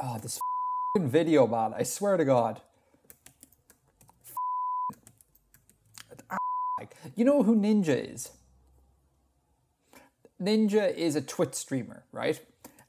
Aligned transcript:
Oh, 0.00 0.16
this 0.22 0.38
video, 0.96 1.48
man! 1.48 1.74
I 1.76 1.82
swear 1.82 2.16
to 2.16 2.24
God. 2.24 2.60
You 7.16 7.24
know 7.24 7.42
who 7.42 7.56
Ninja 7.56 8.14
is? 8.14 8.30
Ninja 10.40 10.94
is 10.94 11.16
a 11.16 11.20
Twitch 11.20 11.54
streamer, 11.54 12.04
right? 12.12 12.40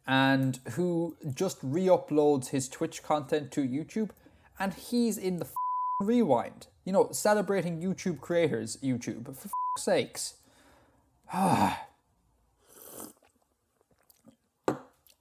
And 0.05 0.59
who 0.73 1.17
just 1.33 1.57
re 1.63 1.87
uploads 1.87 2.49
his 2.49 2.69
Twitch 2.69 3.01
content 3.01 3.51
to 3.53 3.61
YouTube, 3.61 4.11
and 4.59 4.75
he's 4.75 5.17
in 5.17 5.37
the 5.37 5.47
rewind. 6.01 6.67
You 6.85 6.93
know, 6.93 7.09
celebrating 7.11 7.81
YouTube 7.81 8.21
creators, 8.21 8.77
YouTube, 8.83 9.35
for 9.35 9.49
sakes. 9.79 10.35
Ah. 11.33 11.88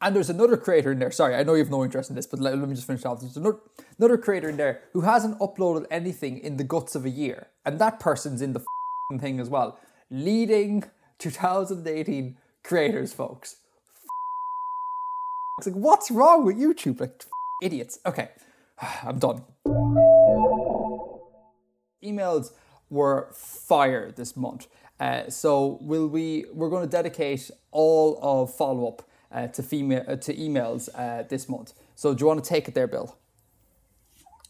And 0.00 0.14
there's 0.14 0.30
another 0.30 0.56
creator 0.56 0.92
in 0.92 1.00
there. 1.00 1.10
Sorry, 1.10 1.34
I 1.34 1.42
know 1.42 1.54
you 1.54 1.58
have 1.58 1.70
no 1.70 1.82
interest 1.82 2.08
in 2.08 2.16
this, 2.16 2.26
but 2.26 2.38
let, 2.38 2.56
let 2.56 2.68
me 2.68 2.74
just 2.74 2.86
finish 2.86 3.04
off. 3.04 3.20
There's 3.20 3.36
another, 3.36 3.58
another 3.98 4.16
creator 4.16 4.48
in 4.48 4.56
there 4.56 4.82
who 4.92 5.00
hasn't 5.00 5.38
uploaded 5.40 5.86
anything 5.90 6.38
in 6.38 6.56
the 6.56 6.64
guts 6.64 6.94
of 6.94 7.04
a 7.04 7.10
year, 7.10 7.48
and 7.66 7.80
that 7.80 7.98
person's 7.98 8.40
in 8.40 8.52
the 8.52 8.64
thing 9.20 9.40
as 9.40 9.48
well. 9.48 9.78
Leading 10.08 10.84
2018 11.18 12.36
creators, 12.62 13.12
folks. 13.12 13.56
It's 15.58 15.66
like, 15.66 15.76
what's 15.76 16.12
wrong 16.12 16.44
with 16.44 16.56
YouTube? 16.56 17.00
Like, 17.00 17.24
idiots. 17.60 17.98
Okay, 18.06 18.28
I'm 19.02 19.18
done. 19.18 19.42
Emails 22.04 22.52
were 22.88 23.30
fire 23.34 24.12
this 24.12 24.36
month. 24.36 24.68
Uh, 25.00 25.28
so 25.28 25.78
will 25.80 26.06
we? 26.06 26.44
We're 26.52 26.70
going 26.70 26.84
to 26.84 26.90
dedicate 26.90 27.50
all 27.72 28.20
of 28.22 28.54
follow 28.54 28.86
up 28.86 29.07
uh, 29.32 29.48
to 29.48 29.62
female 29.62 30.04
uh, 30.06 30.16
to 30.16 30.34
emails 30.34 30.88
uh, 30.94 31.24
this 31.28 31.48
month. 31.48 31.74
So 31.94 32.14
do 32.14 32.22
you 32.22 32.26
want 32.26 32.42
to 32.42 32.48
take 32.48 32.68
it 32.68 32.74
there, 32.74 32.86
Bill? 32.86 33.16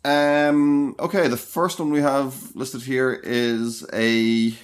Um. 0.04 0.94
Okay. 0.98 1.28
The 1.28 1.36
first 1.36 1.78
one 1.80 1.90
we 1.90 2.00
have 2.00 2.54
listed 2.54 2.82
here 2.82 3.12
is 3.12 3.86
a 3.92 4.54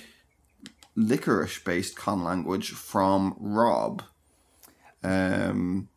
licorice-based 0.96 1.96
con 1.96 2.22
language 2.22 2.70
from 2.70 3.36
Rob. 3.38 4.02
Um. 5.02 5.88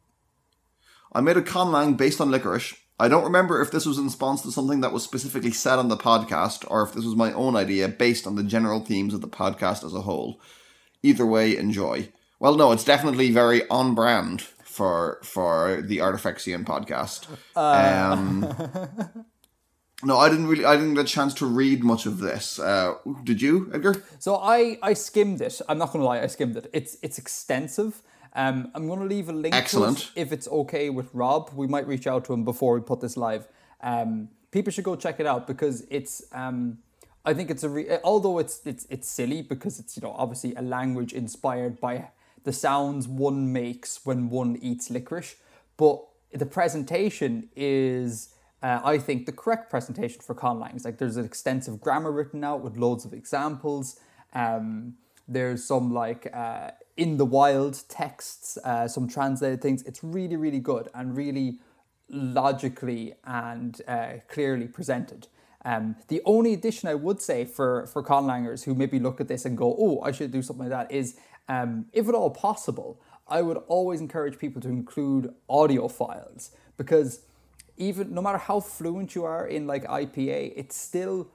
I 1.14 1.22
made 1.22 1.38
a 1.38 1.42
conlang 1.42 1.98
based 1.98 2.20
on 2.20 2.32
licorice. 2.32 2.76
I 3.00 3.08
don't 3.08 3.24
remember 3.24 3.62
if 3.62 3.70
this 3.70 3.86
was 3.86 4.00
in 4.00 4.06
response 4.06 4.42
to 4.42 4.52
something 4.52 4.82
that 4.82 4.92
was 4.92 5.04
specifically 5.04 5.52
said 5.52 5.78
on 5.78 5.88
the 5.88 5.98
podcast 5.98 6.66
or 6.70 6.82
if 6.82 6.94
this 6.94 7.06
was 7.06 7.16
my 7.16 7.32
own 7.34 7.56
idea 7.56 7.88
based 7.88 8.26
on 8.26 8.36
the 8.36 8.44
general 8.44 8.80
themes 8.80 9.14
of 9.14 9.22
the 9.22 9.28
podcast 9.28 9.84
as 9.84 9.94
a 9.94 10.02
whole. 10.02 10.42
Either 11.04 11.26
way, 11.26 11.56
enjoy. 11.56 12.10
Well, 12.40 12.56
no, 12.56 12.72
it's 12.72 12.84
definitely 12.84 13.32
very 13.32 13.68
on 13.70 13.96
brand 13.96 14.42
for 14.64 15.20
for 15.24 15.82
the 15.82 15.98
Artifexian 15.98 16.64
podcast. 16.66 17.26
Um, 17.56 18.48
no, 20.04 20.18
I 20.18 20.30
didn't 20.30 20.48
really. 20.48 20.64
I 20.66 20.76
didn't 20.76 20.94
get 20.94 21.06
a 21.06 21.08
chance 21.08 21.34
to 21.36 21.48
read 21.48 21.84
much 21.84 22.06
of 22.06 22.20
this. 22.20 22.60
Uh, 22.60 22.96
did 23.24 23.42
you, 23.42 23.72
Edgar? 23.74 24.04
So 24.20 24.36
I 24.36 24.78
I 24.84 24.94
skimmed 24.94 25.42
it. 25.42 25.60
I'm 25.68 25.80
not 25.80 25.92
going 25.92 26.02
to 26.02 26.06
lie, 26.06 26.22
I 26.22 26.28
skimmed 26.28 26.58
it. 26.58 26.70
It's 26.74 26.98
it's 27.02 27.18
extensive. 27.18 28.04
Um, 28.34 28.70
I'm 28.76 28.86
going 28.88 29.00
to 29.00 29.06
leave 29.06 29.30
a 29.30 29.34
link 29.34 29.56
Excellent. 29.56 30.00
it 30.00 30.12
if 30.16 30.32
it's 30.32 30.48
okay 30.48 30.92
with 30.92 31.10
Rob. 31.14 31.50
We 31.56 31.66
might 31.66 31.88
reach 31.88 32.06
out 32.06 32.26
to 32.26 32.34
him 32.34 32.44
before 32.44 32.76
we 32.76 32.82
put 32.82 33.02
this 33.02 33.18
live. 33.18 33.48
Um, 33.82 34.30
people 34.52 34.72
should 34.72 34.84
go 34.84 34.96
check 34.96 35.20
it 35.20 35.26
out 35.26 35.48
because 35.48 35.88
it's. 35.90 36.24
Um, 36.32 36.78
I 37.26 37.34
think 37.34 37.50
it's 37.50 37.64
a. 37.64 37.70
Re- 37.70 37.98
although 38.04 38.38
it's 38.38 38.62
it's 38.64 38.86
it's 38.92 39.10
silly 39.10 39.42
because 39.42 39.80
it's 39.80 39.98
you 39.98 40.02
know 40.04 40.14
obviously 40.16 40.54
a 40.54 40.62
language 40.62 41.14
inspired 41.14 41.82
by 41.82 42.10
the 42.48 42.54
sounds 42.54 43.10
one 43.10 43.52
makes 43.52 44.06
when 44.06 44.30
one 44.30 44.58
eats 44.62 44.90
licorice, 44.90 45.36
but 45.76 46.02
the 46.32 46.46
presentation 46.46 47.50
is. 47.56 48.30
Uh, 48.64 48.80
I 48.84 48.98
think 48.98 49.28
the 49.28 49.32
correct 49.34 49.70
presentation 49.70 50.20
for 50.22 50.34
conlangs. 50.34 50.84
Like 50.84 50.98
there's 50.98 51.18
an 51.18 51.26
extensive 51.26 51.80
grammar 51.80 52.12
written 52.12 52.44
out 52.44 52.62
with 52.62 52.76
loads 52.76 53.06
of 53.06 53.14
examples. 53.14 54.00
Um, 54.34 54.96
there's 55.28 55.64
some 55.64 55.94
like 55.94 56.24
uh, 56.34 56.72
in 56.96 57.18
the 57.18 57.26
wild 57.26 57.84
texts, 57.90 58.58
uh, 58.64 58.88
some 58.88 59.08
translated 59.08 59.62
things. 59.62 59.84
It's 59.84 60.04
really, 60.04 60.38
really 60.38 60.60
good 60.60 60.88
and 60.96 61.16
really 61.16 61.60
logically 62.10 63.14
and 63.26 63.80
uh, 63.88 64.14
clearly 64.30 64.68
presented. 64.68 65.28
Um, 65.66 65.98
the 66.08 66.22
only 66.24 66.54
addition 66.54 66.88
I 66.88 66.96
would 66.96 67.22
say 67.22 67.44
for 67.44 67.88
for 67.88 68.02
conlangers 68.02 68.64
who 68.64 68.74
maybe 68.74 69.00
look 69.00 69.20
at 69.20 69.28
this 69.28 69.46
and 69.46 69.58
go, 69.58 69.76
"Oh, 69.78 70.00
I 70.02 70.12
should 70.14 70.32
do 70.32 70.42
something 70.42 70.70
like 70.70 70.90
that," 70.90 70.96
is 70.96 71.18
um, 71.48 71.86
if 71.94 72.08
at 72.08 72.16
all 72.16 72.30
possible, 72.30 73.02
I 73.28 73.42
would 73.42 73.58
always 73.68 74.02
encourage 74.02 74.38
people 74.38 74.62
to 74.62 74.70
include 74.70 75.34
audio 75.50 75.88
files 75.88 76.52
because 76.78 77.22
even 77.78 78.14
no 78.14 78.22
matter 78.22 78.38
how 78.38 78.60
fluent 78.60 79.16
you 79.16 79.24
are 79.26 79.48
in 79.48 79.68
like 79.68 79.86
IPA, 79.86 80.54
it's 80.56 80.76
still 80.76 81.30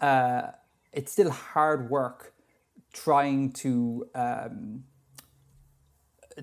uh, 0.00 0.48
it's 0.92 1.12
still 1.12 1.30
hard 1.30 1.90
work 1.90 2.32
trying 2.92 3.52
to 3.52 4.06
um, 4.14 4.84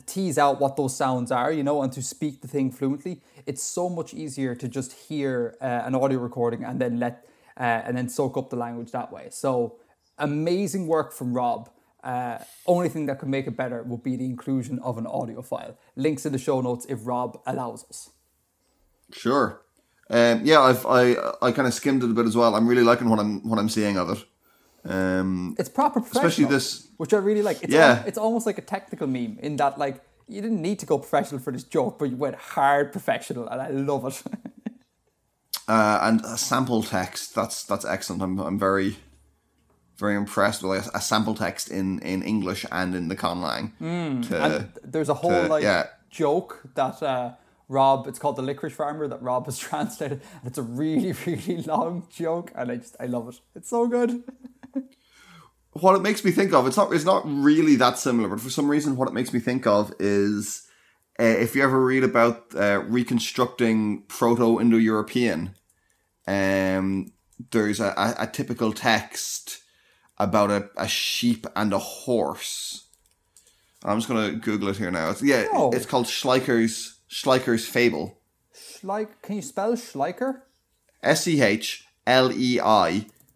tease 0.05 0.37
out 0.37 0.59
what 0.59 0.75
those 0.75 0.95
sounds 0.95 1.31
are, 1.31 1.51
you 1.51 1.63
know, 1.63 1.81
and 1.81 1.91
to 1.93 2.01
speak 2.01 2.41
the 2.41 2.47
thing 2.47 2.71
fluently. 2.71 3.21
It's 3.45 3.63
so 3.63 3.89
much 3.89 4.13
easier 4.13 4.55
to 4.55 4.67
just 4.67 4.93
hear 4.93 5.55
uh, 5.61 5.65
an 5.65 5.95
audio 5.95 6.19
recording 6.19 6.63
and 6.63 6.79
then 6.79 6.99
let 6.99 7.27
uh, 7.57 7.81
and 7.85 7.95
then 7.95 8.09
soak 8.09 8.35
up 8.37 8.49
the 8.49 8.55
language 8.55 8.91
that 8.91 9.11
way. 9.11 9.27
So 9.29 9.77
amazing 10.17 10.87
work 10.87 11.13
from 11.13 11.33
Rob. 11.33 11.69
Uh, 12.03 12.37
only 12.65 12.89
thing 12.89 13.05
that 13.07 13.17
could 13.19 13.29
make 13.29 13.47
it 13.47 13.55
better 13.55 13.81
would 13.83 14.03
be 14.03 14.15
the 14.17 14.25
inclusion 14.25 14.77
of 14.79 14.97
an 14.97 15.07
audio 15.07 15.41
file. 15.41 15.77
Links 15.95 16.25
in 16.25 16.33
the 16.33 16.37
show 16.39 16.59
notes 16.61 16.85
if 16.89 16.99
Rob 17.07 17.39
allows 17.45 17.85
us. 17.89 18.09
Sure. 19.11 19.61
Um, 20.09 20.41
yeah, 20.43 20.59
I've 20.59 20.85
I 20.85 21.15
I 21.41 21.51
kind 21.53 21.67
of 21.67 21.73
skimmed 21.73 22.03
it 22.03 22.09
a 22.09 22.13
bit 22.13 22.25
as 22.25 22.35
well. 22.35 22.55
I'm 22.55 22.67
really 22.67 22.83
liking 22.83 23.09
what 23.09 23.19
I'm 23.19 23.47
what 23.49 23.57
I'm 23.57 23.69
seeing 23.69 23.97
of 23.97 24.09
it. 24.09 24.25
Um, 24.85 25.55
It's 25.57 25.69
proper 25.69 25.99
Especially 25.99 26.43
this- 26.45 26.87
which 26.97 27.13
I 27.13 27.17
really 27.17 27.41
like. 27.41 27.63
It's 27.63 27.73
Yeah. 27.73 27.99
al- 28.01 28.07
it's 28.07 28.17
almost 28.17 28.45
like 28.45 28.57
a 28.57 28.65
technical 28.65 29.07
meme 29.07 29.37
in 29.41 29.55
that 29.57 29.77
like 29.77 30.01
you 30.27 30.41
didn't 30.41 30.61
need 30.61 30.79
to 30.79 30.85
go 30.85 30.97
professional 30.97 31.39
for 31.41 31.51
this 31.53 31.63
joke, 31.63 31.99
but 31.99 32.09
you 32.09 32.17
went 32.17 32.35
hard 32.35 32.91
professional, 32.91 33.47
and 33.47 33.61
I 33.61 33.69
love 33.69 34.05
it. 34.05 34.23
uh, 35.67 35.99
and 36.01 36.25
sample 36.39 36.83
text. 36.83 37.33
That's 37.35 37.63
that's 37.63 37.85
excellent. 37.85 38.21
I'm 38.21 38.39
I'm 38.39 38.59
very 38.59 38.97
very 39.97 40.15
impressed 40.15 40.63
with 40.63 40.87
a, 40.87 40.97
a 40.97 41.01
sample 41.01 41.35
text 41.35 41.69
in 41.69 41.99
in 41.99 42.23
English 42.23 42.65
and 42.71 42.95
in 42.95 43.07
the 43.07 43.15
conlang. 43.15 43.71
to, 43.77 43.85
Hmm. 43.85 44.33
and 44.33 44.69
there's 44.83 45.09
a 45.09 45.13
whole 45.13 45.31
to- 45.43 45.47
like 45.47 45.63
yeah. 45.63 45.87
joke 46.09 46.61
that 46.75 47.01
uh, 47.03 47.33
Rob. 47.69 48.07
It's 48.07 48.19
called 48.19 48.35
the 48.35 48.41
Licorice 48.43 48.73
Farmer 48.73 49.07
that 49.07 49.21
Rob 49.21 49.45
has 49.45 49.57
translated, 49.69 50.21
and 50.39 50.47
it's 50.49 50.57
a 50.57 50.63
really 50.63 51.13
really 51.25 51.61
long 51.63 52.07
joke, 52.09 52.51
and 52.55 52.71
I 52.71 52.75
just 52.77 52.95
I 52.99 53.05
love 53.05 53.29
it. 53.29 53.39
It's 53.55 53.69
so 53.69 53.87
good. 53.87 54.23
what 55.73 55.95
it 55.95 56.01
makes 56.03 56.23
me 56.23 56.29
think 56.29 56.53
of 56.53 56.67
it's 56.67 56.77
not 56.77 56.93
it's 56.93 57.03
not 57.05 57.23
really 57.25 57.75
that 57.75 57.97
similar 57.97 58.29
but 58.29 58.39
for 58.39 58.51
some 58.51 58.69
reason 58.69 58.95
what 58.95 59.07
it 59.07 59.13
makes 59.13 59.33
me 59.33 59.39
think 59.39 59.65
of 59.65 59.91
is 59.99 60.67
uh, 61.19 61.23
if 61.23 61.55
you 61.55 61.63
ever 61.63 61.83
read 61.83 62.03
about 62.03 62.53
uh, 62.55 62.79
reconstructing 62.87 64.03
proto-indo-european 64.07 65.55
um, 66.27 67.11
there's 67.49 67.79
a, 67.79 67.87
a, 67.97 68.15
a 68.19 68.27
typical 68.27 68.71
text 68.71 69.62
about 70.17 70.51
a, 70.51 70.69
a 70.77 70.87
sheep 70.87 71.45
and 71.55 71.73
a 71.73 71.79
horse 71.79 72.85
i'm 73.83 73.97
just 73.97 74.07
going 74.07 74.31
to 74.31 74.37
google 74.37 74.69
it 74.69 74.77
here 74.77 74.91
now 74.91 75.09
it's, 75.09 75.21
yeah 75.23 75.45
Oh. 75.53 75.71
it's 75.71 75.85
called 75.85 76.05
schleicher's 76.07 76.99
schleicher's 77.09 77.65
fable 77.67 78.19
Like, 78.83 79.21
can 79.21 79.35
you 79.37 79.41
spell 79.41 79.73
Schleicher? 79.75 80.41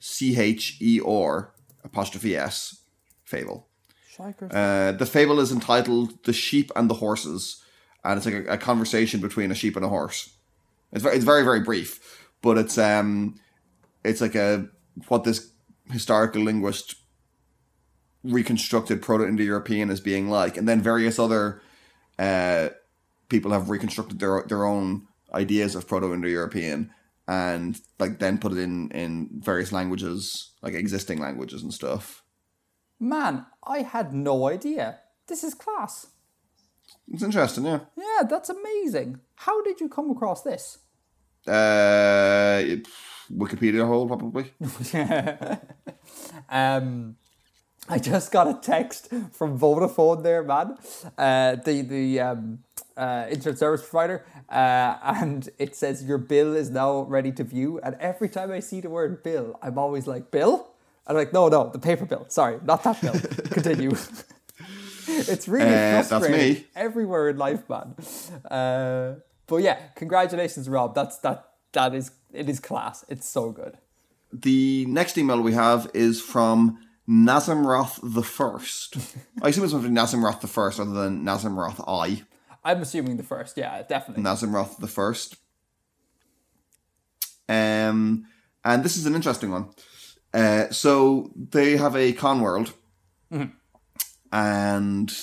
s-e-h-l-e-i-c-h-e-r 0.08 1.52
apostrophe 1.84 2.36
s 2.36 2.82
fable 3.24 3.68
Schleicher. 4.16 4.50
Uh, 4.52 4.92
the 4.94 5.06
fable 5.06 5.40
is 5.40 5.52
entitled 5.52 6.24
"The 6.24 6.34
Sheep 6.34 6.72
and 6.76 6.90
the 6.90 6.96
Horses," 6.96 7.64
and 8.04 8.18
it's 8.18 8.26
like 8.26 8.48
a, 8.48 8.54
a 8.54 8.58
conversation 8.58 9.20
between 9.22 9.52
a 9.52 9.56
sheep 9.56 9.76
and 9.76 9.86
a 9.86 9.90
horse. 9.90 10.32
It's 10.92 11.04
very, 11.04 11.16
it's 11.18 11.25
very, 11.25 11.44
very 11.44 11.60
brief, 11.60 12.00
but 12.42 12.57
it's 12.57 12.78
um, 12.80 13.36
it's 14.04 14.19
like 14.22 14.34
a 14.36 14.68
what 15.07 15.24
this 15.24 15.51
historical 15.92 16.42
linguist 16.44 16.95
reconstructed 18.24 19.01
Proto-Indo-European 19.01 19.89
as 19.89 20.01
being 20.01 20.30
like, 20.30 20.57
and 20.57 20.68
then 20.68 20.81
various 20.81 21.19
other 21.19 21.62
uh, 22.19 22.69
people 23.30 23.51
have 23.51 23.69
reconstructed 23.69 24.19
their 24.19 24.44
their 24.48 24.66
own 24.66 25.07
ideas 25.34 25.75
of 25.75 25.88
Proto-Indo-European, 25.88 26.92
and 27.28 27.80
like 28.00 28.19
then 28.19 28.38
put 28.38 28.54
it 28.54 28.57
in 28.57 28.89
in 28.92 29.30
various 29.34 29.72
languages, 29.72 30.51
like 30.62 30.74
existing 30.74 31.19
languages 31.19 31.63
and 31.63 31.74
stuff. 31.74 32.24
Man, 33.00 33.45
I 33.66 33.84
had 33.84 34.13
no 34.13 34.48
idea. 34.48 35.00
This 35.28 35.44
is 35.44 35.54
class. 35.54 36.07
It's 37.12 37.24
interesting, 37.24 37.66
yeah. 37.66 37.81
Yeah, 37.95 38.24
that's 38.28 38.50
amazing. 38.50 39.19
How 39.36 39.62
did 39.62 39.80
you 39.80 39.88
come 39.88 40.10
across 40.10 40.42
this? 40.42 40.80
Uh, 41.48 42.62
it- 42.66 42.88
Wikipedia 43.31 43.85
hole 43.85 44.07
probably. 44.07 44.51
um, 46.50 47.15
I 47.89 48.00
just 48.00 48.31
got 48.31 48.47
a 48.47 48.53
text 48.53 49.09
from 49.31 49.57
Vodafone 49.57 50.24
there, 50.24 50.44
man. 50.44 50.77
Uh, 51.18 51.56
the 51.56 51.81
the 51.81 52.19
um, 52.19 52.59
uh, 52.97 53.27
internet 53.29 53.57
service 53.59 53.81
provider, 53.81 54.25
uh, 54.50 54.97
and 55.03 55.50
it 55.57 55.75
says 55.75 56.03
your 56.03 56.18
bill 56.18 56.56
is 56.56 56.69
now 56.69 57.01
ready 57.01 57.31
to 57.31 57.44
view. 57.44 57.79
And 57.83 57.95
every 58.00 58.27
time 58.29 58.51
I 58.51 58.59
see 58.59 58.81
the 58.81 58.89
word 58.89 59.24
bill, 59.24 59.57
I'm 59.62 59.77
always 59.77 60.07
like, 60.07 60.31
bill? 60.31 60.68
I'm 61.06 61.15
like, 61.15 61.31
no, 61.31 61.47
no, 61.47 61.69
the 61.69 61.79
paper 61.79 62.06
bill. 62.06 62.25
Sorry, 62.27 62.59
not 62.65 62.83
that 62.83 63.01
bill. 63.01 63.13
Continue. 63.51 63.91
it's 65.07 65.47
really 65.47 65.65
Uh, 65.65 65.69
that's 65.69 66.09
frustrating 66.09 66.65
everywhere 66.75 67.29
in 67.29 67.38
life, 67.38 67.69
man. 67.69 67.95
Uh, 68.51 69.15
but 69.47 69.57
yeah, 69.57 69.77
congratulations, 69.95 70.68
Rob. 70.68 70.94
That's 70.95 71.18
that. 71.19 71.45
That 71.74 71.94
is 71.94 72.12
it 72.33 72.50
is 72.50 72.59
class. 72.59 73.06
It's 73.09 73.27
so 73.27 73.51
good. 73.51 73.77
The 74.31 74.85
next 74.88 75.18
email 75.18 75.41
we 75.41 75.53
have 75.53 75.89
is 75.94 76.21
from 76.21 76.79
Nazimroth 77.07 78.00
the 78.03 78.24
First. 78.24 78.97
I 79.41 79.50
assume 79.50 79.63
it's 79.63 79.74
something 79.74 79.94
Nazimroth 79.94 80.41
the 80.41 80.47
First 80.47 80.79
rather 80.79 80.91
than 80.91 81.24
Nazimroth 81.24 81.83
I. 81.88 82.24
I'm 82.63 82.81
assuming 82.81 83.15
the 83.15 83.24
first. 83.24 83.57
Yeah, 83.57 83.81
definitely. 83.83 84.24
Nazimroth 84.24 84.77
the 84.79 84.88
First. 84.88 85.38
Um, 87.47 88.25
and 88.65 88.83
this 88.83 88.97
is 88.97 89.06
an 89.06 89.15
interesting 89.15 89.51
one. 89.51 89.69
Uh, 90.33 90.69
so 90.71 91.31
they 91.35 91.77
have 91.77 91.95
a 91.95 92.12
con 92.12 92.41
world, 92.41 92.74
and 94.31 95.15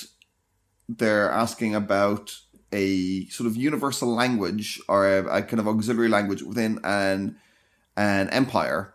they're 0.89 1.29
asking 1.29 1.75
about 1.75 2.35
a 2.71 3.27
sort 3.27 3.47
of 3.47 3.55
universal 3.55 4.13
language 4.13 4.81
or 4.87 5.07
a, 5.07 5.37
a 5.37 5.41
kind 5.43 5.59
of 5.59 5.67
auxiliary 5.67 6.09
language 6.09 6.41
within 6.41 6.79
an 6.83 7.37
an 7.97 8.29
empire 8.29 8.93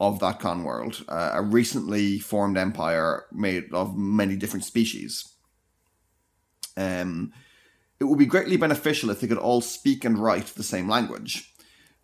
of 0.00 0.18
that 0.18 0.40
con 0.40 0.64
world, 0.64 1.04
uh, 1.08 1.30
a 1.34 1.42
recently 1.42 2.18
formed 2.18 2.58
empire 2.58 3.24
made 3.30 3.72
of 3.72 3.96
many 3.96 4.34
different 4.34 4.64
species. 4.64 5.32
Um, 6.76 7.32
it 8.00 8.04
would 8.04 8.18
be 8.18 8.26
greatly 8.26 8.56
beneficial 8.56 9.10
if 9.10 9.20
they 9.20 9.28
could 9.28 9.38
all 9.38 9.60
speak 9.60 10.04
and 10.04 10.18
write 10.18 10.46
the 10.46 10.64
same 10.64 10.88
language. 10.88 11.54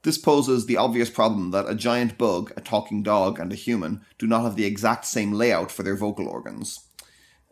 This 0.03 0.17
poses 0.17 0.67
the 0.67 0.77
obvious 0.77 1.11
problem 1.11 1.51
that 1.51 1.69
a 1.69 1.75
giant 1.75 2.17
bug, 2.17 2.53
a 2.57 2.61
talking 2.61 3.03
dog, 3.03 3.41
and 3.41 3.53
a 3.53 3.57
human 3.57 4.03
do 4.17 4.29
not 4.29 4.43
have 4.43 4.55
the 4.55 4.65
exact 4.65 5.05
same 5.05 5.33
layout 5.33 5.73
for 5.73 5.83
their 5.83 5.97
vocal 5.97 6.29
organs. 6.29 6.88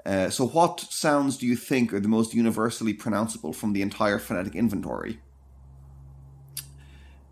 Uh, 0.06 0.30
so, 0.30 0.46
what 0.46 0.78
sounds 0.80 1.36
do 1.36 1.46
you 1.46 1.56
think 1.56 1.92
are 1.92 1.98
the 1.98 2.06
most 2.06 2.32
universally 2.32 2.94
pronounceable 2.94 3.52
from 3.52 3.72
the 3.72 3.82
entire 3.82 4.20
phonetic 4.20 4.54
inventory? 4.54 5.18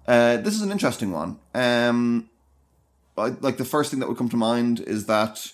Uh, 0.09 0.39
this 0.39 0.55
is 0.55 0.63
an 0.63 0.73
interesting 0.73 1.13
one. 1.13 1.39
Um, 1.55 2.29
I, 3.17 3.29
like 3.41 3.59
the 3.59 3.65
first 3.65 3.93
thing 3.93 4.01
that 4.01 4.09
would 4.09 4.19
come 4.19 4.29
to 4.29 4.37
mind 4.37 4.81
is 4.81 5.07
that 5.07 5.53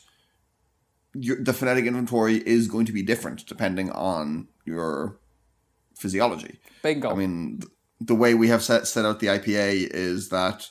your, 1.12 1.36
the 1.42 1.52
phonetic 1.52 1.84
inventory 1.84 2.36
is 2.36 2.68
going 2.68 2.86
to 2.86 2.92
be 2.92 3.02
different 3.02 3.46
depending 3.46 3.90
on 3.90 4.48
your 4.64 5.18
physiology. 5.94 6.58
Bingo. 6.82 7.10
I 7.10 7.14
mean, 7.14 7.58
th- 7.60 7.72
the 8.00 8.14
way 8.14 8.32
we 8.32 8.48
have 8.48 8.62
set, 8.62 8.86
set 8.86 9.04
out 9.04 9.20
the 9.20 9.26
IPA 9.26 9.90
is 9.92 10.30
that 10.30 10.68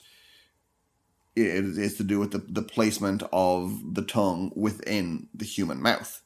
it 1.35 1.77
is 1.77 1.95
to 1.97 2.03
do 2.03 2.19
with 2.19 2.31
the, 2.31 2.39
the 2.39 2.63
placement 2.63 3.21
of 3.31 3.93
the 3.93 4.01
tongue 4.01 4.51
within 4.55 5.27
the 5.31 5.45
human 5.45 5.79
mouth. 5.79 6.23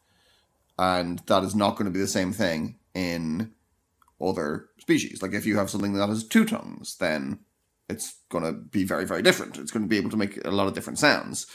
And 0.78 1.20
that 1.28 1.44
is 1.44 1.56
not 1.56 1.76
going 1.76 1.86
to 1.86 1.92
be 1.92 2.00
the 2.00 2.08
same 2.08 2.34
thing 2.34 2.78
in 2.94 3.54
other 4.22 4.70
species. 4.80 5.22
Like 5.22 5.34
if 5.34 5.46
you 5.46 5.58
have 5.58 5.70
something 5.70 5.94
that 5.94 6.10
has 6.10 6.24
two 6.24 6.46
tongues, 6.46 6.98
then 6.98 7.40
it's 7.90 8.16
going 8.30 8.44
to 8.44 8.54
be 8.54 8.84
very, 8.84 9.06
very 9.06 9.22
different. 9.22 9.58
It's 9.58 9.72
going 9.72 9.84
to 9.84 9.90
be 9.90 9.98
able 9.98 10.10
to 10.10 10.18
make 10.18 10.44
a 10.46 10.52
lot 10.52 10.68
of 10.68 10.74
different 10.74 11.00
sounds. 11.00 11.48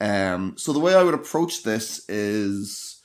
Um, 0.00 0.54
so 0.56 0.72
the 0.72 0.80
way 0.80 0.94
I 0.94 1.02
would 1.02 1.14
approach 1.14 1.62
this 1.62 2.08
is, 2.08 3.02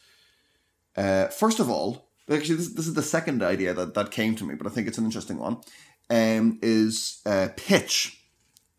uh, 0.95 1.27
first 1.27 1.59
of 1.59 1.69
all, 1.69 2.09
actually 2.29 2.55
this, 2.55 2.73
this 2.73 2.87
is 2.87 2.93
the 2.93 3.03
second 3.03 3.43
idea 3.43 3.73
that, 3.73 3.93
that 3.95 4.11
came 4.11 4.35
to 4.35 4.43
me, 4.43 4.55
but 4.55 4.67
I 4.67 4.69
think 4.69 4.87
it's 4.87 4.97
an 4.97 5.05
interesting 5.05 5.37
one, 5.37 5.57
um, 6.09 6.59
is 6.61 7.21
uh, 7.25 7.49
pitch 7.55 8.23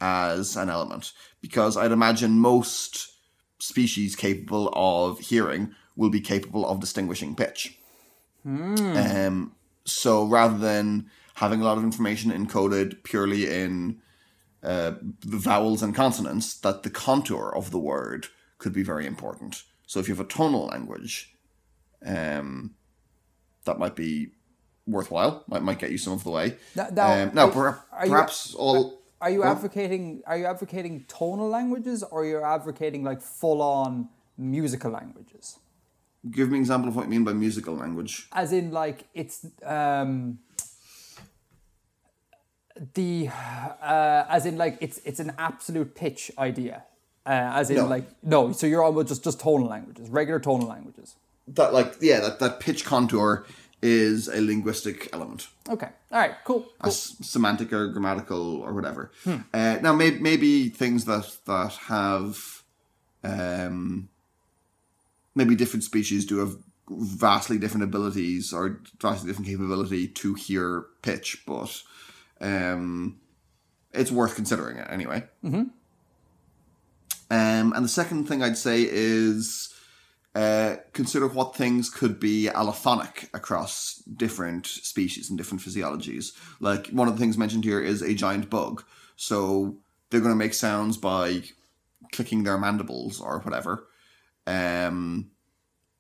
as 0.01 0.57
an 0.57 0.71
element. 0.71 1.13
Because 1.41 1.77
I'd 1.77 1.93
imagine 1.93 2.39
most 2.39 3.13
species 3.59 4.17
capable 4.17 4.71
of 4.75 5.21
hearing 5.21 5.75
will 6.01 6.09
be 6.11 6.21
capable 6.21 6.67
of 6.67 6.81
distinguishing 6.81 7.35
pitch. 7.35 7.79
Um, 8.47 9.53
so 9.85 10.25
rather 10.25 10.57
than 10.57 11.11
having 11.35 11.61
a 11.61 11.65
lot 11.65 11.77
of 11.77 11.85
information 11.85 12.31
encoded 12.33 13.03
purely 13.03 13.47
in 13.63 14.01
uh, 14.63 14.93
the 15.21 15.37
vowels 15.37 15.83
and 15.83 15.95
consonants, 15.95 16.55
that 16.61 16.83
the 16.85 16.91
contour 16.91 17.53
of 17.55 17.71
the 17.71 17.79
word 17.79 18.29
could 18.57 18.73
be 18.73 18.83
very 18.83 19.05
important. 19.07 19.63
So 19.87 20.01
if 20.01 20.09
you 20.09 20.15
have 20.15 20.25
a 20.25 20.29
tonal 20.29 20.67
language, 20.69 21.35
um, 22.05 22.75
that 23.67 23.79
might 23.79 23.95
be 23.95 24.29
worthwhile. 24.87 25.45
Might 25.49 25.63
might 25.63 25.79
get 25.79 25.91
you 25.91 25.99
some 25.99 26.15
of 26.15 26.25
the 26.25 26.31
way. 26.31 26.57
Now- 26.75 26.89
now, 26.93 27.23
um, 27.25 27.31
now 27.35 27.47
are- 27.49 27.53
per- 27.53 27.81
are 27.93 28.07
you- 28.07 28.13
perhaps 28.13 28.55
all. 28.55 29.03
Are 29.21 29.29
you 29.29 29.41
Go 29.43 29.49
on. 29.49 29.57
advocating 29.57 30.23
are 30.27 30.39
you 30.39 30.47
advocating 30.47 31.05
tonal 31.07 31.49
languages 31.51 32.03
or 32.03 32.25
you're 32.25 32.47
advocating 32.57 33.05
like 33.05 33.21
full 33.21 33.61
on 33.61 34.09
musical 34.39 34.91
languages? 34.93 35.59
Give 36.29 36.51
me 36.51 36.57
an 36.59 36.63
example 36.63 36.89
of 36.89 36.97
what 36.97 37.05
you 37.07 37.11
mean 37.11 37.25
by 37.25 37.33
musical 37.33 37.75
language. 37.77 38.27
As 38.33 38.53
in 38.53 38.73
like 38.73 39.07
it's 39.15 39.47
um 39.65 40.39
the 42.95 43.29
uh 43.29 44.25
as 44.29 44.47
in 44.47 44.57
like 44.59 44.79
it's 44.81 44.99
it's 45.05 45.21
an 45.21 45.33
absolute 45.39 45.95
pitch 45.95 46.31
idea. 46.39 46.85
Uh, 47.27 47.53
as 47.55 47.71
in 47.71 47.77
No. 47.77 47.87
like 47.87 48.09
no, 48.23 48.53
so 48.53 48.67
you're 48.67 48.83
almost 48.83 49.09
just 49.09 49.25
just 49.25 49.41
tonal 49.41 49.67
languages, 49.69 50.09
regular 50.09 50.41
tonal 50.41 50.67
languages. 50.69 51.17
That 51.49 51.73
like 51.73 51.97
yeah, 52.01 52.21
that, 52.21 52.39
that 52.41 52.61
pitch 52.61 52.85
contour 52.85 53.47
is 53.83 54.29
a 54.29 54.41
linguistic 54.43 55.09
element. 55.13 55.49
Okay. 55.69 55.89
All 56.13 56.19
right, 56.19 56.35
cool. 56.45 56.61
cool. 56.83 56.91
s- 56.91 57.17
semantic 57.23 57.73
or 57.73 57.89
grammatical 57.89 58.61
or 58.61 58.75
whatever. 58.75 59.11
Uh, 59.27 59.79
now, 59.81 59.95
may- 59.95 60.19
maybe 60.19 60.69
things 60.69 61.07
that 61.07 61.39
that 61.47 61.73
have, 61.89 62.63
um, 63.25 64.10
maybe 65.35 65.55
different 65.55 65.85
species 65.85 66.27
do 66.27 66.39
have 66.39 66.57
vastly 66.89 67.59
different 67.59 67.85
abilities 67.85 68.53
or 68.53 68.81
vastly 69.01 69.29
different 69.29 69.49
capability 69.49 70.09
to 70.09 70.35
hear 70.35 70.87
pitch, 71.03 71.43
but 71.47 71.83
um, 72.41 73.21
it's 73.93 74.11
worth 74.11 74.35
considering 74.35 74.77
it 74.77 74.89
anyway. 74.91 75.23
Mm-hmm. 75.45 75.65
Um, 77.33 77.73
and 77.73 77.85
the 77.85 77.89
second 77.89 78.27
thing 78.27 78.43
I'd 78.43 78.59
say 78.59 78.87
is 78.91 79.73
uh, 80.35 80.77
consider 80.93 81.29
what 81.29 81.55
things 81.55 81.91
could 81.91 82.19
be 82.19 82.49
allophonic 82.53 83.33
across 83.35 84.03
different 84.17 84.67
species 84.67 85.29
and 85.29 85.39
different 85.39 85.63
physiologies. 85.63 86.33
Like 86.59 86.89
one 86.89 87.09
of 87.09 87.15
the 87.15 87.21
things 87.21 87.39
mentioned 87.39 87.65
here 87.65 87.81
is 87.81 88.03
a 88.03 88.15
giant 88.15 88.51
bug. 88.51 88.85
So 89.17 89.77
they're 90.11 90.21
going 90.21 90.33
to 90.33 90.37
make 90.37 90.55
sounds 90.55 90.97
by 90.97 91.43
clicking 92.13 92.43
their 92.43 92.59
mandibles 92.59 93.21
or 93.21 93.41
whatever. 93.41 93.87
Um, 94.47 95.31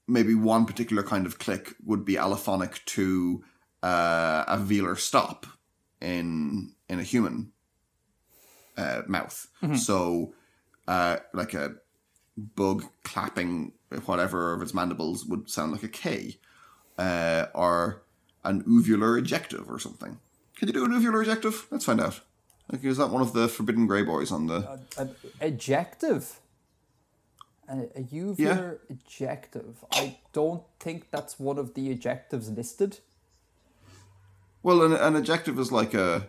maybe 0.08 0.34
one 0.34 0.66
particular 0.66 1.02
kind 1.02 1.26
of 1.26 1.38
click 1.38 1.74
would 1.84 2.04
be 2.04 2.14
allophonic 2.14 2.84
to 2.86 3.44
uh, 3.82 4.44
a 4.48 4.56
velar 4.58 4.98
stop 4.98 5.46
in 6.00 6.74
in 6.88 6.98
a 6.98 7.02
human 7.02 7.52
uh, 8.76 9.02
mouth. 9.06 9.46
So, 9.76 10.34
uh, 10.88 11.18
like 11.32 11.54
a 11.54 11.74
bug 12.36 12.84
clapping 13.04 13.72
whatever 14.06 14.54
of 14.54 14.62
its 14.62 14.72
mandibles 14.72 15.26
would 15.26 15.50
sound 15.50 15.72
like 15.72 15.82
a 15.82 15.88
K, 15.88 16.38
uh, 16.98 17.46
or 17.54 18.02
an 18.44 18.62
uvular 18.64 19.20
ejective 19.20 19.68
or 19.68 19.78
something. 19.78 20.18
Can 20.56 20.68
you 20.68 20.74
do 20.74 20.84
an 20.84 20.92
uvular 20.92 21.24
ejective? 21.24 21.66
Let's 21.70 21.84
find 21.84 22.00
out. 22.00 22.20
Like, 22.70 22.84
is 22.84 22.98
that 22.98 23.10
one 23.10 23.22
of 23.22 23.32
the 23.32 23.48
forbidden 23.48 23.86
grey 23.86 24.02
boys 24.02 24.30
on 24.30 24.46
the? 24.46 24.78
An 24.96 25.14
ejective. 25.40 26.39
A, 27.70 28.00
a 28.00 28.02
uvular 28.02 28.78
ejective. 28.92 29.76
I 29.92 30.18
don't 30.32 30.64
think 30.80 31.10
that's 31.12 31.38
one 31.38 31.56
of 31.56 31.74
the 31.74 31.94
ejectives 31.94 32.54
listed. 32.54 32.98
Well, 34.62 34.82
an, 34.82 34.92
an 34.92 35.14
ejective 35.22 35.58
is 35.58 35.70
like 35.70 35.94
a. 35.94 36.28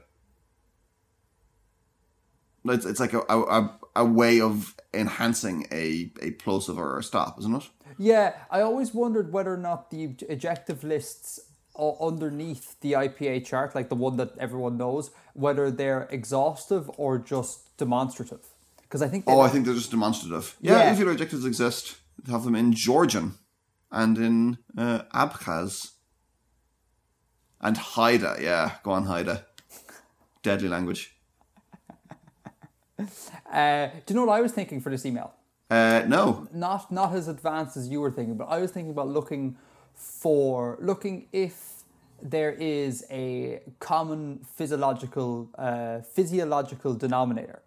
It's, 2.63 2.85
it's 2.85 2.99
like 2.99 3.13
a, 3.13 3.21
a, 3.21 3.79
a 3.95 4.05
way 4.05 4.39
of 4.39 4.75
enhancing 4.93 5.65
a, 5.71 6.11
a 6.21 6.31
plosive 6.31 6.77
or 6.77 6.99
a 6.99 7.03
stop, 7.03 7.39
isn't 7.39 7.55
it? 7.55 7.69
Yeah, 7.97 8.35
I 8.51 8.61
always 8.61 8.93
wondered 8.93 9.33
whether 9.33 9.51
or 9.53 9.57
not 9.57 9.89
the 9.89 10.09
ejective 10.09 10.83
lists 10.83 11.39
underneath 11.77 12.79
the 12.81 12.93
IPA 12.93 13.45
chart, 13.45 13.73
like 13.73 13.89
the 13.89 13.95
one 13.95 14.17
that 14.17 14.37
everyone 14.37 14.77
knows, 14.77 15.09
whether 15.33 15.71
they're 15.71 16.07
exhaustive 16.11 16.89
or 16.97 17.17
just 17.17 17.75
demonstrative. 17.77 18.50
Because 18.91 19.01
I 19.01 19.07
think 19.07 19.23
Oh, 19.25 19.39
I 19.39 19.47
think 19.47 19.63
they're 19.65 19.73
just 19.73 19.89
demonstrative. 19.89 20.57
Yeah, 20.59 20.79
Yeah. 20.79 20.93
uvular 20.93 21.15
ejectives 21.15 21.45
exist. 21.45 21.95
They 22.21 22.33
have 22.33 22.43
them 22.43 22.55
in 22.55 22.73
Georgian 22.73 23.35
and 23.89 24.17
in 24.17 24.57
uh, 24.77 25.03
Abkhaz. 25.13 25.91
And 27.61 27.77
Haida, 27.77 28.35
yeah. 28.41 28.71
Go 28.83 28.91
on, 28.91 29.05
Haida. 29.05 29.45
Deadly 30.43 30.67
language. 30.67 31.15
Uh, 33.51 33.87
do 34.05 34.13
you 34.13 34.15
know 34.15 34.25
what 34.27 34.37
I 34.37 34.41
was 34.41 34.51
thinking 34.51 34.79
for 34.79 34.89
this 34.91 35.05
email? 35.07 35.33
Uh, 35.69 36.03
no. 36.07 36.47
not 36.53 36.91
not 36.91 37.13
as 37.15 37.27
advanced 37.27 37.75
as 37.75 37.89
you 37.89 37.99
were 37.99 38.11
thinking, 38.11 38.35
but 38.35 38.45
I 38.45 38.59
was 38.59 38.69
thinking 38.71 38.91
about 38.91 39.07
looking 39.07 39.57
for 39.95 40.77
looking 40.79 41.27
if 41.33 41.83
there 42.21 42.51
is 42.51 43.03
a 43.09 43.61
common 43.79 44.45
physiological 44.55 45.49
uh, 45.57 46.01
physiological 46.01 46.93
denominator. 46.93 47.59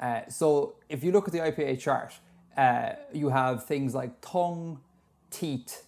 Uh, 0.00 0.20
so 0.28 0.74
if 0.88 1.02
you 1.04 1.12
look 1.12 1.26
at 1.28 1.32
the 1.32 1.38
IPA 1.40 1.80
chart, 1.80 2.12
uh, 2.56 2.90
you 3.12 3.28
have 3.30 3.64
things 3.64 3.94
like 3.94 4.10
tongue, 4.20 4.80
teeth, 5.30 5.84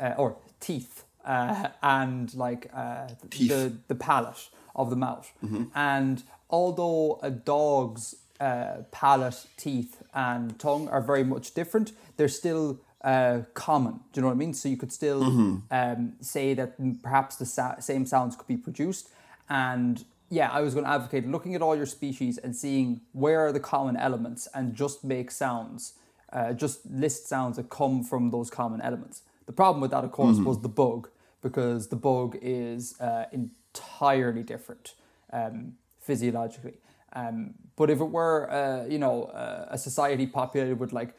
uh, 0.00 0.14
or 0.16 0.36
teeth, 0.60 1.04
uh, 1.24 1.68
and 1.82 2.34
like 2.34 2.70
uh, 2.74 3.08
Teeth. 3.30 3.48
the 3.48 3.72
the 3.88 3.94
palate 3.94 4.48
of 4.74 4.90
the 4.90 4.96
mouth. 4.96 5.30
And 5.74 6.22
although 6.50 7.18
a 7.22 7.30
dog's 7.30 8.16
uh, 8.40 8.82
palate, 8.90 9.46
teeth, 9.56 10.02
and 10.12 10.58
tongue 10.58 10.88
are 10.88 11.00
very 11.00 11.24
much 11.24 11.54
different, 11.54 11.92
they're 12.16 12.28
still 12.28 12.80
uh, 13.02 13.40
common. 13.54 13.92
Do 14.12 14.18
you 14.18 14.22
know 14.22 14.28
what 14.28 14.34
I 14.34 14.36
mean? 14.38 14.54
So 14.54 14.68
you 14.68 14.76
could 14.76 14.92
still 14.92 15.22
um, 15.70 16.12
say 16.20 16.54
that 16.54 17.02
perhaps 17.02 17.36
the 17.36 17.46
sa- 17.46 17.78
same 17.78 18.04
sounds 18.06 18.34
could 18.36 18.48
be 18.48 18.56
produced. 18.56 19.08
And 19.48 20.04
yeah, 20.34 20.50
I 20.50 20.60
was 20.60 20.74
going 20.74 20.84
to 20.84 20.90
advocate 20.90 21.26
looking 21.28 21.54
at 21.54 21.62
all 21.62 21.76
your 21.76 21.86
species 21.86 22.38
and 22.38 22.54
seeing 22.54 23.00
where 23.12 23.46
are 23.46 23.52
the 23.52 23.60
common 23.60 23.96
elements 23.96 24.48
and 24.54 24.74
just 24.74 25.04
make 25.04 25.30
sounds, 25.30 25.94
uh, 26.32 26.52
just 26.52 26.84
list 26.86 27.28
sounds 27.28 27.56
that 27.56 27.70
come 27.70 28.02
from 28.02 28.30
those 28.30 28.50
common 28.50 28.80
elements. 28.80 29.22
The 29.46 29.52
problem 29.52 29.80
with 29.80 29.92
that, 29.92 30.04
of 30.04 30.12
course, 30.12 30.38
was 30.38 30.60
the 30.60 30.68
bug 30.68 31.08
because 31.42 31.88
the 31.88 31.96
bug 31.96 32.36
is 32.42 32.98
uh, 33.00 33.26
entirely 33.32 34.42
different 34.42 34.94
um, 35.32 35.74
physiologically. 36.00 36.78
Um, 37.12 37.54
but 37.76 37.90
if 37.90 38.00
it 38.00 38.10
were, 38.10 38.50
uh, 38.50 38.86
you 38.86 38.98
know, 38.98 39.24
uh, 39.24 39.66
a 39.70 39.78
society 39.78 40.26
populated 40.26 40.80
with 40.80 40.92
like 40.92 41.14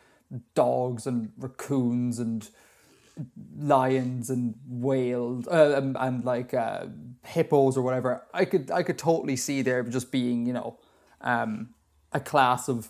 dogs 0.56 1.08
and 1.08 1.32
raccoons 1.38 2.20
and 2.20 2.50
lions 3.58 4.30
and 4.30 4.56
whales 4.68 5.48
uh, 5.48 5.74
and, 5.78 5.96
and 6.00 6.26
like 6.26 6.54
uh, 6.54 6.86
hippos 7.24 7.78
or 7.78 7.82
whatever, 7.82 8.24
I 8.34 8.46
could 8.46 8.72
I 8.72 8.84
could 8.84 8.98
totally 8.98 9.36
see 9.36 9.62
there 9.62 9.84
just 9.84 10.12
being, 10.12 10.46
you 10.46 10.54
know, 10.54 10.80
um, 11.22 11.70
a 12.12 12.20
class 12.20 12.70
of 12.70 12.90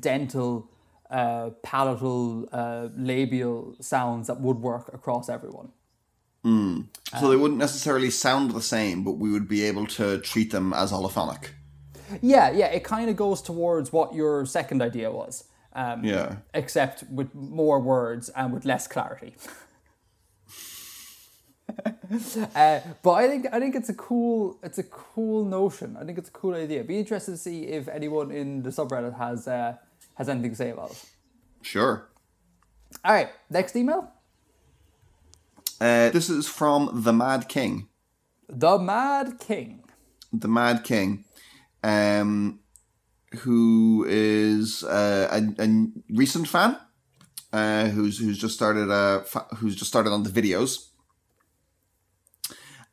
dental, 0.00 0.70
uh, 1.10 1.50
palatal, 1.62 2.48
uh, 2.52 2.88
labial 2.96 3.76
sounds 3.80 4.26
that 4.26 4.40
would 4.40 4.58
work 4.58 4.92
across 4.92 5.28
everyone. 5.28 5.70
So 7.20 7.28
they 7.28 7.36
wouldn't 7.36 7.58
necessarily 7.58 8.10
sound 8.10 8.52
the 8.52 8.62
same, 8.62 9.02
but 9.02 9.12
we 9.12 9.30
would 9.30 9.48
be 9.48 9.64
able 9.64 9.86
to 9.88 10.18
treat 10.20 10.52
them 10.52 10.72
as 10.72 10.92
allophonic. 10.92 11.48
Yeah, 12.22 12.50
yeah, 12.50 12.66
it 12.66 12.84
kind 12.84 13.10
of 13.10 13.16
goes 13.16 13.42
towards 13.42 13.92
what 13.92 14.14
your 14.14 14.46
second 14.46 14.80
idea 14.80 15.10
was. 15.10 15.44
Um, 15.76 16.04
Yeah. 16.04 16.36
Except 16.54 17.04
with 17.10 17.34
more 17.34 17.78
words 17.80 18.30
and 18.30 18.52
with 18.52 18.64
less 18.64 18.88
clarity. 18.88 19.34
uh, 22.54 22.80
but 23.02 23.12
I 23.12 23.28
think 23.28 23.46
I 23.52 23.58
think 23.60 23.74
it's 23.74 23.88
a 23.88 23.94
cool 23.94 24.58
it's 24.62 24.78
a 24.78 24.84
cool 24.84 25.44
notion. 25.44 25.96
I 26.00 26.04
think 26.04 26.18
it's 26.18 26.28
a 26.28 26.32
cool 26.32 26.54
idea. 26.54 26.84
Be 26.84 26.98
interested 26.98 27.32
to 27.32 27.36
see 27.38 27.64
if 27.64 27.88
anyone 27.88 28.30
in 28.30 28.62
the 28.62 28.70
subreddit 28.70 29.18
has 29.18 29.46
uh, 29.48 29.74
has 30.14 30.28
anything 30.28 30.50
to 30.50 30.56
say 30.56 30.70
about 30.70 30.92
it. 30.92 31.04
Sure. 31.62 32.08
All 33.04 33.12
right, 33.12 33.28
next 33.50 33.76
email. 33.76 34.10
Uh, 35.80 36.08
this 36.10 36.30
is 36.30 36.48
from 36.48 37.02
the 37.04 37.12
Mad 37.12 37.48
King. 37.48 37.88
The 38.48 38.78
Mad 38.78 39.38
King. 39.38 39.82
the 40.32 40.48
Mad 40.48 40.84
King, 40.84 41.24
um, 41.82 42.60
who 43.40 44.04
is 44.08 44.82
uh, 44.84 45.28
a, 45.30 45.62
a 45.62 45.86
recent 46.10 46.48
fan, 46.48 46.76
uh, 47.52 47.88
who's 47.88 48.18
who's 48.18 48.38
just 48.38 48.54
started 48.54 48.90
uh, 48.90 49.20
fa- 49.22 49.46
who's 49.56 49.76
just 49.76 49.88
started 49.90 50.10
on 50.12 50.22
the 50.22 50.30
videos, 50.30 50.88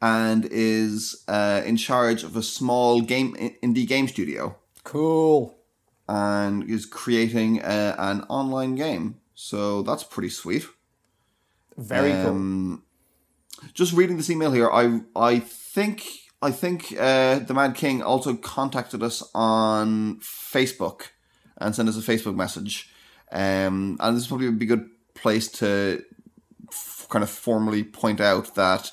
and 0.02 0.46
is 0.52 1.24
uh, 1.28 1.62
in 1.66 1.78
charge 1.78 2.24
of 2.24 2.36
a 2.36 2.44
small 2.44 3.02
game 3.02 3.36
indie 3.64 3.88
game 3.88 4.08
studio, 4.08 4.56
Cool. 4.84 5.58
and 6.10 6.70
is 6.70 6.86
creating 6.86 7.62
uh, 7.62 7.96
an 7.98 8.22
online 8.30 8.76
game. 8.76 9.20
So 9.34 9.82
that's 9.84 10.04
pretty 10.04 10.30
sweet. 10.30 10.66
Very 11.78 12.12
Um, 12.12 12.84
just 13.74 13.94
reading 13.94 14.18
this 14.18 14.30
email 14.30 14.52
here, 14.52 14.70
I 14.70 15.02
I 15.16 15.40
think 15.40 16.04
I 16.44 16.52
think 16.52 16.94
uh, 17.00 17.40
the 17.40 17.54
Mad 17.54 17.74
King 17.74 18.04
also 18.04 18.36
contacted 18.36 19.02
us 19.02 19.24
on 19.34 20.20
Facebook 20.20 21.04
and 21.58 21.74
sent 21.74 21.88
us 21.88 21.98
a 21.98 22.02
Facebook 22.02 22.36
message, 22.36 22.92
um, 23.32 23.96
and 24.02 24.18
this 24.18 24.28
probably 24.28 24.48
would 24.48 24.60
be 24.60 24.66
a 24.66 24.76
good 24.76 24.90
place 25.14 25.50
to 25.54 26.04
f- 26.70 27.08
kind 27.10 27.24
of 27.24 27.30
formally 27.30 27.82
point 27.82 28.20
out 28.20 28.56
that 28.56 28.92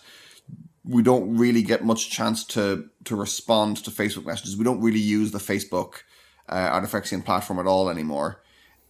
we 0.85 1.03
don't 1.03 1.37
really 1.37 1.63
get 1.63 1.85
much 1.85 2.09
chance 2.09 2.45
to 2.45 2.89
to 3.05 3.17
respond 3.17 3.79
to 3.79 3.91
Facebook 3.91 4.27
messages. 4.27 4.57
We 4.57 4.65
don't 4.65 4.81
really 4.81 5.01
use 5.01 5.33
the 5.33 5.39
Facebook 5.39 6.03
uh, 6.49 6.81
Artifexian 6.81 7.25
platform 7.25 7.59
at 7.59 7.67
all 7.67 7.91
anymore. 7.91 8.43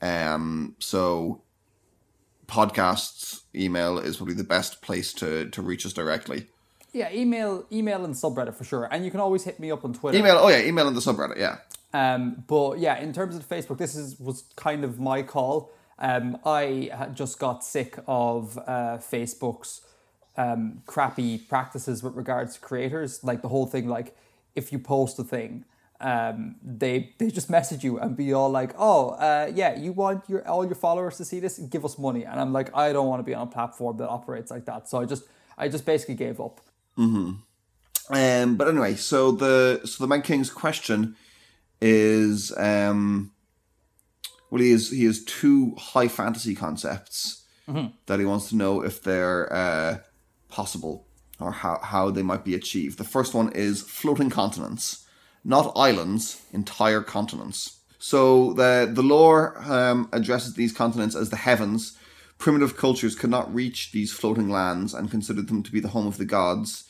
Um, 0.02 0.76
so 0.78 1.40
podcasts 2.46 3.42
email 3.54 3.98
is 3.98 4.18
probably 4.18 4.34
the 4.34 4.44
best 4.44 4.82
place 4.82 5.14
to 5.14 5.48
to 5.48 5.62
reach 5.62 5.86
us 5.86 5.94
directly. 5.94 6.48
Yeah, 6.92 7.12
email 7.12 7.64
email 7.70 8.04
and 8.04 8.14
subreddit 8.14 8.54
for 8.54 8.64
sure. 8.64 8.88
And 8.90 9.04
you 9.04 9.10
can 9.10 9.20
always 9.20 9.44
hit 9.44 9.60
me 9.60 9.70
up 9.70 9.84
on 9.84 9.92
Twitter. 9.92 10.18
Email, 10.18 10.38
oh 10.38 10.48
yeah, 10.48 10.60
email 10.60 10.88
in 10.88 10.94
the 10.94 11.00
subreddit, 11.00 11.38
yeah. 11.38 11.58
Um, 11.92 12.44
but 12.46 12.78
yeah, 12.78 12.98
in 12.98 13.12
terms 13.12 13.36
of 13.36 13.48
Facebook, 13.48 13.78
this 13.78 13.94
is 13.94 14.18
was 14.18 14.44
kind 14.56 14.84
of 14.84 14.98
my 14.98 15.22
call. 15.22 15.72
Um, 15.98 16.38
I 16.44 17.08
just 17.14 17.38
got 17.38 17.62
sick 17.62 17.98
of 18.06 18.58
uh, 18.58 18.98
Facebook's 18.98 19.82
um, 20.36 20.82
crappy 20.86 21.38
practices 21.38 22.02
with 22.02 22.14
regards 22.14 22.54
to 22.54 22.60
creators. 22.60 23.22
Like 23.22 23.42
the 23.42 23.48
whole 23.48 23.66
thing, 23.66 23.88
like 23.88 24.16
if 24.54 24.72
you 24.72 24.78
post 24.78 25.18
a 25.18 25.24
thing, 25.24 25.64
um, 26.00 26.56
they 26.64 27.12
they 27.18 27.30
just 27.30 27.50
message 27.58 27.84
you 27.84 27.98
and 27.98 28.16
be 28.16 28.32
all 28.32 28.50
like, 28.50 28.74
"Oh, 28.78 29.10
uh, 29.10 29.52
yeah, 29.54 29.76
you 29.76 29.92
want 29.92 30.28
your 30.28 30.46
all 30.48 30.64
your 30.64 30.74
followers 30.74 31.16
to 31.18 31.24
see 31.24 31.40
this? 31.40 31.58
Give 31.58 31.84
us 31.84 31.98
money." 31.98 32.24
And 32.24 32.40
I'm 32.40 32.52
like, 32.52 32.74
I 32.74 32.92
don't 32.92 33.08
want 33.08 33.20
to 33.20 33.24
be 33.24 33.34
on 33.34 33.46
a 33.46 33.50
platform 33.50 33.96
that 33.98 34.08
operates 34.08 34.50
like 34.50 34.64
that. 34.64 34.88
So 34.88 35.00
I 35.00 35.04
just 35.04 35.24
I 35.58 35.68
just 35.68 35.84
basically 35.84 36.14
gave 36.14 36.40
up. 36.40 36.60
Um, 38.10 38.56
but 38.56 38.68
anyway, 38.68 38.96
so 38.96 39.30
the 39.30 39.82
so 39.84 40.04
the 40.04 40.08
Mad 40.08 40.24
King's 40.24 40.50
question 40.50 41.16
is 41.80 42.52
um, 42.56 43.32
well, 44.50 44.60
he 44.60 44.70
is 44.70 44.90
he 44.90 45.04
has 45.04 45.24
two 45.24 45.74
high 45.76 46.08
fantasy 46.08 46.54
concepts 46.54 47.44
that 48.06 48.18
he 48.18 48.26
wants 48.26 48.48
to 48.48 48.56
know 48.56 48.82
if 48.82 49.02
they're 49.02 49.52
uh, 49.52 49.98
possible 50.48 51.06
or 51.38 51.52
how 51.52 51.78
how 51.82 52.10
they 52.10 52.22
might 52.22 52.44
be 52.44 52.54
achieved. 52.54 52.98
The 52.98 53.04
first 53.04 53.32
one 53.32 53.52
is 53.52 53.82
floating 53.82 54.30
continents, 54.30 55.06
not 55.44 55.72
islands, 55.76 56.42
entire 56.52 57.00
continents. 57.00 57.78
So 57.98 58.54
the 58.54 58.90
the 58.92 59.02
lore 59.02 59.56
um, 59.70 60.08
addresses 60.12 60.54
these 60.54 60.72
continents 60.72 61.14
as 61.14 61.30
the 61.30 61.36
heavens. 61.36 61.96
Primitive 62.38 62.76
cultures 62.76 63.14
could 63.14 63.30
not 63.30 63.54
reach 63.54 63.92
these 63.92 64.12
floating 64.12 64.48
lands 64.48 64.94
and 64.94 65.10
considered 65.10 65.46
them 65.48 65.62
to 65.62 65.70
be 65.70 65.78
the 65.78 65.88
home 65.88 66.06
of 66.06 66.16
the 66.16 66.24
gods 66.24 66.84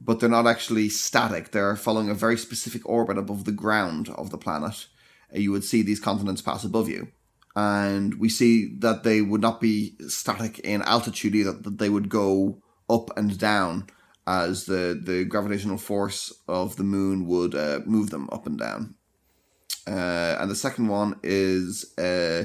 but 0.00 0.18
they're 0.18 0.28
not 0.28 0.46
actually 0.46 0.88
static. 0.88 1.50
They're 1.50 1.76
following 1.76 2.08
a 2.08 2.14
very 2.14 2.38
specific 2.38 2.88
orbit 2.88 3.18
above 3.18 3.44
the 3.44 3.52
ground 3.52 4.08
of 4.10 4.30
the 4.30 4.38
planet. 4.38 4.86
Uh, 5.34 5.38
You 5.38 5.52
would 5.52 5.64
see 5.64 5.82
these 5.82 6.00
continents 6.00 6.42
pass 6.42 6.64
above 6.64 6.88
you. 6.88 7.08
And 7.56 8.14
we 8.14 8.28
see 8.28 8.74
that 8.78 9.02
they 9.02 9.20
would 9.20 9.40
not 9.40 9.60
be 9.60 9.96
static 10.08 10.60
in 10.60 10.82
altitude 10.82 11.34
either, 11.34 11.52
that 11.52 11.78
they 11.78 11.88
would 11.88 12.08
go 12.08 12.62
up 12.88 13.16
and 13.16 13.36
down 13.38 13.88
as 14.26 14.66
the, 14.66 15.00
the 15.02 15.24
gravitational 15.24 15.76
force 15.76 16.32
of 16.46 16.76
the 16.76 16.84
moon 16.84 17.26
would 17.26 17.54
uh, 17.54 17.80
move 17.84 18.10
them 18.10 18.28
up 18.30 18.46
and 18.46 18.58
down. 18.58 18.94
Uh, 19.86 20.36
and 20.38 20.50
the 20.50 20.54
second 20.54 20.86
one 20.86 21.18
is 21.22 21.92
uh, 21.98 22.44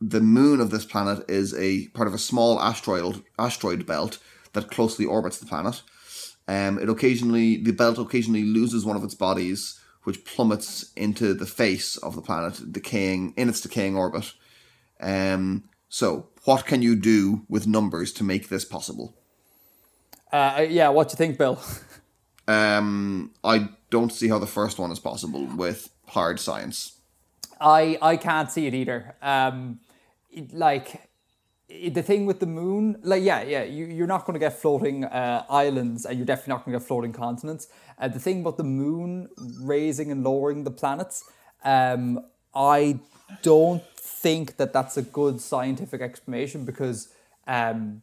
the 0.00 0.20
moon 0.20 0.60
of 0.60 0.70
this 0.70 0.84
planet 0.84 1.24
is 1.28 1.54
a 1.54 1.88
part 1.88 2.08
of 2.08 2.14
a 2.14 2.18
small 2.18 2.60
asteroid 2.60 3.22
asteroid 3.38 3.86
belt 3.86 4.18
that 4.52 4.70
closely 4.70 5.04
orbits 5.04 5.38
the 5.38 5.46
planet. 5.46 5.82
Um, 6.48 6.78
it 6.78 6.88
occasionally 6.88 7.56
the 7.56 7.72
belt 7.72 7.98
occasionally 7.98 8.44
loses 8.44 8.84
one 8.84 8.96
of 8.96 9.04
its 9.04 9.14
bodies, 9.14 9.78
which 10.04 10.24
plummets 10.24 10.92
into 10.96 11.34
the 11.34 11.46
face 11.46 11.96
of 11.98 12.16
the 12.16 12.22
planet, 12.22 12.72
decaying 12.72 13.34
in 13.36 13.48
its 13.48 13.60
decaying 13.60 13.96
orbit. 13.96 14.32
Um, 15.00 15.64
so, 15.88 16.28
what 16.44 16.66
can 16.66 16.82
you 16.82 16.96
do 16.96 17.44
with 17.48 17.66
numbers 17.66 18.12
to 18.14 18.24
make 18.24 18.48
this 18.48 18.64
possible? 18.64 19.14
Uh, 20.32 20.66
yeah, 20.68 20.88
what 20.88 21.08
do 21.08 21.12
you 21.12 21.16
think, 21.16 21.38
Bill? 21.38 21.60
Um, 22.48 23.30
I 23.44 23.68
don't 23.90 24.12
see 24.12 24.26
how 24.26 24.40
the 24.40 24.46
first 24.46 24.80
one 24.80 24.90
is 24.90 24.98
possible 24.98 25.46
with 25.46 25.88
hard 26.08 26.40
science. 26.40 26.98
I 27.60 27.96
I 28.02 28.16
can't 28.16 28.50
see 28.50 28.66
it 28.66 28.74
either. 28.74 29.14
Um, 29.22 29.78
like 30.52 31.09
the 31.70 32.02
thing 32.02 32.26
with 32.26 32.40
the 32.40 32.46
moon, 32.46 32.98
like 33.02 33.22
yeah, 33.22 33.42
yeah, 33.42 33.62
you 33.62 33.86
you're 33.86 34.06
not 34.06 34.26
going 34.26 34.34
to 34.34 34.40
get 34.40 34.54
floating 34.54 35.04
uh, 35.04 35.44
islands, 35.48 36.04
and 36.04 36.18
you're 36.18 36.26
definitely 36.26 36.52
not 36.52 36.64
going 36.64 36.74
to 36.74 36.80
get 36.80 36.86
floating 36.86 37.12
continents. 37.12 37.68
Uh, 37.98 38.08
the 38.08 38.18
thing 38.18 38.40
about 38.40 38.56
the 38.56 38.64
moon 38.64 39.28
raising 39.60 40.10
and 40.10 40.24
lowering 40.24 40.64
the 40.64 40.70
planets, 40.70 41.24
um, 41.64 42.20
I 42.54 42.98
don't 43.42 43.82
think 43.96 44.56
that 44.56 44.72
that's 44.72 44.96
a 44.96 45.02
good 45.02 45.40
scientific 45.40 46.00
explanation 46.00 46.64
because 46.64 47.08
um, 47.46 48.02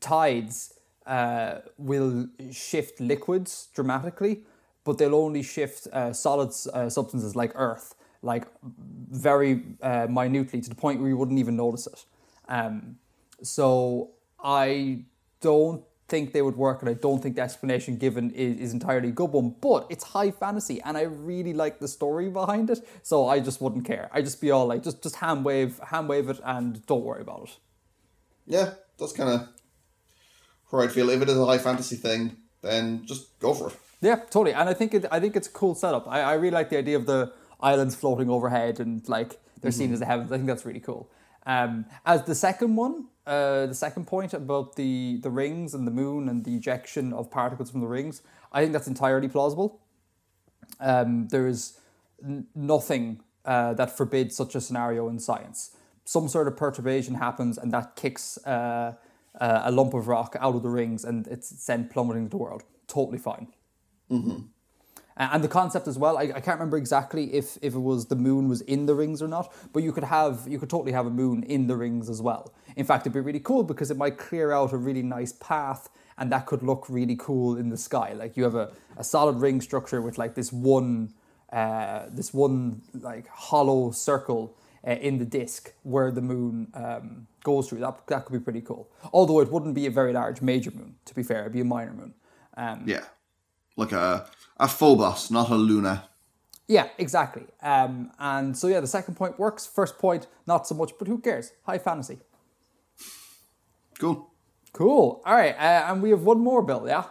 tides 0.00 0.74
uh, 1.06 1.58
will 1.78 2.28
shift 2.50 3.00
liquids 3.00 3.68
dramatically, 3.74 4.42
but 4.84 4.98
they'll 4.98 5.14
only 5.14 5.42
shift 5.42 5.88
uh, 5.92 6.12
solid 6.12 6.50
uh, 6.72 6.88
substances 6.88 7.34
like 7.34 7.52
earth, 7.54 7.94
like 8.22 8.46
very 9.10 9.62
uh, 9.82 10.06
minutely 10.08 10.60
to 10.60 10.68
the 10.68 10.76
point 10.76 11.00
where 11.00 11.08
you 11.08 11.16
wouldn't 11.16 11.38
even 11.38 11.56
notice 11.56 11.86
it. 11.86 12.04
Um, 12.48 12.98
so 13.42 14.10
I 14.42 15.04
don't 15.40 15.82
think 16.08 16.32
they 16.32 16.42
would 16.42 16.56
work, 16.56 16.82
and 16.82 16.90
I 16.90 16.94
don't 16.94 17.22
think 17.22 17.36
the 17.36 17.42
explanation 17.42 17.96
given 17.96 18.30
is, 18.32 18.58
is 18.58 18.72
entirely 18.72 19.08
a 19.08 19.12
good 19.12 19.30
one. 19.30 19.54
But 19.60 19.86
it's 19.88 20.04
high 20.04 20.30
fantasy, 20.30 20.80
and 20.82 20.96
I 20.96 21.02
really 21.02 21.54
like 21.54 21.78
the 21.78 21.88
story 21.88 22.28
behind 22.28 22.70
it, 22.70 22.86
so 23.02 23.28
I 23.28 23.40
just 23.40 23.60
wouldn't 23.60 23.84
care. 23.84 24.10
I'd 24.12 24.24
just 24.24 24.40
be 24.40 24.50
all 24.50 24.66
like, 24.66 24.82
just 24.82 25.02
just 25.02 25.16
hand 25.16 25.44
wave, 25.44 25.80
hand 25.90 26.08
wave 26.08 26.28
it, 26.28 26.40
and 26.44 26.84
don't 26.86 27.04
worry 27.04 27.22
about 27.22 27.44
it. 27.44 27.58
Yeah, 28.46 28.74
that's 28.98 29.12
kind 29.12 29.30
of 29.30 29.48
where 30.68 30.82
I'd 30.82 30.92
feel. 30.92 31.08
If 31.10 31.22
it 31.22 31.28
is 31.28 31.38
a 31.38 31.46
high 31.46 31.58
fantasy 31.58 31.96
thing, 31.96 32.36
then 32.60 33.04
just 33.06 33.38
go 33.38 33.54
for 33.54 33.68
it. 33.68 33.76
Yeah, 34.00 34.16
totally. 34.16 34.52
And 34.52 34.68
I 34.68 34.74
think 34.74 34.94
it, 34.94 35.06
I 35.10 35.20
think 35.20 35.36
it's 35.36 35.48
a 35.48 35.50
cool 35.52 35.74
setup. 35.74 36.08
I, 36.08 36.20
I 36.22 36.32
really 36.34 36.50
like 36.50 36.70
the 36.70 36.78
idea 36.78 36.96
of 36.96 37.06
the 37.06 37.32
islands 37.60 37.94
floating 37.94 38.28
overhead 38.28 38.80
and 38.80 39.08
like 39.08 39.38
they're 39.60 39.70
seen 39.70 39.92
as 39.92 40.00
the 40.00 40.06
heavens. 40.06 40.32
I 40.32 40.36
think 40.36 40.48
that's 40.48 40.66
really 40.66 40.80
cool. 40.80 41.08
Um, 41.46 41.86
as 42.06 42.24
the 42.24 42.34
second 42.34 42.76
one, 42.76 43.06
uh, 43.26 43.66
the 43.66 43.74
second 43.74 44.06
point 44.06 44.34
about 44.34 44.76
the 44.76 45.18
the 45.22 45.30
rings 45.30 45.74
and 45.74 45.86
the 45.86 45.90
moon 45.90 46.28
and 46.28 46.44
the 46.44 46.54
ejection 46.56 47.12
of 47.12 47.30
particles 47.30 47.70
from 47.70 47.80
the 47.80 47.86
rings, 47.86 48.22
I 48.52 48.60
think 48.60 48.72
that's 48.72 48.88
entirely 48.88 49.28
plausible. 49.28 49.80
Um, 50.80 51.28
there 51.28 51.46
is 51.46 51.78
n- 52.24 52.46
nothing 52.54 53.20
uh, 53.44 53.74
that 53.74 53.96
forbids 53.96 54.36
such 54.36 54.54
a 54.54 54.60
scenario 54.60 55.08
in 55.08 55.18
science. 55.18 55.76
Some 56.04 56.28
sort 56.28 56.48
of 56.48 56.56
perturbation 56.56 57.14
happens, 57.14 57.58
and 57.58 57.72
that 57.72 57.96
kicks 57.96 58.38
uh, 58.46 58.94
uh, 59.40 59.62
a 59.64 59.70
lump 59.70 59.94
of 59.94 60.08
rock 60.08 60.36
out 60.40 60.54
of 60.54 60.62
the 60.62 60.68
rings, 60.70 61.04
and 61.04 61.26
it's 61.28 61.48
sent 61.62 61.90
plummeting 61.90 62.24
to 62.26 62.30
the 62.30 62.36
world. 62.36 62.64
Totally 62.88 63.18
fine. 63.18 63.48
Uh, 64.10 64.61
And 65.16 65.44
the 65.44 65.48
concept 65.48 65.86
as 65.88 65.98
well, 65.98 66.16
I, 66.16 66.22
I 66.22 66.40
can't 66.40 66.58
remember 66.58 66.76
exactly 66.76 67.34
if, 67.34 67.58
if 67.60 67.74
it 67.74 67.78
was 67.78 68.06
the 68.06 68.16
moon 68.16 68.48
was 68.48 68.62
in 68.62 68.86
the 68.86 68.94
rings 68.94 69.20
or 69.22 69.28
not, 69.28 69.52
but 69.72 69.82
you 69.82 69.92
could 69.92 70.04
have 70.04 70.46
you 70.48 70.58
could 70.58 70.70
totally 70.70 70.92
have 70.92 71.06
a 71.06 71.10
moon 71.10 71.42
in 71.42 71.66
the 71.66 71.76
rings 71.76 72.08
as 72.08 72.22
well. 72.22 72.52
In 72.76 72.84
fact, 72.84 73.02
it'd 73.02 73.12
be 73.12 73.20
really 73.20 73.40
cool 73.40 73.62
because 73.62 73.90
it 73.90 73.96
might 73.96 74.16
clear 74.18 74.52
out 74.52 74.72
a 74.72 74.76
really 74.76 75.02
nice 75.02 75.32
path 75.32 75.90
and 76.18 76.30
that 76.32 76.46
could 76.46 76.62
look 76.62 76.86
really 76.88 77.16
cool 77.16 77.56
in 77.56 77.68
the 77.68 77.76
sky. 77.76 78.12
Like 78.12 78.36
you 78.36 78.44
have 78.44 78.54
a, 78.54 78.72
a 78.96 79.04
solid 79.04 79.36
ring 79.36 79.60
structure 79.60 80.00
with 80.00 80.18
like 80.18 80.34
this 80.34 80.52
one 80.52 81.12
uh, 81.52 82.06
this 82.10 82.32
one 82.32 82.80
like 82.94 83.28
hollow 83.28 83.90
circle 83.90 84.56
uh, 84.86 84.92
in 84.92 85.18
the 85.18 85.24
disk 85.24 85.72
where 85.82 86.10
the 86.10 86.22
moon 86.22 86.68
um, 86.74 87.26
goes 87.44 87.68
through. 87.68 87.80
That 87.80 88.06
that 88.06 88.24
could 88.24 88.32
be 88.32 88.40
pretty 88.40 88.62
cool. 88.62 88.88
Although 89.12 89.40
it 89.40 89.50
wouldn't 89.50 89.74
be 89.74 89.86
a 89.86 89.90
very 89.90 90.12
large 90.12 90.40
major 90.40 90.70
moon. 90.70 90.94
To 91.04 91.14
be 91.14 91.22
fair, 91.22 91.40
it'd 91.40 91.52
be 91.52 91.60
a 91.60 91.64
minor 91.64 91.92
moon. 91.92 92.14
Um, 92.56 92.84
Yeah, 92.86 93.04
like 93.76 93.92
a 93.92 94.26
a 94.58 94.68
Phobos, 94.68 95.30
not 95.30 95.50
a 95.50 95.56
Luna. 95.56 96.04
Yeah, 96.68 96.88
exactly. 96.96 97.44
Um, 97.62 98.12
and 98.18 98.56
so 98.56 98.68
yeah, 98.68 98.80
the 98.80 98.86
second 98.86 99.16
point 99.16 99.38
works. 99.38 99.66
First 99.66 99.98
point, 99.98 100.26
not 100.46 100.66
so 100.66 100.74
much, 100.74 100.92
but 100.98 101.08
who 101.08 101.18
cares? 101.18 101.52
High 101.66 101.78
fantasy. 101.78 102.18
Cool. 103.98 104.30
Cool. 104.72 105.20
All 105.26 105.34
right, 105.34 105.54
uh, 105.54 105.92
and 105.92 106.02
we 106.02 106.10
have 106.10 106.22
one 106.22 106.40
more, 106.40 106.62
Bill. 106.62 106.86
Yeah. 106.86 107.04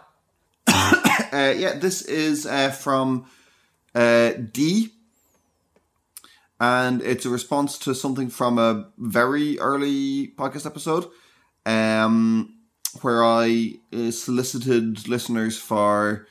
Uh, 1.32 1.54
yeah, 1.56 1.78
this 1.78 2.02
is 2.02 2.44
uh, 2.44 2.68
from 2.70 3.24
uh, 3.94 4.32
D, 4.52 4.90
and 6.60 7.00
it's 7.00 7.24
a 7.24 7.30
response 7.30 7.78
to 7.78 7.94
something 7.94 8.28
from 8.28 8.58
a 8.58 8.90
very 8.98 9.58
early 9.58 10.28
podcast 10.36 10.66
episode, 10.66 11.06
um, 11.64 12.54
where 13.00 13.24
I 13.24 13.76
uh, 13.94 14.10
solicited 14.10 15.08
listeners 15.08 15.56
for 15.56 16.26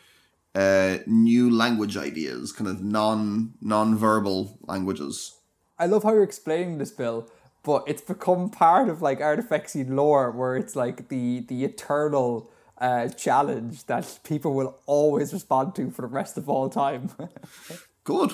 uh, 0.55 0.97
new 1.05 1.49
language 1.49 1.97
ideas, 1.97 2.51
kind 2.51 2.69
of 2.69 2.83
non 2.83 3.53
non-verbal 3.61 4.59
languages. 4.63 5.37
I 5.79 5.85
love 5.85 6.03
how 6.03 6.13
you're 6.13 6.23
explaining 6.23 6.77
this, 6.77 6.91
Bill, 6.91 7.29
but 7.63 7.83
it's 7.87 8.01
become 8.01 8.49
part 8.49 8.89
of 8.89 9.01
like 9.01 9.19
Artifexian 9.19 9.95
lore, 9.95 10.31
where 10.31 10.55
it's 10.55 10.75
like 10.75 11.09
the 11.09 11.45
the 11.47 11.63
eternal 11.63 12.51
uh, 12.77 13.07
challenge 13.09 13.85
that 13.85 14.19
people 14.23 14.53
will 14.53 14.79
always 14.85 15.31
respond 15.31 15.75
to 15.75 15.91
for 15.91 16.01
the 16.01 16.07
rest 16.07 16.37
of 16.37 16.49
all 16.49 16.69
time. 16.69 17.11
Good. 18.03 18.33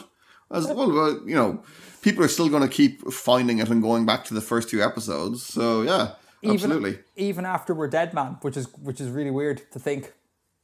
As 0.49 0.65
well, 0.65 0.97
uh, 0.97 1.25
you 1.25 1.35
know, 1.35 1.61
people 2.01 2.23
are 2.23 2.29
still 2.29 2.47
going 2.47 2.63
to 2.63 2.69
keep 2.69 3.11
finding 3.11 3.59
it 3.59 3.67
and 3.67 3.81
going 3.81 4.05
back 4.05 4.23
to 4.25 4.33
the 4.33 4.39
first 4.39 4.69
two 4.69 4.81
episodes. 4.81 5.43
So 5.43 5.81
yeah, 5.81 6.13
absolutely. 6.43 6.91
Even, 6.91 7.03
even 7.17 7.45
after 7.45 7.73
we're 7.73 7.89
dead, 7.89 8.13
man, 8.13 8.37
which 8.41 8.55
is 8.55 8.67
which 8.81 9.01
is 9.01 9.09
really 9.09 9.31
weird 9.31 9.69
to 9.71 9.79
think. 9.79 10.13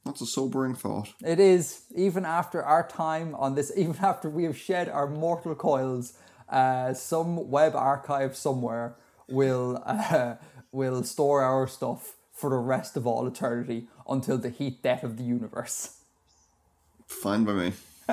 That's 0.04 0.20
a 0.20 0.26
sobering 0.26 0.74
thought. 0.74 1.14
It 1.24 1.40
is 1.40 1.82
even 1.94 2.24
after 2.24 2.62
our 2.62 2.86
time 2.86 3.34
on 3.36 3.54
this, 3.54 3.72
even 3.76 3.96
after 4.02 4.28
we 4.28 4.44
have 4.44 4.56
shed 4.56 4.88
our 4.88 5.08
mortal 5.08 5.54
coils, 5.54 6.14
uh, 6.48 6.92
some 6.94 7.50
web 7.50 7.74
archive 7.74 8.36
somewhere 8.36 8.96
will 9.28 9.82
uh, 9.86 10.34
will 10.72 11.02
store 11.04 11.42
our 11.42 11.66
stuff 11.66 12.16
for 12.32 12.50
the 12.50 12.56
rest 12.56 12.96
of 12.96 13.06
all 13.06 13.26
eternity 13.26 13.86
until 14.08 14.36
the 14.36 14.50
heat 14.50 14.82
death 14.82 15.04
of 15.04 15.16
the 15.16 15.22
universe. 15.22 15.98
Fine 17.06 17.44
by 17.44 17.52
me. 17.52 17.72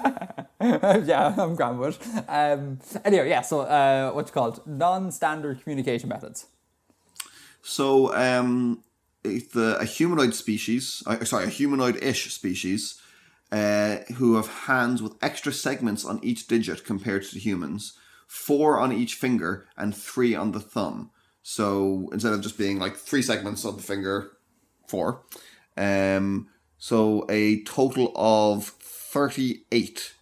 yeah, 0.61 1.35
I'm 1.37 1.55
grand 1.55 1.79
with. 1.79 2.23
Um, 2.29 2.79
anyway, 3.03 3.29
yeah. 3.29 3.41
So, 3.41 3.61
uh, 3.61 4.11
what's 4.11 4.31
called 4.31 4.65
non-standard 4.65 5.63
communication 5.63 6.07
methods. 6.07 6.45
So, 7.61 8.13
um, 8.15 8.83
if 9.23 9.51
the 9.51 9.77
a 9.79 9.85
humanoid 9.85 10.33
species, 10.33 11.03
uh, 11.05 11.23
sorry, 11.25 11.45
a 11.45 11.49
humanoid-ish 11.49 12.33
species, 12.33 12.99
uh, 13.51 13.97
who 14.15 14.35
have 14.35 14.47
hands 14.47 15.01
with 15.01 15.13
extra 15.21 15.51
segments 15.51 16.05
on 16.05 16.19
each 16.23 16.47
digit 16.47 16.85
compared 16.85 17.23
to 17.23 17.39
humans, 17.39 17.93
four 18.27 18.79
on 18.79 18.91
each 18.91 19.15
finger 19.15 19.67
and 19.75 19.95
three 19.95 20.33
on 20.33 20.51
the 20.51 20.59
thumb. 20.59 21.11
So 21.43 22.09
instead 22.13 22.33
of 22.33 22.41
just 22.41 22.57
being 22.57 22.79
like 22.79 22.95
three 22.95 23.21
segments 23.21 23.65
on 23.65 23.75
the 23.75 23.83
finger, 23.83 24.31
four. 24.87 25.23
Um, 25.75 26.47
so 26.77 27.25
a 27.29 27.63
total 27.63 28.11
of 28.15 28.65
thirty-eight 28.65 30.15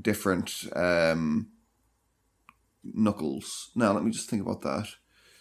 different 0.00 0.64
um, 0.74 1.48
knuckles. 2.84 3.70
Now 3.74 3.92
let 3.92 4.04
me 4.04 4.10
just 4.10 4.30
think 4.30 4.42
about 4.42 4.62
that. 4.62 4.88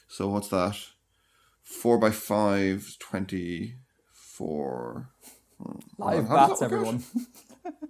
So 0.07 0.27
what's 0.29 0.49
that? 0.49 0.77
Four 1.67 1.97
by 1.97 2.12
five, 2.12 2.95
twenty-four. 2.99 5.10
Live 5.97 6.27
How 6.27 6.36
maths, 6.36 6.60
that 6.60 6.69
work 6.71 6.80
out? 6.80 6.88
everyone. 6.88 7.03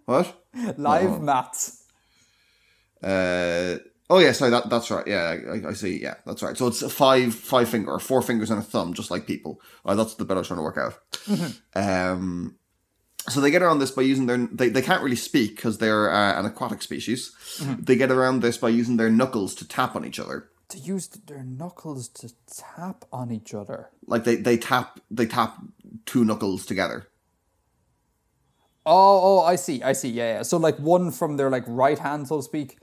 What? 0.06 0.42
Live 0.78 1.22
maths. 1.22 1.84
Uh, 3.04 3.78
oh 4.10 4.18
yeah, 4.20 4.32
sorry, 4.32 4.50
that, 4.52 4.70
that's 4.70 4.90
right. 4.90 5.06
Yeah, 5.06 5.36
I, 5.52 5.68
I 5.70 5.74
see. 5.74 6.02
Yeah, 6.02 6.16
that's 6.26 6.42
right. 6.42 6.58
So 6.58 6.68
it's 6.68 6.82
a 6.82 6.90
five, 6.90 7.36
five 7.36 7.68
finger, 7.70 7.92
or 7.92 8.00
four 8.00 8.22
fingers 8.24 8.50
and 8.50 8.60
a 8.60 8.64
thumb, 8.64 8.94
just 8.94 9.12
like 9.12 9.28
people. 9.28 9.60
Uh, 9.86 9.94
that's 9.96 10.16
the 10.16 10.24
bit 10.26 10.36
I 10.36 10.40
was 10.40 10.48
trying 10.48 10.60
to 10.60 10.64
work 10.64 10.78
out. 10.78 10.98
Um, 11.76 12.56
so 13.30 13.42
they 13.42 13.52
get 13.52 13.62
around 13.62 13.80
this 13.80 13.92
by 13.92 14.02
using 14.04 14.26
their. 14.26 14.48
They, 14.52 14.70
they 14.70 14.82
can't 14.82 15.04
really 15.04 15.16
speak 15.18 15.58
because 15.58 15.78
they're 15.78 16.10
uh, 16.12 16.40
an 16.40 16.46
aquatic 16.46 16.82
species. 16.82 17.36
They 17.78 17.98
get 17.98 18.10
around 18.12 18.42
this 18.42 18.58
by 18.58 18.70
using 18.70 18.96
their 18.98 19.10
knuckles 19.10 19.54
to 19.56 19.68
tap 19.68 19.96
on 19.96 20.06
each 20.06 20.20
other. 20.20 20.50
To 20.70 20.78
use 20.78 21.08
their 21.08 21.44
knuckles 21.44 22.10
to 22.10 22.34
tap 22.54 23.06
on 23.12 23.32
each 23.32 23.54
other. 23.54 23.90
Like 24.06 24.26
they, 24.26 24.36
they 24.36 24.58
tap 24.58 25.00
they 25.10 25.26
tap 25.26 25.58
two 26.06 26.26
knuckles 26.26 26.66
together. 26.66 27.08
Oh, 28.86 29.40
oh, 29.40 29.42
I 29.44 29.56
see, 29.56 29.82
I 29.84 29.94
see. 29.94 30.10
Yeah, 30.10 30.38
yeah. 30.38 30.42
So 30.44 30.58
like 30.58 30.78
one 30.78 31.12
from 31.12 31.38
their 31.38 31.50
like 31.50 31.64
right 31.68 32.00
hand, 32.00 32.28
so 32.28 32.38
to 32.38 32.44
speak, 32.44 32.78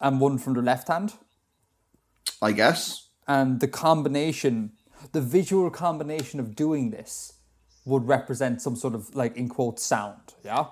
and 0.00 0.20
one 0.20 0.38
from 0.38 0.54
their 0.54 0.62
left 0.62 0.88
hand, 0.88 1.14
I 2.40 2.52
guess. 2.52 3.08
and 3.26 3.60
the 3.60 3.68
combination, 3.68 4.72
the 5.12 5.20
visual 5.20 5.70
combination 5.70 6.40
of 6.40 6.56
doing 6.56 6.90
this, 6.90 7.34
would 7.84 8.06
represent 8.06 8.62
some 8.62 8.76
sort 8.76 8.94
of 8.94 9.14
like 9.14 9.36
in 9.36 9.48
quote 9.48 9.78
sound. 9.78 10.34
Yeah. 10.44 10.66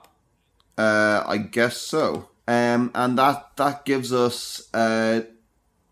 Uh, 0.78 1.22
I 1.26 1.38
guess 1.38 1.76
so. 1.78 2.28
Um, 2.48 2.90
and 2.94 3.18
that 3.18 3.56
that 3.56 3.84
gives 3.84 4.12
us 4.12 4.68
uh, 4.72 5.22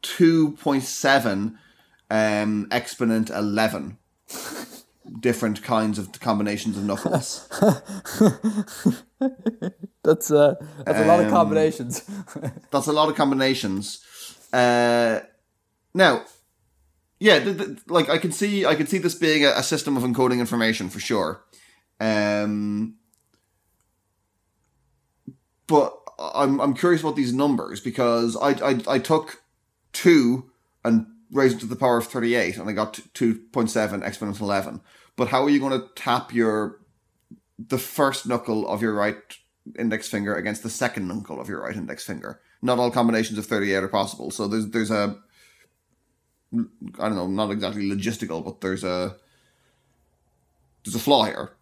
two 0.04 0.52
point 0.52 0.84
seven 0.84 1.58
um, 2.10 2.68
exponent 2.70 3.30
eleven 3.30 3.98
different 5.20 5.62
kinds 5.62 5.98
of 5.98 6.12
combinations 6.20 6.76
of 6.76 6.84
knuckles. 6.84 7.48
That's 10.02 10.30
uh, 10.30 10.54
that's 10.84 10.98
a 11.00 11.06
lot 11.06 11.20
of 11.20 11.26
Um, 11.26 11.30
combinations. 11.32 12.02
That's 12.70 12.86
a 12.88 12.92
lot 12.92 13.08
of 13.08 13.16
combinations. 13.16 14.04
Uh, 14.52 15.20
now, 15.94 16.24
yeah, 17.18 17.38
th- 17.38 17.56
th- 17.56 17.78
like 17.86 18.10
I 18.10 18.18
can 18.18 18.30
see, 18.30 18.66
I 18.66 18.74
can 18.74 18.86
see 18.86 18.98
this 18.98 19.14
being 19.14 19.44
a, 19.46 19.52
a 19.56 19.62
system 19.62 19.96
of 19.96 20.02
encoding 20.02 20.40
information 20.40 20.90
for 20.90 21.00
sure. 21.00 21.42
Um, 22.00 22.96
but 25.66 25.96
I'm 26.18 26.60
I'm 26.60 26.74
curious 26.74 27.00
about 27.00 27.16
these 27.16 27.32
numbers 27.32 27.80
because 27.80 28.36
I 28.36 28.50
I, 28.50 28.80
I 28.86 28.98
took 28.98 29.42
two 29.94 30.50
and 30.84 31.06
raised 31.32 31.60
to 31.60 31.66
the 31.66 31.76
power 31.76 31.96
of 31.96 32.06
38 32.06 32.58
and 32.58 32.68
I 32.68 32.72
got 32.72 32.94
2.7 33.14 33.72
exponential 34.04 34.40
11. 34.40 34.82
But 35.16 35.28
how 35.28 35.42
are 35.42 35.50
you 35.50 35.60
going 35.60 35.80
to 35.80 35.88
tap 35.94 36.34
your 36.34 36.80
the 37.58 37.78
first 37.78 38.26
knuckle 38.26 38.68
of 38.68 38.82
your 38.82 38.92
right 38.92 39.16
index 39.78 40.08
finger 40.08 40.34
against 40.34 40.62
the 40.62 40.70
second 40.70 41.08
knuckle 41.08 41.40
of 41.40 41.48
your 41.48 41.62
right 41.62 41.76
index 41.76 42.04
finger? 42.04 42.40
Not 42.60 42.78
all 42.78 42.90
combinations 42.90 43.38
of 43.38 43.46
38 43.46 43.76
are 43.76 43.88
possible. 43.88 44.30
So 44.30 44.46
there's 44.48 44.68
there's 44.68 44.90
a 44.90 45.16
I 46.52 47.08
don't 47.08 47.16
know, 47.16 47.26
not 47.26 47.50
exactly 47.50 47.88
logistical, 47.88 48.44
but 48.44 48.60
there's 48.60 48.84
a 48.84 49.16
there's 50.84 50.94
a 50.94 51.00
flaw 51.00 51.24
here. 51.24 51.52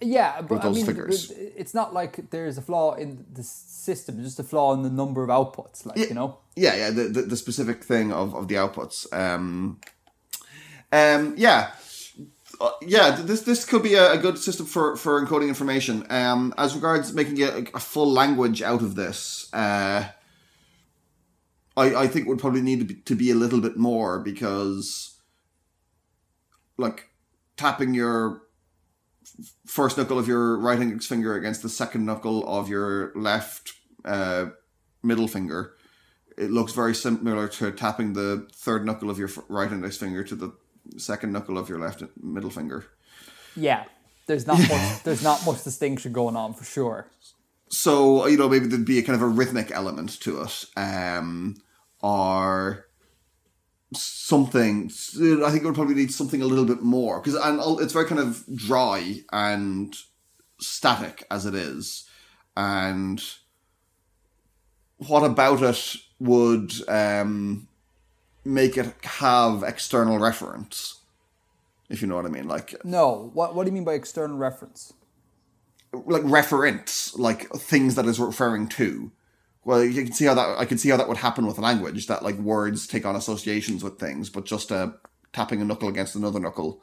Yeah, 0.00 0.42
but 0.42 0.64
I 0.64 0.70
mean, 0.70 0.86
figures. 0.86 1.30
it's 1.30 1.74
not 1.74 1.92
like 1.92 2.30
there's 2.30 2.58
a 2.58 2.62
flaw 2.62 2.94
in 2.94 3.24
the 3.32 3.42
system; 3.42 4.22
just 4.22 4.38
a 4.38 4.44
flaw 4.44 4.74
in 4.74 4.82
the 4.82 4.90
number 4.90 5.22
of 5.22 5.30
outputs. 5.30 5.86
Like 5.86 5.98
you 5.98 6.14
know, 6.14 6.38
Yeah, 6.56 6.74
yeah, 6.74 6.90
the, 6.90 7.04
the, 7.04 7.22
the 7.22 7.36
specific 7.36 7.84
thing 7.84 8.12
of, 8.12 8.34
of 8.34 8.48
the 8.48 8.56
outputs. 8.56 9.06
Um, 9.12 9.80
um, 10.92 11.34
yeah. 11.36 11.70
Uh, 12.60 12.70
yeah, 12.82 13.10
this 13.10 13.42
this 13.42 13.64
could 13.64 13.82
be 13.84 13.94
a, 13.94 14.12
a 14.12 14.18
good 14.18 14.36
system 14.36 14.66
for, 14.66 14.96
for 14.96 15.24
encoding 15.24 15.48
information. 15.48 16.04
Um, 16.10 16.52
as 16.58 16.74
regards 16.74 17.12
making 17.12 17.40
a, 17.42 17.64
a 17.74 17.78
full 17.78 18.10
language 18.10 18.62
out 18.62 18.82
of 18.82 18.96
this, 18.96 19.48
uh, 19.52 20.08
I 21.76 21.94
I 21.94 22.06
think 22.08 22.26
would 22.26 22.40
probably 22.40 22.62
need 22.62 22.80
to 22.80 22.84
be, 22.84 22.94
to 22.94 23.14
be 23.14 23.30
a 23.30 23.36
little 23.36 23.60
bit 23.60 23.76
more 23.76 24.18
because, 24.18 25.20
like, 26.76 27.10
tapping 27.56 27.94
your 27.94 28.42
first 29.66 29.96
knuckle 29.96 30.18
of 30.18 30.26
your 30.26 30.58
right 30.58 30.80
index 30.80 31.06
finger 31.06 31.34
against 31.34 31.62
the 31.62 31.68
second 31.68 32.04
knuckle 32.04 32.46
of 32.48 32.68
your 32.68 33.12
left 33.14 33.72
uh, 34.04 34.46
middle 35.02 35.28
finger 35.28 35.74
it 36.38 36.50
looks 36.50 36.72
very 36.72 36.94
similar 36.94 37.48
to 37.48 37.72
tapping 37.72 38.12
the 38.12 38.46
third 38.54 38.86
knuckle 38.86 39.10
of 39.10 39.18
your 39.18 39.28
right 39.48 39.70
index 39.70 39.96
finger 39.96 40.22
to 40.22 40.34
the 40.36 40.52
second 40.96 41.32
knuckle 41.32 41.58
of 41.58 41.68
your 41.68 41.78
left 41.78 42.02
middle 42.22 42.50
finger. 42.50 42.86
yeah, 43.56 43.84
there's 44.26 44.46
not 44.46 44.58
much. 44.68 45.02
There's 45.02 45.22
not 45.22 45.44
much 45.44 45.64
distinction 45.64 46.12
going 46.12 46.36
on 46.36 46.54
for 46.54 46.64
sure. 46.64 47.08
So 47.68 48.26
you 48.26 48.38
know 48.38 48.48
maybe 48.48 48.66
there'd 48.66 48.84
be 48.84 48.98
a 48.98 49.02
kind 49.02 49.16
of 49.16 49.22
a 49.22 49.26
rhythmic 49.26 49.70
element 49.72 50.20
to 50.20 50.42
it, 50.42 50.64
um, 50.76 51.56
or 52.00 52.86
something. 53.94 54.90
I 55.16 55.50
think 55.50 55.62
it 55.62 55.64
would 55.64 55.74
probably 55.74 55.94
need 55.94 56.12
something 56.12 56.42
a 56.42 56.46
little 56.46 56.64
bit 56.64 56.82
more 56.82 57.20
because 57.20 57.34
and 57.34 57.60
it's 57.80 57.92
very 57.92 58.06
kind 58.06 58.20
of 58.20 58.44
dry 58.54 59.22
and 59.32 59.94
static 60.60 61.24
as 61.30 61.46
it 61.46 61.54
is, 61.54 62.08
and 62.56 63.22
what 64.98 65.24
about 65.24 65.62
it 65.62 65.96
would 66.18 66.72
um, 66.88 67.68
make 68.44 68.76
it 68.76 68.92
have 69.04 69.62
external 69.62 70.18
reference, 70.18 71.00
if 71.88 72.02
you 72.02 72.08
know 72.08 72.16
what 72.16 72.26
I 72.26 72.30
mean, 72.30 72.48
like 72.48 72.74
No, 72.84 73.30
what 73.32 73.54
what 73.54 73.64
do 73.64 73.70
you 73.70 73.74
mean 73.74 73.84
by 73.84 73.94
external 73.94 74.36
reference? 74.36 74.92
like 75.92 76.22
reference, 76.24 77.16
like 77.16 77.48
things 77.50 77.94
that 77.94 78.04
is 78.06 78.20
referring 78.20 78.68
to. 78.68 79.10
Well, 79.68 79.84
you 79.84 80.02
can 80.02 80.14
see 80.14 80.24
how 80.24 80.32
that 80.32 80.56
I 80.58 80.64
can 80.64 80.78
see 80.78 80.88
how 80.88 80.96
that 80.96 81.08
would 81.08 81.18
happen 81.18 81.46
with 81.46 81.58
language. 81.58 82.06
That 82.06 82.22
like 82.22 82.36
words 82.36 82.86
take 82.86 83.04
on 83.04 83.14
associations 83.14 83.84
with 83.84 83.98
things, 83.98 84.30
but 84.30 84.46
just 84.46 84.72
uh, 84.72 84.92
tapping 85.34 85.60
a 85.60 85.64
knuckle 85.66 85.90
against 85.90 86.16
another 86.16 86.40
knuckle. 86.40 86.82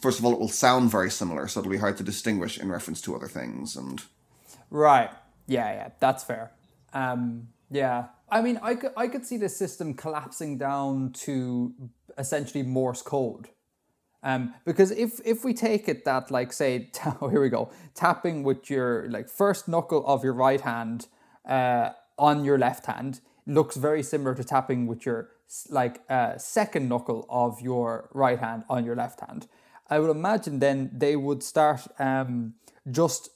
First 0.00 0.18
of 0.18 0.24
all, 0.24 0.32
it 0.32 0.40
will 0.40 0.48
sound 0.48 0.90
very 0.90 1.10
similar, 1.10 1.46
so 1.46 1.60
it'll 1.60 1.70
be 1.70 1.76
hard 1.76 1.98
to 1.98 2.02
distinguish 2.02 2.58
in 2.58 2.72
reference 2.72 3.02
to 3.02 3.14
other 3.14 3.28
things. 3.28 3.76
And 3.76 4.00
Right. 4.70 5.10
Yeah, 5.46 5.70
yeah, 5.74 5.88
that's 6.00 6.24
fair. 6.24 6.52
Um, 6.94 7.48
yeah. 7.70 8.06
I 8.30 8.40
mean, 8.40 8.58
I 8.62 8.76
could 8.76 8.92
I 8.96 9.06
could 9.06 9.26
see 9.26 9.36
this 9.36 9.54
system 9.54 9.92
collapsing 9.92 10.56
down 10.56 11.12
to 11.24 11.74
essentially 12.16 12.62
Morse 12.62 13.02
code. 13.02 13.50
Um, 14.22 14.54
because 14.64 14.90
if 14.90 15.20
if 15.22 15.44
we 15.44 15.52
take 15.52 15.86
it 15.90 16.06
that 16.06 16.30
like 16.30 16.54
say 16.54 16.90
oh, 17.20 17.28
here 17.32 17.42
we 17.42 17.50
go 17.50 17.70
tapping 17.94 18.42
with 18.42 18.70
your 18.70 19.06
like 19.10 19.28
first 19.28 19.68
knuckle 19.68 20.02
of 20.06 20.24
your 20.24 20.32
right 20.32 20.62
hand 20.62 21.08
uh, 21.46 21.90
on 22.18 22.44
your 22.44 22.58
left 22.58 22.86
hand 22.86 23.20
looks 23.46 23.76
very 23.76 24.02
similar 24.02 24.34
to 24.34 24.44
tapping 24.44 24.86
with 24.86 25.04
your 25.04 25.28
like 25.68 26.00
uh, 26.08 26.36
second 26.38 26.88
knuckle 26.88 27.26
of 27.28 27.60
your 27.60 28.08
right 28.12 28.38
hand 28.38 28.64
on 28.68 28.84
your 28.84 28.96
left 28.96 29.20
hand. 29.20 29.46
I 29.88 29.98
would 29.98 30.10
imagine 30.10 30.58
then 30.58 30.90
they 30.92 31.14
would 31.16 31.42
start 31.42 31.86
um, 31.98 32.54
just 32.90 33.28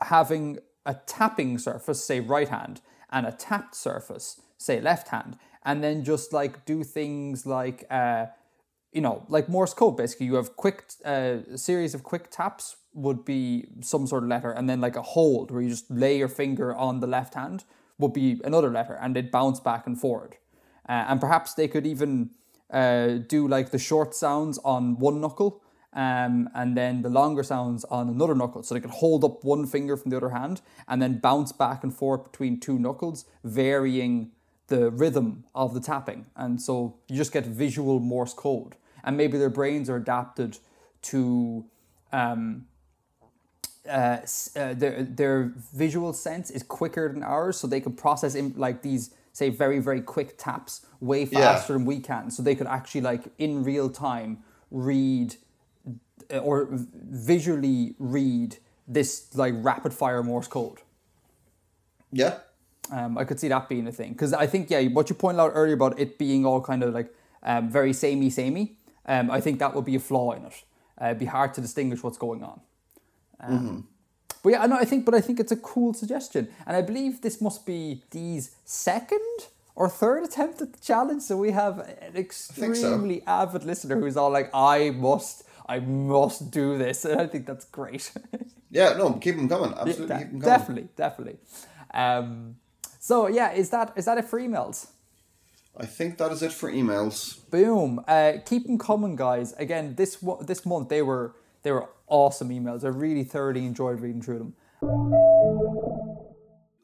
having 0.00 0.58
a 0.84 0.94
tapping 1.06 1.58
surface, 1.58 2.04
say 2.04 2.20
right 2.20 2.48
hand, 2.48 2.80
and 3.10 3.26
a 3.26 3.32
tapped 3.32 3.74
surface, 3.74 4.40
say 4.58 4.80
left 4.80 5.08
hand, 5.08 5.38
and 5.64 5.82
then 5.82 6.04
just 6.04 6.32
like 6.32 6.64
do 6.66 6.84
things 6.84 7.46
like, 7.46 7.84
uh, 7.90 8.26
you 8.92 9.00
know, 9.00 9.24
like 9.28 9.48
Morse 9.48 9.74
code. 9.74 9.96
Basically, 9.96 10.26
you 10.26 10.34
have 10.34 10.56
quick 10.56 10.84
uh, 11.04 11.38
series 11.56 11.94
of 11.94 12.02
quick 12.02 12.30
taps 12.30 12.76
would 12.94 13.24
be 13.24 13.66
some 13.80 14.06
sort 14.06 14.22
of 14.22 14.28
letter, 14.28 14.50
and 14.50 14.68
then 14.68 14.80
like 14.80 14.96
a 14.96 15.02
hold 15.02 15.50
where 15.50 15.62
you 15.62 15.70
just 15.70 15.90
lay 15.90 16.18
your 16.18 16.28
finger 16.28 16.74
on 16.74 17.00
the 17.00 17.06
left 17.06 17.34
hand 17.34 17.64
would 17.98 18.12
be 18.12 18.40
another 18.44 18.70
letter, 18.70 18.98
and 19.00 19.16
it 19.16 19.30
bounce 19.30 19.60
back 19.60 19.86
and 19.86 20.00
forward. 20.00 20.36
Uh, 20.88 21.04
and 21.08 21.20
perhaps 21.20 21.54
they 21.54 21.68
could 21.68 21.86
even 21.86 22.30
uh, 22.70 23.18
do 23.28 23.46
like 23.46 23.70
the 23.70 23.78
short 23.78 24.14
sounds 24.14 24.58
on 24.64 24.98
one 24.98 25.20
knuckle 25.20 25.62
um, 25.94 26.48
and 26.54 26.76
then 26.76 27.02
the 27.02 27.10
longer 27.10 27.42
sounds 27.42 27.84
on 27.84 28.08
another 28.08 28.34
knuckle. 28.34 28.62
So 28.62 28.74
they 28.74 28.80
could 28.80 28.90
hold 28.90 29.24
up 29.24 29.44
one 29.44 29.66
finger 29.66 29.96
from 29.96 30.10
the 30.10 30.16
other 30.16 30.30
hand 30.30 30.62
and 30.88 31.02
then 31.02 31.18
bounce 31.18 31.52
back 31.52 31.84
and 31.84 31.94
forth 31.94 32.24
between 32.24 32.60
two 32.60 32.78
knuckles, 32.78 33.26
varying 33.44 34.30
the 34.68 34.90
rhythm 34.90 35.44
of 35.54 35.74
the 35.74 35.80
tapping. 35.80 36.26
And 36.34 36.60
so 36.62 36.96
you 37.08 37.16
just 37.16 37.32
get 37.32 37.44
visual 37.44 38.00
Morse 38.00 38.32
code. 38.32 38.76
And 39.04 39.16
maybe 39.16 39.38
their 39.38 39.50
brains 39.50 39.90
are 39.90 39.96
adapted 39.96 40.58
to 41.02 41.64
um, 42.12 42.66
uh, 43.88 44.18
uh, 44.56 44.74
their 44.74 45.02
their 45.02 45.52
visual 45.74 46.12
sense 46.12 46.50
is 46.50 46.62
quicker 46.62 47.12
than 47.12 47.22
ours, 47.22 47.56
so 47.56 47.66
they 47.66 47.80
can 47.80 47.92
process 47.92 48.34
in 48.34 48.54
like 48.56 48.82
these 48.82 49.10
say 49.32 49.48
very 49.48 49.80
very 49.80 50.00
quick 50.00 50.36
taps 50.38 50.86
way 51.00 51.26
faster 51.26 51.72
than 51.72 51.84
we 51.84 51.98
can. 52.00 52.30
So 52.30 52.42
they 52.42 52.54
could 52.54 52.66
actually 52.68 53.00
like 53.00 53.24
in 53.38 53.64
real 53.64 53.90
time 53.90 54.38
read 54.70 55.34
uh, 56.32 56.38
or 56.38 56.66
v- 56.66 56.86
visually 56.92 57.94
read 57.98 58.56
this 58.86 59.34
like 59.34 59.54
rapid 59.56 59.92
fire 59.92 60.22
Morse 60.22 60.48
code. 60.48 60.78
yeah, 62.12 62.38
Um, 62.90 63.16
I 63.18 63.24
could 63.24 63.40
see 63.40 63.48
that 63.48 63.68
being 63.68 63.86
a 63.86 63.92
thing 63.92 64.12
because 64.12 64.32
I 64.32 64.46
think 64.46 64.70
yeah, 64.70 64.82
what 64.88 65.08
you 65.08 65.14
pointed 65.16 65.40
out 65.40 65.52
earlier 65.54 65.74
about 65.74 65.98
it 65.98 66.18
being 66.18 66.44
all 66.44 66.60
kind 66.60 66.82
of 66.82 66.92
like 66.94 67.12
um, 67.42 67.70
very 67.70 67.92
samey 67.92 68.30
samey. 68.30 68.76
Um, 69.06 69.30
I 69.30 69.40
think 69.40 69.58
that 69.58 69.74
would 69.74 69.84
be 69.84 69.96
a 69.96 70.00
flaw 70.00 70.32
in 70.32 70.44
it. 70.46 70.64
Uh, 71.00 71.06
it'd 71.06 71.18
be 71.18 71.26
hard 71.26 71.54
to 71.54 71.60
distinguish 71.60 72.02
what's 72.02 72.18
going 72.18 72.42
on. 72.44 72.60
Um, 73.40 73.88
But 74.42 74.50
yeah, 74.52 74.66
no, 74.66 74.76
I 74.76 74.84
think, 74.84 75.04
but 75.04 75.14
I 75.14 75.20
think 75.20 75.38
it's 75.40 75.52
a 75.52 75.56
cool 75.56 75.94
suggestion, 75.94 76.48
and 76.66 76.76
I 76.76 76.82
believe 76.82 77.20
this 77.20 77.40
must 77.40 77.64
be 77.66 78.02
Dee's 78.10 78.50
second 78.64 79.20
or 79.74 79.88
third 79.88 80.24
attempt 80.24 80.60
at 80.60 80.72
the 80.72 80.80
challenge. 80.80 81.22
So 81.22 81.36
we 81.36 81.52
have 81.52 81.78
an 81.78 82.12
think 82.12 82.32
so. 82.32 82.64
extremely 82.64 83.22
avid 83.26 83.62
listener 83.64 84.00
who's 84.00 84.16
all 84.16 84.30
like, 84.30 84.50
"I 84.52 84.90
must, 84.90 85.44
I 85.68 85.78
must 85.80 86.50
do 86.50 86.76
this," 86.78 87.04
and 87.08 87.20
I 87.20 87.26
think 87.26 87.46
that's 87.46 87.64
great. 87.66 88.12
yeah. 88.70 88.94
No, 88.98 89.12
keep 89.14 89.36
them 89.36 89.48
coming. 89.48 89.72
Absolutely, 89.78 90.06
De- 90.08 90.18
keep 90.18 90.30
them 90.32 90.40
coming. 90.40 90.58
definitely, 90.58 90.88
definitely. 90.96 91.38
Um, 91.94 92.56
so 92.98 93.28
yeah, 93.28 93.52
is 93.52 93.70
that 93.70 93.92
is 93.96 94.04
that 94.06 94.18
it 94.18 94.24
for 94.24 94.40
emails? 94.40 94.86
I 95.76 95.86
think 95.86 96.18
that 96.18 96.30
is 96.32 96.42
it 96.42 96.52
for 96.52 96.70
emails. 96.70 97.48
Boom. 97.50 98.04
Uh, 98.06 98.34
keep 98.44 98.66
them 98.66 98.78
coming, 98.78 99.16
guys. 99.16 99.54
Again, 99.54 99.94
this 99.94 100.16
this 100.42 100.66
month 100.66 100.88
they 100.90 101.00
were 101.02 101.34
they 101.62 101.72
were 101.72 101.88
awesome 102.06 102.50
emails. 102.50 102.84
I 102.84 102.88
really 102.88 103.24
thoroughly 103.24 103.64
enjoyed 103.64 104.00
reading 104.00 104.20
through 104.20 104.38
them. 104.38 104.54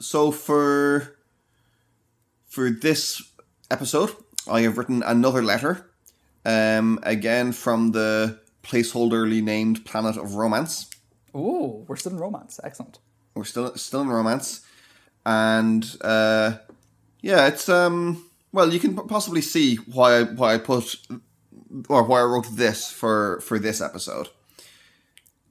So 0.00 0.30
for 0.30 1.18
for 2.46 2.70
this 2.70 3.22
episode, 3.70 4.12
I 4.50 4.62
have 4.62 4.78
written 4.78 5.02
another 5.02 5.42
letter, 5.42 5.90
um, 6.46 6.98
again 7.02 7.52
from 7.52 7.92
the 7.92 8.40
placeholderly 8.62 9.42
named 9.42 9.84
Planet 9.84 10.16
of 10.16 10.34
Romance. 10.34 10.88
Ooh, 11.36 11.84
we're 11.86 11.96
still 11.96 12.12
in 12.12 12.18
romance. 12.18 12.58
Excellent. 12.64 13.00
We're 13.34 13.44
still 13.44 13.76
still 13.76 14.00
in 14.00 14.08
romance, 14.08 14.64
and 15.26 15.84
uh, 16.00 16.56
yeah, 17.20 17.48
it's 17.48 17.68
um. 17.68 18.24
Well, 18.52 18.72
you 18.72 18.80
can 18.80 18.94
possibly 18.94 19.42
see 19.42 19.76
why 19.76 20.20
I, 20.20 20.22
why 20.24 20.54
I 20.54 20.58
put 20.58 20.96
or 21.88 22.02
why 22.02 22.20
I 22.20 22.24
wrote 22.24 22.46
this 22.52 22.90
for 22.90 23.40
for 23.40 23.58
this 23.58 23.80
episode. 23.80 24.28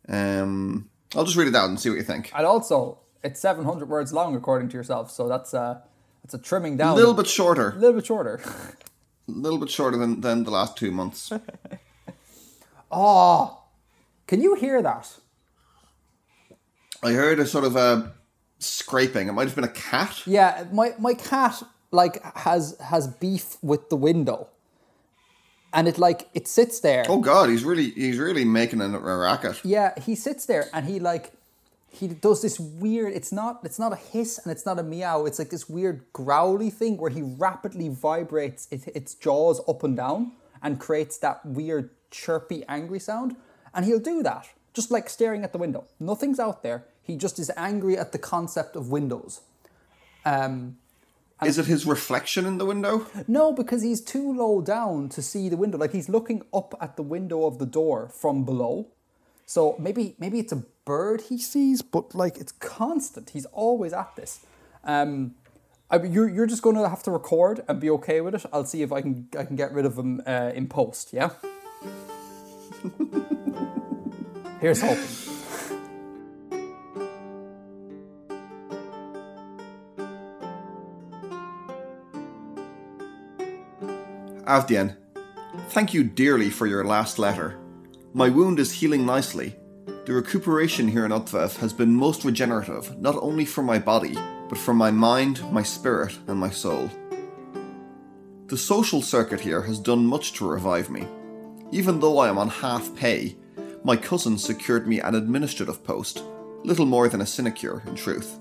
Um, 0.09 0.89
I'll 1.15 1.25
just 1.25 1.37
read 1.37 1.47
it 1.47 1.55
out 1.55 1.69
and 1.69 1.79
see 1.79 1.89
what 1.89 1.97
you 1.97 2.03
think. 2.03 2.31
And 2.35 2.45
also, 2.45 2.99
it's 3.23 3.39
seven 3.39 3.65
hundred 3.65 3.89
words 3.89 4.13
long, 4.13 4.35
according 4.35 4.69
to 4.69 4.77
yourself. 4.77 5.11
So 5.11 5.27
that's 5.27 5.53
a 5.53 5.83
that's 6.23 6.33
a 6.33 6.39
trimming 6.39 6.77
down. 6.77 6.93
A 6.93 6.95
little 6.95 7.13
bit 7.13 7.27
shorter, 7.27 7.71
a 7.71 7.75
little 7.75 7.93
bit 7.93 8.05
shorter. 8.05 8.41
a 9.27 9.31
little 9.31 9.59
bit 9.59 9.69
shorter 9.69 9.97
than, 9.97 10.21
than 10.21 10.43
the 10.43 10.51
last 10.51 10.75
two 10.75 10.91
months. 10.91 11.31
oh, 12.91 13.63
can 14.25 14.41
you 14.41 14.55
hear 14.55 14.81
that? 14.81 15.13
I 17.03 17.11
heard 17.11 17.39
a 17.39 17.45
sort 17.45 17.63
of 17.63 17.75
a 17.75 18.13
scraping. 18.59 19.27
It 19.27 19.33
might 19.33 19.45
have 19.45 19.55
been 19.55 19.63
a 19.63 19.69
cat. 19.69 20.23
Yeah, 20.25 20.65
my 20.71 20.93
my 20.97 21.13
cat 21.13 21.61
like 21.91 22.21
has 22.35 22.77
has 22.79 23.07
beef 23.07 23.57
with 23.61 23.89
the 23.89 23.95
window, 23.95 24.47
and 25.73 25.87
it 25.87 25.97
like 25.97 26.27
it 26.33 26.47
sits 26.47 26.79
there. 26.79 27.05
Oh 27.07 27.19
God, 27.19 27.49
he's 27.49 27.63
really 27.63 27.91
he's 27.91 28.17
really 28.17 28.45
making 28.45 28.81
a, 28.81 28.99
racket. 28.99 29.61
Yeah, 29.63 29.97
he 29.99 30.15
sits 30.15 30.45
there 30.45 30.69
and 30.73 30.85
he 30.85 30.99
like 30.99 31.31
he 31.89 32.07
does 32.07 32.41
this 32.41 32.59
weird. 32.59 33.13
It's 33.13 33.31
not 33.31 33.61
it's 33.63 33.79
not 33.79 33.93
a 33.93 33.97
hiss 33.97 34.39
and 34.39 34.51
it's 34.51 34.65
not 34.65 34.79
a 34.79 34.83
meow. 34.83 35.25
It's 35.25 35.39
like 35.39 35.49
this 35.49 35.69
weird 35.69 36.03
growly 36.13 36.69
thing 36.69 36.97
where 36.97 37.11
he 37.11 37.21
rapidly 37.21 37.89
vibrates 37.89 38.67
it, 38.71 38.87
its 38.95 39.13
jaws 39.15 39.61
up 39.67 39.83
and 39.83 39.95
down 39.95 40.33
and 40.61 40.79
creates 40.79 41.17
that 41.19 41.45
weird 41.45 41.89
chirpy 42.11 42.63
angry 42.67 42.99
sound. 42.99 43.35
And 43.73 43.85
he'll 43.85 43.99
do 43.99 44.23
that 44.23 44.47
just 44.73 44.91
like 44.91 45.09
staring 45.09 45.43
at 45.43 45.53
the 45.53 45.57
window. 45.57 45.85
Nothing's 45.99 46.39
out 46.39 46.61
there. 46.61 46.85
He 47.01 47.15
just 47.15 47.39
is 47.39 47.51
angry 47.57 47.97
at 47.97 48.11
the 48.11 48.19
concept 48.19 48.75
of 48.75 48.89
windows. 48.89 49.41
Um, 50.23 50.77
Is 51.45 51.59
it 51.59 51.67
his 51.67 51.85
reflection 51.85 52.45
in 52.45 52.57
the 52.57 52.65
window? 52.65 53.05
no, 53.27 53.51
because 53.51 53.83
he's 53.83 54.01
too 54.01 54.33
low 54.33 54.61
down 54.61 55.09
to 55.09 55.21
see 55.21 55.49
the 55.49 55.57
window. 55.57 55.77
Like 55.77 55.91
he's 55.91 56.09
looking 56.09 56.41
up 56.53 56.73
at 56.81 56.95
the 56.95 57.03
window 57.03 57.45
of 57.45 57.59
the 57.59 57.65
door 57.65 58.09
from 58.09 58.43
below. 58.43 58.87
So 59.45 59.75
maybe 59.79 60.15
maybe 60.19 60.39
it's 60.39 60.51
a 60.51 60.63
bird 60.83 61.21
he 61.29 61.37
sees, 61.37 61.81
but 61.81 62.15
like 62.15 62.37
it's 62.37 62.51
constant. 62.51 63.29
He's 63.31 63.45
always 63.47 63.93
at 63.93 64.15
this. 64.15 64.39
Um, 64.83 65.35
I, 65.89 66.01
you're 66.03 66.27
you're 66.27 66.47
just 66.47 66.63
going 66.63 66.75
to 66.75 66.89
have 66.89 67.03
to 67.03 67.11
record 67.11 67.63
and 67.67 67.79
be 67.79 67.89
okay 67.91 68.19
with 68.21 68.35
it. 68.35 68.45
I'll 68.51 68.65
see 68.65 68.81
if 68.81 68.91
I 68.91 69.01
can 69.01 69.29
I 69.37 69.43
can 69.45 69.55
get 69.55 69.71
rid 69.71 69.85
of 69.85 69.97
him 69.97 70.21
uh, 70.25 70.51
in 70.53 70.67
post. 70.67 71.13
Yeah. 71.13 71.29
Here's 74.59 74.81
hoping. 74.81 75.36
Avdien, 84.47 84.95
thank 85.71 85.93
you 85.93 86.05
dearly 86.05 86.49
for 86.49 86.67
your 86.67 86.85
last 86.85 87.19
letter. 87.19 87.59
My 88.13 88.29
wound 88.29 88.59
is 88.59 88.71
healing 88.71 89.05
nicely. 89.05 89.57
The 90.05 90.13
recuperation 90.13 90.87
here 90.87 91.03
in 91.03 91.11
Utvev 91.11 91.57
has 91.57 91.73
been 91.73 91.93
most 91.93 92.23
regenerative, 92.23 92.97
not 92.97 93.17
only 93.17 93.43
for 93.43 93.61
my 93.61 93.77
body, 93.77 94.17
but 94.47 94.57
for 94.57 94.73
my 94.73 94.89
mind, 94.89 95.43
my 95.51 95.63
spirit, 95.63 96.17
and 96.27 96.39
my 96.39 96.49
soul. 96.49 96.89
The 98.45 98.55
social 98.55 99.01
circuit 99.01 99.41
here 99.41 99.63
has 99.63 99.79
done 99.79 100.05
much 100.05 100.31
to 100.35 100.47
revive 100.47 100.89
me. 100.89 101.05
Even 101.73 101.99
though 101.99 102.17
I 102.19 102.29
am 102.29 102.37
on 102.37 102.47
half 102.47 102.95
pay, 102.95 103.35
my 103.83 103.97
cousin 103.97 104.37
secured 104.37 104.87
me 104.87 105.01
an 105.01 105.13
administrative 105.13 105.83
post, 105.83 106.23
little 106.63 106.85
more 106.85 107.09
than 107.09 107.19
a 107.19 107.25
sinecure, 107.25 107.83
in 107.85 107.95
truth. 107.95 108.39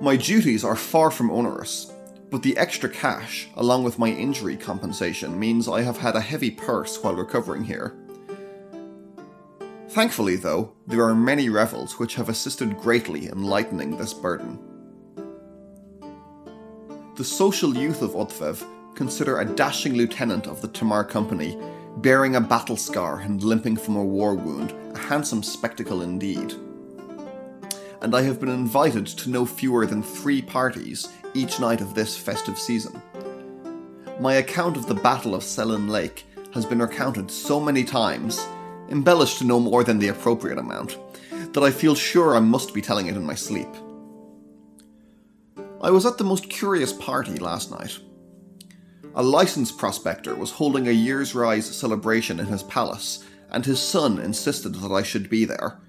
My 0.00 0.14
duties 0.14 0.62
are 0.62 0.76
far 0.76 1.10
from 1.10 1.28
onerous, 1.32 1.92
but 2.30 2.42
the 2.42 2.56
extra 2.56 2.88
cash, 2.88 3.48
along 3.56 3.82
with 3.82 3.98
my 3.98 4.08
injury 4.08 4.56
compensation, 4.56 5.38
means 5.38 5.68
I 5.68 5.82
have 5.82 5.98
had 5.98 6.14
a 6.14 6.20
heavy 6.20 6.50
purse 6.50 7.02
while 7.02 7.14
recovering 7.14 7.64
here. 7.64 7.94
Thankfully, 9.90 10.36
though, 10.36 10.72
there 10.86 11.02
are 11.02 11.14
many 11.14 11.48
revels 11.48 11.98
which 11.98 12.14
have 12.14 12.28
assisted 12.28 12.78
greatly 12.78 13.26
in 13.26 13.42
lightening 13.42 13.96
this 13.96 14.14
burden. 14.14 14.58
The 17.16 17.24
social 17.24 17.76
youth 17.76 18.00
of 18.00 18.12
Utvev 18.12 18.64
consider 18.94 19.40
a 19.40 19.44
dashing 19.44 19.94
lieutenant 19.94 20.46
of 20.46 20.62
the 20.62 20.68
Tamar 20.68 21.02
Company, 21.02 21.58
bearing 21.96 22.36
a 22.36 22.40
battle 22.40 22.76
scar 22.76 23.18
and 23.18 23.42
limping 23.42 23.76
from 23.76 23.96
a 23.96 24.04
war 24.04 24.36
wound, 24.36 24.72
a 24.94 24.98
handsome 24.98 25.42
spectacle 25.42 26.02
indeed. 26.02 26.54
And 28.00 28.14
I 28.14 28.22
have 28.22 28.38
been 28.38 28.48
invited 28.48 29.06
to 29.06 29.28
no 29.30 29.44
fewer 29.44 29.86
than 29.86 30.02
three 30.02 30.40
parties 30.40 31.08
each 31.34 31.60
night 31.60 31.80
of 31.80 31.94
this 31.94 32.16
festive 32.16 32.58
season. 32.58 33.00
My 34.20 34.34
account 34.34 34.76
of 34.76 34.86
the 34.86 34.94
Battle 34.94 35.34
of 35.34 35.42
Selin 35.42 35.88
Lake 35.88 36.26
has 36.52 36.66
been 36.66 36.80
recounted 36.80 37.30
so 37.30 37.60
many 37.60 37.84
times, 37.84 38.46
embellished 38.90 39.38
to 39.38 39.44
no 39.44 39.60
more 39.60 39.84
than 39.84 39.98
the 39.98 40.08
appropriate 40.08 40.58
amount, 40.58 40.98
that 41.52 41.62
I 41.62 41.70
feel 41.70 41.94
sure 41.94 42.36
I 42.36 42.40
must 42.40 42.74
be 42.74 42.82
telling 42.82 43.06
it 43.06 43.16
in 43.16 43.24
my 43.24 43.34
sleep. 43.34 43.68
I 45.80 45.90
was 45.90 46.04
at 46.04 46.18
the 46.18 46.24
most 46.24 46.50
curious 46.50 46.92
party 46.92 47.38
last 47.38 47.70
night. 47.70 47.98
A 49.14 49.22
licensed 49.22 49.78
prospector 49.78 50.34
was 50.34 50.50
holding 50.50 50.86
a 50.86 50.92
year's 50.92 51.34
rise 51.34 51.66
celebration 51.66 52.38
in 52.38 52.46
his 52.46 52.62
palace, 52.62 53.24
and 53.50 53.64
his 53.64 53.80
son 53.80 54.18
insisted 54.18 54.74
that 54.76 54.92
I 54.92 55.02
should 55.02 55.30
be 55.30 55.44
there. 55.44 55.80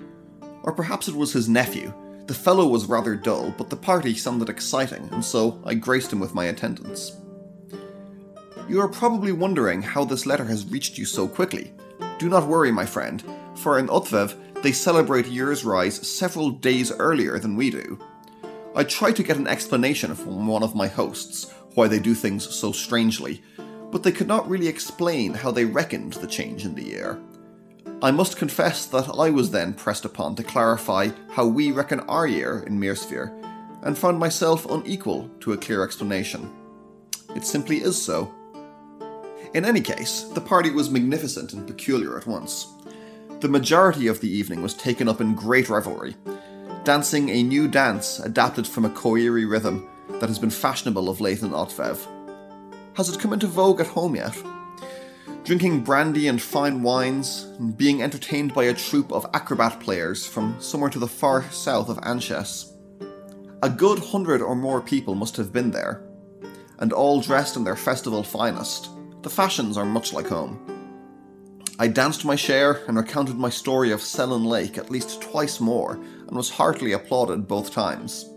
Or 0.64 0.72
perhaps 0.74 1.08
it 1.08 1.16
was 1.16 1.34
his 1.34 1.50
nephew. 1.50 1.94
The 2.32 2.38
fellow 2.38 2.66
was 2.66 2.86
rather 2.86 3.14
dull, 3.14 3.54
but 3.58 3.70
the 3.70 3.76
party 3.76 4.16
sounded 4.16 4.48
exciting, 4.48 5.10
and 5.12 5.24
so 5.24 5.62
I 5.66 5.74
graced 5.74 6.14
him 6.14 6.22
with 6.22 6.34
my 6.34 6.46
attendance. 6.46 7.18
You 8.70 8.80
are 8.80 8.88
probably 8.88 9.34
wondering 9.34 9.82
how 9.82 10.06
this 10.06 10.26
letter 10.26 10.46
has 10.46 10.66
reached 10.66 10.98
you 10.98 11.04
so 11.04 11.28
quickly. 11.28 11.74
Do 12.20 12.30
not 12.30 12.48
worry, 12.48 12.72
my 12.72 12.86
friend, 12.86 13.22
for 13.56 13.78
in 13.78 13.88
Utvev 13.88 14.34
they 14.64 14.72
celebrate 14.72 15.26
Year's 15.28 15.66
Rise 15.66 16.08
several 16.08 16.52
days 16.52 16.90
earlier 16.94 17.38
than 17.38 17.58
we 17.58 17.70
do. 17.70 18.00
I 18.78 18.86
tried 18.86 19.18
to 19.18 19.24
get 19.24 19.36
an 19.36 19.48
explanation 19.48 20.16
from 20.16 20.48
one 20.48 20.64
of 20.64 20.74
my 20.74 20.88
hosts 20.88 21.54
why 21.74 21.90
they 21.90 22.00
do 22.00 22.16
things 22.16 22.50
so 22.50 22.72
strangely, 22.72 23.44
but 23.92 24.04
they 24.04 24.14
could 24.14 24.30
not 24.30 24.50
really 24.50 24.70
explain 24.70 25.34
how 25.34 25.52
they 25.52 25.66
reckoned 25.66 26.14
the 26.14 26.28
change 26.28 26.64
in 26.64 26.76
the 26.76 26.86
year. 26.86 27.22
I 28.04 28.10
must 28.10 28.38
confess 28.38 28.88
that 28.88 29.10
I 29.20 29.30
was 29.30 29.52
then 29.52 29.76
pressed 29.76 30.06
upon 30.06 30.36
to 30.36 30.44
clarify 30.44 31.10
how 31.30 31.46
we 31.46 31.72
reckon 31.72 32.00
our 32.02 32.26
year 32.26 32.64
in 32.66 32.80
Mirsphere, 32.80 33.32
and 33.84 33.96
found 33.96 34.18
myself 34.18 34.66
unequal 34.66 35.30
to 35.42 35.54
a 35.54 35.58
clear 35.58 35.84
explanation. 35.84 36.52
It 37.36 37.46
simply 37.46 37.78
is 37.78 38.02
so. 38.02 38.34
In 39.54 39.66
any 39.66 39.82
case, 39.82 40.24
the 40.24 40.42
party 40.42 40.72
was 40.72 40.90
magnificent 40.90 41.54
and 41.54 41.68
peculiar 41.68 42.18
at 42.18 42.26
once. 42.26 42.68
The 43.40 43.48
majority 43.50 44.08
of 44.08 44.20
the 44.20 44.30
evening 44.30 44.64
was 44.64 44.74
taken 44.74 45.08
up 45.08 45.22
in 45.22 45.36
great 45.36 45.70
revelry, 45.70 46.16
dancing 46.84 47.30
a 47.30 47.44
new 47.44 47.68
dance 47.68 48.20
adapted 48.20 48.66
from 48.66 48.86
a 48.86 48.90
Koiri 48.90 49.50
rhythm 49.50 49.88
that 50.20 50.30
has 50.30 50.40
been 50.40 50.50
fashionable 50.50 51.08
of 51.08 51.22
late 51.22 51.44
in 51.44 51.50
Utvev. 51.50 52.08
Has 52.96 53.10
it 53.10 53.20
come 53.20 53.34
into 53.34 53.48
vogue 53.48 53.80
at 53.80 53.88
home 53.88 54.16
yet? 54.16 54.36
Drinking 55.44 55.84
brandy 55.84 56.28
and 56.28 56.42
fine 56.42 56.84
wines, 56.84 57.48
and 57.58 57.76
being 57.76 58.04
entertained 58.04 58.54
by 58.54 58.66
a 58.66 58.74
troupe 58.74 59.12
of 59.12 59.26
acrobat 59.34 59.80
players 59.80 60.26
from 60.26 60.56
somewhere 60.60 60.90
to 60.92 61.00
the 61.00 61.08
far 61.08 61.44
south 61.52 61.90
of 61.90 62.00
Anshes. 62.04 62.72
A 63.64 63.70
good 63.70 64.00
hundred 64.00 64.42
or 64.42 64.56
more 64.56 64.82
people 64.82 65.16
must 65.16 65.38
have 65.38 65.52
been 65.52 65.72
there, 65.72 66.04
and 66.80 66.94
all 66.94 67.22
dressed 67.22 67.56
in 67.56 67.64
their 67.64 67.76
festival 67.76 68.24
finest. 68.24 68.90
The 69.24 69.30
fashions 69.30 69.78
are 69.78 69.86
much 69.86 70.14
like 70.14 70.28
home. 70.28 70.60
I 71.80 71.88
danced 71.88 72.26
my 72.26 72.36
share 72.36 72.84
and 72.88 72.96
recounted 72.96 73.38
my 73.38 73.50
story 73.50 73.92
of 73.92 74.02
Selin 74.02 74.46
Lake 74.46 74.78
at 74.78 74.92
least 74.92 75.22
twice 75.22 75.60
more, 75.60 75.94
and 76.28 76.38
was 76.38 76.52
heartily 76.52 76.92
applauded 76.92 77.48
both 77.48 77.72
times. 77.72 78.30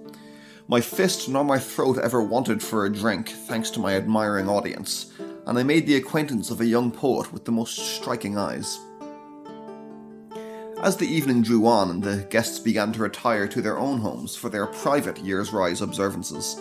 My 0.67 0.81
fist 0.81 1.29
nor 1.29 1.45
my 1.45 1.59
throat 1.59 1.99
ever 1.99 2.23
wanted 2.23 2.63
for 2.63 2.87
a 2.87 2.93
drink, 2.93 3.29
thanks 3.29 3.69
to 3.71 3.81
my 3.81 3.97
admiring 3.97 4.49
audience, 4.49 5.13
and 5.47 5.59
I 5.59 5.63
made 5.63 5.87
the 5.87 5.97
acquaintance 5.97 6.51
of 6.51 6.61
a 6.61 6.67
young 6.67 6.91
poet 6.91 7.33
with 7.33 7.45
the 7.45 7.53
most 7.53 7.77
striking 7.79 8.39
eyes. 8.39 8.79
As 10.83 10.97
the 10.97 11.07
evening 11.07 11.43
drew 11.43 11.67
on 11.67 11.91
and 11.91 12.03
the 12.03 12.27
guests 12.31 12.59
began 12.59 12.93
to 12.93 13.03
retire 13.03 13.49
to 13.49 13.63
their 13.63 13.79
own 13.79 14.01
homes 14.01 14.37
for 14.37 14.49
their 14.49 14.67
private 14.67 15.19
Year's 15.19 15.53
Rise 15.53 15.81
observances, 15.81 16.61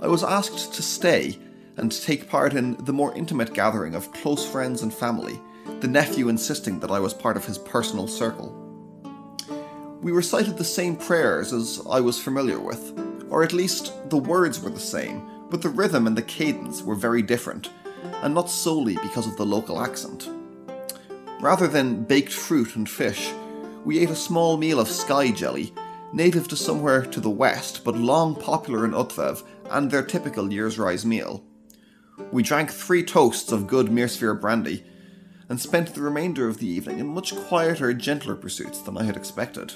I 0.00 0.08
was 0.08 0.22
asked 0.22 0.74
to 0.74 0.82
stay 0.82 1.38
and 1.76 1.90
take 1.90 2.28
part 2.28 2.54
in 2.54 2.76
the 2.84 2.92
more 2.92 3.14
intimate 3.14 3.54
gathering 3.54 3.94
of 3.94 4.12
close 4.12 4.46
friends 4.46 4.82
and 4.82 4.92
family, 4.92 5.40
the 5.80 5.88
nephew 5.88 6.28
insisting 6.28 6.80
that 6.80 6.90
I 6.90 7.00
was 7.00 7.14
part 7.14 7.36
of 7.36 7.46
his 7.46 7.58
personal 7.58 8.06
circle. 8.06 8.58
We 10.02 10.12
recited 10.12 10.58
the 10.58 10.64
same 10.64 10.96
prayers 10.96 11.52
as 11.52 11.80
I 11.88 12.00
was 12.00 12.18
familiar 12.18 12.60
with, 12.60 12.98
or 13.30 13.42
at 13.42 13.52
least 13.52 13.92
the 14.10 14.18
words 14.18 14.60
were 14.60 14.70
the 14.70 14.80
same, 14.80 15.22
but 15.48 15.62
the 15.62 15.68
rhythm 15.68 16.06
and 16.06 16.16
the 16.16 16.22
cadence 16.22 16.82
were 16.82 16.94
very 16.94 17.22
different, 17.22 17.70
and 18.22 18.34
not 18.34 18.50
solely 18.50 18.96
because 18.96 19.26
of 19.26 19.36
the 19.36 19.46
local 19.46 19.80
accent. 19.80 20.28
Rather 21.40 21.66
than 21.66 22.04
baked 22.04 22.32
fruit 22.32 22.76
and 22.76 22.88
fish, 22.88 23.32
we 23.84 23.98
ate 23.98 24.10
a 24.10 24.16
small 24.16 24.56
meal 24.56 24.78
of 24.78 24.88
sky 24.88 25.30
jelly, 25.30 25.72
native 26.12 26.46
to 26.48 26.56
somewhere 26.56 27.04
to 27.06 27.20
the 27.20 27.30
west 27.30 27.84
but 27.84 27.96
long 27.96 28.34
popular 28.34 28.84
in 28.84 28.92
Utvev 28.92 29.42
and 29.70 29.90
their 29.90 30.02
typical 30.02 30.52
Year's 30.52 30.78
Rise 30.78 31.04
meal. 31.04 31.42
We 32.30 32.42
drank 32.42 32.70
three 32.70 33.02
toasts 33.02 33.50
of 33.52 33.66
good 33.66 33.86
Mirsphere 33.86 34.40
brandy, 34.40 34.84
and 35.48 35.60
spent 35.60 35.94
the 35.94 36.00
remainder 36.00 36.48
of 36.48 36.58
the 36.58 36.66
evening 36.66 36.98
in 36.98 37.06
much 37.06 37.36
quieter, 37.36 37.92
gentler 37.92 38.34
pursuits 38.34 38.80
than 38.80 38.96
I 38.96 39.02
had 39.02 39.16
expected. 39.16 39.74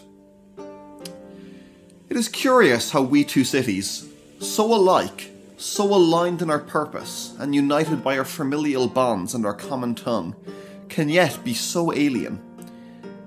It 2.08 2.16
is 2.16 2.28
curious 2.28 2.92
how 2.92 3.02
we 3.02 3.24
two 3.24 3.44
cities, 3.44 4.08
so 4.38 4.72
alike, 4.72 5.32
so 5.56 5.94
aligned 5.94 6.42
in 6.42 6.50
our 6.50 6.58
purpose, 6.58 7.34
and 7.38 7.54
united 7.54 8.04
by 8.04 8.18
our 8.18 8.24
familial 8.24 8.88
bonds 8.88 9.34
and 9.34 9.46
our 9.46 9.54
common 9.54 9.94
tongue, 9.94 10.36
can 10.88 11.08
yet 11.08 11.42
be 11.44 11.54
so 11.54 11.92
alien. 11.92 12.40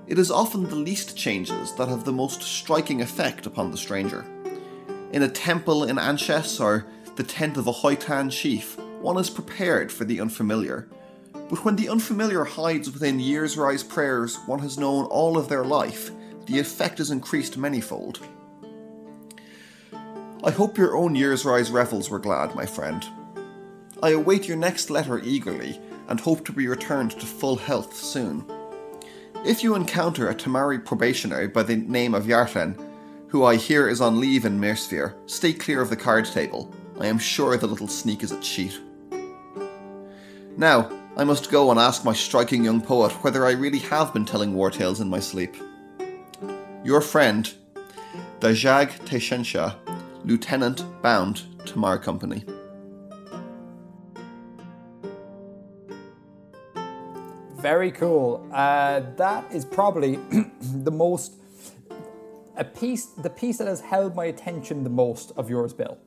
It 0.06 0.18
is 0.18 0.30
often 0.30 0.68
the 0.68 0.76
least 0.76 1.16
changes 1.16 1.72
that 1.74 1.88
have 1.88 2.04
the 2.04 2.12
most 2.12 2.42
striking 2.42 3.00
effect 3.00 3.46
upon 3.46 3.70
the 3.70 3.76
stranger. 3.76 4.24
In 5.12 5.22
a 5.22 5.28
temple 5.28 5.84
in 5.84 5.98
Anches 5.98 6.60
or 6.60 6.86
the 7.16 7.24
tent 7.24 7.56
of 7.56 7.66
a 7.66 7.72
Hoitan 7.72 8.30
chief, 8.30 8.78
one 9.00 9.18
is 9.18 9.30
prepared 9.30 9.90
for 9.90 10.04
the 10.04 10.20
unfamiliar. 10.20 10.88
But 11.32 11.64
when 11.64 11.76
the 11.76 11.88
unfamiliar 11.88 12.44
hides 12.44 12.90
within 12.90 13.18
years 13.18 13.56
rise 13.56 13.82
prayers 13.82 14.36
one 14.46 14.60
has 14.60 14.78
known 14.78 15.06
all 15.06 15.36
of 15.36 15.48
their 15.48 15.64
life, 15.64 16.12
the 16.46 16.58
effect 16.58 17.00
is 17.00 17.10
increased 17.10 17.58
manyfold. 17.58 18.20
I 20.42 20.50
hope 20.50 20.78
your 20.78 20.96
own 20.96 21.14
Yearsrise 21.14 21.70
revels 21.70 22.08
were 22.08 22.18
glad, 22.18 22.54
my 22.54 22.64
friend. 22.64 23.06
I 24.02 24.10
await 24.10 24.48
your 24.48 24.56
next 24.56 24.88
letter 24.88 25.18
eagerly 25.18 25.78
and 26.08 26.18
hope 26.18 26.46
to 26.46 26.52
be 26.52 26.66
returned 26.66 27.10
to 27.12 27.26
full 27.26 27.56
health 27.56 27.94
soon. 27.94 28.46
If 29.44 29.62
you 29.62 29.74
encounter 29.74 30.30
a 30.30 30.34
Tamari 30.34 30.82
probationary 30.82 31.48
by 31.48 31.64
the 31.64 31.76
name 31.76 32.14
of 32.14 32.24
Yartlen, 32.24 32.82
who 33.28 33.44
I 33.44 33.56
hear 33.56 33.86
is 33.86 34.00
on 34.00 34.18
leave 34.18 34.46
in 34.46 34.58
Mirsphere, 34.58 35.14
stay 35.26 35.52
clear 35.52 35.82
of 35.82 35.90
the 35.90 35.96
card 35.96 36.24
table. 36.24 36.74
I 36.98 37.06
am 37.06 37.18
sure 37.18 37.58
the 37.58 37.66
little 37.66 37.88
sneak 37.88 38.22
is 38.22 38.32
a 38.32 38.40
cheat. 38.40 38.80
Now, 40.56 40.90
I 41.18 41.24
must 41.24 41.50
go 41.50 41.70
and 41.70 41.78
ask 41.78 42.02
my 42.02 42.14
striking 42.14 42.64
young 42.64 42.80
poet 42.80 43.12
whether 43.22 43.44
I 43.44 43.50
really 43.50 43.80
have 43.80 44.14
been 44.14 44.24
telling 44.24 44.54
war 44.54 44.70
tales 44.70 45.00
in 45.00 45.10
my 45.10 45.20
sleep. 45.20 45.54
Your 46.82 47.02
friend, 47.02 47.52
Dajag 48.40 49.00
Teshensha, 49.00 49.76
Lieutenant 50.24 50.84
bound 51.02 51.42
Tamar 51.66 51.98
Company. 51.98 52.44
Very 57.56 57.90
cool. 57.90 58.46
Uh, 58.52 59.00
that 59.16 59.52
is 59.52 59.64
probably 59.64 60.16
the 60.60 60.90
most 60.90 61.34
a 62.56 62.64
piece, 62.64 63.06
the 63.06 63.30
piece 63.30 63.58
that 63.58 63.66
has 63.66 63.80
held 63.80 64.14
my 64.14 64.26
attention 64.26 64.84
the 64.84 64.90
most 64.90 65.32
of 65.36 65.48
yours, 65.48 65.72
Bill. 65.72 65.98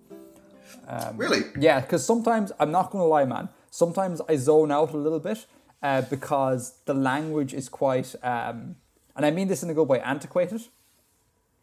really? 1.15 1.41
Yeah, 1.59 1.79
because 1.79 2.05
sometimes 2.05 2.51
I'm 2.59 2.71
not 2.71 2.91
going 2.91 3.01
to 3.03 3.07
lie, 3.07 3.25
man. 3.25 3.49
Sometimes 3.71 4.21
I 4.29 4.35
zone 4.35 4.71
out 4.71 4.93
a 4.93 4.97
little 4.97 5.19
bit 5.19 5.45
uh, 5.81 6.01
because 6.01 6.75
the 6.85 6.93
language 6.93 7.53
is 7.53 7.69
quite, 7.69 8.15
um, 8.23 8.75
and 9.15 9.25
I 9.25 9.31
mean 9.31 9.47
this 9.47 9.63
in 9.63 9.69
a 9.69 9.73
good 9.73 9.87
way, 9.87 9.99
antiquated, 10.01 10.61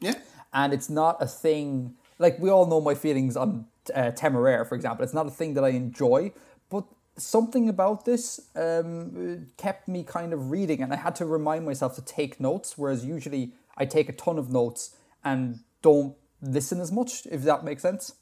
Yeah. 0.00 0.14
and 0.52 0.72
it's 0.72 0.90
not 0.90 1.22
a 1.22 1.26
thing. 1.26 1.94
Like 2.20 2.38
we 2.38 2.50
all 2.50 2.66
know 2.66 2.80
my 2.80 2.94
feelings 2.94 3.37
on 3.37 3.66
uh, 3.94 4.12
Temeraire, 4.22 4.68
for 4.68 4.74
example. 4.74 5.02
It's 5.04 5.14
not 5.14 5.26
a 5.26 5.30
thing 5.30 5.54
that 5.54 5.64
I 5.64 5.70
enjoy, 5.70 6.33
but 6.68 6.85
something 7.16 7.68
about 7.68 8.04
this 8.04 8.48
um, 8.54 9.46
kept 9.56 9.88
me 9.88 10.04
kind 10.04 10.33
of 10.33 10.50
reading, 10.50 10.83
and 10.83 10.92
I 10.92 10.96
had 10.96 11.14
to 11.16 11.26
remind 11.26 11.64
myself 11.64 11.94
to 11.96 12.02
take 12.02 12.38
notes. 12.38 12.76
Whereas 12.76 13.04
usually 13.04 13.52
I 13.76 13.87
take 13.87 14.09
a 14.09 14.12
ton 14.12 14.38
of 14.38 14.50
notes 14.50 14.94
and 15.24 15.61
don't 15.83 16.14
listen 16.42 16.80
as 16.80 16.92
much, 16.92 17.26
if 17.30 17.42
that 17.42 17.64
makes 17.64 17.83
sense. 17.83 18.14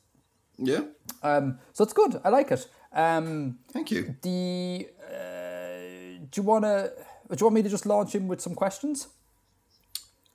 Yeah. 0.57 0.83
Um, 1.23 1.59
so 1.73 1.85
it's 1.85 1.93
good. 1.93 2.21
I 2.25 2.29
like 2.29 2.51
it. 2.53 2.69
Um, 2.93 3.59
Thank 3.73 3.91
you. 3.91 4.17
the 4.23 4.89
uh, 5.07 6.25
do 6.31 6.41
you 6.41 6.43
wanna 6.43 6.91
do 7.31 7.37
you 7.39 7.45
want 7.47 7.55
me 7.55 7.63
to 7.63 7.69
just 7.69 7.87
launch 7.87 8.15
in 8.15 8.29
with 8.29 8.41
some 8.41 8.55
questions? 8.55 9.09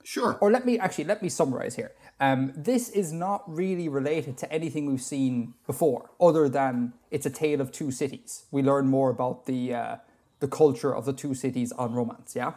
Sure. 0.04 0.36
Or 0.40 0.50
let 0.52 0.64
me 0.66 0.78
actually 0.78 1.04
let 1.04 1.22
me 1.22 1.28
summarize 1.28 1.76
here. 1.76 1.92
Um, 2.20 2.52
this 2.56 2.90
is 2.90 3.12
not 3.12 3.42
really 3.48 3.88
related 3.88 4.36
to 4.38 4.52
anything 4.52 4.86
we've 4.86 5.02
seen 5.02 5.54
before, 5.66 6.10
other 6.20 6.48
than 6.48 6.92
it's 7.10 7.26
a 7.26 7.30
tale 7.30 7.60
of 7.60 7.72
two 7.72 7.90
cities. 7.90 8.44
We 8.50 8.62
learn 8.62 8.86
more 8.86 9.10
about 9.10 9.46
the 9.46 9.74
uh, 9.74 9.96
the 10.40 10.48
culture 10.48 10.94
of 10.94 11.04
the 11.06 11.12
two 11.14 11.34
cities 11.34 11.72
on 11.72 11.94
romance. 11.94 12.34
Yeah. 12.36 12.52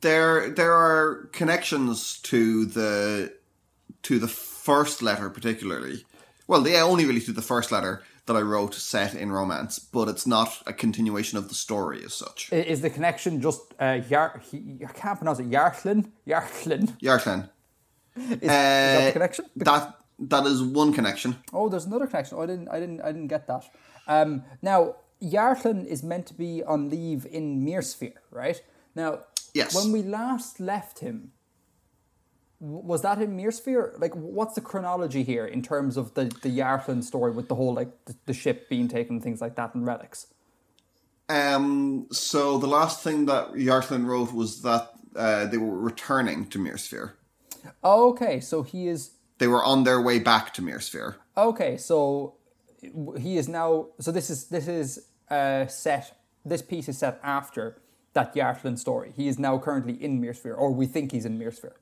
there 0.00 0.50
there 0.50 0.72
are 0.72 1.28
connections 1.32 2.18
to 2.20 2.64
the 2.66 3.32
to 4.02 4.18
the 4.18 4.28
first 4.28 5.02
letter 5.02 5.28
particularly 5.30 6.04
well 6.46 6.66
yeah 6.68 6.82
only 6.82 7.04
really 7.04 7.20
to 7.20 7.32
the 7.32 7.42
first 7.42 7.72
letter 7.72 8.02
that 8.28 8.36
i 8.36 8.40
wrote 8.40 8.74
set 8.74 9.12
in 9.14 9.32
romance 9.32 9.78
but 9.80 10.06
it's 10.08 10.26
not 10.26 10.62
a 10.66 10.72
continuation 10.72 11.36
of 11.38 11.48
the 11.48 11.54
story 11.54 12.00
as 12.04 12.14
such 12.14 12.52
Is 12.52 12.80
the 12.80 12.90
connection 12.90 13.40
just 13.40 13.60
uh, 13.80 14.00
Yar? 14.08 14.40
he- 14.50 14.78
I 14.88 14.92
can't 14.92 15.18
pronounce 15.18 15.40
it. 15.40 15.50
Yarchlin. 15.50 16.00
Yarchlin. 16.26 16.84
Yartlen. 17.02 17.48
Is, 18.16 18.32
is 18.32 18.40
that 18.40 19.06
the 19.06 19.12
connection? 19.12 19.44
that 19.56 19.82
that 20.20 20.44
is 20.46 20.62
one 20.62 20.92
connection 20.92 21.36
Oh, 21.52 21.68
there's 21.68 21.86
another 21.86 22.06
connection. 22.06 22.38
Oh, 22.38 22.42
I 22.42 22.46
didn't, 22.46 22.68
I 22.68 22.78
didn't, 22.80 23.00
I 23.00 23.10
didn't 23.12 23.28
get 23.28 23.46
that. 23.46 23.64
Um, 24.06 24.42
now, 24.62 24.96
Yartlen 25.22 25.86
is 25.86 26.02
meant 26.02 26.26
to 26.26 26.34
be 26.34 26.62
on 26.64 26.88
leave 26.90 27.26
in 27.26 27.64
Mirsphere, 27.66 28.18
right? 28.30 28.60
Now, 28.94 29.20
Yes. 29.54 29.74
when 29.74 29.92
we 29.92 30.02
last 30.02 30.60
left 30.60 30.98
him, 31.00 31.32
was 32.60 33.02
that 33.02 33.20
in 33.20 33.36
Mirsphere? 33.36 33.98
Like, 34.00 34.14
what's 34.14 34.54
the 34.54 34.60
chronology 34.60 35.22
here 35.22 35.46
in 35.46 35.62
terms 35.62 35.96
of 35.96 36.14
the 36.14 36.24
the 36.24 36.50
Yartlen 36.50 37.02
story 37.04 37.32
with 37.32 37.48
the 37.48 37.54
whole 37.54 37.74
like 37.74 37.90
the, 38.06 38.14
the 38.26 38.34
ship 38.34 38.68
being 38.68 38.88
taken, 38.88 39.16
and 39.16 39.22
things 39.22 39.40
like 39.40 39.56
that, 39.56 39.74
and 39.74 39.86
relics? 39.86 40.26
um 41.30 42.06
so 42.10 42.58
the 42.58 42.66
last 42.66 43.02
thing 43.04 43.26
that 43.26 43.52
Yartlen 43.52 44.06
wrote 44.06 44.32
was 44.32 44.62
that 44.62 44.92
uh, 45.14 45.44
they 45.46 45.58
were 45.58 45.78
returning 45.78 46.46
to 46.46 46.58
Mirsphere. 46.58 47.12
Okay, 47.84 48.40
so 48.40 48.62
he 48.62 48.88
is 48.88 49.10
They 49.38 49.48
were 49.48 49.64
on 49.64 49.84
their 49.84 50.00
way 50.00 50.18
back 50.18 50.54
to 50.54 50.62
Mirsphere. 50.62 51.16
Okay, 51.36 51.76
so 51.76 52.34
he 53.18 53.36
is 53.36 53.48
now. 53.48 53.88
So 54.00 54.10
this 54.12 54.30
is 54.30 54.48
this 54.48 54.66
is 54.68 55.06
uh, 55.30 55.66
set. 55.66 56.16
This 56.44 56.62
piece 56.62 56.88
is 56.88 56.98
set 56.98 57.20
after 57.22 57.80
that 58.14 58.34
Yartlen 58.34 58.78
story. 58.78 59.12
He 59.14 59.28
is 59.28 59.38
now 59.38 59.58
currently 59.58 59.94
in 60.02 60.20
Mirsphere, 60.20 60.56
or 60.56 60.72
we 60.72 60.86
think 60.86 61.12
he's 61.12 61.26
in 61.26 61.38
Mirsphere, 61.38 61.76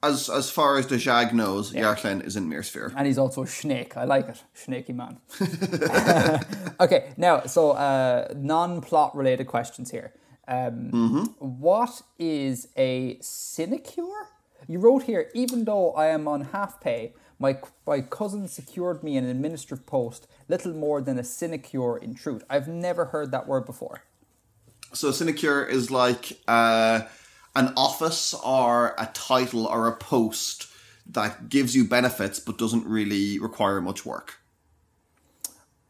As 0.00 0.30
as 0.30 0.48
far 0.50 0.78
as 0.78 0.86
Dajag 0.86 1.32
knows, 1.32 1.72
Yartlen 1.72 2.24
is 2.24 2.36
in 2.36 2.48
Mirsphere. 2.48 2.92
and 2.96 3.06
he's 3.06 3.18
also 3.18 3.42
a 3.42 3.46
snake. 3.46 3.96
I 3.96 4.04
like 4.04 4.28
it, 4.28 4.44
snaky 4.54 4.92
man. 4.92 5.18
okay, 6.80 7.12
now 7.16 7.42
so 7.46 7.72
uh, 7.72 8.28
non-plot 8.36 9.16
related 9.16 9.46
questions 9.48 9.90
here. 9.90 10.12
Um, 10.46 11.34
what 11.38 12.02
is 12.18 12.68
a 12.76 13.18
sinecure? 13.20 14.28
You 14.68 14.78
wrote 14.78 15.02
here, 15.04 15.30
even 15.34 15.64
though 15.64 15.92
I 15.92 16.06
am 16.06 16.28
on 16.28 16.40
half 16.52 16.80
pay, 16.80 17.14
my 17.38 17.58
my 17.86 18.00
cousin 18.00 18.48
secured 18.48 19.02
me 19.02 19.16
an 19.16 19.24
administrative 19.24 19.84
post, 19.86 20.26
little 20.48 20.74
more 20.74 21.00
than 21.02 21.18
a 21.18 21.24
sinecure 21.24 21.98
in 21.98 22.14
truth. 22.14 22.44
I've 22.48 22.68
never 22.68 23.06
heard 23.06 23.30
that 23.32 23.46
word 23.48 23.66
before. 23.66 24.02
So 24.92 25.10
sinecure 25.10 25.64
is 25.64 25.90
like 25.90 26.38
uh, 26.48 27.02
an 27.58 27.72
office 27.76 28.34
or 28.34 28.94
a 28.98 29.10
title 29.12 29.66
or 29.66 29.88
a 29.88 29.96
post 29.96 30.68
that 31.06 31.48
gives 31.48 31.74
you 31.74 31.84
benefits 31.84 32.38
but 32.38 32.56
doesn't 32.56 32.86
really 32.86 33.38
require 33.38 33.80
much 33.80 34.06
work. 34.06 34.38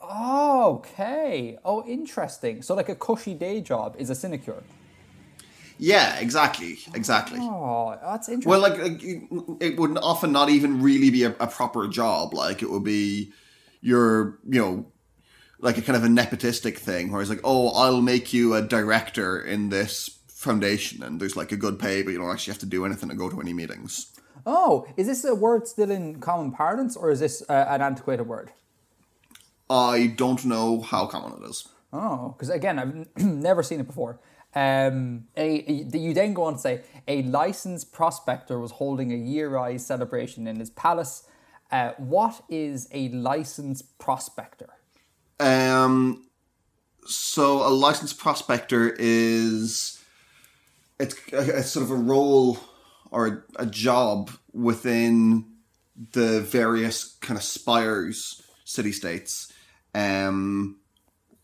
Oh, 0.00 0.76
okay. 0.76 1.59
Oh, 1.64 1.85
interesting. 1.87 2.62
So, 2.62 2.74
like 2.74 2.88
a 2.88 2.94
cushy 2.94 3.35
day 3.35 3.61
job 3.61 3.96
is 3.98 4.09
a 4.09 4.14
sinecure. 4.14 4.62
Yeah, 5.78 6.18
exactly, 6.18 6.78
exactly. 6.94 7.38
Oh, 7.40 7.96
that's 8.02 8.28
interesting. 8.28 8.50
Well, 8.50 8.61
like 8.61 8.78
like, 8.78 9.02
it 9.61 9.78
would 9.78 9.98
often 9.98 10.33
not 10.33 10.48
even 10.48 10.83
really 10.83 11.11
be 11.11 11.24
a, 11.24 11.31
a 11.38 11.46
proper 11.46 11.87
job. 11.87 12.35
Like 12.35 12.62
it 12.62 12.70
would 12.70 12.85
be 12.85 13.33
your, 13.81 14.38
you 14.48 14.61
know, 14.61 14.92
like 15.61 15.78
a 15.78 15.83
kind 15.83 15.96
of 15.96 16.04
a 16.04 16.09
nepotistic 16.09 16.78
thing 16.78 17.12
where 17.12 17.20
it's 17.20 17.31
like, 17.31 17.42
oh, 17.44 17.68
I'll 17.70 18.00
make 18.00 18.33
you 18.33 18.54
a 18.54 18.62
director 18.62 19.40
in 19.40 19.68
this 19.68 20.17
foundation, 20.38 21.03
and 21.03 21.20
there's 21.20 21.37
like 21.37 21.51
a 21.51 21.57
good 21.57 21.79
pay, 21.81 22.03
but 22.03 22.12
you 22.12 22.18
don't 22.18 22.31
actually 22.31 22.53
have 22.53 22.61
to 22.61 22.66
do 22.66 22.85
anything 22.87 23.11
or 23.11 23.14
go 23.14 23.29
to 23.29 23.40
any 23.40 23.53
meetings. 23.53 24.12
oh, 24.46 24.87
is 24.96 25.07
this 25.09 25.24
a 25.24 25.35
word 25.35 25.66
still 25.66 25.90
in 25.90 26.20
common 26.20 26.53
parlance, 26.53 26.96
or 26.96 27.11
is 27.11 27.18
this 27.20 27.42
uh, 27.48 27.66
an 27.68 27.83
antiquated 27.83 28.27
word? 28.27 28.53
I 29.68 30.07
don't 30.16 30.44
know 30.44 30.81
how 30.81 31.07
common 31.07 31.42
it 31.42 31.51
is. 31.51 31.66
Oh, 31.92 32.29
because 32.37 32.51
again, 32.51 32.79
I've 32.79 32.94
never 33.24 33.62
seen 33.64 33.81
it 33.81 33.87
before. 33.87 34.20
Um, 34.55 35.24
a, 35.37 35.48
a- 35.70 35.98
you 35.98 36.14
then 36.14 36.33
go 36.35 36.44
on 36.44 36.55
to 36.55 36.59
say 36.61 36.83
a 37.09 37.22
licensed 37.22 37.92
prospector 37.92 38.59
was 38.61 38.70
holding 38.72 39.12
a 39.12 39.16
year 39.16 39.57
eye 39.59 39.77
celebration 39.77 40.46
in 40.46 40.59
his 40.61 40.70
palace. 40.70 41.24
Uh, 41.70 41.92
what 41.98 42.42
is 42.48 42.88
a 42.92 43.09
licensed 43.11 43.98
prospector? 43.98 44.70
Um, 45.40 46.29
so 47.07 47.66
a 47.66 47.68
licensed 47.68 48.18
prospector 48.18 48.95
is 48.99 49.97
it's 50.99 51.16
a, 51.32 51.59
a 51.59 51.62
sort 51.62 51.84
of 51.84 51.90
a 51.90 51.96
role 51.96 52.59
or 53.11 53.26
a, 53.26 53.62
a 53.62 53.66
job 53.66 54.30
within 54.53 55.44
the 56.12 56.40
various 56.40 57.16
kind 57.20 57.36
of 57.36 57.44
spires 57.44 58.42
city 58.64 58.92
states, 58.92 59.53
um, 59.94 60.78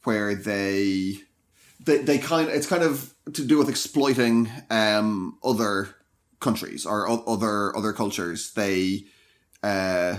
where 0.05 0.35
they 0.35 1.19
they 1.81 1.99
they 1.99 2.19
kind 2.19 2.49
it's 2.49 2.67
kind 2.67 2.83
of 2.83 3.15
to 3.33 3.45
do 3.45 3.59
with 3.59 3.69
exploiting 3.69 4.51
um 4.71 5.39
other 5.43 5.95
countries 6.41 6.85
or 6.85 7.09
o- 7.09 7.25
other 7.27 7.77
other 7.77 7.93
cultures. 7.93 8.53
They 8.53 9.05
uh 9.63 10.19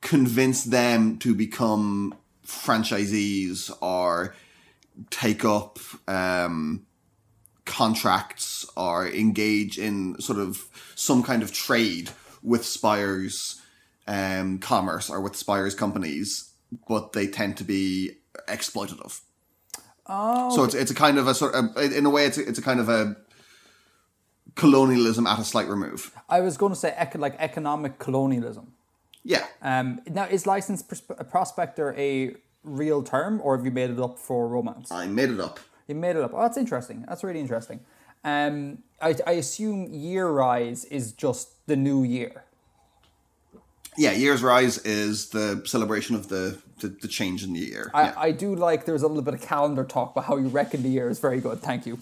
convince 0.00 0.64
them 0.64 1.18
to 1.18 1.34
become 1.34 2.14
franchisees 2.46 3.70
or 3.80 4.34
take 5.10 5.44
up 5.44 5.78
um, 6.08 6.86
contracts 7.64 8.66
or 8.76 9.06
engage 9.08 9.78
in 9.78 10.20
sort 10.20 10.38
of 10.38 10.68
some 10.94 11.22
kind 11.22 11.42
of 11.42 11.52
trade 11.52 12.10
with 12.42 12.64
spires 12.64 13.60
um, 14.06 14.58
commerce 14.58 15.08
or 15.08 15.20
with 15.20 15.36
Spires 15.36 15.74
companies, 15.74 16.52
but 16.88 17.12
they 17.12 17.26
tend 17.26 17.56
to 17.58 17.64
be 17.64 18.16
exploitative. 18.48 19.20
Oh, 20.06 20.54
So 20.54 20.64
it's 20.64 20.74
it's 20.74 20.90
a 20.90 20.94
kind 20.94 21.18
of 21.18 21.28
a 21.28 21.34
sort 21.34 21.54
of 21.54 21.76
in 21.76 22.04
a 22.04 22.10
way 22.10 22.24
it's 22.26 22.36
a, 22.36 22.48
it's 22.48 22.58
a 22.58 22.62
kind 22.62 22.80
of 22.80 22.88
a 22.88 23.16
colonialism 24.56 25.26
at 25.26 25.38
a 25.38 25.44
slight 25.44 25.68
remove. 25.68 26.12
I 26.28 26.40
was 26.40 26.56
going 26.56 26.72
to 26.72 26.78
say 26.78 26.92
eco- 26.96 27.20
like 27.20 27.36
economic 27.38 27.98
colonialism. 27.98 28.72
Yeah. 29.22 29.46
Um, 29.62 30.00
now, 30.08 30.24
is 30.24 30.46
licensed 30.46 30.88
pros- 30.88 31.02
prospector 31.30 31.94
a 31.96 32.34
real 32.64 33.02
term, 33.02 33.40
or 33.44 33.56
have 33.56 33.64
you 33.64 33.70
made 33.70 33.90
it 33.90 34.00
up 34.00 34.18
for 34.18 34.48
romance? 34.48 34.90
I 34.90 35.06
made 35.06 35.30
it 35.30 35.40
up. 35.40 35.60
You 35.90 35.96
made 35.96 36.16
it 36.16 36.22
up. 36.22 36.32
Oh, 36.34 36.42
that's 36.42 36.56
interesting. 36.56 37.04
That's 37.08 37.22
really 37.22 37.40
interesting. 37.40 37.80
Um, 38.24 38.78
I, 39.00 39.14
I 39.26 39.32
assume 39.32 39.92
year 39.92 40.28
rise 40.28 40.84
is 40.86 41.12
just 41.12 41.66
the 41.66 41.76
new 41.76 42.02
year. 42.02 42.44
Yeah, 43.96 44.12
Year's 44.12 44.42
Rise 44.42 44.78
is 44.78 45.30
the 45.30 45.62
celebration 45.66 46.14
of 46.14 46.28
the 46.28 46.58
the, 46.78 46.88
the 46.88 47.08
change 47.08 47.42
in 47.42 47.52
the 47.52 47.58
year. 47.58 47.90
I, 47.92 48.02
yeah. 48.04 48.14
I 48.16 48.30
do 48.30 48.54
like 48.54 48.86
there's 48.86 49.02
a 49.02 49.08
little 49.08 49.22
bit 49.22 49.34
of 49.34 49.42
calendar 49.42 49.84
talk 49.84 50.12
about 50.12 50.24
how 50.24 50.36
you 50.36 50.48
reckon 50.48 50.82
the 50.82 50.88
year 50.88 51.10
is 51.10 51.18
very 51.18 51.40
good. 51.40 51.60
Thank 51.60 51.86
you. 51.86 51.98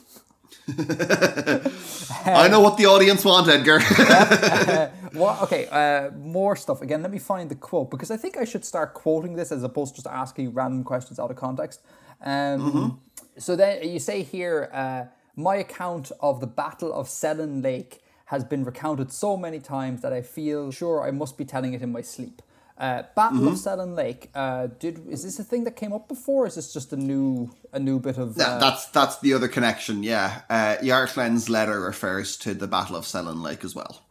I 0.68 2.46
know 2.48 2.60
what 2.60 2.76
the 2.76 2.86
audience 2.86 3.24
want, 3.24 3.48
Edgar. 3.48 3.80
What? 5.12 5.42
Okay. 5.42 5.66
Uh, 5.68 6.10
more 6.12 6.54
stuff. 6.54 6.82
Again, 6.82 7.02
let 7.02 7.10
me 7.10 7.18
find 7.18 7.50
the 7.50 7.54
quote 7.54 7.90
because 7.90 8.10
I 8.10 8.16
think 8.16 8.36
I 8.36 8.44
should 8.44 8.64
start 8.64 8.94
quoting 8.94 9.34
this 9.34 9.50
as 9.50 9.62
opposed 9.62 9.94
to 9.94 10.02
just 10.02 10.06
asking 10.06 10.52
random 10.52 10.84
questions 10.84 11.18
out 11.18 11.30
of 11.30 11.36
context. 11.36 11.80
Um, 12.22 13.00
So 13.38 13.56
then 13.56 13.88
you 13.88 13.98
say 13.98 14.22
here, 14.22 14.70
uh, 14.72 15.04
my 15.36 15.56
account 15.56 16.10
of 16.20 16.40
the 16.40 16.46
Battle 16.46 16.92
of 16.92 17.06
Selin 17.08 17.62
Lake 17.62 18.02
has 18.26 18.44
been 18.44 18.64
recounted 18.64 19.12
so 19.12 19.36
many 19.36 19.58
times 19.60 20.02
that 20.02 20.12
I 20.12 20.22
feel 20.22 20.70
sure 20.70 21.06
I 21.06 21.10
must 21.10 21.38
be 21.38 21.44
telling 21.44 21.72
it 21.72 21.80
in 21.82 21.92
my 21.92 22.02
sleep. 22.02 22.42
Uh, 22.76 23.02
Battle 23.16 23.48
of 23.48 23.54
Selin 23.54 23.96
Lake. 23.96 24.30
Uh, 24.34 24.68
did 24.78 25.04
is 25.08 25.24
this 25.24 25.38
a 25.40 25.44
thing 25.44 25.64
that 25.64 25.74
came 25.74 25.92
up 25.92 26.08
before? 26.08 26.44
Or 26.44 26.46
is 26.46 26.54
this 26.54 26.72
just 26.72 26.92
a 26.92 26.96
new 26.96 27.50
a 27.72 27.80
new 27.80 27.98
bit 27.98 28.18
of? 28.18 28.38
Uh, 28.38 28.58
that's 28.58 28.86
that's 28.90 29.18
the 29.18 29.34
other 29.34 29.48
connection. 29.48 30.02
Yeah, 30.04 30.42
uh, 30.48 30.76
Yartlen's 30.80 31.48
letter 31.48 31.80
refers 31.80 32.36
to 32.38 32.54
the 32.54 32.68
Battle 32.68 32.94
of 32.94 33.04
Selin 33.04 33.42
Lake 33.42 33.64
as 33.64 33.74
well. 33.74 34.02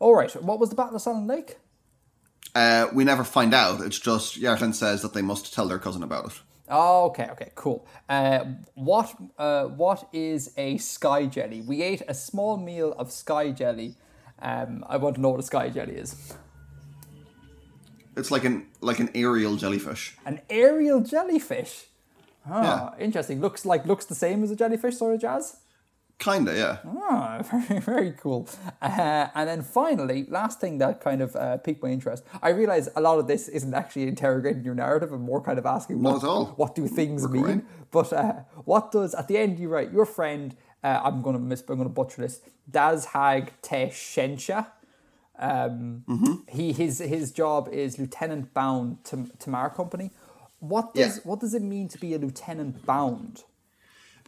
all 0.00 0.16
right. 0.16 0.32
What 0.42 0.58
was 0.58 0.70
the 0.70 0.74
Battle 0.76 0.96
of 0.96 1.02
Selin 1.02 1.28
Lake? 1.28 1.58
Uh, 2.56 2.88
we 2.92 3.04
never 3.04 3.22
find 3.22 3.54
out. 3.54 3.80
It's 3.82 4.00
just 4.00 4.40
Yartlen 4.40 4.74
says 4.74 5.02
that 5.02 5.12
they 5.14 5.22
must 5.22 5.54
tell 5.54 5.68
their 5.68 5.78
cousin 5.78 6.02
about 6.02 6.26
it. 6.32 6.40
Oh, 6.70 7.06
okay, 7.06 7.28
okay, 7.32 7.50
cool. 7.54 7.86
Uh, 8.08 8.44
what 8.74 9.14
uh, 9.38 9.64
what 9.64 10.08
is 10.12 10.52
a 10.56 10.76
sky 10.78 11.26
jelly? 11.26 11.62
We 11.62 11.82
ate 11.82 12.02
a 12.08 12.14
small 12.14 12.56
meal 12.56 12.94
of 12.98 13.10
sky 13.10 13.50
jelly. 13.52 13.94
Um, 14.40 14.84
I 14.88 14.96
want 14.98 15.16
to 15.16 15.20
know 15.20 15.30
what 15.30 15.40
a 15.40 15.44
sky 15.44 15.68
jelly 15.70 15.94
is. 15.96 16.14
It's 18.16 18.30
like 18.30 18.44
an 18.44 18.66
like 18.80 18.98
an 18.98 19.10
aerial 19.14 19.56
jellyfish. 19.56 20.16
An 20.26 20.40
aerial 20.50 21.00
jellyfish. 21.00 21.86
Ah, 22.50 22.62
Yeah. 22.98 23.04
interesting. 23.04 23.40
Looks 23.40 23.64
like 23.64 23.86
looks 23.86 24.04
the 24.06 24.14
same 24.14 24.42
as 24.42 24.50
a 24.50 24.56
jellyfish, 24.56 24.96
sort 24.96 25.14
of 25.14 25.20
jazz. 25.20 25.56
Kinda, 26.18 26.52
yeah. 26.56 26.78
Ah, 27.08 27.42
very, 27.50 27.80
very 27.80 28.12
cool. 28.12 28.48
Uh, 28.82 29.28
and 29.34 29.48
then 29.48 29.62
finally, 29.62 30.26
last 30.28 30.60
thing 30.60 30.78
that 30.78 31.00
kind 31.00 31.22
of 31.22 31.36
uh, 31.36 31.58
piqued 31.58 31.80
my 31.82 31.90
interest. 31.90 32.24
I 32.42 32.48
realize 32.50 32.88
a 32.96 33.00
lot 33.00 33.18
of 33.20 33.28
this 33.28 33.46
isn't 33.46 33.72
actually 33.72 34.08
interrogating 34.08 34.64
your 34.64 34.74
narrative 34.74 35.12
and 35.12 35.22
more 35.22 35.40
kind 35.40 35.58
of 35.60 35.66
asking 35.66 36.02
Not 36.02 36.14
what, 36.14 36.22
at 36.24 36.28
all. 36.28 36.44
what 36.56 36.74
do 36.74 36.88
things 36.88 37.22
We're 37.22 37.28
mean. 37.28 37.42
great. 37.42 37.60
But 37.92 38.12
uh, 38.12 38.32
what 38.64 38.90
does 38.90 39.14
at 39.14 39.28
the 39.28 39.38
end 39.38 39.58
you 39.60 39.68
write 39.68 39.92
your 39.92 40.06
friend? 40.06 40.56
Uh, 40.82 41.00
I'm 41.04 41.22
gonna 41.22 41.38
miss. 41.38 41.62
I'm 41.68 41.76
gonna 41.76 41.88
butcher 41.88 42.22
this. 42.22 42.40
Dazhag 42.70 43.50
Teshensha. 43.62 44.66
Um, 45.38 46.02
Mm-hmm. 46.08 46.34
He 46.48 46.72
his 46.72 46.98
his 46.98 47.30
job 47.30 47.68
is 47.70 47.98
lieutenant 47.98 48.52
bound 48.54 49.04
to 49.04 49.28
Tamar 49.38 49.70
Company. 49.70 50.10
What 50.58 50.94
does 50.94 51.16
Yeah. 51.16 51.22
what 51.24 51.38
does 51.40 51.54
it 51.54 51.62
mean 51.62 51.88
to 51.90 51.98
be 51.98 52.12
a 52.14 52.18
lieutenant 52.18 52.84
bound? 52.84 53.44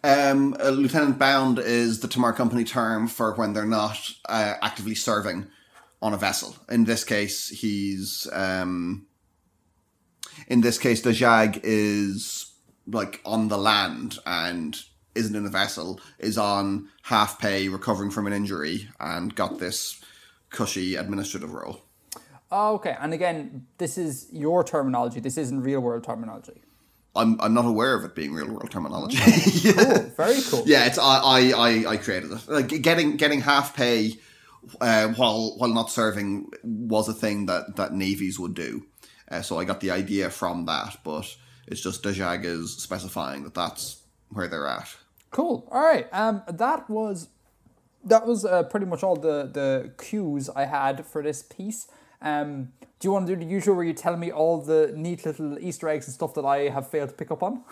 Um, 0.02 0.56
a 0.58 0.70
lieutenant 0.70 1.18
bound 1.18 1.58
is 1.58 2.00
the 2.00 2.08
Tamar 2.08 2.32
Company 2.32 2.64
term 2.64 3.06
for 3.06 3.34
when 3.34 3.52
they're 3.52 3.66
not 3.66 3.98
uh, 4.28 4.54
actively 4.62 4.94
serving 4.94 5.46
on 6.00 6.14
a 6.14 6.16
vessel. 6.16 6.56
In 6.70 6.84
this 6.84 7.04
case, 7.04 7.48
he's 7.48 8.26
um, 8.32 9.06
in 10.48 10.62
this 10.62 10.78
case, 10.78 11.02
Dajag 11.02 11.60
is 11.62 12.52
like 12.86 13.20
on 13.24 13.48
the 13.48 13.58
land 13.58 14.18
and 14.26 14.80
isn't 15.14 15.36
in 15.36 15.46
a 15.46 15.50
vessel. 15.50 16.00
Is 16.18 16.38
on 16.38 16.88
half 17.02 17.38
pay, 17.38 17.68
recovering 17.68 18.10
from 18.10 18.26
an 18.26 18.32
injury, 18.32 18.88
and 18.98 19.34
got 19.34 19.58
this 19.58 20.00
cushy 20.50 20.96
administrative 20.96 21.52
role. 21.52 21.82
Oh, 22.50 22.74
okay. 22.74 22.96
And 22.98 23.12
again, 23.12 23.66
this 23.78 23.96
is 23.96 24.28
your 24.32 24.64
terminology. 24.64 25.20
This 25.20 25.38
isn't 25.38 25.60
real 25.60 25.80
world 25.80 26.04
terminology. 26.04 26.62
I'm 27.14 27.40
I'm 27.40 27.54
not 27.54 27.64
aware 27.64 27.94
of 27.94 28.04
it 28.04 28.14
being 28.14 28.32
real 28.32 28.48
world 28.48 28.70
terminology. 28.70 29.18
Cool. 29.72 30.10
Very 30.16 30.40
cool. 30.48 30.62
Yeah, 30.66 30.86
it's 30.86 30.98
I 30.98 31.18
I 31.18 31.40
I, 31.50 31.90
I 31.90 31.96
created 31.96 32.30
it. 32.32 32.48
Like 32.48 32.68
getting 32.82 33.16
getting 33.16 33.40
half 33.40 33.74
pay 33.76 34.14
uh, 34.80 35.08
while 35.08 35.56
while 35.58 35.72
not 35.72 35.90
serving 35.90 36.50
was 36.62 37.08
a 37.08 37.12
thing 37.12 37.46
that 37.46 37.76
that 37.76 37.92
navies 37.92 38.38
would 38.38 38.54
do. 38.54 38.86
Uh, 39.30 39.42
so 39.42 39.58
I 39.58 39.64
got 39.64 39.80
the 39.80 39.90
idea 39.90 40.30
from 40.30 40.66
that, 40.66 40.98
but 41.04 41.36
it's 41.66 41.80
just 41.80 42.02
Dajag 42.02 42.44
is 42.44 42.76
specifying 42.76 43.44
that 43.44 43.54
that's 43.54 44.02
where 44.30 44.48
they're 44.48 44.66
at. 44.66 44.94
Cool. 45.30 45.68
All 45.70 45.80
right. 45.82 46.08
Um, 46.12 46.42
that 46.48 46.90
was 46.90 47.28
that 48.04 48.26
was 48.26 48.44
uh, 48.44 48.64
pretty 48.64 48.86
much 48.86 49.02
all 49.02 49.16
the 49.16 49.48
the 49.52 49.92
cues 49.98 50.48
I 50.50 50.64
had 50.64 51.06
for 51.06 51.22
this 51.22 51.42
piece. 51.42 51.86
Um, 52.22 52.72
do 52.98 53.08
you 53.08 53.12
want 53.12 53.26
to 53.26 53.34
do 53.34 53.44
the 53.44 53.50
usual 53.50 53.74
where 53.76 53.84
you 53.84 53.94
tell 53.94 54.16
me 54.16 54.30
all 54.30 54.60
the 54.60 54.92
neat 54.94 55.24
little 55.24 55.58
Easter 55.58 55.88
eggs 55.88 56.06
and 56.06 56.14
stuff 56.14 56.34
that 56.34 56.44
I 56.44 56.68
have 56.68 56.88
failed 56.88 57.08
to 57.10 57.14
pick 57.14 57.30
up 57.30 57.42
on? 57.42 57.62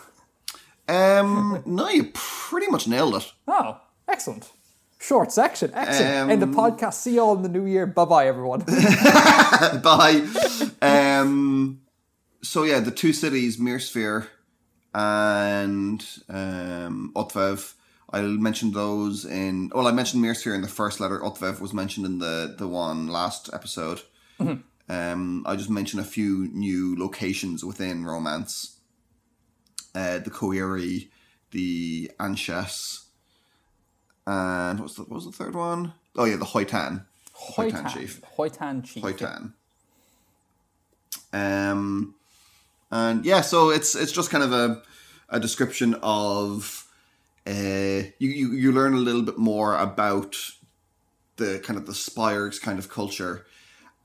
Um, 0.89 1.63
no, 1.67 1.89
you 1.91 2.11
pretty 2.15 2.69
much 2.71 2.89
nailed 2.89 3.17
it. 3.17 3.31
Oh, 3.47 3.79
excellent. 4.09 4.51
Short 4.99 5.31
section. 5.31 5.71
Excellent. 5.75 6.31
End 6.31 6.43
the 6.43 6.47
podcast. 6.47 6.95
See 6.95 7.15
you 7.15 7.21
all 7.21 7.37
in 7.37 7.43
the 7.43 7.49
new 7.49 7.67
year. 7.67 7.87
Bye 7.87 8.07
bye, 8.07 8.27
everyone. 8.27 8.61
Bye. 9.83 10.27
um, 10.83 11.83
so 12.43 12.65
yeah, 12.65 12.81
the 12.81 12.91
two 12.91 13.13
cities, 13.13 13.59
Mirsphere 13.59 14.27
and 14.95 16.05
um, 16.29 17.13
Utvev. 17.15 17.75
I 18.11 18.23
mentioned 18.23 18.75
those 18.75 19.25
in. 19.25 19.71
Well, 19.75 19.87
I 19.87 19.93
mentioned 19.93 20.25
Mirsphere 20.25 20.55
in 20.55 20.63
the 20.63 20.69
first 20.69 20.99
letter. 20.99 21.19
Utvev 21.21 21.61
was 21.61 21.75
mentioned 21.75 22.07
in 22.07 22.19
the 22.19 22.55
the 22.59 22.67
one 22.67 23.09
last 23.09 23.51
episode. 23.53 24.01
Um, 24.41 25.45
I 25.47 25.57
just 25.57 25.68
mentioned 25.68 26.01
a 26.01 26.07
few 26.07 26.49
new 26.53 26.97
locations 26.99 27.64
within 27.64 28.07
Romance. 28.07 28.78
Uh, 29.95 30.18
the 30.18 30.30
Koiri, 30.30 31.09
the 31.51 32.11
Anshas, 32.20 33.05
and 34.26 34.80
what's 34.80 34.95
the 34.95 35.03
what 35.03 35.16
was 35.16 35.24
the 35.26 35.32
third 35.32 35.55
one? 35.55 35.93
Oh 36.16 36.24
yeah, 36.24 36.36
the 36.36 36.45
Hoitan. 36.45 37.05
Hoitan 37.34 37.72
Hoitan 37.72 37.89
chief. 37.93 38.22
Hoitan 38.36 38.84
chief. 38.84 39.03
Hoitan. 39.03 39.53
Um, 41.32 42.14
and 42.91 43.24
yeah, 43.24 43.41
so 43.41 43.70
it's 43.70 43.95
it's 43.95 44.12
just 44.12 44.30
kind 44.30 44.45
of 44.45 44.53
a 44.53 44.82
a 45.28 45.41
description 45.41 45.95
of 46.03 46.86
uh, 47.47 47.53
you, 48.18 48.28
you 48.28 48.53
you 48.53 48.72
learn 48.72 48.95
a 48.95 48.99
little 48.99 49.22
bit 49.22 49.39
more 49.39 49.76
about 49.76 50.36
the 51.36 51.61
kind 51.64 51.78
of 51.78 51.86
the 51.86 51.95
spires 51.95 52.59
kind 52.59 52.78
of 52.78 52.91
culture, 52.91 53.47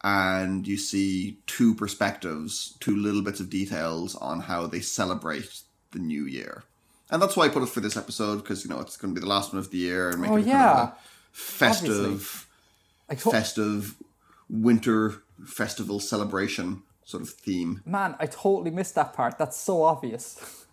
and 0.04 0.68
you 0.68 0.78
see 0.78 1.38
two 1.48 1.74
perspectives, 1.76 2.76
two 2.80 2.96
little 2.96 3.22
bits 3.22 3.40
of 3.40 3.50
details 3.50 4.16
on 4.16 4.42
how 4.42 4.68
they 4.68 4.82
celebrate 4.82 5.62
the 5.92 6.00
new 6.00 6.26
year. 6.26 6.64
And 7.10 7.22
that's 7.22 7.38
why 7.38 7.46
I 7.46 7.50
put 7.50 7.64
it 7.64 7.70
for 7.70 7.80
this 7.80 7.96
episode 7.96 8.38
because 8.38 8.64
you 8.64 8.70
know 8.70 8.80
it's 8.80 8.98
going 8.98 9.14
to 9.14 9.20
be 9.20 9.24
the 9.24 9.30
last 9.30 9.54
one 9.54 9.60
of 9.60 9.70
the 9.72 9.78
year 9.78 10.10
and 10.10 10.20
make 10.22 10.32
Oh, 10.32 10.38
it 10.38 10.46
kind 10.46 10.80
of 10.80 10.90
a 10.90 10.96
festive 11.32 12.48
to- 13.10 13.16
festive 13.32 13.96
winter 14.50 15.22
festival 15.46 16.00
celebration 16.00 16.82
sort 17.06 17.24
of 17.24 17.30
theme. 17.30 17.82
Man, 17.86 18.16
I 18.20 18.26
totally 18.26 18.72
missed 18.72 18.96
that 18.96 19.14
part. 19.14 19.38
That's 19.38 19.58
so 19.58 19.84
obvious. 19.84 20.66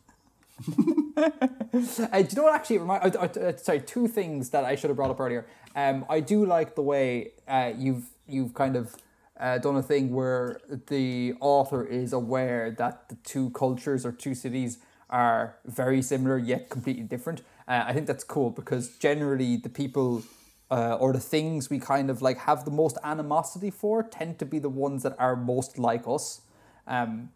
uh, 1.16 1.30
do 1.72 1.80
you 1.82 2.36
know 2.36 2.42
what 2.44 2.54
actually 2.54 2.78
remind? 2.78 3.16
Uh, 3.16 3.20
uh, 3.20 3.56
sorry, 3.56 3.80
two 3.80 4.06
things 4.08 4.50
that 4.50 4.64
I 4.64 4.74
should 4.76 4.90
have 4.90 4.96
brought 4.96 5.10
up 5.10 5.20
earlier. 5.20 5.46
Um, 5.74 6.04
I 6.08 6.20
do 6.20 6.44
like 6.46 6.74
the 6.74 6.82
way 6.82 7.32
uh, 7.48 7.72
you've 7.76 8.04
you've 8.28 8.54
kind 8.54 8.76
of 8.76 8.94
uh, 9.40 9.58
done 9.58 9.76
a 9.76 9.82
thing 9.82 10.14
where 10.14 10.60
the 10.88 11.34
author 11.40 11.84
is 11.84 12.12
aware 12.12 12.70
that 12.70 13.08
the 13.08 13.16
two 13.24 13.50
cultures 13.50 14.04
or 14.04 14.12
two 14.12 14.34
cities 14.34 14.78
are 15.08 15.56
very 15.64 16.02
similar 16.02 16.38
yet 16.38 16.68
completely 16.68 17.02
different. 17.02 17.40
Uh, 17.66 17.84
I 17.86 17.92
think 17.92 18.06
that's 18.06 18.22
cool 18.22 18.50
because 18.50 18.96
generally 18.98 19.56
the 19.56 19.68
people 19.68 20.22
uh, 20.70 20.94
or 21.00 21.12
the 21.12 21.20
things 21.20 21.68
we 21.68 21.78
kind 21.78 22.10
of 22.10 22.22
like 22.22 22.38
have 22.38 22.64
the 22.64 22.70
most 22.70 22.96
animosity 23.02 23.70
for 23.70 24.02
tend 24.02 24.38
to 24.38 24.46
be 24.46 24.58
the 24.58 24.68
ones 24.68 25.02
that 25.02 25.16
are 25.18 25.34
most 25.34 25.78
like 25.78 26.04
us. 26.06 26.42
Um, 26.86 27.30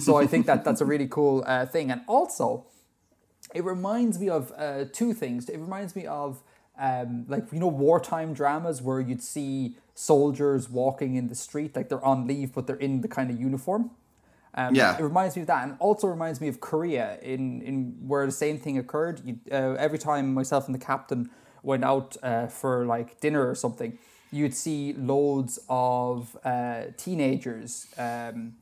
so 0.00 0.16
I 0.16 0.26
think 0.26 0.46
that 0.46 0.64
that's 0.64 0.80
a 0.80 0.84
really 0.84 1.08
cool 1.08 1.44
uh, 1.46 1.66
thing, 1.66 1.90
and 1.90 2.00
also 2.06 2.66
it 3.54 3.64
reminds 3.64 4.18
me 4.18 4.28
of 4.28 4.52
uh, 4.56 4.84
two 4.92 5.12
things. 5.12 5.48
It 5.48 5.58
reminds 5.58 5.94
me 5.94 6.06
of 6.06 6.42
um, 6.78 7.24
like 7.28 7.44
you 7.52 7.58
know 7.60 7.68
wartime 7.68 8.32
dramas 8.34 8.80
where 8.82 9.00
you'd 9.00 9.22
see 9.22 9.76
soldiers 9.94 10.68
walking 10.70 11.16
in 11.16 11.28
the 11.28 11.34
street 11.34 11.74
like 11.74 11.88
they're 11.88 12.04
on 12.04 12.26
leave 12.26 12.52
but 12.54 12.66
they're 12.66 12.76
in 12.76 13.00
the 13.00 13.08
kind 13.08 13.30
of 13.30 13.40
uniform. 13.40 13.90
Um, 14.54 14.74
Yeah. 14.74 14.96
it 14.98 15.02
reminds 15.02 15.36
me 15.36 15.42
of 15.42 15.48
that, 15.48 15.62
and 15.64 15.76
also 15.78 16.06
reminds 16.06 16.40
me 16.40 16.48
of 16.48 16.60
Korea 16.60 17.18
in 17.22 17.62
in 17.62 17.94
where 18.06 18.24
the 18.26 18.32
same 18.32 18.58
thing 18.58 18.78
occurred. 18.78 19.20
You, 19.24 19.38
uh, 19.52 19.74
every 19.86 19.98
time 19.98 20.32
myself 20.34 20.66
and 20.66 20.74
the 20.74 20.84
captain 20.92 21.30
went 21.62 21.84
out 21.84 22.16
uh, 22.22 22.46
for 22.46 22.86
like 22.86 23.20
dinner 23.20 23.48
or 23.48 23.54
something, 23.54 23.98
you'd 24.30 24.54
see 24.54 24.94
loads 24.94 25.58
of 25.68 26.36
uh, 26.44 26.82
teenagers. 26.96 27.86
Um, 27.98 28.54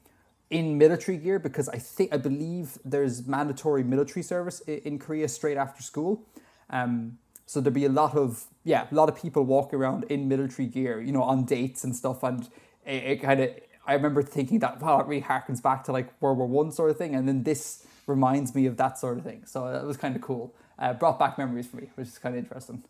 in 0.49 0.79
military 0.79 1.19
gear 1.19 1.41
because 1.41 1.69
I 1.69 1.79
think 1.79 2.15
I 2.15 2.19
believe 2.19 2.79
there's 2.85 3.27
mandatory 3.27 3.83
military 3.83 4.23
service 4.23 4.63
i- 4.69 4.81
in 4.85 4.97
Korea 4.97 5.27
straight 5.29 5.57
after 5.57 5.83
school. 5.83 6.23
Um, 6.71 7.19
so 7.47 7.61
there'd 7.61 7.73
be 7.73 7.85
a 7.85 7.89
lot 7.89 8.17
of 8.17 8.45
yeah, 8.65 8.87
a 8.91 8.95
lot 8.95 9.09
of 9.09 9.17
people 9.17 9.45
walking 9.45 9.79
around 9.79 10.05
in 10.05 10.29
military 10.29 10.67
gear, 10.67 11.01
you 11.01 11.13
know, 11.13 11.23
on 11.23 11.45
dates 11.45 11.85
and 11.85 11.95
stuff, 11.95 12.23
and 12.23 12.49
it, 12.85 13.05
it 13.05 13.17
kind 13.23 13.41
of 13.41 13.51
I 13.87 13.95
remember 13.95 14.23
thinking 14.23 14.59
that 14.59 14.81
wow, 14.81 15.01
it 15.01 15.07
really 15.07 15.23
harkens 15.23 15.63
back 15.63 15.85
to 15.85 15.93
like 15.93 16.09
World 16.21 16.39
War 16.39 16.47
One 16.49 16.73
sort 16.73 16.91
of 16.91 16.99
thing, 16.99 17.15
and 17.15 17.29
then 17.29 17.45
this 17.45 17.87
reminds 18.07 18.55
me 18.55 18.67
of 18.67 18.77
that 18.77 18.99
sort 18.99 19.19
of 19.19 19.25
thing. 19.25 19.45
So 19.47 19.71
that 19.71 19.85
was 19.85 19.97
kind 19.97 20.17
of 20.17 20.23
cool. 20.23 20.55
Uh, 20.79 20.93
brought 20.93 21.19
back 21.19 21.39
memories 21.39 21.67
for 21.67 21.77
me, 21.77 21.89
which 21.95 22.09
is 22.09 22.19
kind 22.19 22.35
of 22.35 22.43
interesting. 22.43 22.83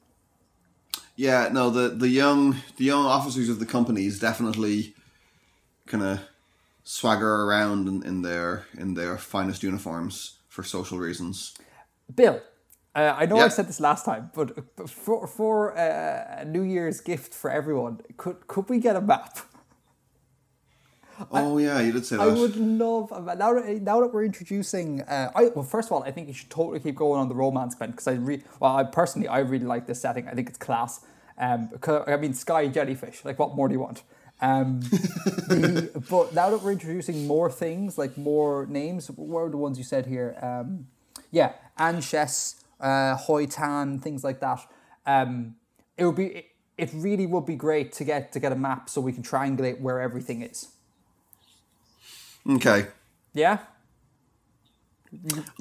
Yeah, 1.14 1.48
no, 1.52 1.70
the 1.70 1.88
the 1.90 2.08
young 2.08 2.56
the 2.78 2.84
young 2.84 3.04
officers 3.04 3.48
of 3.48 3.58
the 3.58 3.66
companies 3.66 4.18
definitely 4.18 4.94
kind 5.86 6.02
of 6.02 6.20
swagger 6.84 7.42
around 7.42 7.88
in, 7.88 8.02
in 8.04 8.22
their 8.22 8.66
in 8.76 8.94
their 8.94 9.18
finest 9.18 9.62
uniforms 9.62 10.38
for 10.48 10.62
social 10.62 10.98
reasons. 10.98 11.54
Bill, 12.14 12.40
uh, 12.96 13.14
I 13.18 13.26
know 13.26 13.36
I 13.36 13.48
said 13.48 13.68
this 13.68 13.78
last 13.78 14.06
time, 14.06 14.30
but 14.34 14.48
for 14.88 15.26
for 15.26 15.76
uh, 15.76 16.40
a 16.40 16.44
New 16.46 16.62
Year's 16.62 17.02
gift 17.02 17.34
for 17.34 17.50
everyone, 17.50 18.00
could 18.16 18.46
could 18.46 18.70
we 18.70 18.78
get 18.78 18.96
a 18.96 19.02
map? 19.02 19.38
Oh 21.30 21.58
yeah, 21.58 21.80
you 21.80 21.92
did 21.92 22.06
say 22.06 22.16
that. 22.16 22.22
I 22.22 22.32
would 22.32 22.56
love 22.56 23.12
a 23.12 23.20
map. 23.20 23.38
now 23.38 23.52
that 23.52 23.82
now 23.82 24.00
that 24.00 24.14
we're 24.14 24.24
introducing. 24.24 25.02
Uh, 25.02 25.30
I 25.34 25.48
well, 25.54 25.62
first 25.62 25.88
of 25.88 25.92
all, 25.92 26.04
I 26.04 26.10
think 26.10 26.28
you 26.28 26.34
should 26.34 26.48
totally 26.48 26.80
keep 26.80 26.94
going 26.96 27.20
on 27.20 27.28
the 27.28 27.34
romance 27.34 27.74
bent 27.74 27.92
because 27.92 28.08
I 28.08 28.12
re 28.12 28.42
well, 28.60 28.74
I 28.74 28.84
personally 28.84 29.28
I 29.28 29.40
really 29.40 29.66
like 29.66 29.86
this 29.86 30.00
setting. 30.00 30.26
I 30.26 30.32
think 30.32 30.48
it's 30.48 30.58
class. 30.58 31.04
Um, 31.38 31.68
I 32.06 32.16
mean, 32.16 32.32
sky 32.32 32.66
jellyfish. 32.68 33.26
Like, 33.26 33.38
what 33.38 33.54
more 33.54 33.68
do 33.68 33.74
you 33.74 33.80
want? 33.80 34.04
Um, 34.40 34.80
the, 34.80 35.90
but 36.08 36.34
now 36.34 36.48
that 36.48 36.62
we're 36.62 36.72
introducing 36.72 37.26
more 37.26 37.50
things, 37.50 37.98
like 37.98 38.16
more 38.16 38.66
names, 38.66 39.10
what 39.10 39.40
are 39.40 39.50
the 39.50 39.58
ones 39.58 39.76
you 39.76 39.84
said 39.84 40.06
here? 40.06 40.36
Um, 40.40 40.86
yeah, 41.30 41.52
Anches, 41.78 42.56
uh, 42.80 43.16
Hoitan, 43.16 44.02
things 44.02 44.22
like 44.24 44.40
that. 44.40 44.60
Um, 45.06 45.56
it 45.96 46.04
would 46.04 46.16
be. 46.16 46.26
It, 46.26 46.46
it 46.78 46.90
really 46.92 47.24
would 47.26 47.46
be 47.46 47.56
great 47.56 47.92
to 47.92 48.04
get 48.04 48.32
to 48.32 48.40
get 48.40 48.52
a 48.52 48.56
map 48.56 48.90
so 48.90 49.00
we 49.00 49.12
can 49.12 49.22
triangulate 49.22 49.80
where 49.80 49.98
everything 50.00 50.42
is. 50.42 50.68
Okay, 52.48 52.86
Yeah. 53.32 53.58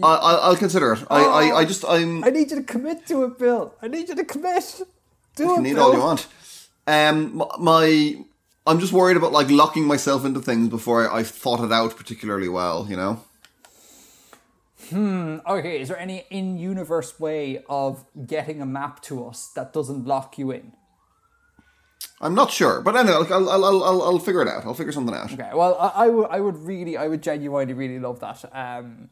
I, 0.04 0.08
I 0.16 0.34
I'll 0.36 0.58
consider 0.58 0.94
it. 0.94 1.04
I, 1.10 1.24
I 1.24 1.58
I 1.60 1.66
just 1.66 1.86
I'm 1.86 2.24
I 2.24 2.30
need 2.30 2.52
you 2.52 2.58
to 2.58 2.64
commit 2.64 3.08
to 3.08 3.24
it, 3.24 3.38
Bill. 3.40 3.74
I 3.82 3.88
need 3.88 4.10
you 4.10 4.16
to 4.16 4.26
commit. 4.26 4.82
Do 5.36 5.44
you 5.44 5.58
it, 5.58 5.62
need 5.62 5.76
Bill. 5.76 5.84
all 5.84 5.94
you 5.94 6.00
want. 6.00 6.28
Um, 6.88 7.42
my 7.60 8.18
I'm 8.68 8.80
just 8.80 8.92
worried 8.92 9.18
about 9.18 9.32
like 9.32 9.50
locking 9.50 9.86
myself 9.86 10.26
into 10.26 10.42
things 10.42 10.68
before 10.70 11.10
I, 11.10 11.20
I've 11.20 11.30
thought 11.30 11.64
it 11.64 11.72
out 11.72 11.96
particularly 11.96 12.50
well. 12.50 12.88
You 12.90 12.98
know. 12.98 13.24
Okay, 14.94 15.82
is 15.82 15.88
there 15.90 16.00
any 16.00 16.26
in-universe 16.30 17.20
way 17.20 17.64
of 17.70 18.06
getting 18.26 18.62
a 18.62 18.66
map 18.66 19.02
to 19.04 19.26
us 19.26 19.52
that 19.56 19.74
doesn't 19.74 20.06
lock 20.06 20.38
you 20.38 20.52
in? 20.52 20.74
I'm 22.22 22.34
not 22.34 22.52
sure, 22.52 22.82
but 22.82 22.96
anyway, 22.96 23.28
I'll, 23.30 23.50
I'll, 23.50 23.66
I'll, 23.66 24.02
I'll 24.02 24.20
figure 24.20 24.42
it 24.42 24.48
out. 24.48 24.66
I'll 24.66 24.74
figure 24.74 24.94
something 24.94 25.14
out. 25.14 25.34
Okay, 25.34 25.52
well, 25.54 25.78
I, 25.78 26.06
I 26.06 26.08
would, 26.08 26.28
I 26.30 26.40
would 26.40 26.58
really, 26.58 26.98
I 26.98 27.08
would 27.08 27.22
genuinely 27.22 27.74
really 27.74 28.00
love 28.00 28.20
that. 28.22 28.46
Um, 28.54 29.10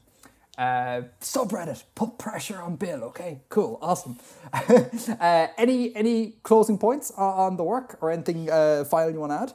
uh, 0.57 1.01
subreddit, 1.19 1.83
put 1.95 2.17
pressure 2.17 2.61
on 2.61 2.75
Bill. 2.75 3.03
Okay, 3.05 3.41
cool, 3.49 3.77
awesome. 3.81 4.17
uh, 4.53 5.47
any, 5.57 5.95
any 5.95 6.35
closing 6.43 6.77
points 6.77 7.11
on, 7.11 7.33
on 7.33 7.57
the 7.57 7.63
work 7.63 7.97
or 8.01 8.11
anything 8.11 8.49
uh, 8.49 8.85
final 8.85 9.11
you 9.11 9.19
want 9.19 9.31
to 9.31 9.53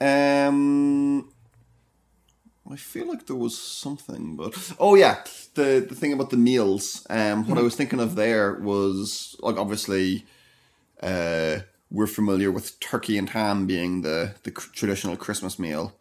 add? 0.00 0.48
Um, 0.48 1.32
I 2.70 2.76
feel 2.76 3.06
like 3.08 3.26
there 3.26 3.36
was 3.36 3.56
something, 3.58 4.36
but 4.36 4.72
oh 4.78 4.94
yeah, 4.94 5.24
the 5.54 5.84
the 5.88 5.94
thing 5.94 6.12
about 6.12 6.30
the 6.30 6.36
meals. 6.36 7.06
Um, 7.08 7.48
what 7.48 7.58
I 7.58 7.62
was 7.62 7.74
thinking 7.74 8.00
of 8.00 8.14
there 8.14 8.54
was 8.54 9.36
like 9.40 9.56
obviously, 9.56 10.26
uh, 11.02 11.60
we're 11.90 12.06
familiar 12.06 12.50
with 12.50 12.78
turkey 12.80 13.16
and 13.16 13.30
ham 13.30 13.66
being 13.66 14.02
the 14.02 14.34
the 14.42 14.50
traditional 14.50 15.16
Christmas 15.16 15.58
meal. 15.58 15.94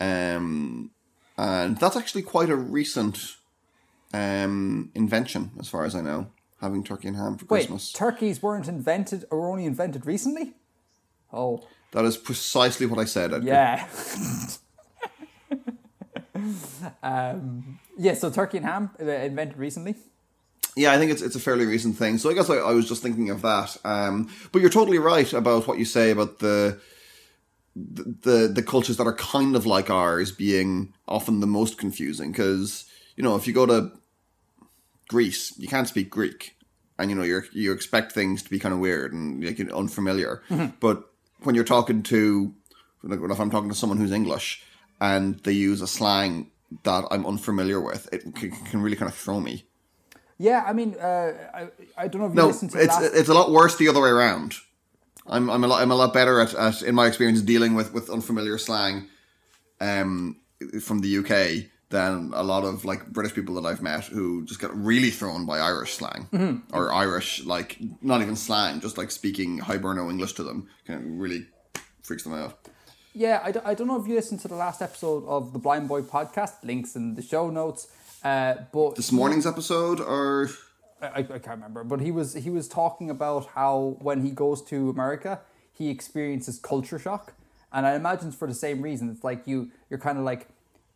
Um, 0.00 0.90
and 1.38 1.76
that's 1.78 1.96
actually 1.96 2.22
quite 2.22 2.50
a 2.50 2.56
recent 2.56 3.36
um 4.14 4.90
invention, 4.94 5.52
as 5.60 5.68
far 5.68 5.84
as 5.84 5.94
I 5.94 6.00
know, 6.00 6.28
having 6.60 6.84
turkey 6.84 7.08
and 7.08 7.16
ham 7.16 7.36
for 7.36 7.46
Wait, 7.46 7.60
Christmas. 7.68 7.92
turkeys 7.92 8.42
weren't 8.42 8.68
invented 8.68 9.24
or 9.30 9.50
only 9.50 9.64
invented 9.66 10.06
recently? 10.06 10.54
Oh, 11.32 11.66
that 11.92 12.04
is 12.04 12.16
precisely 12.16 12.86
what 12.86 12.98
I 12.98 13.04
said. 13.04 13.32
Edgar. 13.32 13.46
Yeah. 13.46 13.86
um, 17.02 17.78
yeah, 17.98 18.14
so 18.14 18.30
turkey 18.30 18.58
and 18.58 18.66
ham 18.66 18.90
uh, 19.00 19.04
invented 19.04 19.58
recently. 19.58 19.96
Yeah, 20.74 20.92
I 20.92 20.98
think 20.98 21.12
it's 21.12 21.20
it's 21.20 21.36
a 21.36 21.40
fairly 21.40 21.66
recent 21.66 21.96
thing. 21.96 22.18
So 22.18 22.30
I 22.30 22.34
guess 22.34 22.48
I, 22.48 22.56
I 22.56 22.72
was 22.72 22.88
just 22.88 23.02
thinking 23.02 23.30
of 23.30 23.42
that. 23.42 23.76
Um, 23.84 24.30
but 24.52 24.60
you're 24.60 24.70
totally 24.70 24.98
right 24.98 25.30
about 25.32 25.66
what 25.66 25.78
you 25.78 25.84
say 25.84 26.10
about 26.10 26.38
the, 26.38 26.80
the 27.76 28.14
the 28.22 28.48
the 28.48 28.62
cultures 28.62 28.96
that 28.96 29.06
are 29.06 29.14
kind 29.14 29.54
of 29.54 29.66
like 29.66 29.90
ours 29.90 30.32
being 30.32 30.94
often 31.06 31.40
the 31.40 31.46
most 31.46 31.76
confusing. 31.76 32.32
Because 32.32 32.86
you 33.16 33.22
know, 33.22 33.36
if 33.36 33.46
you 33.46 33.52
go 33.52 33.66
to 33.66 33.92
Greece, 35.08 35.52
you 35.58 35.68
can't 35.68 35.88
speak 35.88 36.08
Greek, 36.08 36.56
and 36.98 37.10
you 37.10 37.16
know 37.16 37.22
you 37.22 37.42
you 37.52 37.72
expect 37.72 38.12
things 38.12 38.42
to 38.42 38.48
be 38.48 38.58
kind 38.58 38.72
of 38.72 38.80
weird 38.80 39.12
and 39.12 39.44
like 39.44 39.60
unfamiliar. 39.70 40.42
But 40.80 41.04
when 41.42 41.54
you're 41.54 41.64
talking 41.64 42.02
to, 42.04 42.54
like, 43.02 43.18
if 43.20 43.40
I'm 43.40 43.50
talking 43.50 43.68
to 43.68 43.74
someone 43.74 43.98
who's 43.98 44.12
English 44.12 44.64
and 45.08 45.24
they 45.44 45.52
use 45.70 45.80
a 45.82 45.86
slang 45.98 46.32
that 46.84 47.02
I'm 47.10 47.24
unfamiliar 47.26 47.80
with, 47.80 48.02
it 48.14 48.20
can, 48.38 48.50
can 48.70 48.80
really 48.84 48.96
kind 48.96 49.10
of 49.10 49.16
throw 49.24 49.40
me. 49.40 49.54
Yeah, 50.38 50.60
I 50.66 50.72
mean, 50.72 50.90
uh, 50.98 51.32
I, 51.54 51.62
I 52.02 52.08
don't 52.08 52.20
know 52.22 52.26
if 52.28 52.32
you 52.34 52.40
No, 52.42 52.46
listened 52.48 52.70
to 52.72 52.78
it's 52.84 52.96
last. 53.00 53.14
it's 53.20 53.28
a 53.28 53.34
lot 53.34 53.50
worse 53.52 53.76
the 53.76 53.88
other 53.88 54.00
way 54.00 54.08
around. 54.18 54.50
I'm 55.26 55.48
I'm 55.50 55.62
a 55.64 55.68
lot 55.68 55.82
I'm 55.82 55.92
a 55.92 55.94
lot 56.02 56.12
better 56.12 56.40
at, 56.40 56.52
at 56.54 56.82
in 56.82 56.94
my 56.94 57.06
experience 57.06 57.40
dealing 57.42 57.74
with 57.78 57.92
with 57.92 58.10
unfamiliar 58.10 58.58
slang, 58.58 59.08
um, 59.80 60.36
from 60.80 61.00
the 61.00 61.10
UK 61.20 61.68
than 61.90 62.32
a 62.34 62.42
lot 62.42 62.64
of 62.64 62.84
like 62.84 63.06
British 63.12 63.34
people 63.34 63.54
that 63.60 63.66
I've 63.68 63.82
met 63.82 64.04
who 64.04 64.44
just 64.46 64.60
get 64.60 64.72
really 64.74 65.10
thrown 65.10 65.44
by 65.46 65.58
Irish 65.58 65.92
slang 65.94 66.26
Mm-hmm. 66.32 66.74
or 66.76 66.92
Irish 67.04 67.44
like 67.44 67.78
not 68.00 68.22
even 68.22 68.34
slang, 68.36 68.80
just 68.80 68.96
like 68.98 69.10
speaking 69.10 69.60
Hiberno 69.60 70.10
English 70.10 70.32
to 70.34 70.42
them 70.42 70.68
can 70.86 71.18
really 71.18 71.46
freaks 72.02 72.24
them 72.24 72.32
out. 72.34 72.58
Yeah, 73.14 73.40
I 73.64 73.74
don't 73.74 73.86
know 73.86 74.00
if 74.00 74.08
you 74.08 74.14
listened 74.14 74.40
to 74.40 74.48
the 74.48 74.54
last 74.54 74.80
episode 74.80 75.26
of 75.26 75.52
the 75.52 75.58
Blind 75.58 75.86
Boy 75.86 76.00
podcast. 76.00 76.64
Links 76.64 76.96
in 76.96 77.14
the 77.14 77.20
show 77.20 77.50
notes. 77.50 77.88
Uh, 78.24 78.54
but 78.72 78.94
This 78.94 79.12
morning's 79.12 79.46
episode 79.46 80.00
or 80.00 80.48
I, 81.02 81.18
I 81.18 81.22
can't 81.22 81.56
remember, 81.56 81.84
but 81.84 82.00
he 82.00 82.10
was 82.10 82.34
he 82.34 82.48
was 82.48 82.68
talking 82.68 83.10
about 83.10 83.46
how 83.48 83.96
when 84.00 84.24
he 84.24 84.30
goes 84.30 84.62
to 84.66 84.88
America, 84.88 85.40
he 85.72 85.90
experiences 85.90 86.58
culture 86.58 86.98
shock, 86.98 87.34
and 87.72 87.84
I 87.84 87.96
imagine 87.96 88.28
it's 88.28 88.36
for 88.36 88.46
the 88.48 88.54
same 88.54 88.80
reason. 88.80 89.10
It's 89.10 89.24
like 89.24 89.46
you 89.46 89.72
you're 89.90 89.98
kind 89.98 90.16
of 90.16 90.24
like, 90.24 90.46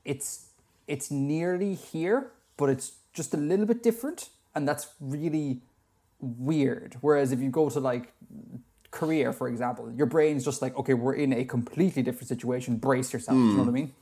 it's 0.04 0.46
it's 0.86 1.10
nearly 1.10 1.74
here, 1.74 2.30
but 2.56 2.70
it's 2.70 2.92
just 3.12 3.34
a 3.34 3.36
little 3.36 3.66
bit 3.66 3.82
different, 3.82 4.30
and 4.54 4.66
that's 4.68 4.86
really 5.00 5.60
weird. 6.20 6.96
Whereas 7.00 7.32
if 7.32 7.40
you 7.40 7.50
go 7.50 7.68
to 7.68 7.80
like 7.80 8.12
Korea, 8.96 9.32
for 9.32 9.46
example, 9.48 9.92
your 9.92 10.06
brain's 10.06 10.44
just 10.44 10.62
like, 10.62 10.74
okay, 10.80 10.94
we're 10.94 11.14
in 11.14 11.32
a 11.32 11.44
completely 11.44 12.02
different 12.02 12.28
situation. 12.28 12.76
Brace 12.76 13.12
yourself. 13.12 13.36
You 13.36 13.52
know 13.56 13.62
what 13.64 13.68
I 13.68 13.78
mean? 13.80 13.92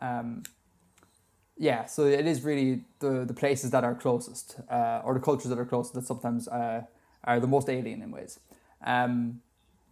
Um, 0.00 0.42
yeah, 1.58 1.84
so 1.84 2.06
it 2.06 2.26
is 2.26 2.42
really 2.42 2.84
the 3.00 3.26
the 3.26 3.34
places 3.34 3.70
that 3.70 3.84
are 3.84 3.94
closest, 3.94 4.46
uh, 4.70 5.04
or 5.04 5.12
the 5.12 5.20
cultures 5.20 5.50
that 5.50 5.58
are 5.58 5.66
closest 5.66 5.94
that 5.94 6.06
sometimes 6.06 6.48
uh, 6.48 6.82
are 7.24 7.38
the 7.38 7.46
most 7.46 7.68
alien 7.68 8.00
in 8.02 8.10
ways. 8.10 8.40
Um, 8.82 9.42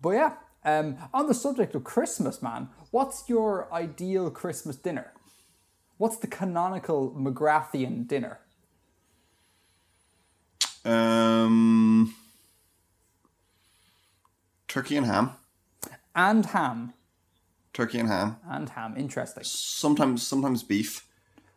but 0.00 0.12
yeah, 0.20 0.32
um, 0.64 0.96
on 1.12 1.26
the 1.26 1.34
subject 1.34 1.74
of 1.74 1.84
Christmas, 1.84 2.40
man, 2.40 2.68
what's 2.90 3.28
your 3.28 3.68
ideal 3.70 4.30
Christmas 4.30 4.76
dinner? 4.76 5.12
What's 5.98 6.16
the 6.16 6.26
canonical 6.26 7.10
McGrathian 7.10 8.08
dinner? 8.08 8.38
um, 10.88 12.14
turkey 14.68 14.96
and 14.96 15.06
ham, 15.06 15.32
And 16.14 16.46
ham. 16.46 16.92
turkey 17.72 17.98
and 17.98 18.08
ham. 18.08 18.36
And 18.48 18.68
ham. 18.70 18.94
Interesting. 18.96 19.44
Sometimes 19.44 20.26
sometimes 20.26 20.62
beef. 20.62 21.06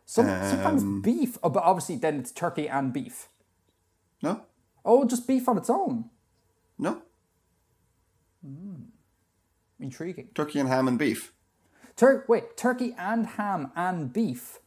Some, 0.04 0.26
sometimes 0.26 0.84
beef, 1.02 1.38
oh, 1.42 1.48
but 1.48 1.62
obviously 1.62 1.96
then 1.96 2.18
it's 2.18 2.32
turkey 2.32 2.68
and 2.68 2.92
beef. 2.92 3.28
No, 4.22 4.42
Oh, 4.84 5.04
just 5.06 5.26
beef 5.28 5.48
on 5.48 5.56
its 5.58 5.70
own. 5.70 6.10
No, 6.78 7.02
Mm. 8.46 8.86
Intriguing. 9.78 10.28
turkey 10.34 10.58
and 10.58 10.68
ham 10.68 10.88
and 10.88 10.98
beef. 10.98 11.32
Tur- 11.96 12.24
wait, 12.28 12.56
turkey 12.56 12.94
and 12.98 13.26
ham 13.26 13.70
and 13.76 14.12
beef. 14.12 14.58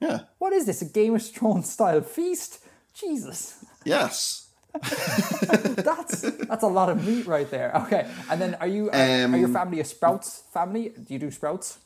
Yeah. 0.00 0.20
What 0.38 0.52
is 0.52 0.66
this? 0.66 0.82
A 0.82 0.84
Game 0.86 1.14
of 1.14 1.24
Thrones 1.26 1.70
style 1.70 2.00
feast? 2.02 2.58
Jesus, 2.92 3.64
Yes. 3.84 4.45
that's 5.82 6.20
that's 6.22 6.62
a 6.62 6.66
lot 6.68 6.88
of 6.88 7.04
meat 7.06 7.26
right 7.26 7.50
there. 7.50 7.72
Okay, 7.86 8.06
and 8.30 8.40
then 8.40 8.54
are 8.56 8.66
you 8.66 8.90
are, 8.90 9.24
Um, 9.24 9.34
are 9.34 9.38
your 9.38 9.48
family 9.48 9.80
a 9.80 9.84
Sprouts 9.84 10.42
family? 10.52 10.90
Do 10.90 11.12
you 11.14 11.18
do 11.20 11.30
Sprouts? 11.30 11.78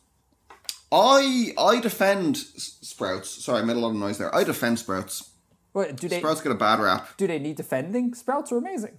I 0.93 1.53
I 1.57 1.81
defend 1.81 2.37
sprouts. 2.37 3.29
Sorry, 3.45 3.61
I 3.61 3.65
made 3.65 3.77
a 3.77 3.81
lot 3.81 3.91
of 3.91 3.97
noise 3.97 4.19
there. 4.19 4.35
I 4.35 4.45
defend 4.45 4.79
sprouts. 4.79 5.31
Wait, 5.73 5.95
do 5.97 6.09
they 6.09 6.19
Sprouts 6.19 6.41
get 6.41 6.51
a 6.53 6.57
bad 6.57 6.81
rap. 6.81 7.17
do 7.17 7.27
they 7.27 7.39
need 7.39 7.57
defending? 7.57 8.15
Sprouts 8.15 8.51
are 8.53 8.59
amazing. 8.59 8.99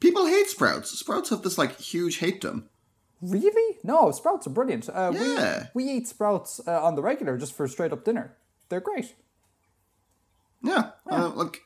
People 0.00 0.26
hate 0.26 0.48
sprouts. 0.48 0.90
Sprouts 0.98 1.30
have 1.30 1.42
this 1.42 1.58
like 1.58 1.78
huge 1.78 2.18
hate 2.18 2.40
them. 2.40 2.68
Really? 3.20 3.78
No, 3.84 4.10
Sprouts 4.12 4.46
are 4.46 4.50
brilliant. 4.50 4.88
Uh, 4.88 5.12
Yeah. 5.14 5.66
we 5.74 5.84
we 5.84 5.92
eat 5.92 6.08
Sprouts 6.08 6.60
uh, 6.66 6.82
on 6.84 6.94
the 6.96 7.02
regular 7.02 7.36
just 7.38 7.52
for 7.52 7.68
straight 7.68 7.92
up 7.92 8.04
dinner. 8.04 8.36
They're 8.68 8.80
great. 8.80 9.14
Yeah, 10.62 10.90
Uh, 11.08 11.30
like 11.36 11.60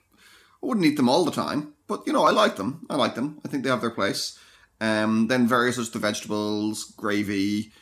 I 0.62 0.66
wouldn't 0.66 0.86
eat 0.86 0.96
them 0.96 1.08
all 1.08 1.24
the 1.24 1.32
time, 1.32 1.74
but 1.88 2.02
you 2.06 2.12
know 2.12 2.24
I 2.24 2.30
like 2.30 2.56
them. 2.56 2.86
I 2.88 2.96
like 2.96 3.14
them. 3.14 3.40
I 3.44 3.48
think 3.48 3.64
they 3.64 3.70
have 3.70 3.80
their 3.80 3.90
place. 3.90 4.38
Um, 4.80 5.26
then 5.28 5.46
various 5.46 5.78
other 5.78 5.98
vegetables, 5.98 6.84
gravy, 6.96 7.72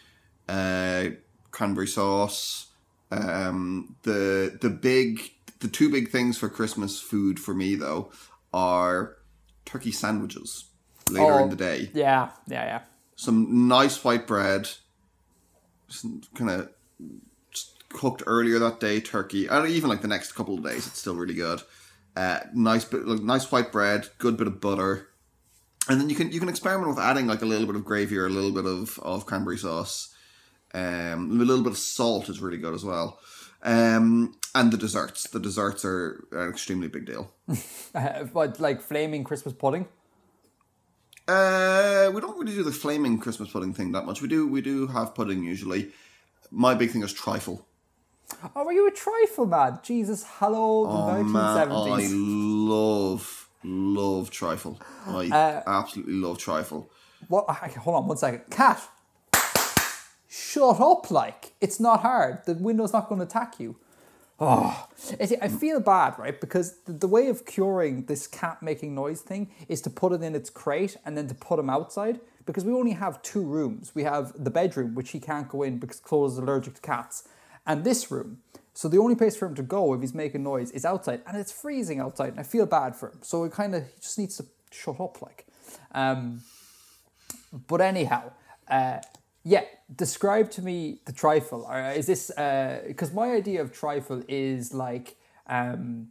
uh, 0.48 1.08
cranberry 1.50 1.86
sauce. 1.88 2.66
Um, 3.10 3.96
the 4.02 4.58
the 4.60 4.70
big 4.70 5.32
the 5.60 5.68
two 5.68 5.90
big 5.90 6.10
things 6.10 6.38
for 6.38 6.48
Christmas 6.48 7.00
food 7.00 7.38
for 7.38 7.52
me 7.54 7.74
though 7.74 8.10
are 8.52 9.16
turkey 9.64 9.92
sandwiches 9.92 10.64
later 11.10 11.32
Oh. 11.32 11.44
in 11.44 11.50
the 11.50 11.56
day. 11.56 11.90
Yeah, 11.92 12.30
yeah, 12.46 12.64
yeah. 12.64 12.80
Some 13.16 13.68
nice 13.68 14.02
white 14.02 14.26
bread, 14.26 14.68
kind 16.34 16.50
of 16.50 16.70
cooked 17.90 18.22
earlier 18.26 18.58
that 18.60 18.80
day, 18.80 19.00
turkey, 19.00 19.46
and 19.46 19.68
even 19.68 19.90
like 19.90 20.00
the 20.02 20.08
next 20.08 20.32
couple 20.32 20.54
of 20.56 20.64
days, 20.64 20.86
it's 20.86 20.98
still 20.98 21.16
really 21.16 21.34
good. 21.34 21.60
Uh, 22.16 22.40
nice 22.54 22.84
bit, 22.84 23.06
like, 23.06 23.22
nice 23.22 23.50
white 23.50 23.70
bread, 23.70 24.08
good 24.18 24.36
bit 24.36 24.46
of 24.46 24.60
butter, 24.60 25.08
and 25.88 26.00
then 26.00 26.10
you 26.10 26.16
can 26.16 26.32
you 26.32 26.40
can 26.40 26.48
experiment 26.48 26.88
with 26.88 26.98
adding 26.98 27.26
like 27.26 27.42
a 27.42 27.46
little 27.46 27.66
bit 27.66 27.76
of 27.76 27.84
gravy 27.84 28.18
or 28.18 28.26
a 28.26 28.30
little 28.30 28.52
bit 28.52 28.66
of, 28.66 28.98
of 29.00 29.26
cranberry 29.26 29.58
sauce. 29.58 30.14
Um, 30.72 31.40
a 31.40 31.44
little 31.44 31.64
bit 31.64 31.72
of 31.72 31.78
salt 31.78 32.28
is 32.28 32.40
really 32.40 32.58
good 32.58 32.74
as 32.74 32.84
well. 32.84 33.18
Um, 33.62 34.34
and 34.54 34.72
the 34.72 34.76
desserts, 34.76 35.24
the 35.24 35.40
desserts 35.40 35.84
are 35.84 36.26
an 36.32 36.48
extremely 36.48 36.88
big 36.88 37.06
deal. 37.06 37.32
Uh, 37.92 38.22
but 38.22 38.60
like 38.60 38.80
flaming 38.80 39.24
Christmas 39.24 39.52
pudding. 39.52 39.88
Uh, 41.26 42.08
we 42.14 42.20
don't 42.20 42.38
really 42.38 42.54
do 42.54 42.62
the 42.62 42.70
flaming 42.70 43.18
Christmas 43.18 43.50
pudding 43.50 43.74
thing 43.74 43.90
that 43.90 44.06
much. 44.06 44.22
We 44.22 44.28
do 44.28 44.46
we 44.46 44.60
do 44.60 44.86
have 44.86 45.14
pudding 45.14 45.42
usually. 45.42 45.90
My 46.52 46.74
big 46.74 46.92
thing 46.92 47.02
is 47.02 47.12
trifle. 47.12 47.66
Oh, 48.56 48.64
were 48.64 48.72
you 48.72 48.86
a 48.88 48.90
trifle 48.90 49.46
man? 49.46 49.78
Jesus, 49.82 50.24
hello, 50.38 50.86
the 50.86 50.92
Oh 50.92 51.06
nineteen 51.06 51.32
man, 51.32 51.72
I 51.72 52.08
love 52.12 53.48
love 53.62 54.30
trifle. 54.30 54.80
I 55.06 55.28
Uh, 55.30 55.62
absolutely 55.66 56.14
love 56.14 56.38
trifle. 56.38 56.88
What? 57.28 57.44
I- 57.48 57.68
Hold 57.68 57.96
on 57.96 58.06
one 58.08 58.16
second. 58.16 58.42
Cat, 58.50 58.80
shut 60.28 60.80
up! 60.80 61.10
Like 61.10 61.52
it's 61.60 61.80
not 61.80 62.00
hard. 62.00 62.44
The 62.46 62.54
window's 62.54 62.92
not 62.92 63.08
going 63.08 63.18
to 63.20 63.26
attack 63.26 63.60
you. 63.60 63.76
Oh, 64.42 64.88
I 65.20 65.36
I 65.42 65.48
feel 65.48 65.80
bad, 65.80 66.18
right? 66.18 66.40
Because 66.40 66.78
the, 66.86 66.92
the 66.94 67.08
way 67.08 67.28
of 67.28 67.44
curing 67.44 68.06
this 68.06 68.26
cat 68.26 68.62
making 68.62 68.94
noise 68.94 69.20
thing 69.20 69.50
is 69.68 69.82
to 69.82 69.90
put 69.90 70.12
it 70.12 70.22
in 70.22 70.34
its 70.34 70.48
crate 70.48 70.96
and 71.04 71.16
then 71.16 71.28
to 71.28 71.34
put 71.34 71.58
him 71.58 71.68
outside. 71.68 72.20
Because 72.46 72.64
we 72.64 72.72
only 72.72 72.92
have 72.92 73.20
two 73.22 73.42
rooms. 73.42 73.92
We 73.94 74.02
have 74.04 74.32
the 74.42 74.50
bedroom, 74.50 74.94
which 74.94 75.10
he 75.10 75.20
can't 75.20 75.46
go 75.48 75.62
in 75.62 75.78
because 75.78 76.00
Chloe 76.00 76.26
is 76.26 76.38
allergic 76.38 76.74
to 76.76 76.80
cats, 76.80 77.28
and 77.66 77.84
this 77.84 78.10
room. 78.10 78.38
So 78.72 78.88
the 78.88 78.98
only 78.98 79.14
place 79.14 79.36
for 79.36 79.46
him 79.46 79.54
to 79.56 79.62
go 79.62 79.92
if 79.94 80.00
he's 80.00 80.14
making 80.14 80.42
noise 80.42 80.70
is 80.70 80.84
outside, 80.84 81.22
and 81.26 81.36
it's 81.36 81.52
freezing 81.52 82.00
outside, 82.00 82.30
and 82.30 82.40
I 82.40 82.44
feel 82.44 82.66
bad 82.66 82.96
for 82.96 83.10
him. 83.10 83.18
So 83.22 83.44
it 83.44 83.52
kind 83.52 83.74
of 83.74 83.84
just 84.00 84.18
needs 84.18 84.36
to 84.38 84.46
shut 84.70 85.00
up, 85.00 85.20
like. 85.20 85.46
Um, 85.92 86.42
but 87.52 87.80
anyhow, 87.80 88.32
uh, 88.68 88.98
yeah, 89.44 89.64
describe 89.94 90.50
to 90.52 90.62
me 90.62 91.00
the 91.04 91.12
trifle. 91.12 91.66
Or 91.68 91.90
is 91.90 92.06
this 92.06 92.30
because 92.86 93.12
my 93.12 93.32
idea 93.32 93.60
of 93.60 93.72
trifle 93.72 94.22
is 94.28 94.72
like 94.72 95.16
um, 95.46 96.08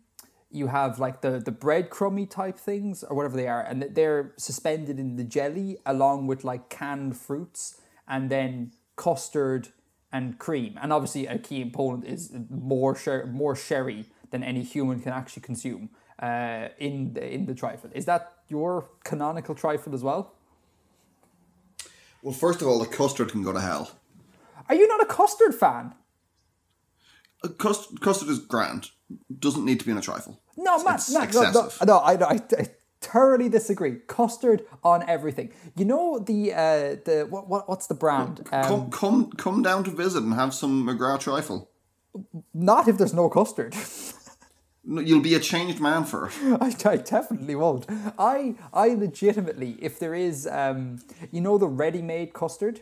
you 0.52 0.68
have 0.68 1.00
like 1.00 1.22
the 1.22 1.40
the 1.40 1.52
breadcrumby 1.52 2.30
type 2.30 2.58
things 2.58 3.04
or 3.04 3.16
whatever 3.16 3.38
they 3.38 3.48
are, 3.48 3.62
and 3.62 3.84
they're 3.94 4.34
suspended 4.38 5.00
in 5.00 5.16
the 5.16 5.24
jelly 5.24 5.78
along 5.86 6.28
with 6.28 6.44
like 6.44 6.70
canned 6.70 7.18
fruits 7.18 7.80
and 8.08 8.30
then 8.30 8.72
custard 8.96 9.70
and 10.12 10.38
cream. 10.40 10.78
And 10.82 10.92
obviously, 10.94 11.28
a 11.28 11.38
key 11.38 11.62
component 11.62 12.06
is 12.06 12.32
more 12.50 12.96
sher- 12.96 13.28
more 13.28 13.56
sherry 13.56 14.06
than 14.32 14.44
any 14.44 14.64
human 14.64 15.00
can 15.02 15.12
actually 15.14 15.42
consume 15.44 15.90
uh, 16.22 16.70
in 16.80 17.14
the 17.14 17.34
in 17.34 17.46
the 17.46 17.54
trifle. 17.56 17.90
Is 17.94 18.06
that 18.06 18.34
your 18.48 18.90
canonical 19.04 19.56
trifle 19.56 19.94
as 19.94 20.04
well? 20.04 20.34
Well, 22.22 22.34
first 22.34 22.62
of 22.62 22.68
all, 22.68 22.80
the 22.80 22.86
custard 22.86 23.32
can 23.32 23.44
go 23.44 23.54
to 23.54 23.62
hell. 23.62 23.92
Are 24.68 24.76
you 24.76 24.88
not 24.88 25.02
a 25.02 25.06
custard 25.06 25.56
fan? 25.56 25.94
Uh, 27.44 27.48
Cust- 27.58 28.02
custard 28.02 28.30
is 28.30 28.40
grand. 28.40 28.90
Doesn't 29.40 29.64
need 29.66 29.80
to 29.80 29.86
be 29.86 29.92
in 29.92 29.98
a 29.98 30.02
trifle. 30.02 30.42
No, 30.58 30.84
man, 30.84 30.96
It's 30.96 31.10
no, 31.12 31.22
no, 31.24 31.52
no, 31.52 31.70
no, 31.86 31.98
I, 32.00 32.14
I, 32.14 32.34
I 32.58 32.68
thoroughly 33.02 33.50
disagree. 33.50 33.98
Custard 34.08 34.66
on 34.84 35.08
everything. 35.10 35.52
You 35.76 35.86
know 35.86 36.20
the 36.20 36.54
uh, 36.54 36.96
the 37.06 37.28
what, 37.30 37.48
what 37.48 37.70
what's 37.70 37.88
the 37.88 37.96
brand? 37.96 38.48
Um, 38.52 38.64
come, 38.64 38.92
come, 38.92 39.32
come 39.32 39.62
down 39.62 39.84
to 39.86 39.92
visit 39.92 40.24
and 40.24 40.34
have 40.34 40.54
some 40.54 40.86
McGrath 40.86 41.22
trifle. 41.22 41.70
not 42.54 42.88
if 42.88 42.98
there's 42.98 43.14
no 43.14 43.30
custard. 43.30 43.76
No, 44.82 45.02
You'll 45.02 45.22
be 45.22 45.36
a 45.36 45.40
changed 45.40 45.80
man 45.80 46.06
for 46.06 46.28
it. 46.28 46.34
I, 46.62 46.74
I 46.90 46.96
definitely 46.98 47.54
won't. 47.54 47.86
I 48.18 48.56
I 48.74 48.88
legitimately, 48.96 49.78
if 49.82 50.00
there 50.00 50.16
is, 50.16 50.48
um, 50.48 51.00
you 51.32 51.42
know, 51.42 51.58
the 51.60 51.68
ready-made 51.68 52.34
custard 52.34 52.80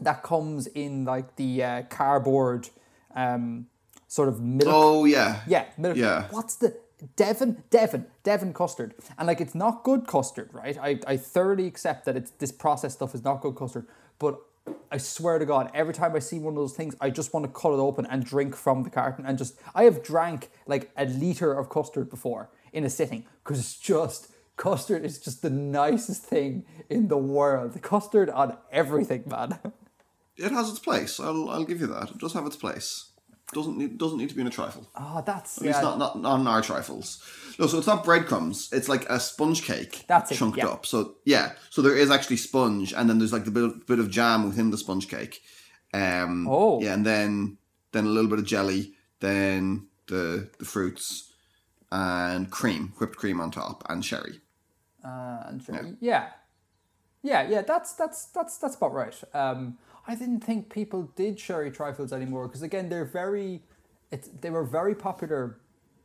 that 0.00 0.22
comes 0.22 0.66
in 0.66 1.04
like 1.04 1.36
the 1.36 1.62
uh, 1.62 1.82
cardboard, 1.88 2.68
um, 3.14 3.68
sort 4.08 4.28
of 4.28 4.42
milk. 4.42 4.68
Oh 4.70 5.04
yeah, 5.06 5.40
Yeah, 5.46 5.66
milk. 5.78 5.96
Yeah. 5.96 6.26
What's 6.32 6.56
the 6.56 6.76
Devon? 7.14 7.62
Devon, 7.70 8.06
Devon 8.22 8.52
custard, 8.54 8.94
and 9.18 9.26
like 9.26 9.40
it's 9.40 9.54
not 9.54 9.84
good 9.84 10.06
custard, 10.06 10.48
right? 10.52 10.78
I, 10.78 10.98
I 11.06 11.16
thoroughly 11.16 11.66
accept 11.66 12.06
that 12.06 12.16
it's 12.16 12.30
this 12.32 12.52
processed 12.52 12.96
stuff 12.96 13.14
is 13.14 13.22
not 13.22 13.42
good 13.42 13.54
custard, 13.54 13.86
but 14.18 14.38
I 14.90 14.98
swear 14.98 15.38
to 15.38 15.46
God, 15.46 15.70
every 15.74 15.92
time 15.92 16.14
I 16.14 16.20
see 16.20 16.38
one 16.38 16.54
of 16.54 16.58
those 16.58 16.74
things, 16.74 16.96
I 17.00 17.10
just 17.10 17.32
want 17.32 17.44
to 17.44 17.52
cut 17.52 17.72
it 17.72 17.78
open 17.78 18.06
and 18.06 18.24
drink 18.24 18.56
from 18.56 18.82
the 18.82 18.90
carton 18.90 19.26
and 19.26 19.36
just. 19.36 19.58
I 19.74 19.84
have 19.84 20.02
drank 20.02 20.50
like 20.66 20.90
a 20.96 21.04
liter 21.04 21.52
of 21.52 21.68
custard 21.68 22.08
before 22.08 22.50
in 22.72 22.84
a 22.84 22.90
sitting 22.90 23.24
because 23.44 23.58
it's 23.58 23.76
just 23.76 24.28
custard 24.56 25.04
is 25.04 25.18
just 25.18 25.42
the 25.42 25.50
nicest 25.50 26.22
thing 26.22 26.64
in 26.88 27.08
the 27.08 27.18
world. 27.18 27.74
The 27.74 27.78
custard 27.78 28.30
on 28.30 28.56
everything, 28.72 29.24
man. 29.26 29.58
it 30.36 30.52
has 30.52 30.70
its 30.70 30.78
place. 30.78 31.20
I'll, 31.20 31.50
I'll 31.50 31.64
give 31.64 31.80
you 31.80 31.86
that. 31.88 32.10
It 32.10 32.18
does 32.18 32.32
have 32.32 32.46
its 32.46 32.56
place. 32.56 33.10
Doesn't 33.52 33.78
need, 33.78 33.96
doesn't 33.96 34.18
need 34.18 34.28
to 34.28 34.34
be 34.34 34.40
in 34.40 34.46
a 34.48 34.50
trifle. 34.50 34.88
Oh, 34.96 35.22
that's 35.24 35.58
At 35.58 35.64
least 35.64 35.78
yeah. 35.78 35.82
not, 35.82 35.98
not 35.98 36.20
not 36.20 36.40
on 36.40 36.46
our 36.48 36.62
trifles. 36.62 37.22
No, 37.58 37.66
so 37.68 37.78
it's 37.78 37.86
not 37.86 38.04
breadcrumbs. 38.04 38.68
It's 38.72 38.88
like 38.88 39.08
a 39.08 39.20
sponge 39.20 39.62
cake. 39.62 40.04
That's 40.08 40.32
it, 40.32 40.34
chunked 40.36 40.58
yeah. 40.58 40.66
up. 40.66 40.84
So 40.84 41.14
yeah, 41.24 41.52
so 41.70 41.80
there 41.80 41.96
is 41.96 42.10
actually 42.10 42.38
sponge, 42.38 42.92
and 42.92 43.08
then 43.08 43.18
there's 43.18 43.32
like 43.32 43.44
the 43.44 43.50
bit 43.52 43.62
of, 43.64 43.86
bit 43.86 43.98
of 44.00 44.10
jam 44.10 44.44
within 44.44 44.70
the 44.70 44.76
sponge 44.78 45.08
cake. 45.08 45.42
Um, 45.94 46.46
Oh. 46.48 46.80
yeah, 46.82 46.94
and 46.94 47.06
then 47.06 47.58
then 47.92 48.04
a 48.04 48.08
little 48.08 48.28
bit 48.28 48.40
of 48.40 48.44
jelly, 48.46 48.94
then 49.20 49.86
the 50.08 50.50
the 50.58 50.64
fruits, 50.64 51.32
and 51.92 52.50
cream, 52.50 52.92
whipped 52.98 53.16
cream 53.16 53.40
on 53.40 53.50
top, 53.52 53.84
and 53.88 54.04
sherry. 54.04 54.40
and 55.04 55.62
sure. 55.62 55.96
yeah. 56.00 56.30
yeah, 57.22 57.48
yeah, 57.48 57.62
That's 57.62 57.92
that's 57.94 58.26
that's 58.26 58.58
that's 58.58 58.74
about 58.74 58.92
right. 58.92 59.14
Um, 59.32 59.78
I 60.08 60.14
didn't 60.14 60.40
think 60.40 60.70
people 60.70 61.10
did 61.16 61.38
sherry 61.40 61.70
trifles 61.70 62.12
anymore 62.12 62.46
because 62.48 62.62
again, 62.62 62.88
they're 62.88 63.04
very, 63.04 63.62
it's 64.10 64.28
they 64.28 64.50
were 64.50 64.64
very 64.64 64.94
popular, 64.94 65.58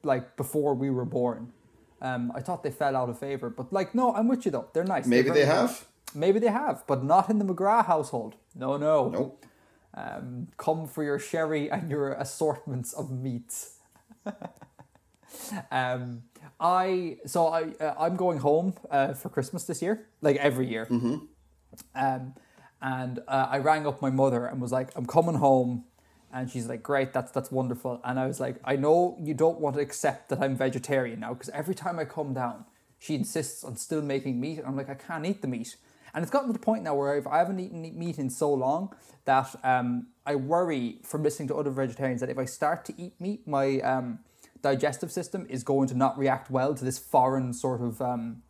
like 0.03 0.35
before 0.37 0.73
we 0.73 0.89
were 0.89 1.05
born. 1.05 1.53
Um, 2.01 2.31
I 2.33 2.41
thought 2.41 2.63
they 2.63 2.71
fell 2.71 2.95
out 2.95 3.09
of 3.09 3.19
favor, 3.19 3.49
but 3.49 3.71
like 3.71 3.93
no, 3.93 4.13
I'm 4.15 4.27
with 4.27 4.45
you 4.45 4.51
though. 4.51 4.67
They're 4.73 4.83
nice. 4.83 5.03
They're 5.03 5.11
Maybe 5.11 5.29
they 5.29 5.45
very 5.45 5.45
good. 5.45 5.69
have. 5.69 5.87
Maybe 6.13 6.39
they 6.39 6.47
have, 6.51 6.83
but 6.87 7.03
not 7.03 7.29
in 7.29 7.39
the 7.39 7.45
McGrath 7.45 7.85
household. 7.85 8.35
No, 8.55 8.75
no. 8.75 9.09
Nope. 9.09 9.45
Um, 9.93 10.47
come 10.57 10.87
for 10.87 11.03
your 11.03 11.19
sherry 11.19 11.69
and 11.69 11.89
your 11.91 12.13
assortments 12.13 12.93
of 12.93 13.11
meats. 13.11 13.77
um, 15.71 16.23
I 16.59 17.17
so 17.25 17.47
I 17.47 17.73
uh, 17.79 17.93
I'm 17.99 18.15
going 18.15 18.39
home 18.39 18.73
uh, 18.89 19.13
for 19.13 19.29
Christmas 19.29 19.65
this 19.65 19.81
year, 19.81 20.07
like 20.21 20.37
every 20.37 20.67
year. 20.67 20.87
Um, 21.95 22.33
and 22.81 23.19
uh, 23.27 23.47
I 23.49 23.57
rang 23.59 23.85
up 23.85 24.01
my 24.01 24.09
mother 24.09 24.45
and 24.45 24.61
was 24.61 24.71
like, 24.71 24.89
"I'm 24.95 25.05
coming 25.05 25.35
home. 25.35 25.85
And 26.33 26.49
she's 26.49 26.67
like, 26.67 26.81
great, 26.81 27.11
that's 27.11 27.31
that's 27.31 27.51
wonderful. 27.51 27.99
And 28.05 28.17
I 28.17 28.25
was 28.25 28.39
like, 28.39 28.55
I 28.63 28.77
know 28.77 29.17
you 29.19 29.33
don't 29.33 29.59
want 29.59 29.75
to 29.75 29.81
accept 29.81 30.29
that 30.29 30.41
I'm 30.41 30.55
vegetarian 30.55 31.19
now 31.19 31.33
because 31.33 31.49
every 31.49 31.75
time 31.75 31.99
I 31.99 32.05
come 32.05 32.33
down, 32.33 32.63
she 32.99 33.15
insists 33.15 33.63
on 33.63 33.75
still 33.75 34.01
making 34.01 34.39
meat. 34.39 34.59
And 34.59 34.67
I'm 34.67 34.77
like, 34.77 34.89
I 34.89 34.93
can't 34.93 35.25
eat 35.25 35.41
the 35.41 35.47
meat. 35.47 35.75
And 36.13 36.23
it's 36.23 36.31
gotten 36.31 36.47
to 36.47 36.53
the 36.53 36.59
point 36.59 36.83
now 36.83 36.95
where 36.95 37.15
I've, 37.15 37.27
I 37.27 37.39
haven't 37.39 37.59
eaten 37.59 37.81
meat 37.97 38.17
in 38.17 38.29
so 38.29 38.53
long 38.53 38.93
that 39.25 39.55
um, 39.63 40.07
I 40.25 40.35
worry 40.35 40.99
from 41.03 41.23
listening 41.23 41.47
to 41.49 41.55
other 41.55 41.71
vegetarians 41.71 42.21
that 42.21 42.29
if 42.29 42.37
I 42.37 42.45
start 42.45 42.85
to 42.85 42.93
eat 43.01 43.19
meat, 43.19 43.47
my 43.47 43.79
um, 43.79 44.19
digestive 44.61 45.11
system 45.11 45.45
is 45.49 45.63
going 45.63 45.87
to 45.89 45.95
not 45.95 46.17
react 46.17 46.51
well 46.51 46.73
to 46.75 46.85
this 46.85 46.99
foreign 46.99 47.53
sort 47.53 47.81
of 47.81 48.01
um, 48.01 48.43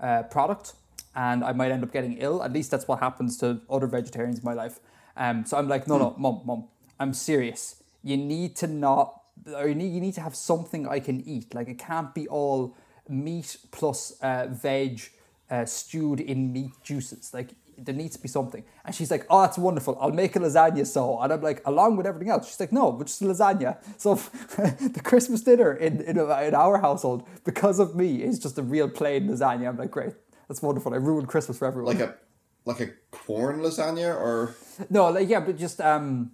uh, 0.00 0.24
product. 0.24 0.74
And 1.14 1.44
I 1.44 1.52
might 1.52 1.70
end 1.70 1.82
up 1.82 1.92
getting 1.92 2.18
ill. 2.18 2.42
At 2.42 2.52
least 2.52 2.70
that's 2.70 2.88
what 2.88 3.00
happens 3.00 3.36
to 3.38 3.60
other 3.68 3.86
vegetarians 3.86 4.38
in 4.38 4.44
my 4.44 4.54
life. 4.54 4.80
Um, 5.16 5.44
so 5.44 5.58
I'm 5.58 5.68
like, 5.68 5.86
no, 5.86 5.98
no, 5.98 6.14
mom, 6.16 6.42
mom, 6.44 6.68
I'm 6.98 7.12
serious. 7.12 7.82
You 8.02 8.16
need 8.16 8.56
to 8.56 8.66
not, 8.66 9.20
or 9.54 9.68
you 9.68 9.74
need, 9.74 9.92
you 9.92 10.00
need 10.00 10.14
to 10.14 10.22
have 10.22 10.34
something 10.34 10.88
I 10.88 11.00
can 11.00 11.20
eat. 11.28 11.54
Like 11.54 11.68
it 11.68 11.78
can't 11.78 12.14
be 12.14 12.26
all 12.28 12.76
meat 13.08 13.58
plus 13.70 14.12
uh, 14.22 14.46
veg 14.50 15.02
uh, 15.50 15.66
stewed 15.66 16.20
in 16.20 16.52
meat 16.52 16.72
juices. 16.82 17.34
Like 17.34 17.50
there 17.78 17.94
needs 17.94 18.16
to 18.16 18.22
be 18.22 18.28
something. 18.28 18.64
And 18.84 18.94
she's 18.94 19.10
like, 19.10 19.26
oh, 19.30 19.42
that's 19.42 19.58
wonderful. 19.58 19.98
I'll 20.00 20.12
make 20.12 20.36
a 20.36 20.38
lasagna 20.38 20.86
so. 20.86 21.20
And 21.20 21.32
I'm 21.32 21.42
like, 21.42 21.62
along 21.66 21.96
with 21.96 22.06
everything 22.06 22.30
else. 22.30 22.48
She's 22.48 22.60
like, 22.60 22.72
no, 22.72 22.92
but 22.92 23.06
just 23.06 23.22
lasagna. 23.22 23.78
So 23.98 24.14
the 24.56 25.00
Christmas 25.02 25.42
dinner 25.42 25.72
in, 25.74 26.00
in, 26.02 26.18
in 26.18 26.54
our 26.54 26.78
household, 26.78 27.26
because 27.44 27.78
of 27.78 27.94
me, 27.94 28.22
is 28.22 28.38
just 28.38 28.58
a 28.58 28.62
real 28.62 28.88
plain 28.88 29.28
lasagna. 29.28 29.68
I'm 29.68 29.76
like, 29.76 29.90
great. 29.90 30.14
That's 30.48 30.62
wonderful. 30.62 30.92
I 30.92 30.98
ruined 30.98 31.28
Christmas 31.28 31.58
for 31.58 31.66
everyone. 31.66 31.96
Like 31.96 32.08
a 32.08 32.16
like 32.64 32.80
a 32.80 32.90
corn 33.10 33.60
lasagna 33.60 34.14
or 34.14 34.54
no, 34.90 35.10
like 35.10 35.28
yeah, 35.28 35.40
but 35.40 35.58
just 35.58 35.80
um 35.80 36.32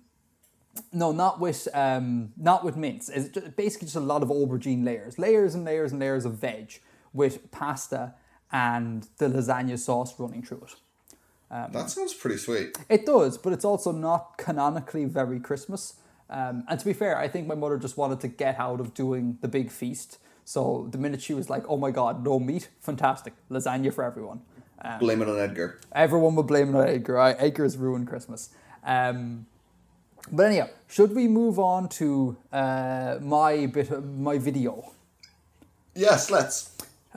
no, 0.93 1.13
not 1.13 1.41
with 1.41 1.69
um, 1.75 2.33
not 2.37 2.65
with 2.65 2.77
mince. 2.77 3.09
It's 3.09 3.29
just, 3.29 3.57
basically 3.57 3.87
just 3.87 3.97
a 3.97 4.01
lot 4.01 4.23
of 4.23 4.29
aubergine 4.29 4.85
layers, 4.85 5.19
layers 5.19 5.55
and 5.55 5.65
layers 5.65 5.93
and 5.93 6.01
layers 6.01 6.25
of 6.25 6.35
veg 6.35 6.81
with 7.13 7.51
pasta 7.51 8.15
and 8.53 9.07
the 9.19 9.29
lasagna 9.29 9.79
sauce 9.79 10.19
running 10.19 10.43
through 10.43 10.63
it. 10.67 10.75
Um, 11.51 11.73
that 11.73 11.91
sounds 11.91 12.15
pretty 12.15 12.37
sweet. 12.37 12.79
It 12.89 13.07
does, 13.07 13.39
but 13.39 13.53
it's 13.53 13.65
also 13.65 13.93
not 13.93 14.37
canonically 14.37 15.07
very 15.07 15.41
Christmas. 15.41 15.95
Um, 16.31 16.65
and 16.69 16.79
to 16.79 16.85
be 16.85 16.93
fair, 16.93 17.19
I 17.19 17.27
think 17.27 17.47
my 17.47 17.55
mother 17.55 17.79
just 17.79 17.97
wanted 17.97 18.21
to 18.21 18.29
get 18.29 18.59
out 18.59 18.81
of 18.81 18.93
doing 18.93 19.39
the 19.41 19.49
big 19.49 19.71
feast. 19.71 20.19
So 20.49 20.89
the 20.91 20.97
minute 20.97 21.21
she 21.21 21.35
was 21.35 21.51
like, 21.51 21.65
"Oh 21.69 21.77
my 21.77 21.91
God, 21.91 22.25
no 22.25 22.41
meat! 22.41 22.71
Fantastic, 22.81 23.35
lasagna 23.51 23.93
for 23.93 24.03
everyone." 24.03 24.41
Um, 24.81 24.99
blame 24.99 25.21
it 25.21 25.29
on 25.29 25.39
Edgar. 25.39 25.79
Everyone 25.93 26.37
would 26.37 26.47
blame 26.47 26.75
it 26.75 26.79
on 26.79 26.89
Edgar. 26.89 27.19
Edgar's 27.19 27.77
ruined 27.77 28.09
Christmas. 28.09 28.49
Um, 28.83 29.45
but 30.33 30.47
anyhow, 30.47 30.69
should 30.87 31.15
we 31.15 31.29
move 31.29 31.59
on 31.59 31.91
to 32.01 32.39
uh, 32.51 33.19
my 33.21 33.67
bit 33.67 33.91
of 33.91 34.19
my 34.19 34.39
video? 34.39 34.93
Yes, 35.95 36.31
let's. 36.31 36.71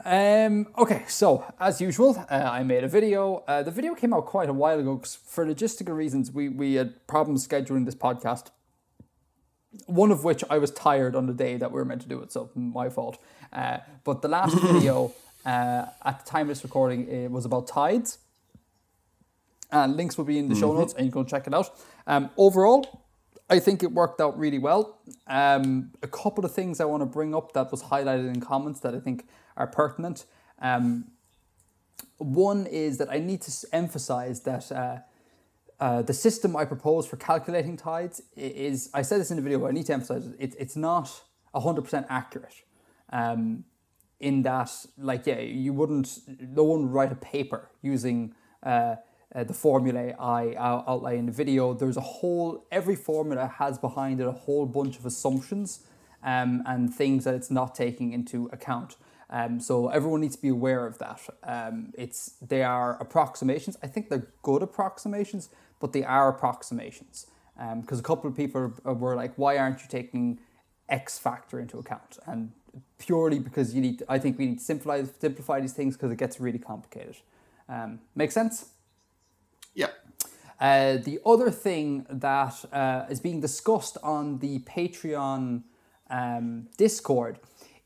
Um, 0.04 0.66
okay, 0.76 1.04
so 1.08 1.42
as 1.58 1.80
usual, 1.80 2.22
uh, 2.30 2.34
I 2.34 2.62
made 2.64 2.84
a 2.84 2.88
video. 2.88 3.44
Uh, 3.48 3.62
the 3.62 3.70
video 3.70 3.94
came 3.94 4.12
out 4.12 4.26
quite 4.26 4.50
a 4.50 4.52
while 4.52 4.78
ago 4.78 4.96
because 4.96 5.14
for 5.14 5.46
logistical 5.46 5.96
reasons, 5.96 6.30
we, 6.30 6.50
we 6.50 6.74
had 6.74 7.06
problems 7.06 7.48
scheduling 7.48 7.86
this 7.86 7.94
podcast. 7.94 8.50
One 9.86 10.10
of 10.10 10.24
which 10.24 10.44
I 10.50 10.58
was 10.58 10.70
tired 10.70 11.14
on 11.16 11.26
the 11.26 11.32
day 11.32 11.56
that 11.56 11.70
we 11.70 11.76
were 11.76 11.84
meant 11.84 12.02
to 12.02 12.08
do 12.08 12.20
it, 12.20 12.32
so 12.32 12.50
my 12.54 12.88
fault. 12.88 13.18
Uh, 13.52 13.78
but 14.04 14.22
the 14.22 14.28
last 14.28 14.58
video 14.60 15.12
uh, 15.46 15.86
at 16.04 16.24
the 16.24 16.30
time 16.30 16.42
of 16.42 16.48
this 16.48 16.62
recording 16.62 17.08
it 17.08 17.30
was 17.30 17.44
about 17.44 17.66
tides. 17.66 18.18
And 19.70 19.96
links 19.96 20.18
will 20.18 20.26
be 20.26 20.38
in 20.38 20.48
the 20.48 20.54
mm-hmm. 20.54 20.60
show 20.60 20.72
notes, 20.74 20.92
and 20.92 21.06
you 21.06 21.12
can 21.12 21.24
check 21.24 21.46
it 21.46 21.54
out. 21.54 21.70
Um, 22.06 22.28
overall, 22.36 23.04
I 23.48 23.58
think 23.58 23.82
it 23.82 23.92
worked 23.92 24.20
out 24.20 24.38
really 24.38 24.58
well. 24.58 24.98
Um, 25.26 25.92
a 26.02 26.06
couple 26.06 26.44
of 26.44 26.54
things 26.54 26.80
I 26.80 26.84
want 26.84 27.00
to 27.00 27.06
bring 27.06 27.34
up 27.34 27.52
that 27.54 27.70
was 27.70 27.84
highlighted 27.84 28.28
in 28.32 28.40
comments 28.40 28.80
that 28.80 28.94
I 28.94 29.00
think 29.00 29.26
are 29.56 29.66
pertinent. 29.66 30.26
Um, 30.60 31.10
one 32.18 32.66
is 32.66 32.98
that 32.98 33.10
I 33.10 33.18
need 33.18 33.42
to 33.42 33.66
emphasize 33.72 34.40
that 34.40 34.70
uh, 34.70 34.98
uh, 35.82 36.00
the 36.00 36.14
system 36.14 36.54
I 36.54 36.64
propose 36.64 37.08
for 37.08 37.16
calculating 37.16 37.76
tides 37.76 38.22
is, 38.36 38.88
I 38.94 39.02
said 39.02 39.20
this 39.20 39.32
in 39.32 39.36
the 39.36 39.42
video, 39.42 39.58
but 39.58 39.66
I 39.66 39.72
need 39.72 39.86
to 39.86 39.94
emphasize 39.94 40.28
it, 40.38 40.54
it's 40.56 40.76
not 40.76 41.24
100% 41.56 42.06
accurate. 42.08 42.54
Um, 43.12 43.64
in 44.20 44.42
that, 44.42 44.70
like, 44.96 45.26
yeah, 45.26 45.40
you 45.40 45.72
wouldn't, 45.72 46.20
no 46.40 46.62
one 46.62 46.82
would 46.82 46.92
write 46.92 47.10
a 47.10 47.16
paper 47.16 47.68
using 47.82 48.32
uh, 48.62 48.94
uh, 49.34 49.42
the 49.42 49.52
formulae 49.52 50.14
I 50.20 50.54
outline 50.56 51.18
in 51.18 51.26
the 51.26 51.32
video. 51.32 51.74
There's 51.74 51.96
a 51.96 52.00
whole, 52.00 52.64
every 52.70 52.94
formula 52.94 53.52
has 53.58 53.76
behind 53.76 54.20
it 54.20 54.28
a 54.28 54.38
whole 54.46 54.66
bunch 54.66 55.00
of 55.00 55.04
assumptions 55.04 55.80
um, 56.22 56.62
and 56.64 56.94
things 56.94 57.24
that 57.24 57.34
it's 57.34 57.50
not 57.50 57.74
taking 57.74 58.12
into 58.12 58.48
account. 58.52 58.94
Um, 59.30 59.58
so 59.58 59.88
everyone 59.88 60.20
needs 60.20 60.36
to 60.36 60.42
be 60.42 60.50
aware 60.50 60.86
of 60.86 60.98
that. 60.98 61.22
Um, 61.42 61.92
it's 61.98 62.34
they 62.40 62.62
are 62.62 63.00
approximations. 63.00 63.78
I 63.82 63.86
think 63.86 64.10
they're 64.10 64.28
good 64.42 64.62
approximations, 64.62 65.48
but 65.82 65.92
they 65.92 66.04
are 66.04 66.30
approximations. 66.30 67.26
Because 67.54 67.98
um, 67.98 68.04
a 68.04 68.08
couple 68.10 68.30
of 68.30 68.34
people 68.34 68.72
were 68.84 69.14
like, 69.14 69.34
"Why 69.36 69.58
aren't 69.58 69.82
you 69.82 69.88
taking 69.88 70.40
X 70.88 71.18
factor 71.18 71.60
into 71.60 71.76
account?" 71.78 72.18
And 72.26 72.52
purely 72.96 73.38
because 73.38 73.74
you 73.74 73.82
need. 73.82 73.98
To, 73.98 74.06
I 74.08 74.18
think 74.18 74.38
we 74.38 74.46
need 74.46 74.58
to 74.58 74.64
simplify 74.64 75.04
simplify 75.20 75.60
these 75.60 75.74
things 75.74 75.94
because 75.96 76.10
it 76.10 76.16
gets 76.16 76.40
really 76.40 76.58
complicated. 76.58 77.16
Um, 77.68 78.00
make 78.14 78.32
sense? 78.32 78.70
Yeah. 79.74 79.88
Uh, 80.58 80.96
the 80.96 81.18
other 81.26 81.50
thing 81.50 82.06
that 82.08 82.64
uh, 82.72 83.06
is 83.10 83.20
being 83.20 83.40
discussed 83.40 83.98
on 84.02 84.38
the 84.38 84.60
Patreon 84.60 85.64
um, 86.08 86.68
Discord 86.76 87.40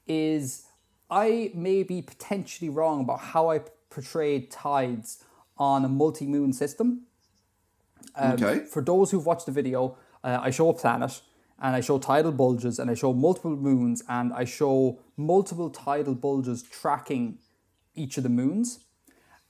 is 0.07 0.67
I 1.11 1.51
may 1.55 1.83
be 1.83 2.03
potentially 2.03 2.69
wrong 2.69 3.01
about 3.01 3.21
how 3.21 3.51
I 3.51 3.61
portrayed 3.89 4.51
tides 4.51 5.25
on 5.57 5.85
a 5.85 5.89
multi 5.89 6.27
moon 6.27 6.53
system. 6.53 7.07
Um, 8.15 8.33
okay. 8.33 8.65
For 8.65 8.83
those 8.83 9.11
who've 9.11 9.27
watched 9.27 9.47
the 9.47 9.53
video, 9.53 9.97
uh, 10.25 10.39
I 10.41 10.51
show 10.51 10.69
a 10.69 10.75
planet 10.75 11.21
and 11.59 11.75
I 11.75 11.81
show 11.81 11.99
tidal 11.99 12.33
bulges 12.33 12.79
and 12.79 12.91
I 12.91 12.95
show 12.95 13.13
multiple 13.13 13.57
moons 13.57 14.03
and 14.09 14.33
I 14.33 14.45
show 14.45 15.01
multiple 15.17 15.71
tidal 15.71 16.15
bulges 16.15 16.63
tracking 16.63 17.39
each 17.95 18.17
of 18.17 18.23
the 18.23 18.29
moons. 18.29 18.81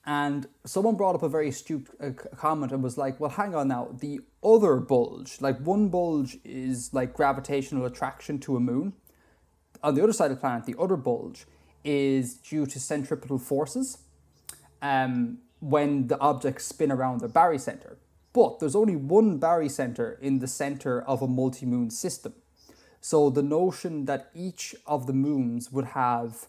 And 0.09 0.47
someone 0.65 0.95
brought 0.95 1.17
up 1.17 1.25
a 1.25 1.29
very 1.29 1.49
astute 1.49 1.89
uh, 2.01 2.11
comment 2.37 2.71
and 2.71 2.81
was 2.81 2.97
like, 2.97 3.19
well, 3.19 3.31
hang 3.31 3.57
on 3.57 3.69
now, 3.69 3.89
the 3.99 4.21
other 4.43 4.77
bulge, 4.77 5.41
like 5.41 5.59
one 5.59 5.89
bulge 5.89 6.39
is 6.45 6.95
like 6.95 7.13
gravitational 7.13 7.85
attraction 7.87 8.39
to 8.41 8.57
a 8.57 8.61
moon. 8.61 8.93
On 9.83 9.97
the 9.97 10.03
other 10.03 10.13
side 10.13 10.31
of 10.31 10.37
the 10.37 10.41
planet, 10.41 10.65
the 10.65 10.77
other 10.79 10.97
bulge 10.97 11.47
is 11.85 12.35
due 12.35 12.67
to 12.67 12.79
centripetal 12.79 13.39
forces 13.39 13.99
um, 14.81 15.39
when 15.59 16.07
the 16.07 16.19
objects 16.21 16.67
spin 16.67 16.93
around 16.93 17.21
their 17.21 17.29
barycenter. 17.29 17.97
But 18.37 18.59
there's 18.59 18.77
only 18.77 18.97
one 18.97 19.41
barycenter 19.41 20.21
in 20.21 20.41
the 20.41 20.47
center 20.47 21.01
of 21.01 21.23
a 21.23 21.27
multi 21.27 21.65
moon 21.65 21.89
system. 21.89 22.35
So 23.01 23.31
the 23.31 23.43
notion 23.43 24.05
that 24.05 24.31
each 24.35 24.75
of 24.87 25.07
the 25.07 25.15
moons 25.15 25.73
would 25.73 25.87
have 26.05 26.47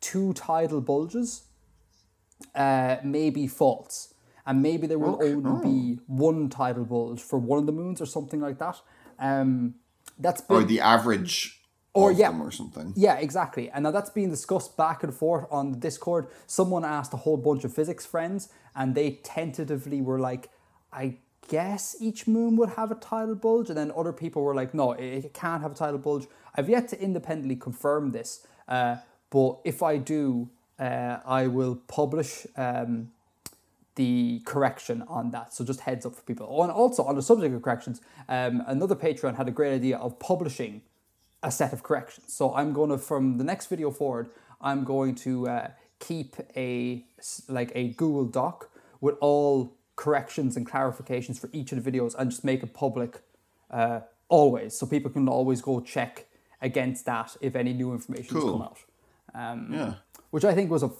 two 0.00 0.32
tidal 0.32 0.80
bulges 0.80 1.42
uh, 2.56 2.96
may 3.04 3.30
be 3.30 3.46
false. 3.46 4.14
And 4.44 4.62
maybe 4.62 4.88
there 4.88 4.98
will 4.98 5.14
okay. 5.14 5.32
only 5.32 5.94
be 5.94 6.00
one 6.08 6.48
tidal 6.48 6.84
bulge 6.84 7.20
for 7.20 7.38
one 7.38 7.60
of 7.60 7.66
the 7.66 7.72
moons 7.72 8.00
or 8.00 8.06
something 8.06 8.40
like 8.40 8.58
that. 8.58 8.80
Um, 9.20 9.76
that's 10.18 10.40
been, 10.40 10.56
or 10.56 10.64
the 10.64 10.80
average 10.80 11.62
or 11.94 12.10
yeah, 12.10 12.36
or 12.36 12.50
something. 12.50 12.94
Yeah, 12.96 13.18
exactly. 13.18 13.70
And 13.70 13.84
now 13.84 13.92
that's 13.92 14.10
being 14.10 14.30
discussed 14.30 14.76
back 14.76 15.04
and 15.04 15.14
forth 15.14 15.46
on 15.52 15.70
the 15.70 15.78
Discord. 15.78 16.26
Someone 16.48 16.84
asked 16.84 17.14
a 17.14 17.18
whole 17.18 17.36
bunch 17.36 17.62
of 17.62 17.72
physics 17.72 18.04
friends, 18.04 18.48
and 18.74 18.96
they 18.96 19.20
tentatively 19.22 20.02
were 20.02 20.18
like, 20.18 20.50
"I 20.92 21.16
guess 21.48 21.96
each 22.00 22.26
moon 22.26 22.56
would 22.56 22.70
have 22.70 22.90
a 22.90 22.94
tidal 22.96 23.34
bulge," 23.34 23.68
and 23.68 23.78
then 23.78 23.92
other 23.96 24.12
people 24.12 24.42
were 24.42 24.54
like, 24.54 24.74
"No, 24.74 24.92
it 24.92 25.32
can't 25.34 25.62
have 25.62 25.72
a 25.72 25.74
tidal 25.74 25.98
bulge." 25.98 26.26
I've 26.54 26.68
yet 26.68 26.88
to 26.88 27.00
independently 27.00 27.56
confirm 27.56 28.12
this, 28.12 28.46
uh, 28.68 28.96
but 29.30 29.58
if 29.64 29.82
I 29.82 29.96
do, 29.96 30.48
uh, 30.78 31.18
I 31.24 31.46
will 31.46 31.76
publish 31.88 32.46
um, 32.56 33.10
the 33.94 34.40
correction 34.44 35.02
on 35.08 35.30
that. 35.30 35.54
So 35.54 35.64
just 35.64 35.80
heads 35.80 36.06
up 36.06 36.14
for 36.14 36.22
people. 36.22 36.46
Oh, 36.50 36.62
and 36.62 36.72
also 36.72 37.04
on 37.04 37.16
the 37.16 37.22
subject 37.22 37.54
of 37.54 37.62
corrections, 37.62 38.00
um, 38.28 38.62
another 38.66 38.94
Patreon 38.94 39.36
had 39.36 39.48
a 39.48 39.50
great 39.50 39.74
idea 39.74 39.96
of 39.98 40.18
publishing 40.18 40.82
a 41.42 41.50
set 41.50 41.72
of 41.72 41.82
corrections. 41.82 42.32
So 42.32 42.54
I'm 42.54 42.72
going 42.72 42.90
to, 42.90 42.98
from 42.98 43.38
the 43.38 43.44
next 43.44 43.66
video 43.66 43.90
forward, 43.90 44.30
I'm 44.60 44.84
going 44.84 45.14
to 45.16 45.48
uh, 45.48 45.68
keep 45.98 46.36
a 46.56 47.04
like 47.48 47.72
a 47.74 47.88
Google 47.88 48.24
Doc 48.24 48.70
with 49.00 49.16
all 49.20 49.74
corrections 49.96 50.56
and 50.56 50.68
clarifications 50.68 51.38
for 51.38 51.48
each 51.52 51.72
of 51.72 51.82
the 51.82 51.90
videos 51.90 52.14
and 52.18 52.30
just 52.30 52.44
make 52.44 52.62
it 52.62 52.74
public 52.74 53.20
uh, 53.70 54.00
always, 54.28 54.76
so 54.76 54.86
people 54.86 55.10
can 55.10 55.28
always 55.28 55.60
go 55.60 55.80
check 55.80 56.26
against 56.60 57.04
that 57.06 57.36
if 57.40 57.56
any 57.56 57.72
new 57.72 57.92
information 57.92 58.36
cool. 58.36 58.42
has 58.42 58.52
come 58.52 58.62
out. 58.62 59.52
Um, 59.52 59.72
yeah 59.72 59.94
which 60.32 60.44
I 60.44 60.54
think 60.54 60.70
was 60.70 60.82
a 60.82 60.90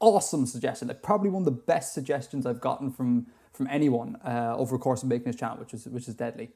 awesome 0.00 0.44
suggestion. 0.44 0.88
Like 0.88 1.02
probably 1.02 1.30
one 1.30 1.42
of 1.42 1.46
the 1.46 1.62
best 1.62 1.94
suggestions 1.94 2.44
I've 2.44 2.60
gotten 2.60 2.90
from 2.90 3.28
from 3.52 3.68
anyone 3.70 4.16
uh, 4.16 4.54
over 4.58 4.76
the 4.76 4.82
course 4.82 5.02
of 5.02 5.08
making 5.08 5.26
this 5.26 5.36
channel, 5.36 5.56
which 5.56 5.72
is 5.72 5.86
which 5.86 6.06
is 6.08 6.14
deadly. 6.14 6.50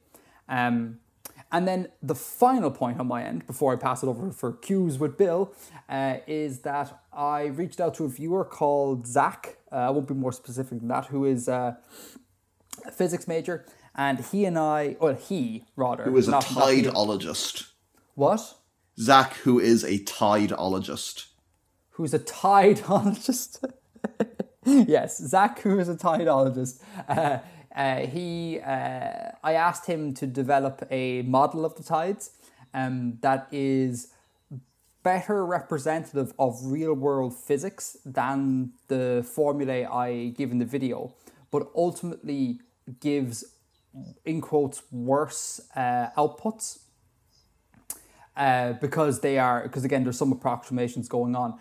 Um, 0.49 0.99
And 1.51 1.67
then 1.67 1.89
the 2.03 2.15
final 2.15 2.71
point 2.71 3.01
on 3.01 3.07
my 3.07 3.23
end, 3.25 3.47
before 3.47 3.73
I 3.73 3.77
pass 3.77 4.03
it 4.03 4.07
over 4.07 4.31
for 4.33 4.53
cues 4.53 4.99
with 4.99 5.17
Bill, 5.17 5.55
uh, 5.89 6.17
is 6.27 6.61
that 6.61 7.03
I 7.13 7.45
reached 7.45 7.81
out 7.81 7.95
to 7.95 8.05
a 8.05 8.09
viewer 8.09 8.45
called 8.45 9.07
Zach. 9.07 9.57
Uh, 9.73 9.77
I 9.77 9.91
won't 9.91 10.09
be 10.09 10.15
more 10.15 10.33
specific 10.33 10.81
than 10.81 10.89
that, 10.89 11.07
who 11.07 11.25
is 11.25 11.49
uh, 11.49 11.75
a 12.87 12.93
physics 12.93 13.27
major. 13.27 13.65
And 13.95 14.21
he 14.21 14.45
and 14.45 14.59
I, 14.59 14.97
well, 15.01 15.15
he 15.15 15.65
rather. 15.75 16.05
Who 16.05 16.17
is 16.17 16.29
a 16.29 16.33
tideologist. 16.33 17.69
What? 18.15 18.55
Zach, 19.01 19.35
who 19.39 19.59
is 19.59 19.85
a 19.85 19.99
tideologist. 20.01 21.27
who's 21.91 22.13
a 22.13 22.19
tideologist. 22.19 23.65
yes, 24.65 25.19
Zach, 25.19 25.61
who 25.61 25.79
is 25.79 25.89
a 25.89 25.97
tideologist. 25.97 26.81
Uh, 27.09 27.39
uh, 27.75 28.07
he, 28.07 28.61
uh, 28.61 29.33
I 29.43 29.53
asked 29.53 29.87
him 29.87 30.15
to 30.15 30.27
develop 30.27 30.87
a 30.91 31.23
model 31.23 31.65
of 31.65 31.77
the 31.77 31.83
tides 31.83 32.31
um, 32.75 33.19
that 33.21 33.49
is 33.53 34.09
better 35.03 35.45
representative 35.47 36.33
of 36.39 36.59
real 36.65 36.95
world 36.95 37.35
physics 37.35 37.97
than 38.05 38.73
the 38.89 39.25
formulae 39.27 39.85
I 39.85 40.29
give 40.37 40.51
in 40.51 40.59
the 40.59 40.65
video, 40.65 41.15
but 41.51 41.71
ultimately 41.75 42.61
gives, 43.01 43.45
in 44.25 44.41
quotes, 44.41 44.83
worse 44.91 45.61
uh, 45.77 46.09
outputs 46.17 46.81
uh, 48.37 48.75
because 48.75 49.21
they 49.21 49.39
are 49.39 49.63
because 49.63 49.85
again 49.85 50.05
there's 50.05 50.19
some 50.19 50.33
approximations 50.33 51.09
going 51.09 51.35
on. 51.35 51.59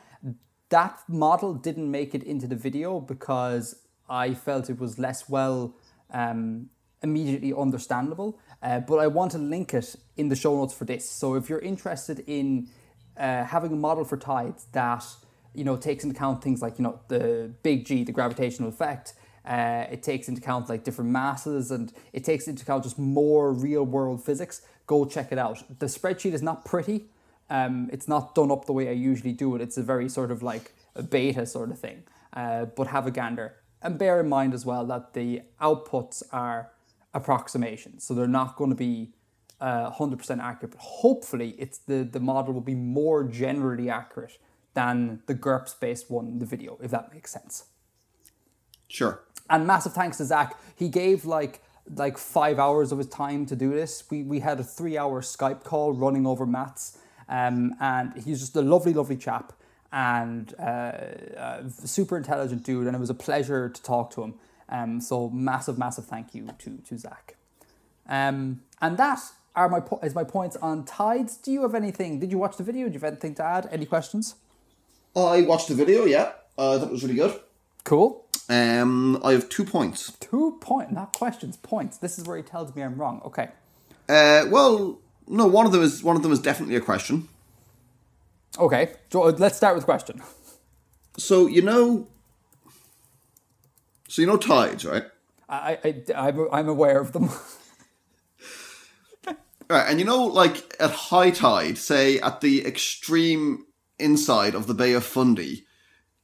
That 0.69 0.99
model 1.07 1.53
didn't 1.53 1.89
make 1.89 2.13
it 2.13 2.23
into 2.23 2.47
the 2.47 2.55
video 2.55 2.99
because 2.99 3.75
I 4.09 4.33
felt 4.33 4.69
it 4.69 4.79
was 4.79 4.99
less 4.99 5.27
well 5.29 5.73
um, 6.11 6.69
immediately 7.01 7.53
understandable. 7.53 8.39
Uh, 8.61 8.79
but 8.79 8.97
I 8.97 9.07
want 9.07 9.31
to 9.33 9.37
link 9.37 9.73
it 9.73 9.95
in 10.15 10.29
the 10.29 10.35
show 10.35 10.55
notes 10.55 10.73
for 10.73 10.85
this. 10.85 11.09
So 11.09 11.35
if 11.35 11.49
you're 11.49 11.59
interested 11.59 12.23
in 12.27 12.69
uh, 13.17 13.43
having 13.43 13.71
a 13.71 13.75
model 13.75 14.03
for 14.03 14.17
tides 14.17 14.65
that 14.73 15.03
you 15.53 15.63
know 15.63 15.75
takes 15.75 16.03
into 16.03 16.15
account 16.15 16.43
things 16.43 16.61
like 16.61 16.77
you 16.77 16.83
know 16.83 16.99
the 17.07 17.51
big 17.63 17.85
G, 17.85 18.03
the 18.03 18.11
gravitational 18.11 18.69
effect. 18.69 19.13
Uh, 19.45 19.85
it 19.89 20.03
takes 20.03 20.27
into 20.27 20.41
account 20.41 20.67
like 20.67 20.83
different 20.83 21.09
masses 21.09 21.71
and 21.71 21.93
it 22.11 22.25
takes 22.25 22.49
into 22.49 22.63
account 22.63 22.83
just 22.83 22.99
more 22.99 23.53
real 23.53 23.83
world 23.83 24.23
physics. 24.23 24.61
Go 24.87 25.05
check 25.05 25.31
it 25.31 25.37
out. 25.37 25.63
The 25.79 25.85
spreadsheet 25.85 26.33
is 26.33 26.41
not 26.41 26.65
pretty. 26.65 27.05
Um, 27.49 27.89
it's 27.93 28.09
not 28.09 28.35
done 28.35 28.51
up 28.51 28.65
the 28.65 28.73
way 28.73 28.89
I 28.89 28.91
usually 28.91 29.31
do 29.31 29.55
it. 29.55 29.61
It's 29.61 29.77
a 29.77 29.83
very 29.83 30.09
sort 30.09 30.31
of 30.31 30.43
like 30.43 30.73
a 30.95 31.01
beta 31.01 31.45
sort 31.45 31.71
of 31.71 31.79
thing. 31.79 32.03
Uh, 32.33 32.65
but 32.65 32.87
have 32.87 33.07
a 33.07 33.11
gander 33.11 33.55
and 33.82 33.97
bear 33.97 34.19
in 34.19 34.30
mind 34.30 34.53
as 34.53 34.65
well 34.65 34.86
that 34.86 35.13
the 35.13 35.41
outputs 35.61 36.23
are 36.32 36.71
approximations, 37.13 38.03
so 38.03 38.13
they're 38.13 38.28
not 38.28 38.55
going 38.55 38.69
to 38.69 38.75
be 38.75 39.13
uh, 39.59 39.91
100% 39.91 40.41
accurate. 40.41 40.71
But 40.71 40.82
hopefully, 40.82 41.55
it's 41.57 41.78
the 41.80 42.03
the 42.03 42.19
model 42.19 42.53
will 42.53 42.61
be 42.61 42.75
more 42.75 43.23
generally 43.23 43.89
accurate 43.89 44.38
than 44.73 45.21
the 45.25 45.34
GURPS 45.34 45.80
based 45.80 46.09
one 46.11 46.28
in 46.28 46.39
the 46.39 46.45
video, 46.45 46.78
if 46.82 46.91
that 46.91 47.11
makes 47.13 47.32
sense. 47.32 47.65
Sure. 48.88 49.23
And 49.49 49.65
massive 49.65 49.93
thanks 49.93 50.17
to 50.17 50.25
Zach. 50.25 50.55
He 50.75 50.89
gave 50.89 51.25
like 51.25 51.61
like 51.95 52.17
five 52.17 52.59
hours 52.59 52.91
of 52.91 52.97
his 52.97 53.07
time 53.07 53.45
to 53.47 53.55
do 53.55 53.71
this. 53.71 54.03
We 54.09 54.23
we 54.23 54.39
had 54.41 54.59
a 54.59 54.63
three 54.63 54.97
hour 54.97 55.21
Skype 55.21 55.63
call 55.63 55.93
running 55.93 56.28
over 56.28 56.45
maths, 56.45 56.97
um, 57.30 57.75
and 57.80 58.13
he's 58.23 58.39
just 58.39 58.55
a 58.55 58.61
lovely, 58.61 58.93
lovely 58.93 59.17
chap 59.17 59.53
and 59.91 60.53
uh, 60.59 60.61
uh, 60.61 61.69
super 61.69 62.17
intelligent 62.17 62.63
dude. 62.63 62.88
And 62.88 62.95
it 62.95 62.99
was 62.99 63.09
a 63.09 63.15
pleasure 63.15 63.69
to 63.69 63.83
talk 63.83 64.11
to 64.11 64.23
him. 64.23 64.33
Um, 64.69 65.01
so 65.01 65.29
massive, 65.29 65.77
massive 65.77 66.05
thank 66.05 66.35
you 66.35 66.47
to 66.59 66.77
to 66.77 66.97
Zach. 66.97 67.35
Um, 68.07 68.61
and 68.81 68.97
that 68.97 69.19
are 69.55 69.69
my 69.69 69.79
po- 69.79 69.99
is 70.03 70.13
my 70.13 70.23
points 70.23 70.55
on 70.57 70.85
tides. 70.85 71.38
Do 71.38 71.51
you 71.51 71.63
have 71.63 71.75
anything? 71.75 72.19
Did 72.19 72.31
you 72.31 72.38
watch 72.38 72.57
the 72.57 72.63
video? 72.63 72.88
Do 72.88 72.93
you 72.93 72.99
have 72.99 73.11
anything 73.11 73.35
to 73.35 73.43
add? 73.43 73.67
Any 73.71 73.85
questions? 73.85 74.35
I 75.15 75.41
watched 75.41 75.67
the 75.67 75.73
video, 75.73 76.05
yeah. 76.05 76.33
Uh, 76.57 76.75
I 76.75 76.79
thought 76.79 76.89
it 76.89 76.91
was 76.91 77.03
really 77.03 77.15
good. 77.15 77.39
Cool. 77.83 78.25
Um, 78.49 79.19
I 79.23 79.31
have 79.31 79.49
two 79.49 79.65
points. 79.65 80.13
Two 80.19 80.57
point, 80.61 80.91
not 80.91 81.13
questions, 81.13 81.57
points. 81.57 81.97
This 81.97 82.17
is 82.19 82.25
where 82.25 82.38
he 82.38 82.43
tells 82.43 82.75
me 82.75 82.83
I'm 82.83 82.97
wrong. 82.97 83.21
Okay. 83.25 83.49
Uh, 84.07 84.45
well, 84.49 84.99
no, 85.27 85.47
one 85.47 85.65
of 85.65 85.71
them 85.71 85.81
is 85.81 86.03
one 86.03 86.15
of 86.15 86.23
them 86.23 86.31
is 86.31 86.39
definitely 86.39 86.75
a 86.75 86.81
question. 86.81 87.27
Okay. 88.57 88.93
So 89.11 89.23
uh, 89.23 89.35
let's 89.37 89.57
start 89.57 89.75
with 89.75 89.83
the 89.83 89.91
question. 89.91 90.21
So 91.17 91.47
you 91.47 91.61
know, 91.61 92.07
so 94.07 94.21
you 94.21 94.27
know 94.27 94.37
tides, 94.37 94.85
right? 94.85 95.03
I, 95.49 95.77
I, 95.83 96.03
I'm, 96.15 96.47
I'm 96.51 96.69
aware 96.69 96.99
of 96.99 97.13
them. 97.13 97.29
Right, 99.69 99.89
and 99.89 99.99
you 99.99 100.05
know, 100.05 100.23
like 100.23 100.75
at 100.79 100.91
high 100.91 101.29
tide, 101.29 101.77
say 101.77 102.19
at 102.19 102.39
the 102.39 102.65
extreme 102.65 103.65
inside 103.99 104.55
of 104.55 104.65
the 104.65 104.73
Bay 104.73 104.93
of 104.93 105.03
Fundy, 105.03 105.65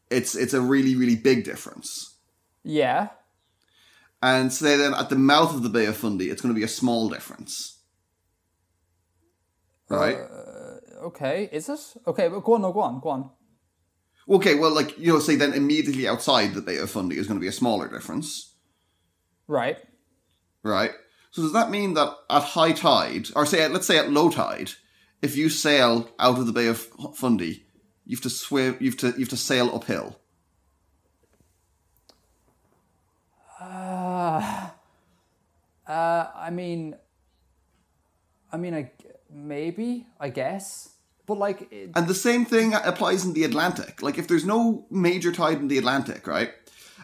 it's 0.09 0.33
it's 0.33 0.53
a 0.53 0.61
really 0.61 0.95
really 0.95 1.17
big 1.17 1.43
difference. 1.43 2.15
yeah. 2.63 3.09
And 4.21 4.53
say 4.53 4.77
then 4.77 4.93
at 4.93 5.09
the 5.09 5.17
mouth 5.17 5.53
of 5.53 5.63
the 5.63 5.69
Bay 5.69 5.85
of 5.87 5.97
Fundy, 5.97 6.29
it's 6.29 6.41
going 6.41 6.55
to 6.55 6.57
be 6.57 6.63
a 6.63 6.69
small 6.69 7.09
difference. 7.09 7.79
Right. 9.89 10.15
Okay. 11.03 11.49
Is 11.51 11.69
it? 11.69 11.79
Okay, 12.07 12.27
but 12.27 12.43
go 12.43 12.53
on, 12.53 12.61
no, 12.61 12.71
go 12.71 12.81
on, 12.81 12.99
go 12.99 13.09
on. 13.09 13.29
Okay. 14.29 14.55
Well, 14.55 14.73
like 14.73 14.97
you 14.97 15.13
know, 15.13 15.19
say 15.19 15.35
then 15.35 15.53
immediately 15.53 16.07
outside 16.07 16.53
the 16.53 16.61
Bay 16.61 16.77
of 16.77 16.89
Fundy 16.89 17.17
is 17.17 17.27
going 17.27 17.39
to 17.39 17.43
be 17.43 17.47
a 17.47 17.51
smaller 17.51 17.87
difference. 17.87 18.55
Right. 19.47 19.77
Right. 20.63 20.91
So 21.31 21.41
does 21.41 21.53
that 21.53 21.71
mean 21.71 21.95
that 21.95 22.13
at 22.29 22.43
high 22.43 22.71
tide, 22.71 23.27
or 23.35 23.45
say 23.45 23.67
let's 23.67 23.87
say 23.87 23.97
at 23.97 24.11
low 24.11 24.29
tide, 24.29 24.71
if 25.21 25.35
you 25.35 25.49
sail 25.49 26.09
out 26.19 26.39
of 26.39 26.45
the 26.45 26.53
Bay 26.53 26.67
of 26.67 26.87
Fundy, 27.15 27.65
you 28.05 28.15
have 28.15 28.23
to 28.23 28.29
swim, 28.29 28.77
you 28.79 28.91
have 28.91 28.99
to 28.99 29.07
you 29.11 29.19
have 29.19 29.29
to 29.29 29.37
sail 29.37 29.75
uphill. 29.75 30.19
Uh, 35.85 36.27
I 36.35 36.49
mean, 36.49 36.95
I 38.51 38.57
mean, 38.57 38.73
I 38.73 38.91
maybe, 39.29 40.07
I 40.19 40.29
guess, 40.29 40.92
but 41.25 41.37
like, 41.37 41.71
it, 41.71 41.91
And 41.95 42.07
the 42.07 42.13
same 42.15 42.45
thing 42.45 42.73
applies 42.73 43.23
in 43.25 43.33
the 43.33 43.43
Atlantic. 43.43 44.01
Like 44.01 44.17
if 44.17 44.27
there's 44.27 44.45
no 44.45 44.85
major 44.89 45.31
tide 45.31 45.59
in 45.59 45.67
the 45.67 45.77
Atlantic, 45.77 46.27
right? 46.27 46.51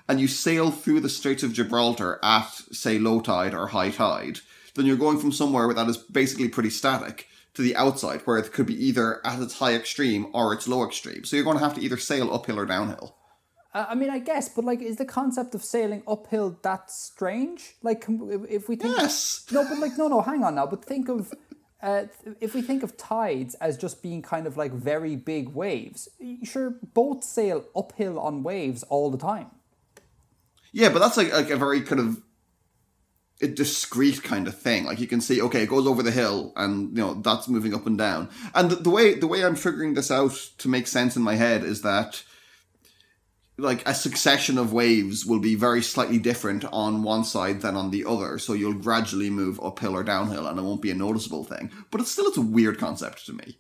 And 0.08 0.20
you 0.20 0.28
sail 0.28 0.72
through 0.72 1.02
the 1.02 1.10
Straits 1.10 1.44
of 1.44 1.54
Gibraltar 1.54 2.20
at, 2.24 2.50
say, 2.72 2.98
low 2.98 3.20
tide 3.22 3.54
or 3.54 3.68
high 3.68 3.92
tide, 3.92 4.40
then 4.76 4.86
you're 4.86 4.98
going 4.98 5.20
from 5.20 5.32
somewhere 5.32 5.68
where 5.68 5.76
that 5.76 5.88
is 5.88 5.98
basically 5.98 6.50
pretty 6.50 6.70
static 6.72 7.28
to 7.54 7.62
the 7.62 7.76
outside, 7.76 8.22
where 8.26 8.38
it 8.38 8.52
could 8.52 8.66
be 8.66 8.86
either 8.86 9.26
at 9.26 9.40
its 9.42 9.56
high 9.60 9.76
extreme 9.76 10.28
or 10.34 10.54
its 10.54 10.68
low 10.68 10.84
extreme. 10.86 11.24
So 11.26 11.36
you're 11.36 11.46
going 11.46 11.58
to 11.58 11.64
have 11.64 11.76
to 11.76 11.82
either 11.82 11.98
sail 11.98 12.34
uphill 12.34 12.60
or 12.60 12.66
downhill. 12.66 13.16
I 13.74 13.84
I 13.92 13.96
mean, 13.96 14.10
I 14.10 14.18
guess, 14.20 14.50
but 14.50 14.66
like, 14.66 14.82
is 14.82 14.98
the 14.98 15.06
concept 15.06 15.54
of 15.54 15.64
sailing 15.64 16.02
uphill 16.08 16.58
that 16.64 16.90
strange? 16.90 17.76
Like, 17.84 18.06
if- 18.10 18.50
if 18.50 18.70
we 18.70 18.76
think, 18.78 18.98
Yes. 18.98 19.46
no, 19.52 19.64
but 19.70 19.78
like, 19.80 19.96
no, 19.98 20.08
no, 20.08 20.22
hang 20.22 20.44
on 20.44 20.56
now, 20.56 20.66
but 20.66 20.84
think 20.86 21.08
of. 21.10 21.34
Uh, 21.82 22.04
if 22.42 22.54
we 22.54 22.62
think 22.62 22.84
of 22.84 22.98
tides 22.98 23.56
as 23.56 23.78
just 23.78 24.04
being 24.04 24.22
kind 24.22 24.46
of 24.46 24.58
like 24.58 24.74
very 24.74 25.16
big 25.16 25.50
waves, 25.50 26.10
sure, 26.44 26.76
boats 26.94 27.28
sail 27.28 27.64
uphill 27.76 28.20
on 28.20 28.44
waves 28.44 28.84
all 28.84 29.10
the 29.10 29.18
time. 29.18 29.48
Yeah, 30.72 30.90
but 30.90 31.00
that's 31.00 31.18
like, 31.18 31.34
like 31.34 31.50
a 31.50 31.58
very 31.58 31.82
kind 31.82 32.02
of 32.02 32.22
a 33.42 33.48
discrete 33.48 34.24
kind 34.24 34.48
of 34.48 34.60
thing. 34.60 34.86
Like 34.86 35.00
you 35.00 35.08
can 35.08 35.22
see, 35.22 35.42
okay, 35.42 35.64
it 35.64 35.70
goes 35.70 35.88
over 35.88 36.04
the 36.04 36.12
hill, 36.12 36.52
and 36.56 36.90
you 36.90 37.04
know 37.04 37.14
that's 37.16 37.48
moving 37.48 37.74
up 37.74 37.88
and 37.88 37.98
down. 37.98 38.30
And 38.54 38.70
the, 38.70 38.76
the 38.76 38.90
way 38.90 39.14
the 39.16 39.28
way 39.28 39.46
I'm 39.46 39.56
figuring 39.56 39.94
this 39.94 40.12
out 40.12 40.34
to 40.58 40.68
make 40.68 40.88
sense 40.88 41.16
in 41.16 41.22
my 41.22 41.36
head 41.36 41.64
is 41.64 41.82
that 41.84 42.24
like 43.60 43.88
a 43.88 43.94
succession 43.94 44.58
of 44.58 44.74
waves 44.74 45.26
will 45.26 45.40
be 45.40 45.56
very 45.56 45.82
slightly 45.82 46.18
different 46.18 46.66
on 46.72 47.04
one 47.04 47.24
side 47.24 47.62
than 47.62 47.76
on 47.76 47.92
the 47.92 48.06
other. 48.06 48.40
So 48.40 48.54
you'll 48.54 48.74
gradually 48.74 49.30
move 49.30 49.60
uphill 49.62 49.96
or 49.96 50.04
downhill, 50.04 50.48
and 50.48 50.58
it 50.58 50.64
won't 50.64 50.82
be 50.82 50.92
a 50.92 50.96
noticeable 50.96 51.44
thing. 51.44 51.72
But 51.92 52.02
it's 52.02 52.12
still 52.12 52.28
it's 52.28 52.38
a 52.38 52.42
weird 52.42 52.80
concept 52.80 53.26
to 53.28 53.34
me. 53.34 53.60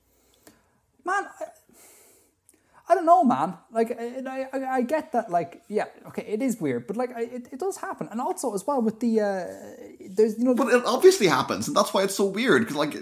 man 1.05 1.25
I, 2.89 2.95
don't 2.95 3.05
know 3.05 3.23
man 3.23 3.55
like 3.71 3.91
I, 3.99 4.47
I, 4.53 4.65
I 4.77 4.81
get 4.81 5.11
that 5.11 5.29
like 5.29 5.61
yeah 5.67 5.85
okay 6.07 6.25
it 6.27 6.41
is 6.41 6.59
weird 6.59 6.87
but 6.87 6.97
like 6.97 7.15
I, 7.15 7.21
it, 7.21 7.47
it 7.51 7.59
does 7.59 7.77
happen 7.77 8.07
and 8.11 8.19
also 8.19 8.53
as 8.53 8.65
well 8.65 8.81
with 8.81 8.99
the 8.99 9.21
uh 9.21 9.99
there's 10.09 10.37
you 10.37 10.45
know 10.45 10.55
But 10.55 10.73
it 10.73 10.83
obviously 10.85 11.27
happens, 11.27 11.67
and 11.67 11.75
that's 11.77 11.93
why 11.93 12.03
it's 12.03 12.15
so 12.15 12.25
weird. 12.25 12.61
Because 12.61 12.75
like, 12.75 12.95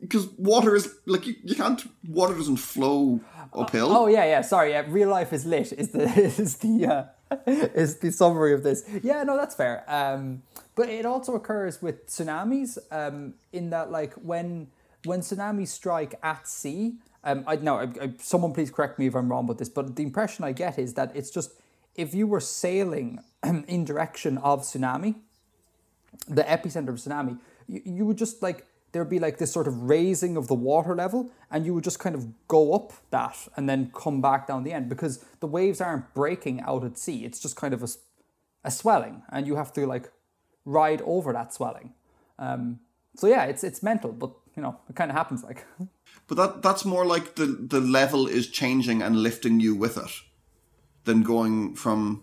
because 0.00 0.28
water 0.38 0.74
is 0.76 0.94
like 1.06 1.26
you, 1.26 1.34
you 1.42 1.54
can't 1.54 1.82
water 2.08 2.34
doesn't 2.34 2.56
flow 2.56 3.20
uphill. 3.52 3.94
oh 3.94 4.06
yeah 4.06 4.24
yeah 4.24 4.40
sorry 4.40 4.70
yeah 4.70 4.84
real 4.88 5.10
life 5.10 5.32
is 5.32 5.44
lit 5.44 5.72
is 5.72 5.90
the 5.90 6.04
is 6.16 6.56
the 6.58 6.86
uh 6.86 7.04
is 7.46 7.98
the 7.98 8.10
summary 8.10 8.52
of 8.54 8.62
this 8.62 8.84
yeah 9.02 9.22
no 9.24 9.36
that's 9.36 9.54
fair 9.54 9.84
um 9.88 10.42
but 10.74 10.88
it 10.88 11.04
also 11.04 11.34
occurs 11.34 11.82
with 11.82 12.06
tsunamis 12.06 12.78
um 12.90 13.34
in 13.52 13.70
that 13.70 13.90
like 13.90 14.14
when 14.14 14.68
when 15.04 15.20
tsunamis 15.20 15.68
strike 15.68 16.14
at 16.22 16.48
sea 16.48 16.94
um 17.24 17.44
i 17.46 17.56
know 17.56 17.92
someone 18.18 18.52
please 18.52 18.70
correct 18.70 18.98
me 18.98 19.06
if 19.06 19.14
i'm 19.14 19.30
wrong 19.30 19.44
about 19.44 19.58
this 19.58 19.68
but 19.68 19.96
the 19.96 20.02
impression 20.02 20.44
i 20.44 20.52
get 20.52 20.78
is 20.78 20.94
that 20.94 21.14
it's 21.14 21.30
just 21.30 21.52
if 21.94 22.14
you 22.14 22.26
were 22.26 22.40
sailing 22.40 23.18
in 23.44 23.84
direction 23.84 24.38
of 24.38 24.62
tsunami 24.62 25.14
the 26.28 26.42
epicenter 26.42 26.88
of 26.88 26.96
tsunami, 26.96 27.38
you, 27.66 27.82
you 27.84 28.06
would 28.06 28.18
just 28.18 28.42
like 28.42 28.66
there'd 28.92 29.08
be 29.08 29.18
like 29.18 29.38
this 29.38 29.50
sort 29.50 29.66
of 29.66 29.82
raising 29.82 30.36
of 30.36 30.48
the 30.48 30.54
water 30.54 30.94
level, 30.94 31.30
and 31.50 31.64
you 31.64 31.74
would 31.74 31.84
just 31.84 31.98
kind 31.98 32.14
of 32.14 32.46
go 32.48 32.74
up 32.74 32.92
that 33.10 33.48
and 33.56 33.68
then 33.68 33.90
come 33.94 34.20
back 34.20 34.46
down 34.46 34.64
the 34.64 34.72
end 34.72 34.88
because 34.88 35.24
the 35.40 35.46
waves 35.46 35.80
aren't 35.80 36.12
breaking 36.14 36.60
out 36.60 36.84
at 36.84 36.98
sea. 36.98 37.24
It's 37.24 37.40
just 37.40 37.56
kind 37.56 37.72
of 37.72 37.82
a, 37.82 37.88
a 38.64 38.70
swelling, 38.70 39.22
and 39.30 39.46
you 39.46 39.56
have 39.56 39.72
to 39.74 39.86
like 39.86 40.10
ride 40.64 41.02
over 41.02 41.32
that 41.32 41.52
swelling. 41.52 41.94
Um, 42.38 42.80
so 43.16 43.26
yeah, 43.26 43.44
it's 43.44 43.64
it's 43.64 43.82
mental, 43.82 44.12
but 44.12 44.32
you 44.56 44.62
know 44.62 44.78
it 44.88 44.96
kind 44.96 45.10
of 45.10 45.16
happens 45.16 45.42
like. 45.42 45.64
But 46.28 46.36
that 46.36 46.62
that's 46.62 46.84
more 46.84 47.04
like 47.04 47.34
the 47.34 47.46
the 47.46 47.80
level 47.80 48.26
is 48.26 48.46
changing 48.48 49.02
and 49.02 49.22
lifting 49.22 49.60
you 49.60 49.74
with 49.74 49.96
it, 49.98 50.10
than 51.04 51.22
going 51.22 51.74
from 51.74 52.22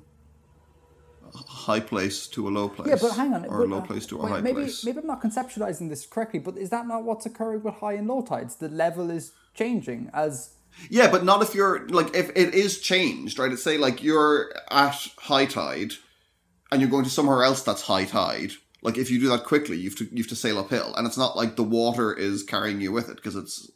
a 1.34 1.38
high 1.38 1.80
place 1.80 2.28
to 2.28 2.48
a 2.48 2.52
low 2.52 2.70
place. 2.70 2.90
Yeah, 2.90 2.98
but 3.02 3.16
hang 3.16 3.34
on. 3.34 3.46
or 3.46 3.60
but, 3.60 3.66
a 3.66 3.70
low 3.76 3.78
uh, 3.80 3.86
place 3.86 4.06
to 4.08 4.20
a 4.20 4.24
wait, 4.24 4.30
high 4.30 4.42
maybe, 4.42 4.62
place. 4.62 4.86
Maybe 4.86 5.00
I'm 5.00 5.08
not 5.08 5.22
conceptualizing 5.22 5.90
this 5.90 6.06
correctly, 6.06 6.40
but 6.40 6.58
is 6.58 6.70
that 6.70 6.88
not 6.88 7.04
what's 7.04 7.26
occurring 7.26 7.64
with 7.64 7.76
high 7.76 7.94
and 7.94 8.08
low 8.08 8.22
tides? 8.22 8.56
The 8.56 8.70
level 8.70 9.10
is 9.10 9.32
changing 9.54 10.10
as. 10.14 10.54
Yeah, 10.90 11.10
but 11.10 11.24
not 11.24 11.42
if 11.42 11.56
you're 11.56 11.88
like 11.90 12.16
if 12.16 12.30
it 12.36 12.54
is 12.54 12.80
changed, 12.80 13.38
right? 13.40 13.52
It's 13.52 13.64
say 13.64 13.78
like 13.78 14.04
you're 14.04 14.54
at 14.72 14.96
high 15.18 15.46
tide, 15.46 15.94
and 16.72 16.80
you're 16.80 16.90
going 16.90 17.06
to 17.06 17.10
somewhere 17.10 17.44
else 17.44 17.64
that's 17.64 17.82
high 17.84 18.06
tide. 18.06 18.52
Like 18.82 18.98
if 18.98 19.10
you 19.12 19.20
do 19.20 19.30
that 19.30 19.44
quickly, 19.44 19.78
you 19.78 19.90
have 19.90 19.98
to 20.00 20.06
you 20.06 20.24
have 20.24 20.30
to 20.30 20.36
sail 20.36 20.58
uphill, 20.58 20.94
and 20.96 21.06
it's 21.06 21.18
not 21.18 21.36
like 21.36 21.56
the 21.56 21.64
water 21.64 22.14
is 22.14 22.44
carrying 22.44 22.82
you 22.82 22.92
with 22.92 23.10
it 23.10 23.16
because 23.18 23.36
it's. 23.36 23.72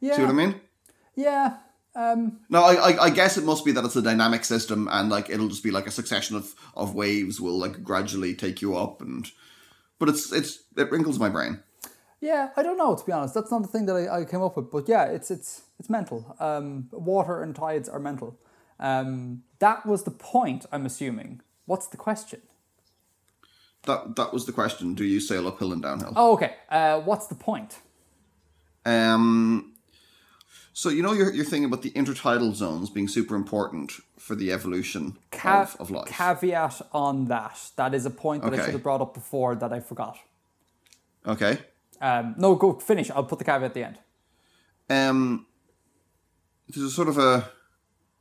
Yeah. 0.00 0.16
See 0.16 0.22
what 0.22 0.30
I 0.30 0.32
mean? 0.32 0.60
Yeah. 1.14 1.56
Um, 1.94 2.40
No, 2.48 2.62
I, 2.64 2.74
I 2.90 3.02
I 3.04 3.10
guess 3.10 3.36
it 3.36 3.44
must 3.44 3.64
be 3.64 3.72
that 3.72 3.84
it's 3.84 3.96
a 3.96 4.02
dynamic 4.02 4.44
system, 4.44 4.88
and 4.90 5.10
like 5.10 5.28
it'll 5.30 5.48
just 5.48 5.62
be 5.62 5.70
like 5.70 5.86
a 5.86 5.90
succession 5.90 6.36
of 6.36 6.54
of 6.74 6.94
waves 6.94 7.40
will 7.40 7.58
like 7.58 7.82
gradually 7.84 8.34
take 8.34 8.62
you 8.62 8.76
up, 8.76 9.02
and 9.02 9.30
but 9.98 10.08
it's 10.08 10.32
it's 10.32 10.60
it 10.76 10.90
wrinkles 10.90 11.18
my 11.18 11.28
brain. 11.28 11.60
yeah, 12.20 12.48
I 12.56 12.62
don't 12.62 12.78
know 12.78 12.96
to 12.96 13.04
be 13.04 13.12
honest. 13.12 13.34
That's 13.34 13.50
not 13.50 13.62
the 13.62 13.68
thing 13.68 13.86
that 13.86 13.94
I, 13.96 14.20
I 14.20 14.24
came 14.24 14.42
up 14.42 14.56
with, 14.56 14.70
but 14.70 14.88
yeah, 14.88 15.04
it's 15.04 15.30
it's 15.30 15.62
it's 15.78 15.90
mental. 15.90 16.34
Um, 16.40 16.88
water 16.92 17.42
and 17.42 17.54
tides 17.54 17.88
are 17.90 18.00
mental. 18.00 18.38
Um, 18.80 19.42
that 19.58 19.84
was 19.86 20.04
the 20.04 20.10
point. 20.10 20.64
I'm 20.72 20.86
assuming. 20.86 21.42
What's 21.66 21.86
the 21.88 21.98
question? 21.98 22.40
That 23.84 24.16
that 24.16 24.32
was 24.32 24.46
the 24.46 24.52
question. 24.52 24.94
Do 24.94 25.04
you 25.04 25.18
sail 25.20 25.46
uphill 25.48 25.72
and 25.72 25.82
downhill? 25.82 26.12
Oh, 26.14 26.32
okay. 26.34 26.54
Uh, 26.70 27.00
what's 27.00 27.26
the 27.26 27.34
point? 27.34 27.78
Um, 28.84 29.74
so 30.72 30.88
you 30.88 31.02
know 31.02 31.12
your 31.12 31.32
your 31.32 31.44
thing 31.44 31.64
about 31.64 31.82
the 31.82 31.90
intertidal 31.90 32.54
zones 32.54 32.90
being 32.90 33.08
super 33.08 33.34
important 33.34 33.92
for 34.18 34.34
the 34.34 34.52
evolution 34.52 35.16
Ca- 35.32 35.62
of, 35.62 35.76
of 35.80 35.90
life. 35.90 36.06
Caveat 36.08 36.80
on 36.92 37.26
that. 37.26 37.58
That 37.76 37.94
is 37.94 38.06
a 38.06 38.10
point 38.10 38.42
that 38.42 38.52
I 38.52 38.56
Okay. 38.56 38.64
should 38.66 38.74
have 38.74 38.82
brought 38.82 39.00
up 39.00 39.14
before 39.14 39.54
that 39.56 39.72
I 39.72 39.80
forgot. 39.80 40.18
okay. 41.26 41.58
Um, 42.00 42.34
no, 42.36 42.56
go 42.56 42.72
finish. 42.80 43.10
I'll 43.12 43.22
put 43.22 43.38
the 43.38 43.44
caveat 43.44 43.62
at 43.62 43.74
the 43.74 43.84
end. 43.84 43.98
Um, 44.90 45.46
there's 46.68 46.86
a 46.86 46.90
sort 46.90 47.08
of 47.08 47.16
a 47.16 47.48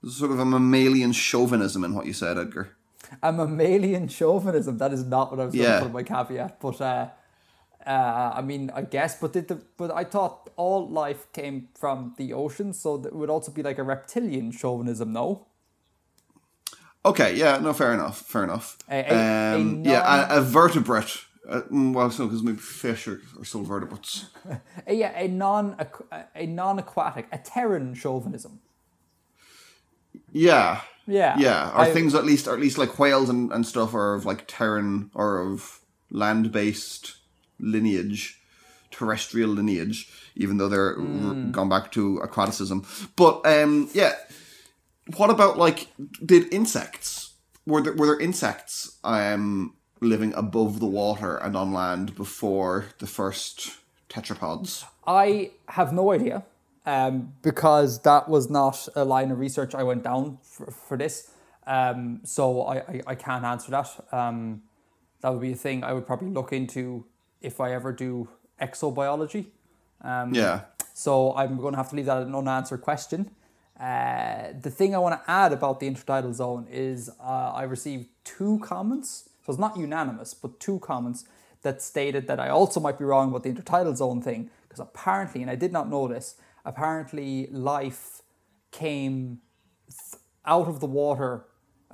there's 0.03 0.15
a 0.15 0.19
sort 0.19 0.31
of 0.31 0.39
a 0.39 0.45
mammalian 0.45 1.11
chauvinism 1.13 1.83
in 1.83 1.95
what 1.95 2.05
you 2.05 2.13
said, 2.13 2.37
Edgar. 2.37 2.75
A 3.21 3.31
mammalian 3.31 4.07
chauvinism. 4.07 4.77
That 4.77 4.93
is 4.93 5.03
not 5.03 5.31
what 5.31 5.39
I 5.39 5.45
was 5.45 5.53
going 5.55 5.65
to 5.65 5.79
put 5.79 5.87
in 5.87 5.93
my 5.93 6.03
caveat. 6.03 6.59
But 6.59 6.79
uh, 6.81 7.09
uh, 7.85 8.33
I 8.35 8.41
mean, 8.41 8.71
I 8.73 8.81
guess. 8.83 9.15
But 9.19 9.33
did 9.33 9.47
the 9.47 9.61
but 9.77 9.91
I 9.91 10.03
thought 10.03 10.49
all 10.55 10.87
life 10.87 11.27
came 11.33 11.69
from 11.77 12.13
the 12.17 12.33
ocean, 12.33 12.73
so 12.73 12.95
it 13.05 13.13
would 13.15 13.29
also 13.29 13.51
be 13.51 13.63
like 13.63 13.77
a 13.79 13.83
reptilian 13.83 14.51
chauvinism. 14.51 15.11
No. 15.13 15.47
Okay, 17.03 17.35
yeah, 17.35 17.57
no, 17.57 17.73
fair 17.73 17.93
enough, 17.93 18.21
fair 18.21 18.43
enough. 18.43 18.77
A- 18.87 18.93
a- 19.11 19.15
a 19.15 19.55
um, 19.55 19.83
yeah, 19.83 20.35
a, 20.35 20.37
a 20.37 20.41
vertebrate. 20.41 21.25
Uh, 21.49 21.61
mm, 21.71 21.93
well, 21.93 22.11
so 22.11 22.27
because 22.27 22.43
maybe 22.43 22.59
fish 22.59 23.07
are, 23.07 23.19
are 23.39 23.43
still 23.45 23.63
vertebrates. 23.63 24.27
Yeah, 24.87 25.11
a 25.19 25.27
non 25.27 25.75
a 26.35 26.45
non 26.45 26.77
aquatic, 26.77 27.25
a 27.31 27.39
terran 27.39 27.95
chauvinism. 27.95 28.59
Yeah, 30.31 30.81
Yeah. 31.11 31.37
yeah, 31.37 31.71
or 31.75 31.81
I- 31.81 31.91
things 31.93 32.15
at 32.15 32.25
least, 32.25 32.47
or 32.47 32.53
at 32.53 32.59
least 32.59 32.77
like 32.77 32.97
whales 32.99 33.29
and, 33.29 33.51
and 33.51 33.65
stuff 33.65 33.93
are 33.93 34.15
of 34.15 34.25
like 34.25 34.45
terran 34.47 35.11
or 35.13 35.39
of 35.39 35.79
land 36.09 36.51
based 36.51 37.15
lineage, 37.59 38.39
terrestrial 38.91 39.49
lineage, 39.49 40.09
even 40.35 40.57
though 40.57 40.69
they're 40.69 40.95
r- 40.97 41.33
gone 41.51 41.69
back 41.69 41.91
to 41.93 42.17
aquaticism. 42.17 42.85
But 43.15 43.45
um, 43.45 43.89
yeah, 43.93 44.13
what 45.17 45.29
about 45.29 45.57
like 45.57 45.87
did 46.25 46.53
insects? 46.53 47.33
Were 47.65 47.81
there 47.81 47.93
were 47.93 48.07
there 48.07 48.19
insects 48.19 48.97
um 49.03 49.75
living 49.99 50.33
above 50.33 50.79
the 50.79 50.87
water 50.87 51.37
and 51.37 51.55
on 51.55 51.71
land 51.73 52.15
before 52.15 52.85
the 52.99 53.07
first 53.07 53.71
tetrapods? 54.09 54.83
I 55.05 55.51
have 55.67 55.93
no 55.93 56.11
idea 56.11 56.43
um, 56.85 57.33
because 57.41 58.01
that 58.01 58.27
was 58.27 58.49
not 58.49 58.87
a 58.95 59.05
line 59.05 59.31
of 59.31 59.39
research 59.39 59.75
I 59.75 59.83
went 59.83 60.03
down 60.03 60.39
for, 60.43 60.71
for 60.71 60.97
this. 60.97 61.31
Um, 61.67 62.21
so 62.23 62.63
I, 62.63 62.77
I, 62.77 63.01
I 63.07 63.15
can't 63.15 63.45
answer 63.45 63.71
that. 63.71 63.89
Um, 64.11 64.63
that 65.21 65.29
would 65.29 65.41
be 65.41 65.51
a 65.51 65.55
thing 65.55 65.83
I 65.83 65.93
would 65.93 66.07
probably 66.07 66.29
look 66.29 66.51
into 66.51 67.05
if 67.41 67.61
I 67.61 67.73
ever 67.73 67.91
do 67.91 68.29
exobiology. 68.59 69.47
Um, 70.01 70.33
Yeah. 70.33 70.61
So 70.93 71.33
I'm 71.35 71.57
going 71.57 71.73
to 71.73 71.77
have 71.77 71.89
to 71.91 71.95
leave 71.95 72.05
that 72.05 72.21
an 72.21 72.35
unanswered 72.35 72.81
question. 72.81 73.31
Uh, 73.79 74.53
the 74.61 74.69
thing 74.69 74.93
I 74.93 74.99
want 74.99 75.23
to 75.23 75.31
add 75.31 75.53
about 75.53 75.79
the 75.79 75.89
intertidal 75.89 76.33
zone 76.33 76.67
is 76.69 77.09
uh, 77.19 77.51
I 77.53 77.63
received 77.63 78.09
two 78.23 78.59
comments. 78.59 79.29
So 79.43 79.51
it's 79.51 79.59
not 79.59 79.77
unanimous, 79.77 80.33
but 80.35 80.59
two 80.59 80.79
comments 80.79 81.25
that 81.63 81.81
stated 81.81 82.27
that 82.27 82.39
I 82.39 82.49
also 82.49 82.79
might 82.79 82.99
be 82.99 83.05
wrong 83.05 83.29
about 83.29 83.43
the 83.43 83.51
intertidal 83.51 83.95
zone 83.95 84.21
thing 84.21 84.49
because 84.67 84.79
apparently, 84.79 85.41
and 85.41 85.49
I 85.49 85.55
did 85.55 85.71
not 85.71 85.89
know 85.89 86.07
this, 86.07 86.35
apparently 86.65 87.47
life 87.51 88.21
came 88.71 89.39
th- 89.89 90.21
out 90.45 90.67
of 90.67 90.79
the 90.79 90.87
water 90.87 91.45
uh, 91.91 91.93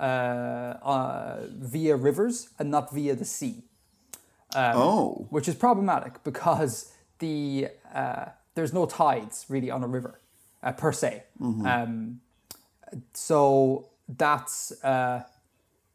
uh, 0.82 1.46
via 1.50 1.96
rivers 1.96 2.50
and 2.58 2.70
not 2.70 2.92
via 2.92 3.14
the 3.14 3.24
sea 3.24 3.64
oh. 4.54 5.26
which 5.30 5.48
is 5.48 5.54
problematic 5.54 6.22
because 6.24 6.92
the 7.18 7.68
uh, 7.94 8.26
there's 8.54 8.72
no 8.72 8.86
tides 8.86 9.46
really 9.48 9.70
on 9.70 9.82
a 9.82 9.86
river 9.86 10.20
uh, 10.62 10.72
per 10.72 10.92
se. 10.92 11.24
Um, 11.66 12.20
so 13.12 13.88
that's 14.08 14.72
uh, 14.82 15.22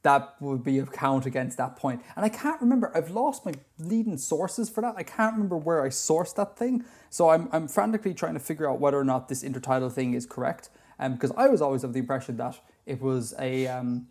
that 0.03 0.35
would 0.39 0.63
be 0.63 0.79
a 0.79 0.85
count 0.85 1.25
against 1.25 1.57
that 1.57 1.75
point. 1.75 2.01
And 2.15 2.25
I 2.25 2.29
can't 2.29 2.61
remember. 2.61 2.91
I've 2.95 3.09
lost 3.09 3.45
my 3.45 3.53
leading 3.79 4.17
sources 4.17 4.69
for 4.69 4.81
that. 4.81 4.95
I 4.97 5.03
can't 5.03 5.33
remember 5.33 5.57
where 5.57 5.83
I 5.83 5.87
sourced 5.87 6.35
that 6.35 6.57
thing. 6.57 6.83
So 7.09 7.29
I'm 7.29 7.49
I'm 7.51 7.67
frantically 7.67 8.13
trying 8.13 8.33
to 8.33 8.39
figure 8.39 8.69
out 8.69 8.79
whether 8.79 8.99
or 8.99 9.05
not 9.05 9.29
this 9.29 9.43
intertidal 9.43 9.91
thing 9.91 10.13
is 10.13 10.25
correct. 10.25 10.69
Um, 10.99 11.13
because 11.13 11.31
I 11.35 11.47
was 11.47 11.61
always 11.61 11.83
of 11.83 11.93
the 11.93 11.99
impression 11.99 12.37
that 12.37 12.59
it 12.85 13.01
was 13.01 13.33
a 13.39 13.67
um, 13.67 14.07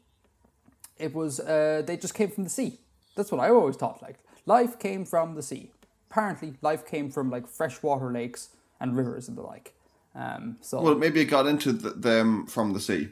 it 0.98 1.14
was 1.14 1.40
uh, 1.40 1.82
they 1.86 1.96
just 1.96 2.14
came 2.14 2.30
from 2.30 2.44
the 2.44 2.50
sea. 2.50 2.78
That's 3.14 3.30
what 3.30 3.40
I 3.40 3.50
always 3.50 3.76
thought. 3.76 4.02
Like 4.02 4.16
life 4.46 4.78
came 4.78 5.04
from 5.04 5.34
the 5.34 5.42
sea. 5.42 5.70
Apparently, 6.10 6.54
life 6.62 6.86
came 6.86 7.10
from 7.10 7.30
like 7.30 7.46
freshwater 7.46 8.10
lakes 8.10 8.50
and 8.80 8.96
rivers 8.96 9.28
and 9.28 9.36
the 9.36 9.42
like. 9.42 9.74
Um, 10.14 10.56
so 10.60 10.80
Well, 10.80 10.94
maybe 10.94 11.20
it 11.20 11.26
got 11.26 11.46
into 11.46 11.72
th 11.72 11.94
them 11.96 12.46
from 12.46 12.72
the 12.72 12.80
sea. 12.80 13.10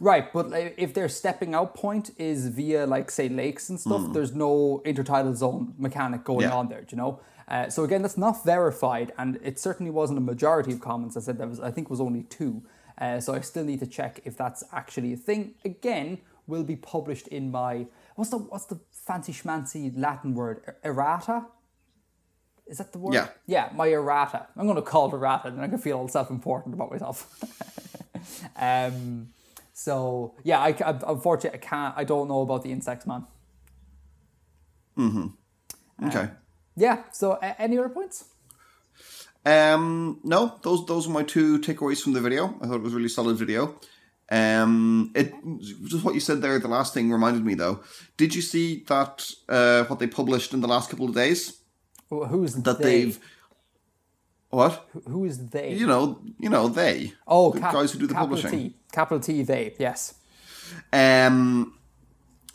Right, 0.00 0.32
but 0.32 0.46
if 0.76 0.94
their 0.94 1.08
stepping 1.08 1.54
out 1.54 1.74
point 1.74 2.10
is 2.18 2.48
via 2.48 2.86
like 2.86 3.10
say 3.10 3.28
lakes 3.28 3.68
and 3.70 3.78
stuff, 3.80 4.12
there's 4.12 4.34
no 4.34 4.82
intertidal 4.84 5.34
zone 5.34 5.74
mechanic 5.78 6.24
going 6.24 6.42
Yeah. 6.42 6.54
on 6.54 6.68
there. 6.68 6.82
do 6.82 6.88
You 6.90 6.96
know. 7.02 7.20
Uh, 7.48 7.68
so 7.70 7.84
again, 7.84 8.02
that's 8.02 8.18
not 8.18 8.44
verified, 8.44 9.12
and 9.18 9.38
it 9.42 9.58
certainly 9.60 9.90
wasn't 9.90 10.18
a 10.18 10.22
majority 10.22 10.72
of 10.72 10.80
comments. 10.80 11.16
I 11.16 11.20
said 11.20 11.38
there 11.38 11.46
was, 11.46 11.60
I 11.60 11.70
think, 11.70 11.86
it 11.86 11.90
was 11.90 12.00
only 12.00 12.24
two. 12.24 12.62
Uh, 12.98 13.20
so 13.20 13.34
I 13.34 13.40
still 13.40 13.64
need 13.64 13.78
to 13.80 13.86
check 13.86 14.20
if 14.24 14.36
that's 14.36 14.64
actually 14.72 15.12
a 15.12 15.16
thing. 15.16 15.54
Again, 15.64 16.18
will 16.48 16.64
be 16.64 16.76
published 16.76 17.28
in 17.28 17.50
my 17.50 17.86
what's 18.16 18.30
the 18.30 18.38
what's 18.38 18.64
the 18.66 18.80
fancy 18.92 19.32
schmancy 19.32 19.92
Latin 19.96 20.34
word 20.34 20.60
Er- 20.66 20.76
errata? 20.84 21.46
Is 22.66 22.78
that 22.78 22.90
the 22.92 22.98
word? 22.98 23.14
Yeah. 23.14 23.28
Yeah, 23.46 23.68
my 23.74 23.86
errata. 23.86 24.46
I'm 24.56 24.64
going 24.66 24.74
to 24.76 24.82
call 24.82 25.08
it 25.08 25.14
errata, 25.14 25.48
and 25.48 25.60
I 25.60 25.68
can 25.68 25.78
feel 25.78 25.98
all 25.98 26.08
self-important 26.08 26.74
about 26.74 26.90
myself. 26.90 27.16
um, 28.56 29.28
so 29.78 30.34
yeah, 30.42 30.58
I, 30.60 30.68
I 30.84 30.98
unfortunately 31.06 31.58
I 31.58 31.62
can't. 31.62 31.94
I 31.98 32.04
don't 32.04 32.28
know 32.28 32.40
about 32.40 32.62
the 32.62 32.72
insects, 32.72 33.06
man. 33.06 33.26
Mhm. 34.96 35.34
Okay. 36.06 36.30
Yeah. 36.76 37.02
So 37.12 37.34
any 37.58 37.76
other 37.78 37.90
points? 37.90 38.24
Um, 39.44 40.18
no, 40.24 40.58
those 40.62 40.86
those 40.86 41.06
are 41.06 41.10
my 41.12 41.22
two 41.22 41.58
takeaways 41.60 42.00
from 42.02 42.14
the 42.14 42.20
video. 42.22 42.54
I 42.60 42.66
thought 42.66 42.76
it 42.76 42.82
was 42.82 42.94
a 42.94 42.96
really 42.96 43.10
solid 43.10 43.36
video. 43.36 43.78
Um, 44.30 45.12
it 45.14 45.32
just 45.84 46.04
what 46.04 46.14
you 46.14 46.20
said 46.20 46.40
there. 46.40 46.58
The 46.58 46.68
last 46.68 46.94
thing 46.94 47.12
reminded 47.12 47.44
me 47.44 47.54
though. 47.54 47.80
Did 48.16 48.34
you 48.34 48.42
see 48.42 48.82
that 48.88 49.30
uh, 49.48 49.84
what 49.84 49.98
they 49.98 50.06
published 50.08 50.54
in 50.54 50.60
the 50.62 50.68
last 50.68 50.88
couple 50.90 51.06
of 51.08 51.14
days? 51.14 51.60
Wh- 52.10 52.26
Who's 52.28 52.54
That 52.54 52.78
they? 52.78 53.04
they've 53.04 53.20
what 54.56 54.88
Who 55.06 55.26
is 55.26 55.50
they? 55.50 55.74
you 55.74 55.86
know 55.86 56.18
you 56.38 56.48
know 56.48 56.68
they 56.68 57.12
oh, 57.28 57.52
the 57.52 57.60
cap- 57.60 57.74
guys 57.74 57.92
who 57.92 57.98
do 57.98 58.06
the 58.06 58.14
capital 58.14 58.36
publishing. 58.36 58.70
T, 58.70 58.76
capital 58.90 59.20
T. 59.20 59.42
They. 59.42 59.74
Yes. 59.78 60.14
um, 60.94 61.78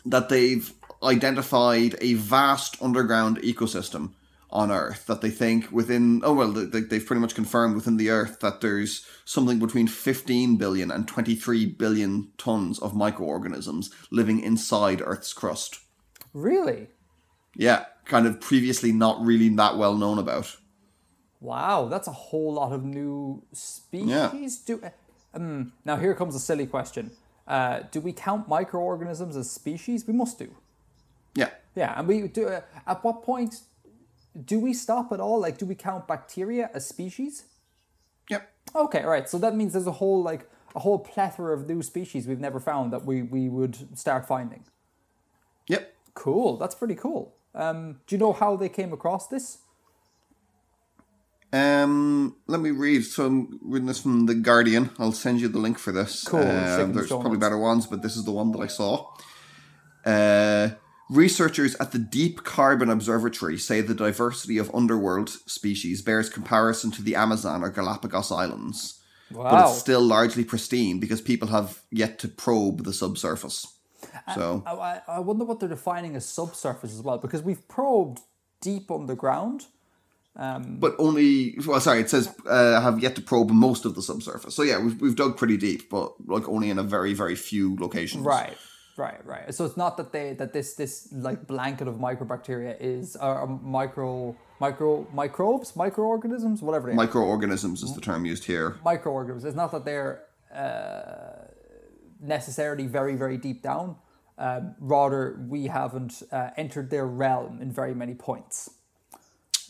that 0.04 0.28
they've 0.28 0.72
identified 1.02 1.94
a 2.00 2.14
vast 2.14 2.76
underground 2.82 3.38
ecosystem 3.42 4.14
on 4.50 4.70
Earth 4.72 5.06
that 5.06 5.20
they 5.20 5.30
think 5.30 5.70
within 5.70 6.20
oh 6.24 6.34
well 6.34 6.50
they, 6.50 6.80
they've 6.80 7.06
pretty 7.06 7.20
much 7.20 7.36
confirmed 7.36 7.76
within 7.76 7.98
the 7.98 8.10
Earth 8.10 8.40
that 8.40 8.60
there's 8.60 9.06
something 9.24 9.60
between 9.60 9.86
15 9.86 10.56
billion 10.56 10.90
and 10.90 11.06
23 11.06 11.66
billion 11.66 12.32
tons 12.36 12.80
of 12.80 12.96
microorganisms 12.96 13.90
living 14.10 14.40
inside 14.40 15.00
Earth's 15.04 15.32
crust. 15.32 15.78
Really? 16.34 16.88
Yeah, 17.54 17.84
kind 18.06 18.26
of 18.26 18.40
previously 18.40 18.90
not 18.90 19.24
really 19.24 19.48
that 19.50 19.78
well 19.78 19.94
known 19.94 20.18
about. 20.18 20.56
Wow, 21.42 21.88
that's 21.88 22.06
a 22.06 22.12
whole 22.12 22.54
lot 22.54 22.72
of 22.72 22.84
new 22.84 23.42
species. 23.52 24.08
Yeah. 24.08 24.76
Do 24.76 24.90
um, 25.34 25.72
now 25.84 25.96
here 25.96 26.14
comes 26.14 26.36
a 26.36 26.40
silly 26.40 26.66
question. 26.66 27.10
Uh, 27.48 27.80
do 27.90 28.00
we 28.00 28.12
count 28.12 28.48
microorganisms 28.48 29.36
as 29.36 29.50
species? 29.50 30.06
We 30.06 30.14
must 30.14 30.38
do. 30.38 30.54
Yeah. 31.34 31.50
Yeah, 31.74 31.94
and 31.98 32.06
we 32.06 32.28
do. 32.28 32.46
Uh, 32.46 32.60
at 32.86 33.02
what 33.02 33.24
point 33.24 33.62
do 34.44 34.60
we 34.60 34.72
stop 34.72 35.10
at 35.10 35.18
all? 35.18 35.40
Like, 35.40 35.58
do 35.58 35.66
we 35.66 35.74
count 35.74 36.06
bacteria 36.06 36.70
as 36.74 36.86
species? 36.86 37.46
Yep. 38.30 38.48
Okay, 38.76 39.02
all 39.02 39.10
right. 39.10 39.28
So 39.28 39.36
that 39.38 39.56
means 39.56 39.72
there's 39.72 39.88
a 39.88 39.92
whole 39.92 40.22
like 40.22 40.48
a 40.76 40.78
whole 40.78 41.00
plethora 41.00 41.54
of 41.54 41.68
new 41.68 41.82
species 41.82 42.28
we've 42.28 42.38
never 42.38 42.60
found 42.60 42.92
that 42.92 43.04
we 43.04 43.22
we 43.22 43.48
would 43.48 43.98
start 43.98 44.28
finding. 44.28 44.62
Yep. 45.66 45.92
Cool. 46.14 46.56
That's 46.56 46.76
pretty 46.76 46.94
cool. 46.94 47.34
Um, 47.52 48.00
do 48.06 48.14
you 48.14 48.20
know 48.20 48.32
how 48.32 48.54
they 48.54 48.68
came 48.68 48.92
across 48.92 49.26
this? 49.26 49.58
Um, 51.52 52.36
let 52.46 52.60
me 52.60 52.70
read. 52.70 53.04
So 53.04 53.26
I'm 53.26 53.58
reading 53.62 53.86
this 53.86 54.00
from 54.00 54.26
the 54.26 54.34
Guardian. 54.34 54.90
I'll 54.98 55.12
send 55.12 55.40
you 55.40 55.48
the 55.48 55.58
link 55.58 55.78
for 55.78 55.92
this. 55.92 56.24
Cool. 56.24 56.40
Uh, 56.40 56.86
there's 56.86 57.08
probably 57.08 57.36
better 57.38 57.58
ones, 57.58 57.86
but 57.86 58.02
this 58.02 58.16
is 58.16 58.24
the 58.24 58.32
one 58.32 58.52
that 58.52 58.60
I 58.60 58.66
saw. 58.68 59.06
Uh, 60.04 60.70
researchers 61.10 61.74
at 61.76 61.92
the 61.92 61.98
Deep 61.98 62.42
Carbon 62.42 62.88
Observatory 62.88 63.58
say 63.58 63.80
the 63.82 63.94
diversity 63.94 64.56
of 64.58 64.74
underworld 64.74 65.28
species 65.28 66.00
bears 66.02 66.28
comparison 66.30 66.90
to 66.92 67.02
the 67.02 67.14
Amazon 67.14 67.62
or 67.62 67.70
Galapagos 67.70 68.32
Islands, 68.32 69.00
Wow. 69.30 69.50
but 69.50 69.68
it's 69.70 69.78
still 69.78 70.00
largely 70.00 70.44
pristine 70.44 71.00
because 71.00 71.20
people 71.20 71.48
have 71.48 71.82
yet 71.90 72.18
to 72.20 72.28
probe 72.28 72.84
the 72.84 72.92
subsurface. 72.94 73.66
So 74.34 74.62
I, 74.66 74.72
I- 74.72 75.02
I 75.08 75.18
wonder 75.20 75.44
what 75.44 75.60
they're 75.60 75.68
defining 75.68 76.16
as 76.16 76.24
subsurface 76.26 76.92
as 76.92 77.02
well, 77.02 77.18
because 77.18 77.42
we've 77.42 77.66
probed 77.68 78.20
deep 78.60 78.90
underground. 78.90 79.66
But 80.80 80.94
only 80.98 81.54
well 81.66 81.80
sorry 81.80 82.00
it 82.00 82.08
says 82.08 82.34
uh, 82.46 82.80
have 82.80 82.98
yet 83.00 83.14
to 83.14 83.20
probe 83.20 83.50
most 83.50 83.84
of 83.84 83.94
the 83.94 84.02
subsurface 84.02 84.54
so 84.54 84.62
yeah 84.62 84.78
we've, 84.78 85.00
we've 85.00 85.16
dug 85.16 85.36
pretty 85.36 85.56
deep 85.56 85.90
but 85.90 86.14
like 86.26 86.48
only 86.48 86.70
in 86.70 86.78
a 86.78 86.82
very 86.82 87.12
very 87.12 87.34
few 87.34 87.76
locations 87.76 88.24
Right, 88.24 88.56
right, 88.96 89.26
right. 89.26 89.54
So 89.54 89.64
it's 89.64 89.76
not 89.76 89.96
that 89.98 90.12
they 90.12 90.32
that 90.34 90.52
this 90.52 90.74
this 90.74 91.08
like 91.12 91.46
blanket 91.46 91.86
of 91.86 91.96
microbacteria 91.96 92.76
is 92.80 93.16
uh, 93.20 93.46
micro 93.46 94.34
micro 94.60 95.06
microbes, 95.12 95.76
microorganisms, 95.76 96.62
whatever 96.62 96.86
they 96.86 96.92
are. 96.92 96.96
microorganisms 96.96 97.82
is 97.82 97.94
the 97.94 98.00
term 98.00 98.24
used 98.24 98.44
here 98.44 98.76
microorganisms. 98.84 99.44
It's 99.44 99.56
not 99.56 99.72
that 99.72 99.84
they're 99.84 100.24
uh, 100.54 101.48
necessarily 102.20 102.86
very 102.86 103.16
very 103.16 103.36
deep 103.36 103.62
down. 103.62 103.96
Um, 104.38 104.74
rather, 104.80 105.44
we 105.46 105.66
haven't 105.66 106.22
uh, 106.32 106.50
entered 106.56 106.90
their 106.90 107.06
realm 107.06 107.60
in 107.60 107.70
very 107.70 107.94
many 107.94 108.14
points. 108.14 108.70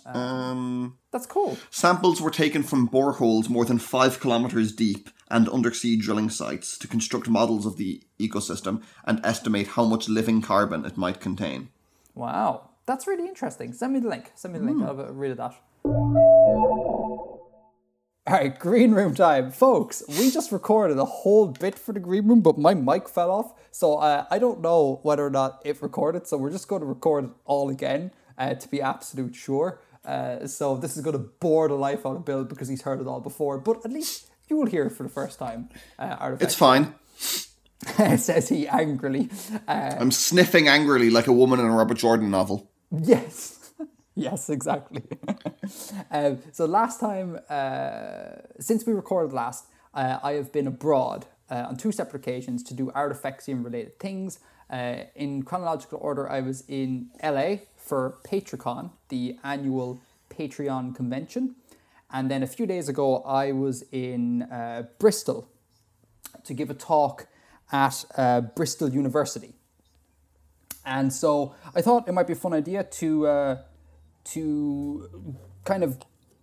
Um 0.06 0.98
That's 1.12 1.26
cool. 1.26 1.56
samples 1.70 2.20
were 2.20 2.30
taken 2.30 2.62
from 2.62 2.88
boreholes 2.88 3.48
more 3.48 3.64
than 3.64 3.78
five 3.78 4.20
kilometers 4.20 4.72
deep 4.72 5.10
and 5.30 5.48
undersea 5.48 5.96
drilling 5.96 6.30
sites 6.30 6.76
to 6.78 6.88
construct 6.88 7.28
models 7.28 7.64
of 7.66 7.76
the 7.76 8.02
ecosystem 8.18 8.82
and 9.04 9.20
estimate 9.24 9.68
how 9.68 9.84
much 9.84 10.08
living 10.08 10.42
carbon 10.42 10.84
it 10.84 10.96
might 10.96 11.20
contain 11.20 11.68
Wow, 12.14 12.68
that's 12.84 13.06
really 13.06 13.26
interesting. 13.26 13.72
Send 13.72 13.94
me 13.94 14.00
the 14.00 14.08
link. 14.08 14.32
Send 14.34 14.52
me 14.52 14.60
the 14.60 14.66
link. 14.66 14.82
I'll 14.82 14.96
have 14.96 15.16
read 15.16 15.30
of 15.30 15.38
that. 15.38 15.54
All 18.24 18.34
right, 18.38 18.56
green 18.56 18.92
room 18.92 19.14
time, 19.14 19.50
folks. 19.50 20.02
We 20.08 20.30
just 20.30 20.52
recorded 20.52 20.98
a 20.98 21.04
whole 21.04 21.48
bit 21.48 21.78
for 21.78 21.92
the 21.92 22.00
green 22.00 22.28
room, 22.28 22.40
but 22.40 22.58
my 22.58 22.74
mic 22.74 23.08
fell 23.08 23.30
off, 23.30 23.52
so 23.70 23.94
uh, 23.96 24.26
I 24.30 24.38
don't 24.38 24.60
know 24.60 25.00
whether 25.02 25.26
or 25.26 25.30
not 25.30 25.60
it 25.64 25.82
recorded. 25.82 26.26
So 26.26 26.36
we're 26.36 26.50
just 26.52 26.68
going 26.68 26.82
to 26.82 26.86
record 26.86 27.24
it 27.24 27.30
all 27.44 27.68
again 27.68 28.12
uh, 28.38 28.54
to 28.54 28.68
be 28.68 28.80
absolute 28.80 29.34
sure. 29.34 29.80
Uh, 30.04 30.46
so 30.46 30.76
this 30.76 30.96
is 30.96 31.02
going 31.02 31.16
to 31.16 31.24
bore 31.40 31.68
the 31.68 31.74
life 31.74 32.04
out 32.04 32.16
of 32.16 32.24
Bill 32.24 32.44
because 32.44 32.68
he's 32.68 32.82
heard 32.82 33.00
it 33.00 33.06
all 33.06 33.20
before, 33.20 33.58
but 33.58 33.84
at 33.84 33.92
least 33.92 34.30
you 34.48 34.56
will 34.56 34.66
hear 34.66 34.86
it 34.86 34.90
for 34.90 35.02
the 35.02 35.08
first 35.08 35.38
time. 35.38 35.68
Uh, 35.98 36.36
it's 36.40 36.54
fine 36.54 36.94
says 38.16 38.48
he 38.48 38.68
angrily. 38.68 39.28
Uh, 39.66 39.96
i'm 39.98 40.12
sniffing 40.12 40.68
angrily 40.68 41.10
like 41.10 41.26
a 41.26 41.32
woman 41.32 41.58
in 41.58 41.66
a 41.66 41.70
robert 41.70 41.98
jordan 41.98 42.30
novel 42.30 42.70
Yes. 42.92 43.72
yes, 44.14 44.50
exactly. 44.50 45.02
um, 46.10 46.38
so 46.52 46.66
last 46.66 47.00
time, 47.00 47.38
uh, 47.48 48.42
since 48.60 48.86
we 48.86 48.92
recorded 48.92 49.32
last, 49.32 49.66
uh, 49.94 50.18
I 50.22 50.32
have 50.32 50.52
been 50.52 50.66
abroad 50.66 51.26
uh, 51.50 51.66
on 51.68 51.76
two 51.76 51.92
separate 51.92 52.20
occasions 52.20 52.62
to 52.64 52.74
do 52.74 52.90
Artifexian 52.94 53.64
related 53.64 53.98
things. 53.98 54.40
Uh, 54.70 55.04
in 55.14 55.42
chronological 55.42 55.98
order, 56.00 56.30
I 56.30 56.40
was 56.40 56.64
in 56.68 57.10
LA 57.22 57.56
for 57.82 58.18
PatreCon, 58.24 58.90
the 59.08 59.36
annual 59.42 60.00
Patreon 60.30 60.94
convention. 60.94 61.56
And 62.10 62.30
then 62.30 62.42
a 62.42 62.46
few 62.46 62.66
days 62.66 62.88
ago, 62.88 63.22
I 63.22 63.52
was 63.52 63.84
in 63.90 64.42
uh, 64.42 64.84
Bristol 64.98 65.48
to 66.44 66.54
give 66.54 66.70
a 66.70 66.74
talk 66.74 67.26
at 67.70 68.04
uh, 68.16 68.42
Bristol 68.42 68.90
University. 68.90 69.54
And 70.84 71.12
so 71.12 71.54
I 71.74 71.80
thought 71.80 72.08
it 72.08 72.12
might 72.12 72.26
be 72.26 72.32
a 72.32 72.36
fun 72.36 72.52
idea 72.52 72.84
to 72.84 73.26
uh, 73.26 73.62
to 74.24 75.36
kind 75.64 75.82
of 75.82 75.98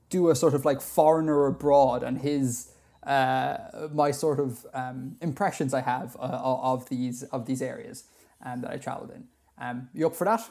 do 0.10 0.30
a 0.30 0.36
sort 0.36 0.54
of 0.54 0.66
like 0.66 0.82
foreigner 0.82 1.46
abroad 1.46 2.04
and 2.04 2.20
his 2.20 2.72
uh, 3.04 3.58
my 3.94 4.12
sort 4.12 4.40
of 4.40 4.66
um, 4.74 5.18
impressions 5.22 5.74
I 5.74 5.82
have 5.82 6.16
uh, 6.18 6.40
of 6.42 6.90
these 6.90 7.24
of 7.24 7.46
these 7.46 7.62
areas 7.62 8.06
um, 8.44 8.62
that 8.62 8.72
I 8.72 8.78
travelled 8.78 9.12
in. 9.12 9.26
Um, 9.58 9.90
you 9.94 10.08
up 10.08 10.16
for 10.16 10.26
that? 10.26 10.50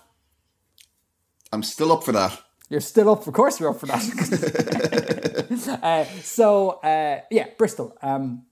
I'm 1.53 1.63
still 1.63 1.93
up 1.93 2.05
for 2.05 2.13
that 2.13 2.43
You're 2.71 2.81
still 2.83 3.09
up, 3.09 3.27
of 3.27 3.33
course. 3.33 3.59
You're 3.59 3.71
up 3.71 3.81
for 3.81 3.87
that. 3.87 5.79
uh, 5.83 6.05
so 6.21 6.73
uh, 6.83 7.23
yeah, 7.31 7.47
Bristol. 7.57 7.97
Um, 8.03 8.45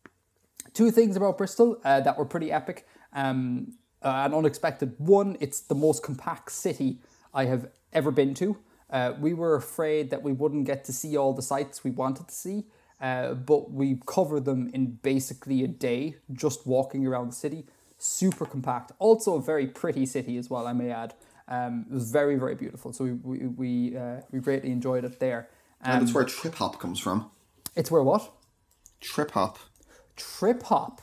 two 0.72 0.90
things 0.90 1.16
about 1.16 1.36
Bristol 1.36 1.78
uh, 1.84 2.00
that 2.00 2.16
were 2.18 2.24
pretty 2.24 2.50
epic 2.50 2.86
um, 3.12 3.74
uh, 4.02 4.24
and 4.24 4.34
unexpected. 4.34 4.94
One, 4.98 5.36
it's 5.40 5.60
the 5.60 5.74
most 5.74 6.02
compact 6.02 6.50
city 6.50 7.00
I 7.34 7.44
have 7.44 7.68
ever 7.92 8.10
been 8.10 8.32
to. 8.34 8.56
Uh, 8.88 9.12
we 9.20 9.34
were 9.34 9.54
afraid 9.54 10.10
that 10.10 10.22
we 10.22 10.32
wouldn't 10.32 10.64
get 10.64 10.84
to 10.84 10.92
see 10.92 11.16
all 11.16 11.34
the 11.34 11.42
sites 11.42 11.84
we 11.84 11.90
wanted 11.90 12.28
to 12.28 12.34
see, 12.34 12.64
uh, 13.00 13.34
but 13.34 13.72
we 13.72 14.00
covered 14.06 14.44
them 14.44 14.70
in 14.72 14.98
basically 15.02 15.62
a 15.64 15.68
day, 15.68 16.16
just 16.32 16.66
walking 16.66 17.06
around 17.06 17.28
the 17.32 17.36
city. 17.36 17.66
Super 17.98 18.46
compact. 18.46 18.92
Also, 18.98 19.34
a 19.34 19.42
very 19.42 19.66
pretty 19.66 20.06
city 20.06 20.38
as 20.38 20.48
well, 20.48 20.66
I 20.66 20.72
may 20.72 20.90
add. 20.90 21.14
Um, 21.48 21.86
it 21.90 21.94
was 21.94 22.10
very, 22.10 22.36
very 22.36 22.54
beautiful. 22.54 22.92
So 22.92 23.04
we 23.04 23.12
we 23.12 23.46
we, 23.46 23.96
uh, 23.96 24.20
we 24.32 24.40
greatly 24.40 24.70
enjoyed 24.72 25.04
it 25.04 25.20
there. 25.20 25.48
and 25.80 25.98
Um, 25.98 26.02
it's 26.04 26.12
where 26.14 26.24
trip 26.24 26.54
hop 26.56 26.78
comes 26.80 26.98
from 26.98 27.30
it's 27.76 27.90
where 27.90 28.02
what? 28.02 28.32
trip 29.00 29.30
hop 29.32 29.58
Trip 30.16 30.62
hop. 30.62 31.02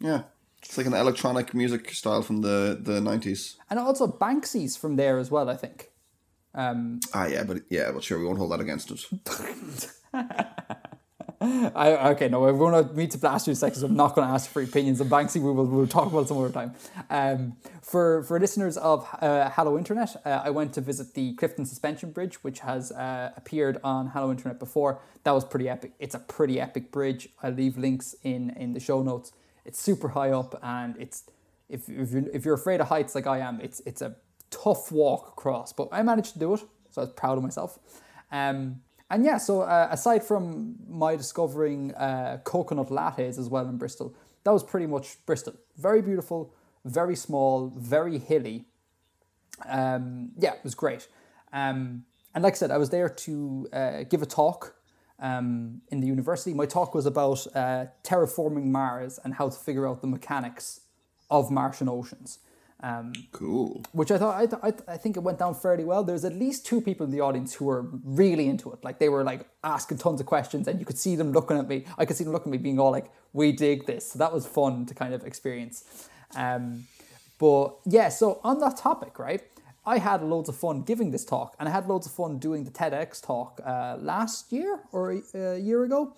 Yeah. 0.00 0.22
It's 0.62 0.76
like 0.76 0.86
an 0.86 0.94
electronic 0.94 1.54
music 1.54 1.90
style 1.94 2.22
from 2.22 2.40
the, 2.40 2.76
the 2.80 2.98
90s. 3.00 3.56
And 3.70 3.78
also 3.78 4.06
Banksy's 4.08 4.76
from 4.76 4.96
there 4.96 5.18
as 5.18 5.30
well, 5.30 5.48
I 5.48 5.56
think. 5.56 5.92
Ah, 6.54 7.26
yeah, 7.26 7.44
but 7.44 7.58
yeah, 7.70 7.92
but 7.92 8.02
sure, 8.02 8.18
we 8.18 8.24
won't 8.24 8.38
hold 8.38 8.50
that 8.52 8.60
against 8.60 8.90
it. 8.90 9.00
I, 11.74 12.10
okay, 12.10 12.28
no, 12.28 12.40
we 12.40 12.52
won't 12.52 12.96
meet 12.96 13.10
to 13.12 13.18
blast 13.18 13.46
you 13.46 13.54
second, 13.54 13.80
so 13.80 13.86
I'm 13.86 13.96
not 13.96 14.14
going 14.14 14.26
to 14.26 14.32
ask 14.32 14.50
for 14.50 14.62
opinions 14.62 15.00
on 15.00 15.08
Banksy. 15.08 15.36
We 15.36 15.52
will 15.52 15.66
we'll 15.66 15.86
talk 15.86 16.10
about 16.10 16.28
some 16.28 16.38
other 16.38 16.50
time. 16.50 16.74
Um, 17.10 17.56
for 17.82 18.22
for 18.22 18.40
listeners 18.40 18.76
of 18.76 19.06
uh, 19.20 19.50
Hello 19.50 19.76
Internet, 19.76 20.16
uh, 20.24 20.42
I 20.44 20.50
went 20.50 20.72
to 20.74 20.80
visit 20.80 21.14
the 21.14 21.34
Clifton 21.34 21.66
Suspension 21.66 22.12
Bridge, 22.12 22.42
which 22.42 22.60
has 22.60 22.92
uh, 22.92 23.32
appeared 23.36 23.78
on 23.84 24.08
Hello 24.08 24.30
Internet 24.30 24.58
before. 24.58 25.00
That 25.24 25.32
was 25.32 25.44
pretty 25.44 25.68
epic. 25.68 25.92
It's 25.98 26.14
a 26.14 26.20
pretty 26.20 26.60
epic 26.60 26.90
bridge. 26.90 27.28
I'll 27.42 27.52
leave 27.52 27.76
links 27.76 28.14
in 28.22 28.50
in 28.50 28.72
the 28.72 28.80
show 28.80 29.02
notes. 29.02 29.32
It's 29.64 29.80
super 29.80 30.08
high 30.08 30.30
up, 30.30 30.58
and 30.62 30.96
it's 30.98 31.24
if 31.68 31.88
if 31.88 32.12
you're, 32.12 32.28
if 32.32 32.44
you're 32.44 32.54
afraid 32.54 32.80
of 32.80 32.88
heights 32.88 33.14
like 33.14 33.26
I 33.26 33.38
am, 33.38 33.60
it's 33.60 33.80
it's 33.86 34.02
a 34.02 34.16
tough 34.50 34.90
walk 34.92 35.28
across. 35.28 35.72
But 35.72 35.88
I 35.92 36.02
managed 36.02 36.32
to 36.34 36.38
do 36.38 36.54
it, 36.54 36.60
so 36.90 37.02
I 37.02 37.04
was 37.04 37.14
proud 37.14 37.36
of 37.36 37.44
myself. 37.44 37.78
Um, 38.30 38.80
and 39.14 39.24
yeah, 39.24 39.38
so 39.38 39.62
uh, 39.62 39.86
aside 39.92 40.24
from 40.24 40.74
my 40.88 41.14
discovering 41.14 41.94
uh, 41.94 42.38
coconut 42.42 42.88
lattes 42.88 43.38
as 43.38 43.48
well 43.48 43.68
in 43.68 43.78
Bristol, 43.78 44.12
that 44.42 44.50
was 44.50 44.64
pretty 44.64 44.86
much 44.86 45.24
Bristol. 45.24 45.54
Very 45.76 46.02
beautiful, 46.02 46.52
very 46.84 47.14
small, 47.14 47.72
very 47.76 48.18
hilly. 48.18 48.64
Um, 49.68 50.32
yeah, 50.36 50.54
it 50.54 50.64
was 50.64 50.74
great. 50.74 51.06
Um, 51.52 52.04
and 52.34 52.42
like 52.42 52.54
I 52.54 52.56
said, 52.56 52.72
I 52.72 52.76
was 52.78 52.90
there 52.90 53.08
to 53.08 53.68
uh, 53.72 54.02
give 54.02 54.20
a 54.20 54.26
talk 54.26 54.74
um, 55.20 55.82
in 55.92 56.00
the 56.00 56.08
university. 56.08 56.52
My 56.52 56.66
talk 56.66 56.92
was 56.92 57.06
about 57.06 57.46
uh, 57.54 57.86
terraforming 58.02 58.64
Mars 58.64 59.20
and 59.22 59.34
how 59.34 59.48
to 59.48 59.56
figure 59.56 59.86
out 59.86 60.00
the 60.00 60.08
mechanics 60.08 60.80
of 61.30 61.52
Martian 61.52 61.88
oceans. 61.88 62.40
Um, 62.84 63.12
Cool. 63.32 63.82
which 63.92 64.10
I 64.10 64.18
thought 64.18 64.36
I, 64.42 64.46
th- 64.46 64.62
I, 64.62 64.70
th- 64.70 64.88
I 64.94 64.96
think 64.98 65.16
it 65.16 65.22
went 65.28 65.38
down 65.38 65.54
fairly 65.54 65.84
well. 65.84 66.02
There's 66.04 66.24
at 66.30 66.34
least 66.34 66.66
two 66.66 66.80
people 66.82 67.04
in 67.06 67.10
the 67.16 67.20
audience 67.28 67.54
who 67.54 67.64
were 67.64 67.82
really 68.04 68.46
into 68.52 68.66
it. 68.74 68.84
Like 68.84 68.98
they 68.98 69.08
were 69.08 69.24
like 69.24 69.42
asking 69.62 69.98
tons 69.98 70.20
of 70.20 70.26
questions, 70.26 70.68
and 70.68 70.78
you 70.80 70.84
could 70.84 70.98
see 70.98 71.16
them 71.16 71.32
looking 71.32 71.56
at 71.56 71.66
me. 71.66 71.86
I 71.96 72.04
could 72.04 72.16
see 72.18 72.24
them 72.24 72.34
looking 72.34 72.50
at 72.52 72.58
me, 72.58 72.62
being 72.68 72.78
all 72.78 72.90
like, 72.98 73.08
"We 73.32 73.52
dig 73.52 73.86
this." 73.86 74.02
So 74.12 74.18
that 74.18 74.32
was 74.34 74.44
fun 74.46 74.84
to 74.86 74.94
kind 74.94 75.14
of 75.14 75.24
experience. 75.24 76.08
Um, 76.36 76.84
but 77.38 77.66
yeah, 77.86 78.10
so 78.10 78.38
on 78.44 78.58
that 78.60 78.76
topic, 78.76 79.18
right? 79.18 79.42
I 79.86 79.96
had 79.98 80.22
loads 80.22 80.48
of 80.50 80.56
fun 80.56 80.82
giving 80.82 81.10
this 81.10 81.24
talk, 81.24 81.56
and 81.58 81.68
I 81.68 81.72
had 81.72 81.86
loads 81.88 82.06
of 82.06 82.12
fun 82.12 82.38
doing 82.38 82.64
the 82.64 82.70
TEDx 82.70 83.22
talk 83.22 83.60
uh, 83.64 83.96
last 83.98 84.52
year 84.52 84.80
or 84.92 85.12
a, 85.12 85.22
a 85.34 85.58
year 85.58 85.84
ago 85.84 86.14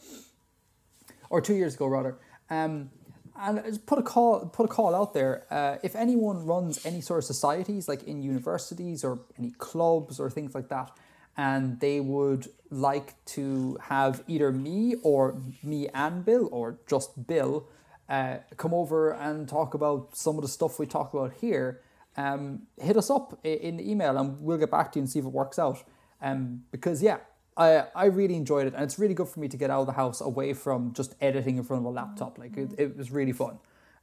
or 1.30 1.40
two 1.40 1.54
years 1.54 1.74
ago 1.76 1.86
rather. 1.86 2.18
Um, 2.50 2.90
and 3.38 3.86
put 3.86 3.98
a 3.98 4.02
call 4.02 4.46
put 4.46 4.66
a 4.66 4.68
call 4.68 4.94
out 4.94 5.14
there. 5.14 5.44
Uh, 5.50 5.76
if 5.82 5.94
anyone 5.94 6.46
runs 6.46 6.84
any 6.84 7.00
sort 7.00 7.18
of 7.18 7.24
societies, 7.24 7.88
like 7.88 8.02
in 8.04 8.22
universities 8.22 9.04
or 9.04 9.20
any 9.38 9.50
clubs 9.58 10.18
or 10.18 10.30
things 10.30 10.54
like 10.54 10.68
that, 10.68 10.90
and 11.36 11.80
they 11.80 12.00
would 12.00 12.48
like 12.70 13.22
to 13.26 13.78
have 13.82 14.22
either 14.26 14.52
me 14.52 14.94
or 15.02 15.40
me 15.62 15.88
and 15.94 16.24
Bill 16.24 16.48
or 16.50 16.78
just 16.86 17.26
Bill 17.26 17.66
uh, 18.08 18.38
come 18.56 18.72
over 18.72 19.10
and 19.12 19.48
talk 19.48 19.74
about 19.74 20.16
some 20.16 20.36
of 20.36 20.42
the 20.42 20.48
stuff 20.48 20.78
we 20.78 20.86
talk 20.86 21.12
about 21.12 21.34
here, 21.40 21.80
um, 22.16 22.62
hit 22.80 22.96
us 22.96 23.10
up 23.10 23.38
in 23.44 23.76
the 23.76 23.90
email 23.90 24.16
and 24.16 24.40
we'll 24.40 24.58
get 24.58 24.70
back 24.70 24.92
to 24.92 24.98
you 24.98 25.02
and 25.02 25.10
see 25.10 25.18
if 25.18 25.24
it 25.24 25.32
works 25.32 25.58
out. 25.58 25.82
Um, 26.22 26.64
because 26.70 27.02
yeah, 27.02 27.18
I 27.56 27.84
I 27.94 28.04
really 28.06 28.34
enjoyed 28.36 28.66
it 28.66 28.74
and 28.74 28.82
it's 28.82 28.98
really 28.98 29.14
good 29.14 29.28
for 29.28 29.40
me 29.40 29.48
to 29.48 29.56
get 29.56 29.70
out 29.70 29.80
of 29.80 29.86
the 29.86 29.92
house 29.92 30.20
away 30.20 30.52
from 30.52 30.92
just 30.92 31.14
editing 31.20 31.56
in 31.56 31.64
front 31.64 31.82
of 31.82 31.86
a 31.86 31.94
laptop. 31.94 32.38
Like 32.38 32.56
it, 32.56 32.70
it 32.78 32.96
was 32.96 33.10
really 33.10 33.32
fun. 33.32 33.58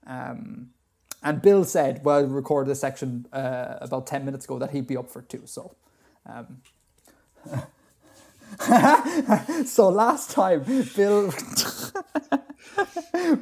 Um, 0.06 0.70
and 1.24 1.42
Bill 1.42 1.64
said, 1.64 2.04
well, 2.04 2.26
recorded 2.26 2.70
this 2.70 2.82
section 2.82 3.28
uh, 3.32 3.78
about 3.80 4.08
10 4.08 4.26
minutes 4.26 4.46
ago 4.46 4.60
that 4.60 4.72
he'd 4.72 4.88
be 4.88 4.98
up 4.98 5.10
for 5.10 5.22
too. 5.22 5.44
So, 5.46 5.76
um, 6.26 6.62
so 9.66 9.90
last 9.90 10.32
time, 10.32 10.64
Bill. 10.96 11.34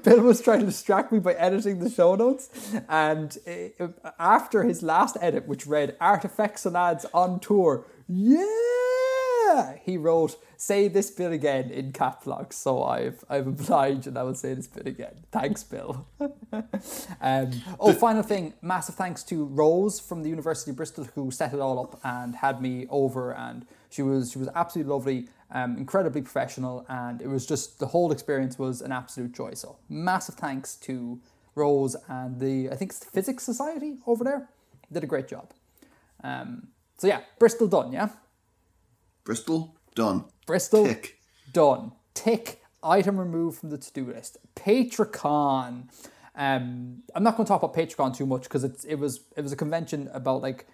Bill 0.04 0.22
was 0.22 0.42
trying 0.42 0.60
to 0.60 0.66
distract 0.66 1.12
me 1.12 1.20
by 1.20 1.34
editing 1.34 1.80
the 1.80 1.90
show 1.90 2.16
notes, 2.16 2.50
and 2.90 3.38
uh, 3.80 3.88
after 4.20 4.64
his 4.64 4.84
last 4.84 5.18
edit, 5.22 5.48
which 5.48 5.66
read 5.66 5.96
"Artifacts 6.00 6.66
and 6.66 6.76
Ads 6.76 7.06
on 7.14 7.40
tour," 7.40 7.86
yeah, 8.08 8.46
he 9.84 9.98
wrote 9.98 10.38
"Say 10.58 10.88
this 10.88 11.10
bit 11.12 11.32
again" 11.32 11.72
in 11.72 11.92
cap. 11.92 12.24
So 12.52 12.84
I've 12.84 13.24
I've 13.30 13.48
obliged, 13.48 14.08
and 14.08 14.18
I 14.18 14.24
will 14.24 14.36
say 14.36 14.54
this 14.54 14.68
bit 14.68 14.88
again. 14.88 15.26
Thanks, 15.32 15.64
Bill. 15.64 16.06
um, 17.22 17.52
oh, 17.80 17.94
final 17.94 18.24
thing, 18.24 18.54
massive 18.62 18.96
thanks 18.96 19.24
to 19.24 19.46
Rose 19.46 20.00
from 20.00 20.24
the 20.24 20.30
University 20.30 20.72
of 20.72 20.78
Bristol 20.78 21.06
who 21.16 21.32
set 21.32 21.54
it 21.54 21.60
all 21.60 21.80
up 21.80 22.00
and 22.04 22.36
had 22.36 22.62
me 22.62 22.88
over, 22.90 23.34
and 23.34 23.66
she 23.90 24.02
was 24.02 24.32
she 24.32 24.40
was 24.40 24.50
absolutely 24.56 24.92
lovely 24.92 25.28
um, 25.52 25.78
incredibly 25.78 26.22
professional, 26.22 26.86
and 26.90 27.22
it 27.22 27.28
was 27.28 27.46
just 27.46 27.80
the 27.80 27.88
whole 27.88 28.12
experience 28.12 28.58
was 28.58 28.82
an 28.82 28.92
absolute 28.92 29.34
joy. 29.34 29.54
So 29.54 29.78
massive 29.90 30.36
thanks 30.36 30.76
to 30.76 31.20
Rose 31.56 31.96
and 32.08 32.40
the 32.40 32.70
I 32.72 32.76
think 32.76 32.92
it's 32.92 33.00
the 33.00 33.12
Physics 33.12 33.44
Society 33.44 33.98
over 34.06 34.24
there 34.24 34.50
did 34.92 35.04
a 35.04 35.08
great 35.08 35.28
job. 35.28 35.52
Um, 36.24 36.68
so 36.98 37.08
yeah, 37.08 37.22
Bristol 37.40 37.68
done, 37.68 37.92
yeah. 37.92 38.10
Bristol 39.24 39.76
done. 39.96 40.26
Bristol 40.48 40.86
Tick. 40.86 41.18
done. 41.54 41.92
Tick 42.14 42.62
item 42.84 43.20
removed 43.20 43.60
from 43.60 43.70
the 43.70 43.78
to-do 43.78 44.06
list. 44.06 44.38
PatreCon. 44.56 45.90
Um, 46.36 47.04
I'm 47.16 47.24
not 47.24 47.36
going 47.38 47.46
to 47.46 47.48
talk 47.48 47.64
about 47.64 47.76
Patreon 47.76 48.16
too 48.16 48.26
much 48.26 48.44
because 48.44 48.64
it's 48.64 48.84
it 48.86 48.96
was 48.96 49.22
it 49.36 49.42
was 49.42 49.52
a 49.52 49.56
convention 49.56 50.10
about 50.14 50.42
like 50.42 50.68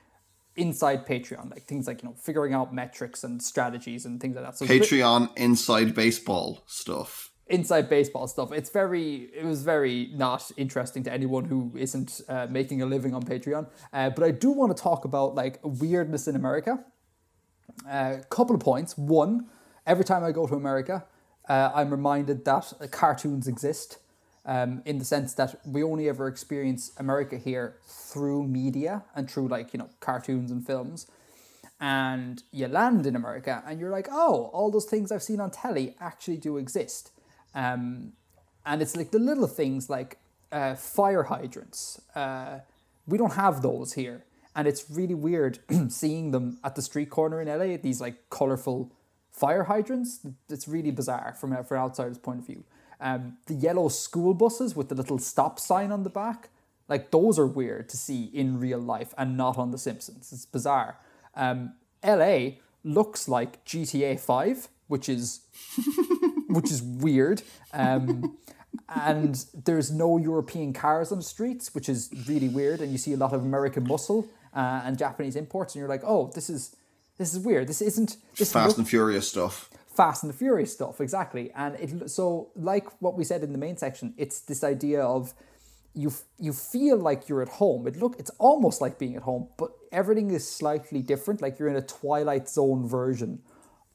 inside 0.56 1.06
Patreon, 1.06 1.50
like 1.52 1.64
things 1.64 1.88
like 1.88 2.02
you 2.04 2.10
know 2.10 2.16
figuring 2.16 2.54
out 2.54 2.74
metrics 2.74 3.24
and 3.24 3.42
strategies 3.42 4.06
and 4.06 4.20
things 4.22 4.36
like 4.36 4.46
that. 4.46 4.58
So 4.58 4.66
a 4.66 4.68
bit- 4.68 4.84
Patreon 4.84 5.30
inside 5.38 5.94
baseball 5.96 6.64
stuff. 6.68 7.32
inside 7.48 7.90
baseball 7.90 8.28
stuff. 8.28 8.52
It's 8.52 8.70
very, 8.70 9.30
it 9.34 9.46
was 9.46 9.64
very 9.64 10.12
not 10.14 10.52
interesting 10.58 11.04
to 11.04 11.12
anyone 11.14 11.46
who 11.46 11.72
isn't 11.78 12.22
uh, 12.28 12.48
making 12.50 12.82
a 12.82 12.86
living 12.86 13.14
on 13.14 13.24
Patreon. 13.24 13.68
Uh, 13.94 14.10
but 14.10 14.24
I 14.24 14.32
do 14.32 14.52
want 14.52 14.76
to 14.76 14.82
talk 14.82 15.06
about 15.06 15.34
like 15.36 15.60
weirdness 15.64 16.28
in 16.28 16.36
America. 16.36 16.84
A 17.86 17.90
uh, 17.90 18.22
couple 18.30 18.56
of 18.56 18.62
points. 18.62 18.98
One, 18.98 19.48
every 19.86 20.04
time 20.04 20.24
I 20.24 20.32
go 20.32 20.48
to 20.48 20.56
America, 20.56 21.06
uh, 21.48 21.72
I'm 21.74 21.92
reminded 21.92 22.46
that 22.46 22.74
uh, 22.80 22.88
cartoons 22.88 23.48
exist. 23.48 24.00
Um, 24.46 24.82
in 24.86 24.98
the 24.98 25.04
sense 25.04 25.34
that 25.34 25.60
we 25.66 25.84
only 25.84 26.08
ever 26.08 26.26
experience 26.30 26.94
America 26.96 27.38
here 27.38 27.76
through 27.86 28.48
media 28.48 29.04
and 29.14 29.30
through 29.30 29.50
like 29.50 29.74
you 29.74 29.80
know 29.80 29.90
cartoons 30.00 30.52
and 30.52 30.66
films 30.66 31.06
and 31.80 32.44
you 32.52 32.68
land 32.68 33.06
in 33.06 33.16
America 33.16 33.64
and 33.68 33.80
you're 33.80 33.92
like, 33.92 34.08
oh, 34.12 34.50
all 34.54 34.72
those 34.72 34.86
things 34.86 35.12
I've 35.12 35.24
seen 35.24 35.40
on 35.40 35.52
telly 35.52 35.96
actually 36.00 36.38
do 36.38 36.58
exist. 36.58 37.12
Um, 37.54 38.14
and 38.66 38.82
it's 38.82 38.96
like 38.96 39.12
the 39.12 39.20
little 39.20 39.48
things 39.48 39.90
like 39.90 40.18
uh, 40.52 40.76
fire 40.76 41.24
hydrants. 41.24 42.02
Uh, 42.16 42.60
we 43.06 43.18
don't 43.18 43.34
have 43.34 43.62
those 43.62 43.94
here. 43.94 44.24
And 44.58 44.68
it's 44.68 44.90
really 44.90 45.14
weird 45.14 45.60
seeing 45.90 46.32
them 46.32 46.58
at 46.64 46.76
the 46.76 46.82
street 46.82 47.12
corner 47.12 47.40
in 47.40 47.48
LA, 47.48 47.78
these 47.78 48.02
like 48.02 48.30
colorful 48.32 48.92
fire 49.32 49.66
hydrants. 49.66 50.20
It's 50.50 50.68
really 50.68 50.90
bizarre 50.90 51.36
from, 51.40 51.52
from 51.64 51.78
an 51.78 51.84
outsider's 51.84 52.18
point 52.18 52.40
of 52.40 52.48
view. 52.48 52.64
Um, 53.00 53.38
the 53.46 53.54
yellow 53.54 53.88
school 53.88 54.34
buses 54.34 54.76
with 54.76 54.90
the 54.90 54.96
little 54.96 55.20
stop 55.20 55.60
sign 55.60 55.92
on 55.92 56.04
the 56.04 56.10
back, 56.10 56.50
like 56.90 57.12
those 57.12 57.38
are 57.38 57.46
weird 57.46 57.88
to 57.90 57.98
see 57.98 58.26
in 58.34 58.60
real 58.60 58.80
life 58.80 59.14
and 59.16 59.38
not 59.38 59.60
on 59.60 59.70
The 59.70 59.78
Simpsons. 59.78 60.34
It's 60.34 60.46
bizarre. 60.46 60.98
Um, 61.36 61.74
LA 62.04 62.58
looks 62.84 63.28
like 63.28 63.64
GTA 63.64 64.20
5, 64.20 64.70
which 64.88 65.08
is 65.08 65.42
which 66.50 66.72
is 66.72 66.82
weird. 66.82 67.44
Um, 67.74 68.38
and 68.90 69.46
there's 69.66 69.92
no 69.92 70.18
European 70.18 70.74
cars 70.74 71.12
on 71.12 71.20
the 71.20 71.24
streets, 71.24 71.76
which 71.76 71.90
is 71.90 72.10
really 72.28 72.50
weird. 72.50 72.82
And 72.82 72.92
you 72.92 72.98
see 72.98 73.14
a 73.14 73.18
lot 73.18 73.34
of 73.34 73.44
American 73.44 73.88
muscle 73.88 74.28
uh, 74.60 74.82
and 74.86 74.98
Japanese 74.98 75.36
imports, 75.44 75.70
and 75.76 75.80
you're 75.80 75.94
like, 75.96 76.04
oh, 76.14 76.24
this 76.36 76.50
is 76.50 76.76
this 77.20 77.30
is 77.34 77.40
weird. 77.48 77.66
This 77.68 77.82
isn't 77.82 78.12
this 78.38 78.52
Fast 78.54 78.68
look- 78.70 78.78
and 78.80 78.88
Furious 78.90 79.28
stuff. 79.36 79.70
Fast 80.02 80.24
and 80.24 80.32
the 80.34 80.38
Furious 80.38 80.72
stuff, 80.74 80.96
exactly. 81.02 81.46
And 81.56 81.72
it 81.84 82.10
so 82.10 82.50
like 82.72 82.86
what 83.02 83.14
we 83.18 83.24
said 83.32 83.42
in 83.44 83.52
the 83.52 83.58
main 83.68 83.78
section, 83.78 84.14
it's 84.24 84.38
this 84.42 84.64
idea 84.64 85.02
of 85.16 85.34
you 86.04 86.10
you 86.46 86.54
feel 86.54 86.98
like 87.10 87.28
you're 87.30 87.42
at 87.42 87.54
home. 87.64 87.88
It 87.88 87.96
look 87.98 88.14
it's 88.20 88.32
almost 88.50 88.78
like 88.82 88.96
being 89.00 89.16
at 89.16 89.24
home, 89.24 89.44
but 89.58 89.70
everything 89.92 90.30
is 90.32 90.44
slightly 90.60 91.02
different. 91.02 91.42
Like 91.42 91.54
you're 91.60 91.72
in 91.76 91.76
a 91.86 91.88
Twilight 92.00 92.48
Zone 92.48 92.88
version 92.88 93.42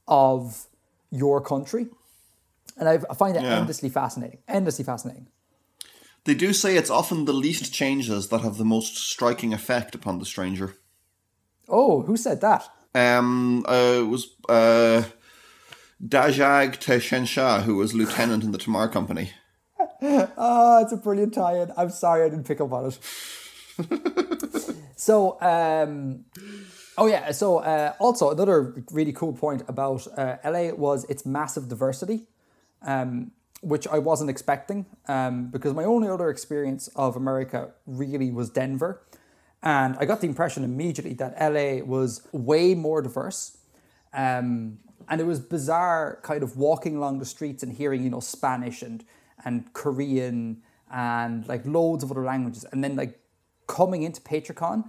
of 0.09 0.67
your 1.11 1.41
country, 1.41 1.87
and 2.79 2.89
I, 2.89 2.95
I 3.11 3.15
find 3.15 3.37
it 3.37 3.43
Yeah. 3.43 3.59
endlessly 3.59 3.89
fascinating. 3.91 4.39
Endlessly 4.49 4.85
fascinating. 4.85 5.29
They 6.25 6.35
do 6.35 6.53
say 6.53 6.77
it's 6.77 6.91
often 6.91 7.25
the 7.25 7.33
least 7.33 7.73
changes 7.73 8.29
that 8.29 8.43
have 8.43 8.57
the 8.57 8.65
most 8.65 8.97
striking 8.97 9.53
effect 9.53 9.95
upon 9.95 10.19
the 10.19 10.25
stranger. 10.25 10.77
Oh, 11.69 12.03
who 12.03 12.17
said 12.17 12.41
that? 12.41 12.69
Um, 12.95 13.65
uh, 13.69 14.01
it 14.01 14.09
was 14.09 14.37
uh, 14.49 15.05
Dajag 16.07 16.79
Teshensha, 16.79 17.63
who 17.63 17.77
was 17.77 17.95
lieutenant 17.95 18.45
in 18.45 18.53
the 18.53 18.59
Tamar 18.59 18.89
Company. 18.89 19.33
Oh, 20.03 20.81
it's 20.83 20.93
a 20.93 20.97
brilliant 20.97 21.35
tie-in. 21.35 21.73
I'm 21.77 21.91
sorry 21.91 22.25
I 22.25 22.29
didn't 22.29 22.47
pick 22.47 22.61
up 22.61 22.73
on 22.73 22.87
it. 22.87 22.99
so, 24.97 25.41
um, 25.41 26.25
oh 26.99 27.07
yeah. 27.07 27.33
So, 27.33 27.59
uh, 27.59 27.95
also 27.99 28.31
another 28.31 28.85
really 28.91 29.13
cool 29.13 29.33
point 29.33 29.63
about 29.69 30.07
uh, 30.17 30.37
LA 30.45 30.71
was 30.75 31.05
its 31.05 31.25
massive 31.25 31.69
diversity, 31.69 32.27
um, 32.83 33.33
which 33.63 33.89
I 33.89 33.99
wasn't 33.99 34.29
expecting. 34.29 34.85
Um, 35.09 35.49
because 35.51 35.73
my 35.73 35.85
only 35.85 36.09
other 36.09 36.29
experience 36.29 36.89
of 36.95 37.17
America 37.17 37.73
really 37.87 38.31
was 38.31 38.51
Denver, 38.51 39.03
and 39.63 39.97
I 39.99 40.05
got 40.05 40.21
the 40.21 40.27
impression 40.27 40.65
immediately 40.65 41.15
that 41.15 41.35
LA 41.41 41.85
was 41.85 42.27
way 42.33 42.75
more 42.75 43.01
diverse. 43.01 43.57
Um, 44.13 44.79
and 45.09 45.21
it 45.21 45.25
was 45.25 45.41
bizarre 45.41 46.19
kind 46.23 46.43
of 46.43 46.57
walking 46.57 46.97
along 46.97 47.19
the 47.19 47.25
streets 47.25 47.63
and 47.63 47.73
hearing, 47.73 48.03
you 48.03 48.11
know, 48.11 48.21
Spanish 48.21 48.83
and, 48.83 49.05
and 49.45 49.73
Korean 49.73 50.63
and 50.93 51.47
like 51.49 51.65
loads 51.65 52.05
of 52.05 52.11
other 52.11 52.25
languages. 52.25 52.65
And 52.73 52.83
then 52.83 52.97
like 52.97 53.19
coming 53.67 54.03
into 54.03 54.21
PatreCon 54.21 54.85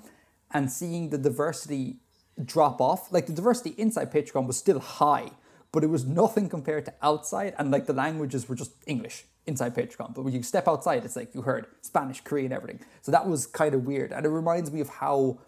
and 0.51 0.71
seeing 0.71 1.09
the 1.09 1.17
diversity 1.17 1.97
drop 2.43 2.81
off. 2.81 3.11
Like 3.11 3.27
the 3.27 3.33
diversity 3.33 3.71
inside 3.77 4.11
PatreCon 4.11 4.47
was 4.47 4.57
still 4.57 4.79
high, 4.79 5.31
but 5.73 5.83
it 5.83 5.87
was 5.87 6.05
nothing 6.05 6.47
compared 6.47 6.85
to 6.85 6.93
outside. 7.01 7.53
And 7.59 7.71
like 7.71 7.87
the 7.87 7.93
languages 7.93 8.47
were 8.47 8.55
just 8.55 8.71
English 8.87 9.25
inside 9.45 9.75
PatreCon. 9.75 10.13
But 10.15 10.21
when 10.23 10.33
you 10.33 10.43
step 10.43 10.67
outside, 10.67 11.03
it's 11.03 11.17
like 11.17 11.35
you 11.35 11.41
heard 11.41 11.65
Spanish, 11.81 12.21
Korean, 12.21 12.53
everything. 12.53 12.79
So 13.01 13.11
that 13.11 13.27
was 13.27 13.45
kind 13.47 13.73
of 13.75 13.83
weird. 13.85 14.13
And 14.13 14.25
it 14.25 14.29
reminds 14.29 14.71
me 14.71 14.79
of 14.79 14.87
how 14.87 15.39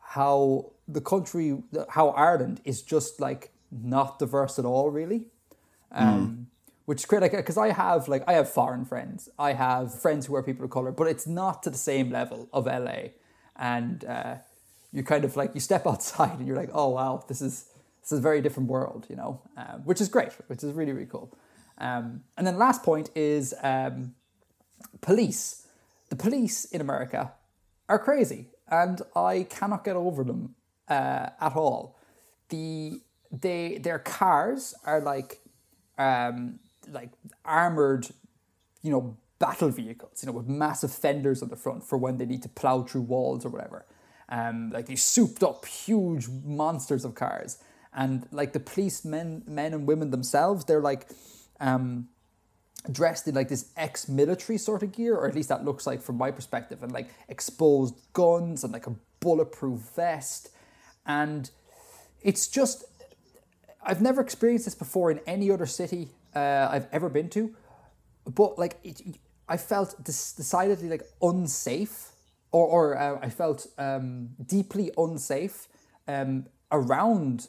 how 0.00 0.72
the 0.86 1.02
country, 1.02 1.62
how 1.90 2.08
Ireland 2.10 2.62
is 2.64 2.80
just 2.80 3.20
like 3.20 3.50
not 3.70 4.18
diverse 4.18 4.58
at 4.58 4.64
all, 4.64 4.90
really. 4.90 5.26
Um, 5.92 6.46
Which 6.86 7.00
is 7.00 7.06
great, 7.06 7.20
like 7.20 7.32
because 7.32 7.58
I 7.58 7.72
have 7.72 8.08
like 8.08 8.24
I 8.26 8.32
have 8.34 8.48
foreign 8.48 8.86
friends, 8.86 9.28
I 9.38 9.52
have 9.52 10.00
friends 10.00 10.26
who 10.26 10.34
are 10.36 10.42
people 10.42 10.64
of 10.64 10.70
color, 10.70 10.92
but 10.92 11.06
it's 11.08 11.26
not 11.26 11.62
to 11.64 11.70
the 11.70 11.76
same 11.76 12.10
level 12.10 12.48
of 12.52 12.64
LA. 12.64 13.00
and 13.56 14.04
uh, 14.04 14.36
you 14.92 15.02
kind 15.02 15.24
of 15.24 15.36
like 15.36 15.54
you 15.54 15.60
step 15.60 15.86
outside 15.92 16.38
and 16.38 16.46
you're 16.46 16.56
like, 16.56 16.70
oh 16.72 16.88
wow, 16.88 17.24
this 17.28 17.42
is 17.42 17.67
this 18.08 18.14
is 18.14 18.20
a 18.20 18.22
very 18.22 18.40
different 18.40 18.70
world, 18.70 19.06
you 19.10 19.16
know, 19.16 19.42
uh, 19.58 19.74
which 19.84 20.00
is 20.00 20.08
great, 20.08 20.32
which 20.46 20.64
is 20.64 20.72
really 20.72 20.92
really 20.92 21.06
cool. 21.06 21.36
Um, 21.76 22.22
and 22.38 22.46
then 22.46 22.56
last 22.56 22.82
point 22.82 23.10
is 23.14 23.54
um, 23.62 24.14
police. 25.02 25.66
The 26.08 26.16
police 26.16 26.64
in 26.64 26.80
America 26.80 27.32
are 27.86 27.98
crazy, 27.98 28.46
and 28.66 29.02
I 29.14 29.46
cannot 29.50 29.84
get 29.84 29.94
over 29.94 30.24
them 30.24 30.54
uh, 30.88 31.28
at 31.38 31.54
all. 31.54 31.98
The 32.48 33.02
they 33.30 33.76
their 33.76 33.98
cars 33.98 34.74
are 34.86 35.00
like 35.02 35.40
um, 35.98 36.60
like 36.90 37.10
armored, 37.44 38.08
you 38.82 38.90
know, 38.90 39.18
battle 39.38 39.68
vehicles, 39.68 40.22
you 40.22 40.26
know, 40.26 40.32
with 40.32 40.46
massive 40.46 40.92
fenders 40.92 41.42
on 41.42 41.50
the 41.50 41.56
front 41.56 41.84
for 41.84 41.98
when 41.98 42.16
they 42.16 42.24
need 42.24 42.42
to 42.42 42.48
plow 42.48 42.82
through 42.82 43.02
walls 43.02 43.44
or 43.44 43.50
whatever. 43.50 43.84
Um, 44.30 44.70
like 44.70 44.86
these 44.86 45.02
souped 45.02 45.42
up 45.42 45.66
huge 45.66 46.28
monsters 46.28 47.04
of 47.04 47.14
cars, 47.14 47.58
and 47.98 48.28
like 48.30 48.52
the 48.52 48.60
police 48.60 49.04
men 49.04 49.42
men 49.46 49.74
and 49.74 49.86
women 49.86 50.10
themselves, 50.12 50.64
they're 50.64 50.80
like 50.92 51.08
um, 51.58 52.08
dressed 52.90 53.26
in 53.26 53.34
like 53.34 53.48
this 53.48 53.72
ex-military 53.76 54.56
sort 54.56 54.84
of 54.84 54.92
gear, 54.92 55.16
or 55.16 55.26
at 55.28 55.34
least 55.34 55.48
that 55.48 55.64
looks 55.64 55.84
like 55.84 56.00
from 56.00 56.16
my 56.16 56.30
perspective, 56.30 56.82
and 56.84 56.92
like 56.92 57.08
exposed 57.28 57.96
guns 58.12 58.62
and 58.62 58.72
like 58.72 58.86
a 58.86 58.94
bulletproof 59.18 59.80
vest, 59.96 60.50
and 61.04 61.50
it's 62.22 62.46
just 62.46 62.84
I've 63.82 64.00
never 64.00 64.20
experienced 64.20 64.66
this 64.66 64.76
before 64.76 65.10
in 65.10 65.20
any 65.26 65.50
other 65.50 65.66
city 65.66 66.10
uh, 66.36 66.68
I've 66.70 66.86
ever 66.92 67.08
been 67.08 67.28
to, 67.30 67.52
but 68.24 68.58
like 68.58 68.78
it, 68.84 69.02
I 69.48 69.56
felt 69.56 70.04
this 70.04 70.32
decidedly 70.34 70.88
like 70.88 71.02
unsafe, 71.20 72.12
or 72.52 72.64
or 72.64 72.96
uh, 72.96 73.18
I 73.20 73.30
felt 73.30 73.66
um, 73.76 74.30
deeply 74.46 74.92
unsafe 74.96 75.66
um, 76.06 76.46
around 76.70 77.48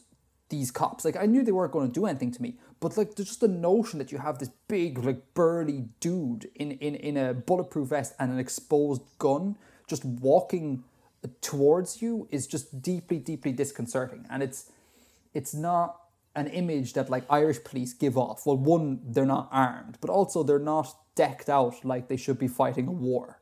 these 0.50 0.72
cops. 0.72 1.06
Like 1.06 1.16
I 1.16 1.26
knew 1.26 1.44
they 1.44 1.52
weren't 1.52 1.72
going 1.72 1.88
to 1.88 1.94
do 1.94 2.06
anything 2.06 2.32
to 2.32 2.42
me, 2.42 2.56
but 2.80 2.98
like 2.98 3.16
there's 3.16 3.30
just 3.30 3.42
the 3.42 3.48
notion 3.48 4.00
that 4.00 4.12
you 4.12 4.18
have 4.18 4.40
this 4.40 4.50
big 4.68 4.98
like 5.04 5.34
burly 5.34 5.90
dude 6.00 6.50
in 6.56 6.72
in 6.74 6.96
in 6.96 7.18
a 7.18 7.34
bulletproof 7.34 7.90
vest 7.90 8.14
and 8.20 8.32
an 8.32 8.40
exposed 8.40 9.02
gun 9.18 9.56
just 9.88 10.06
walking 10.06 10.84
towards 11.42 12.02
you 12.02 12.28
is 12.32 12.48
just 12.48 12.82
deeply 12.82 13.18
deeply 13.18 13.52
disconcerting, 13.52 14.26
and 14.30 14.44
it's 14.44 14.72
it's 15.34 15.54
not 15.54 16.00
an 16.36 16.48
image 16.48 16.94
that 16.94 17.10
like 17.10 17.26
Irish 17.30 17.64
police 17.64 17.94
give 17.94 18.18
off. 18.18 18.46
Well, 18.46 18.58
one, 18.58 19.02
they're 19.04 19.26
not 19.26 19.50
armed, 19.52 19.98
but 20.02 20.10
also 20.10 20.44
they're 20.44 20.60
not 20.60 20.96
decked 21.16 21.50
out 21.50 21.84
like 21.84 22.08
they 22.08 22.18
should 22.18 22.40
be 22.40 22.48
fighting 22.48 22.88
a 22.88 22.92
war. 22.92 23.40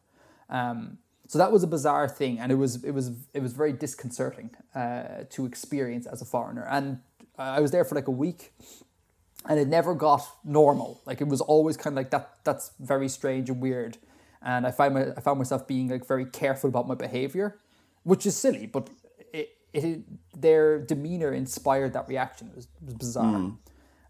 Um, 0.50 0.98
so 1.28 1.38
that 1.38 1.52
was 1.52 1.62
a 1.62 1.68
bizarre 1.68 2.08
thing, 2.08 2.40
and 2.40 2.52
it 2.52 2.56
was 2.56 2.84
it 2.84 2.92
was 2.92 3.12
it 3.34 3.42
was 3.42 3.54
very 3.54 3.74
disconcerting 3.74 4.52
uh, 4.74 5.26
to 5.30 5.46
experience 5.46 6.06
as 6.06 6.22
a 6.22 6.26
foreigner. 6.26 6.66
And 6.70 7.02
I 7.38 7.60
was 7.60 7.72
there 7.72 7.84
for 7.84 7.96
like 7.96 8.08
a 8.08 8.12
week, 8.12 8.54
and 9.48 9.60
it 9.60 9.68
never 9.68 9.94
got 9.94 10.26
normal. 10.44 11.02
Like 11.06 11.20
it 11.20 11.28
was 11.28 11.42
always 11.42 11.76
kind 11.76 11.94
of 11.94 11.98
like 11.98 12.12
that. 12.12 12.38
That's 12.44 12.72
very 12.80 13.10
strange 13.10 13.50
and 13.50 13.62
weird. 13.62 13.98
And 14.42 14.66
I 14.66 14.72
find 14.72 14.94
my 14.94 15.08
I 15.18 15.20
found 15.20 15.38
myself 15.38 15.68
being 15.68 15.90
like 15.90 16.08
very 16.08 16.26
careful 16.26 16.70
about 16.70 16.88
my 16.88 16.96
behavior, 16.96 17.58
which 18.04 18.26
is 18.26 18.36
silly, 18.38 18.66
but 18.66 18.90
it, 19.34 19.50
it 19.74 20.02
their 20.40 20.80
demeanor 20.80 21.34
inspired 21.34 21.92
that 21.94 22.08
reaction. 22.08 22.48
It 22.48 22.56
was, 22.56 22.66
it 22.66 22.86
was 22.86 22.94
bizarre. 22.94 23.52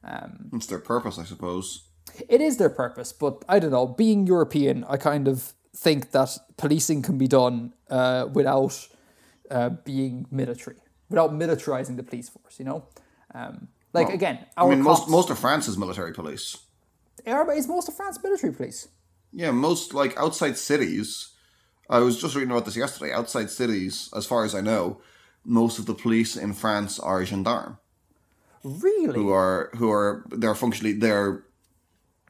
Um, 0.03 0.49
it's 0.53 0.67
their 0.67 0.79
purpose, 0.79 1.17
I 1.17 1.23
suppose. 1.25 1.83
It 2.29 2.41
is 2.41 2.57
their 2.57 2.69
purpose, 2.69 3.11
but 3.11 3.43
I 3.49 3.59
don't 3.59 3.71
know. 3.71 3.87
Being 3.87 4.27
European, 4.27 4.85
I 4.87 4.97
kind 4.97 5.27
of 5.27 5.53
think 5.77 6.11
that 6.11 6.37
policing 6.57 7.01
can 7.01 7.17
be 7.17 7.27
done 7.27 7.73
uh, 7.89 8.27
without 8.33 8.87
uh, 9.51 9.69
being 9.69 10.25
military, 10.31 10.77
without 11.09 11.31
militarizing 11.31 11.95
the 11.95 12.03
police 12.03 12.29
force. 12.29 12.59
You 12.59 12.65
know, 12.65 12.85
um, 13.33 13.67
like 13.93 14.07
well, 14.07 14.15
again, 14.15 14.45
I 14.57 14.67
mean, 14.67 14.83
cops, 14.83 15.01
most 15.01 15.09
most 15.09 15.29
of 15.29 15.39
France 15.39 15.67
is 15.67 15.77
military 15.77 16.13
police. 16.13 16.57
Is 17.25 17.67
most 17.67 17.89
of 17.89 17.95
France 17.95 18.19
military 18.23 18.53
police? 18.53 18.87
Yeah, 19.33 19.51
most 19.51 19.93
like 19.93 20.17
outside 20.17 20.57
cities. 20.57 21.33
I 21.89 21.99
was 21.99 22.19
just 22.19 22.35
reading 22.35 22.51
about 22.51 22.65
this 22.65 22.75
yesterday. 22.75 23.13
Outside 23.13 23.49
cities, 23.49 24.09
as 24.15 24.25
far 24.25 24.43
as 24.43 24.53
I 24.53 24.61
know, 24.61 25.01
most 25.45 25.79
of 25.79 25.85
the 25.85 25.93
police 25.93 26.35
in 26.35 26.53
France 26.53 26.99
are 26.99 27.23
gendarmes. 27.23 27.77
Really? 28.63 29.15
Who 29.15 29.31
are 29.31 29.69
who 29.75 29.91
are 29.91 30.25
they're 30.29 30.55
functionally 30.55 30.93
they're 30.93 31.43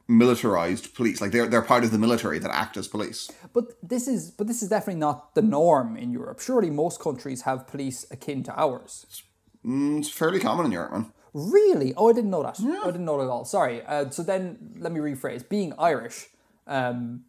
militarized 0.08 0.94
police. 0.94 1.20
Like 1.20 1.32
they're 1.32 1.46
they're 1.46 1.62
part 1.62 1.84
of 1.84 1.90
the 1.90 1.98
military 1.98 2.38
that 2.38 2.50
act 2.50 2.76
as 2.76 2.88
police. 2.88 3.30
But 3.52 3.74
this 3.82 4.08
is 4.08 4.30
but 4.30 4.46
this 4.46 4.62
is 4.62 4.70
definitely 4.70 5.00
not 5.00 5.34
the 5.34 5.42
norm 5.42 5.96
in 5.96 6.10
Europe. 6.10 6.40
Surely 6.40 6.70
most 6.70 7.00
countries 7.00 7.42
have 7.42 7.66
police 7.66 8.06
akin 8.10 8.42
to 8.44 8.60
ours. 8.60 9.04
It's, 9.08 9.22
mm, 9.64 9.98
it's 9.98 10.10
fairly 10.10 10.40
common 10.40 10.66
in 10.66 10.72
Europe, 10.72 10.92
man. 10.92 11.12
Really? 11.34 11.92
Oh, 11.94 12.08
I 12.08 12.14
didn't 12.14 12.30
know 12.30 12.42
that. 12.42 12.58
Yeah. 12.58 12.80
I 12.82 12.86
didn't 12.86 13.04
know 13.04 13.18
that 13.18 13.24
at 13.24 13.30
all. 13.30 13.44
Sorry. 13.44 13.84
Uh, 13.84 14.08
so 14.10 14.22
then 14.22 14.74
let 14.78 14.92
me 14.92 15.00
rephrase. 15.00 15.46
Being 15.46 15.74
Irish, 15.78 16.26
um, 16.66 17.24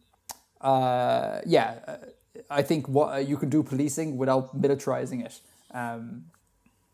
uh, 0.60 1.40
yeah, 1.46 1.78
uh, 1.86 1.96
I 2.50 2.62
think 2.62 2.88
what 2.88 3.12
uh, 3.12 3.18
you 3.18 3.36
can 3.36 3.50
do 3.50 3.62
policing 3.62 4.16
without 4.16 4.60
militarizing 4.60 5.24
it. 5.24 5.40
Um, 5.72 6.24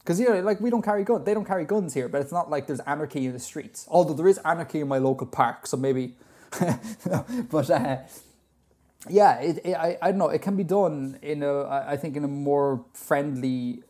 because 0.07 0.21
you 0.21 0.29
know, 0.29 0.41
like 0.41 0.61
we 0.61 0.71
don't 0.71 0.83
carry 0.83 1.03
guns. 1.03 1.25
They 1.25 1.35
don't 1.35 1.45
carry 1.45 1.65
guns 1.65 1.93
here, 1.93 2.09
but 2.09 2.21
it's 2.21 2.31
not 2.31 2.49
like 2.49 2.69
there's 2.69 2.79
anarchy 2.81 3.27
in 3.27 3.33
the 3.33 3.41
streets. 3.41 3.87
Although 3.89 4.15
there 4.15 4.29
is 4.29 4.39
anarchy 4.45 4.79
in 4.79 4.87
my 4.87 4.99
local 4.99 5.27
park, 5.27 5.67
so 5.67 5.77
maybe. 5.77 6.15
but 7.51 7.69
uh, 7.69 7.99
yeah, 9.11 9.41
it, 9.41 9.59
it, 9.65 9.75
I 9.75 9.99
I 10.01 10.11
don't 10.13 10.19
know. 10.19 10.29
It 10.29 10.43
can 10.43 10.57
be 10.57 10.63
done 10.63 11.19
in 11.23 11.43
a 11.43 11.65
I 11.65 11.97
think 11.97 12.17
in 12.17 12.23
a 12.23 12.29
more 12.29 12.85
friendly 12.95 13.83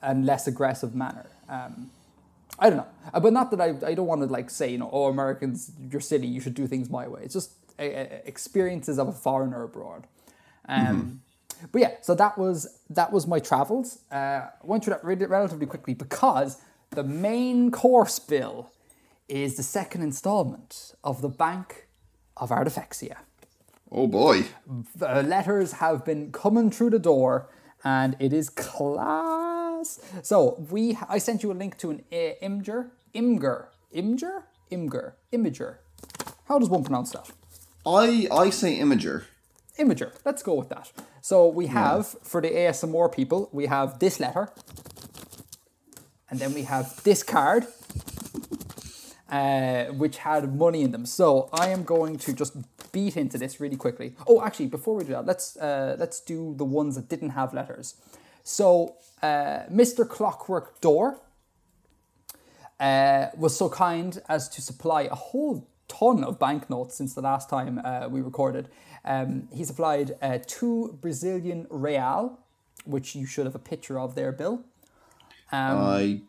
and 0.00 0.24
less 0.24 0.46
aggressive 0.46 0.94
manner. 0.94 1.26
Um, 1.48 1.90
I 2.60 2.70
don't 2.70 2.78
know, 2.78 2.86
uh, 3.12 3.18
but 3.18 3.32
not 3.32 3.50
that 3.50 3.60
I 3.60 3.74
I 3.84 3.94
don't 3.94 4.06
want 4.06 4.20
to 4.20 4.28
like 4.28 4.50
say 4.50 4.70
you 4.70 4.78
know 4.78 4.88
oh 4.92 5.06
Americans 5.06 5.72
your 5.90 6.00
city 6.00 6.28
you 6.28 6.40
should 6.40 6.54
do 6.54 6.68
things 6.68 6.88
my 6.88 7.08
way. 7.08 7.22
It's 7.24 7.34
just 7.34 7.50
uh, 7.80 7.82
experiences 8.24 9.00
of 9.00 9.08
a 9.08 9.12
foreigner 9.12 9.64
abroad. 9.64 10.06
Um, 10.68 10.86
mm-hmm 10.86 11.16
but 11.72 11.80
yeah, 11.80 11.92
so 12.02 12.14
that 12.14 12.38
was 12.38 12.80
that 12.90 13.12
was 13.12 13.26
my 13.26 13.38
travels. 13.38 14.00
Uh, 14.10 14.14
I 14.16 14.50
went 14.62 14.84
through 14.84 14.94
that 14.94 15.28
relatively 15.28 15.66
quickly 15.66 15.94
because 15.94 16.58
the 16.90 17.04
main 17.04 17.70
course 17.70 18.18
bill 18.18 18.70
is 19.28 19.56
the 19.56 19.62
second 19.62 20.02
installment 20.02 20.94
of 21.02 21.20
the 21.22 21.28
Bank 21.28 21.86
of 22.36 22.50
Artifexia. 22.50 23.16
Oh 23.90 24.06
boy! 24.06 24.44
The 24.94 25.22
letters 25.22 25.72
have 25.72 26.04
been 26.04 26.32
coming 26.32 26.70
through 26.70 26.90
the 26.90 26.98
door, 26.98 27.48
and 27.84 28.16
it 28.18 28.32
is 28.32 28.50
class. 28.50 30.00
So 30.22 30.64
we, 30.70 30.98
I 31.08 31.18
sent 31.18 31.42
you 31.42 31.52
a 31.52 31.54
link 31.54 31.78
to 31.78 31.90
an 31.90 32.04
uh, 32.12 32.32
Imgur, 32.42 32.90
Imgur, 33.14 33.66
Imgur, 33.94 34.42
Imgur, 34.70 35.12
Imager. 35.32 35.76
How 36.48 36.58
does 36.58 36.68
one 36.68 36.84
pronounce 36.84 37.12
that? 37.12 37.30
I 37.86 38.26
I 38.32 38.50
say 38.50 38.78
Imager. 38.78 39.24
Imager. 39.78 40.12
Let's 40.24 40.42
go 40.42 40.54
with 40.54 40.68
that. 40.70 40.90
So 41.28 41.48
we 41.48 41.66
have, 41.66 42.14
yeah. 42.14 42.20
for 42.22 42.40
the 42.40 42.50
ASMR 42.50 43.12
people, 43.12 43.48
we 43.50 43.66
have 43.66 43.98
this 43.98 44.20
letter. 44.20 44.48
And 46.30 46.38
then 46.38 46.54
we 46.54 46.62
have 46.62 47.02
this 47.02 47.24
card, 47.24 47.66
uh, 49.28 49.86
which 49.86 50.18
had 50.18 50.54
money 50.54 50.82
in 50.82 50.92
them. 50.92 51.04
So 51.04 51.48
I 51.52 51.70
am 51.70 51.82
going 51.82 52.16
to 52.18 52.32
just 52.32 52.54
beat 52.92 53.16
into 53.16 53.38
this 53.38 53.58
really 53.58 53.74
quickly. 53.74 54.14
Oh, 54.28 54.40
actually, 54.40 54.68
before 54.68 54.94
we 54.94 55.02
do 55.02 55.14
that, 55.14 55.26
let's 55.26 55.56
uh, 55.56 55.96
let's 55.98 56.20
do 56.20 56.54
the 56.56 56.64
ones 56.64 56.94
that 56.94 57.08
didn't 57.08 57.30
have 57.30 57.52
letters. 57.52 57.96
So 58.44 58.94
uh, 59.20 59.66
Mr. 59.68 60.08
Clockwork 60.08 60.80
Door 60.80 61.18
uh, 62.78 63.26
was 63.36 63.56
so 63.56 63.68
kind 63.68 64.22
as 64.28 64.48
to 64.50 64.62
supply 64.62 65.02
a 65.10 65.16
whole 65.16 65.66
ton 65.98 66.24
of 66.24 66.38
banknotes 66.38 66.94
since 66.94 67.14
the 67.14 67.20
last 67.20 67.48
time 67.48 67.80
uh, 67.84 68.08
we 68.08 68.20
recorded. 68.20 68.68
Um, 69.04 69.48
he 69.52 69.64
supplied 69.64 70.16
uh, 70.20 70.38
two 70.46 70.98
Brazilian 71.00 71.66
real, 71.70 72.38
which 72.84 73.14
you 73.14 73.26
should 73.26 73.46
have 73.46 73.54
a 73.54 73.60
picture 73.60 73.98
of 73.98 74.14
there, 74.14 74.32
Bill. 74.32 74.64
Um, 75.52 75.78
I 75.78 76.20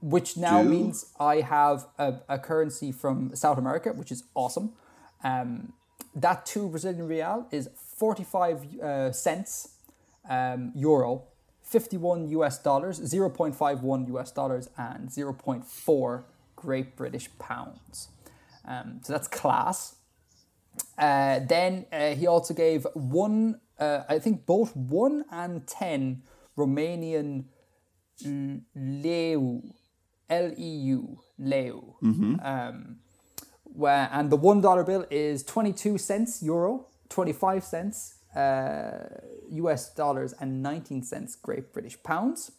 which 0.00 0.36
now 0.36 0.62
do. 0.62 0.68
means 0.68 1.06
I 1.18 1.40
have 1.40 1.86
a, 1.98 2.14
a, 2.28 2.38
currency 2.38 2.92
from 2.92 3.34
South 3.34 3.58
America, 3.58 3.92
which 3.92 4.12
is 4.12 4.24
awesome. 4.34 4.70
Um, 5.24 5.72
that 6.14 6.46
two 6.46 6.68
Brazilian 6.68 7.08
real 7.08 7.48
is 7.50 7.68
45 7.96 8.80
uh, 8.80 9.12
cents 9.12 9.70
um, 10.28 10.72
euro, 10.74 11.24
51 11.62 12.28
US 12.28 12.58
dollars, 12.58 13.00
0.51 13.00 14.08
US 14.14 14.30
dollars, 14.30 14.70
and 14.76 15.08
0.4 15.08 16.22
Great 16.56 16.96
British 16.96 17.28
pounds. 17.38 18.08
Um, 18.68 19.00
so 19.02 19.12
that's 19.14 19.28
class. 19.28 19.96
Uh, 20.96 21.40
then 21.40 21.86
uh, 21.92 22.10
he 22.10 22.26
also 22.26 22.54
gave 22.54 22.86
one, 22.94 23.60
uh, 23.80 24.02
I 24.08 24.18
think 24.18 24.46
both 24.46 24.76
one 24.76 25.24
and 25.32 25.66
ten 25.66 26.22
Romanian 26.56 27.46
leu, 28.24 29.62
L 30.28 30.52
E 30.56 30.70
U, 30.94 31.18
leu. 31.38 31.94
Mm-hmm. 32.02 32.34
Um, 32.42 32.96
where, 33.64 34.08
and 34.12 34.30
the 34.30 34.36
one 34.36 34.60
dollar 34.60 34.84
bill 34.84 35.06
is 35.10 35.42
22 35.44 35.98
cents 35.98 36.42
euro, 36.42 36.86
25 37.08 37.64
cents 37.64 38.18
uh, 38.36 39.08
US 39.50 39.94
dollars 39.94 40.34
and 40.40 40.62
19 40.62 41.02
cents 41.02 41.36
Great 41.36 41.72
British 41.72 42.00
pounds. 42.02 42.52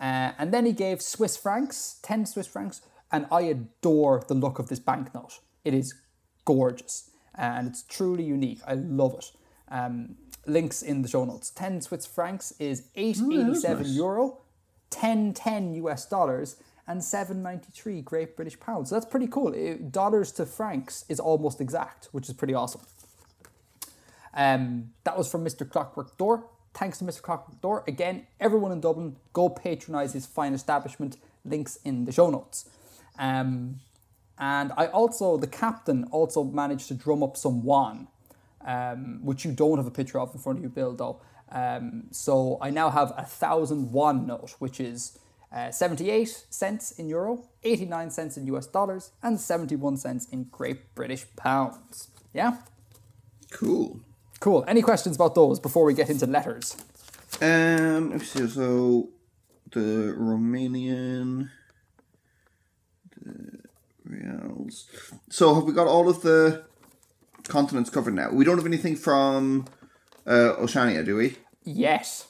Uh, 0.00 0.32
and 0.38 0.52
then 0.52 0.66
he 0.66 0.72
gave 0.72 1.00
Swiss 1.00 1.36
francs, 1.36 1.98
10 2.02 2.26
Swiss 2.26 2.46
francs, 2.46 2.82
and 3.12 3.26
I 3.30 3.42
adore 3.42 4.22
the 4.26 4.34
look 4.34 4.58
of 4.58 4.68
this 4.68 4.78
banknote. 4.80 5.40
It 5.64 5.74
is 5.74 5.94
gorgeous 6.44 7.10
and 7.34 7.68
it's 7.68 7.82
truly 7.82 8.24
unique. 8.24 8.60
I 8.66 8.74
love 8.74 9.14
it. 9.14 9.32
Um, 9.68 10.16
links 10.46 10.82
in 10.82 11.02
the 11.02 11.08
show 11.08 11.24
notes. 11.24 11.50
10 11.50 11.82
Swiss 11.82 12.06
francs 12.06 12.52
is 12.58 12.88
887 12.94 13.82
nice. 13.82 13.92
euro, 13.94 14.38
1010 14.90 15.74
US 15.84 16.06
dollars, 16.06 16.56
and 16.88 17.02
793 17.02 18.00
Great 18.02 18.36
British 18.36 18.58
pounds. 18.60 18.90
So 18.90 18.94
that's 18.94 19.06
pretty 19.06 19.26
cool. 19.26 19.52
It- 19.52 19.90
dollars 19.92 20.30
to 20.32 20.46
francs 20.46 21.04
is 21.08 21.18
almost 21.18 21.60
exact, 21.60 22.08
which 22.12 22.28
is 22.28 22.34
pretty 22.34 22.54
awesome. 22.54 22.82
Um, 24.34 24.92
that 25.04 25.16
was 25.16 25.30
from 25.30 25.44
Mr. 25.44 25.68
Clockwork 25.68 26.16
Door. 26.18 26.44
Thanks 26.74 26.98
to 26.98 27.04
Mr. 27.04 27.22
Clockwork 27.22 27.60
Door. 27.60 27.84
Again, 27.88 28.26
everyone 28.38 28.70
in 28.70 28.80
Dublin, 28.80 29.16
go 29.32 29.48
patronise 29.48 30.12
his 30.12 30.26
fine 30.26 30.52
establishment. 30.52 31.16
Links 31.44 31.78
in 31.84 32.04
the 32.04 32.12
show 32.12 32.28
notes. 32.28 32.68
Um, 33.18 33.80
and 34.38 34.72
I 34.76 34.86
also, 34.86 35.36
the 35.36 35.46
captain 35.46 36.04
also 36.10 36.44
managed 36.44 36.88
to 36.88 36.94
drum 36.94 37.22
up 37.22 37.36
some 37.36 37.62
won, 37.62 38.08
um, 38.64 39.20
which 39.22 39.44
you 39.44 39.52
don't 39.52 39.78
have 39.78 39.86
a 39.86 39.90
picture 39.90 40.20
of 40.20 40.34
in 40.34 40.40
front 40.40 40.58
of 40.58 40.64
you, 40.64 40.70
Bill, 40.70 40.94
though. 40.94 41.20
Um, 41.50 42.08
so 42.10 42.58
I 42.60 42.70
now 42.70 42.90
have 42.90 43.12
a 43.16 43.24
thousand 43.24 43.92
won 43.92 44.26
note, 44.26 44.56
which 44.58 44.80
is 44.80 45.18
uh, 45.52 45.70
78 45.70 46.44
cents 46.50 46.90
in 46.92 47.08
euro, 47.08 47.44
89 47.62 48.10
cents 48.10 48.36
in 48.36 48.46
US 48.48 48.66
dollars, 48.66 49.12
and 49.22 49.40
71 49.40 49.96
cents 49.96 50.26
in 50.30 50.44
Great 50.44 50.94
British 50.94 51.24
pounds. 51.36 52.08
Yeah? 52.34 52.58
Cool. 53.50 54.00
Cool. 54.40 54.64
Any 54.68 54.82
questions 54.82 55.16
about 55.16 55.34
those 55.34 55.58
before 55.58 55.84
we 55.84 55.94
get 55.94 56.10
into 56.10 56.26
letters? 56.26 56.76
Um, 57.40 58.10
let 58.10 58.20
me 58.20 58.24
see. 58.24 58.46
So 58.48 59.08
the 59.70 60.14
Romanian, 60.18 61.50
reals. 64.04 64.86
So 65.30 65.54
have 65.54 65.64
we 65.64 65.72
got 65.72 65.86
all 65.86 66.08
of 66.08 66.22
the 66.22 66.64
continents 67.48 67.90
covered 67.90 68.14
now? 68.14 68.30
We 68.30 68.44
don't 68.44 68.56
have 68.56 68.66
anything 68.66 68.96
from 68.96 69.66
uh, 70.26 70.54
Oceania, 70.58 71.02
do 71.02 71.16
we? 71.16 71.36
Yes. 71.64 72.26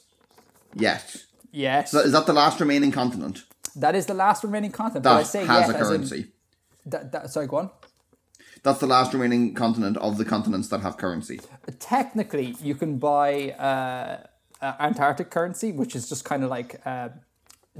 Yes. 0.74 1.26
Yes. 1.52 1.90
So 1.90 2.00
is 2.00 2.12
that 2.12 2.26
the 2.26 2.32
last 2.32 2.60
remaining 2.60 2.92
continent 2.92 3.44
that 3.76 3.94
is 3.94 4.06
the 4.06 4.14
last 4.14 4.42
remaining 4.42 4.72
continent. 4.72 5.04
but 5.04 5.12
I 5.12 5.18
that 5.18 5.26
say 5.26 5.44
has 5.44 5.68
yes 5.68 5.70
a 5.70 5.78
as 5.78 5.90
in- 5.90 5.96
currency? 5.96 6.26
that, 6.86 7.12
that, 7.12 7.30
sorry, 7.30 7.46
go 7.46 7.58
on. 7.58 7.70
That's 8.62 8.78
the 8.80 8.86
last 8.86 9.12
remaining 9.12 9.54
continent 9.54 9.96
of 9.98 10.18
the 10.18 10.24
continents 10.24 10.68
that 10.68 10.80
have 10.80 10.96
currency. 10.96 11.40
Technically, 11.78 12.56
you 12.60 12.74
can 12.74 12.98
buy 12.98 13.50
uh, 13.52 14.26
uh, 14.60 14.72
Antarctic 14.80 15.30
currency, 15.30 15.70
which 15.70 15.94
is 15.94 16.08
just 16.08 16.24
kind 16.24 16.42
of 16.42 16.50
like 16.50 16.80
uh, 16.84 17.10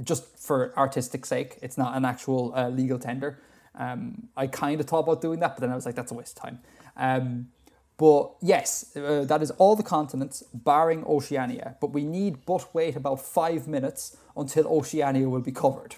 just 0.03 0.37
for 0.37 0.77
artistic 0.77 1.25
sake. 1.25 1.57
It's 1.61 1.77
not 1.77 1.95
an 1.95 2.05
actual 2.05 2.53
uh, 2.55 2.69
legal 2.69 2.99
tender. 2.99 3.39
Um, 3.75 4.29
I 4.35 4.47
kind 4.47 4.79
of 4.79 4.87
thought 4.87 4.99
about 4.99 5.21
doing 5.21 5.39
that, 5.39 5.55
but 5.55 5.61
then 5.61 5.71
I 5.71 5.75
was 5.75 5.85
like, 5.85 5.95
that's 5.95 6.11
a 6.11 6.15
waste 6.15 6.37
of 6.37 6.43
time. 6.43 6.59
Um, 6.95 7.49
but 7.97 8.35
yes, 8.41 8.95
uh, 8.95 9.25
that 9.25 9.41
is 9.41 9.51
all 9.51 9.75
the 9.75 9.83
continents, 9.83 10.43
barring 10.53 11.03
Oceania. 11.05 11.75
But 11.81 11.91
we 11.93 12.05
need 12.05 12.45
but 12.45 12.73
wait 12.73 12.95
about 12.95 13.21
five 13.21 13.67
minutes 13.67 14.17
until 14.35 14.67
Oceania 14.67 15.27
will 15.27 15.41
be 15.41 15.51
covered. 15.51 15.95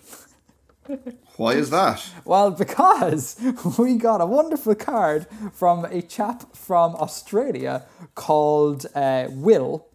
Why 1.35 1.53
is 1.53 1.69
that? 1.69 2.03
Well, 2.25 2.51
because 2.51 3.39
we 3.77 3.95
got 3.95 4.21
a 4.21 4.25
wonderful 4.25 4.75
card 4.75 5.27
from 5.53 5.85
a 5.85 6.01
chap 6.01 6.55
from 6.55 6.95
Australia 6.95 7.85
called 8.15 8.85
uh, 8.95 9.27
Will. 9.29 9.85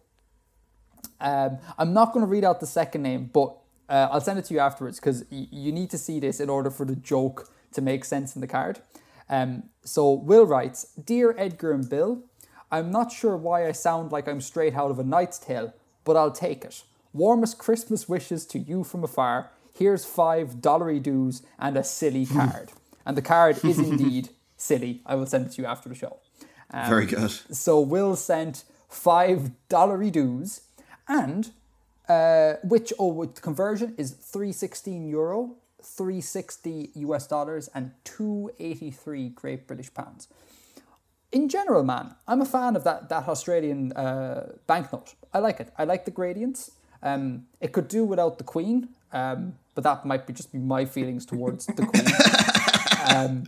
Um, 1.19 1.57
I'm 1.77 1.93
not 1.93 2.13
going 2.13 2.25
to 2.25 2.29
read 2.29 2.43
out 2.43 2.59
the 2.59 2.67
second 2.67 3.03
name, 3.03 3.29
but 3.33 3.55
uh, 3.89 4.07
I'll 4.11 4.21
send 4.21 4.39
it 4.39 4.45
to 4.45 4.53
you 4.53 4.59
afterwards 4.59 4.99
because 4.99 5.25
y- 5.31 5.47
you 5.51 5.71
need 5.71 5.89
to 5.91 5.97
see 5.97 6.19
this 6.19 6.39
in 6.39 6.49
order 6.49 6.69
for 6.71 6.85
the 6.85 6.95
joke 6.95 7.49
to 7.73 7.81
make 7.81 8.05
sense 8.05 8.35
in 8.35 8.41
the 8.41 8.47
card. 8.47 8.79
Um, 9.29 9.63
so 9.83 10.11
Will 10.11 10.45
writes, 10.45 10.85
"Dear 11.03 11.35
Edgar 11.37 11.71
and 11.71 11.87
Bill, 11.89 12.23
I'm 12.71 12.91
not 12.91 13.11
sure 13.11 13.35
why 13.37 13.67
I 13.67 13.71
sound 13.71 14.11
like 14.11 14.27
I'm 14.27 14.41
straight 14.41 14.75
out 14.75 14.91
of 14.91 14.99
a 14.99 15.03
Knight's 15.03 15.39
Tale, 15.39 15.73
but 16.03 16.15
I'll 16.15 16.31
take 16.31 16.63
it. 16.65 16.83
Warmest 17.13 17.57
Christmas 17.57 18.09
wishes 18.09 18.45
to 18.47 18.59
you 18.59 18.83
from 18.83 19.03
afar. 19.03 19.51
Here's 19.73 20.05
five 20.05 20.55
dollarydoos 20.61 21.41
and 21.59 21.77
a 21.77 21.83
silly 21.83 22.25
card. 22.37 22.71
and 23.05 23.15
the 23.17 23.21
card 23.21 23.63
is 23.63 23.77
indeed 23.79 24.29
silly. 24.57 25.01
I 25.05 25.15
will 25.15 25.25
send 25.27 25.45
it 25.47 25.51
to 25.53 25.61
you 25.61 25.67
after 25.67 25.89
the 25.89 25.95
show. 25.95 26.17
Um, 26.71 26.89
Very 26.89 27.05
good. 27.05 27.31
So 27.31 27.79
Will 27.79 28.15
sent 28.15 28.63
five 28.89 29.51
dollary 29.69 30.09
dues, 30.11 30.61
and 31.07 31.51
uh, 32.09 32.53
which 32.63 32.93
oh, 32.99 33.07
with 33.07 33.41
conversion 33.41 33.95
is 33.97 34.11
three 34.11 34.51
sixteen 34.51 35.07
euro, 35.07 35.55
three 35.81 36.21
sixty 36.21 36.91
US 36.95 37.27
dollars, 37.27 37.69
and 37.73 37.91
two 38.03 38.51
eighty 38.59 38.91
three 38.91 39.29
Great 39.29 39.67
British 39.67 39.93
pounds. 39.93 40.27
In 41.31 41.49
general, 41.49 41.83
man, 41.83 42.15
I'm 42.27 42.41
a 42.41 42.45
fan 42.45 42.75
of 42.75 42.83
that 42.83 43.09
that 43.09 43.27
Australian 43.27 43.91
uh, 43.93 44.53
banknote. 44.67 45.15
I 45.33 45.39
like 45.39 45.59
it. 45.59 45.71
I 45.77 45.83
like 45.83 46.05
the 46.05 46.11
gradients. 46.11 46.71
Um, 47.03 47.45
it 47.61 47.71
could 47.71 47.87
do 47.87 48.03
without 48.03 48.37
the 48.37 48.43
Queen, 48.43 48.89
um, 49.11 49.55
but 49.75 49.83
that 49.83 50.05
might 50.05 50.25
be 50.25 50.33
just 50.33 50.51
be 50.51 50.59
my 50.59 50.85
feelings 50.85 51.25
towards 51.25 51.65
the 51.67 51.85
Queen. 51.85 52.05
Um, 53.07 53.43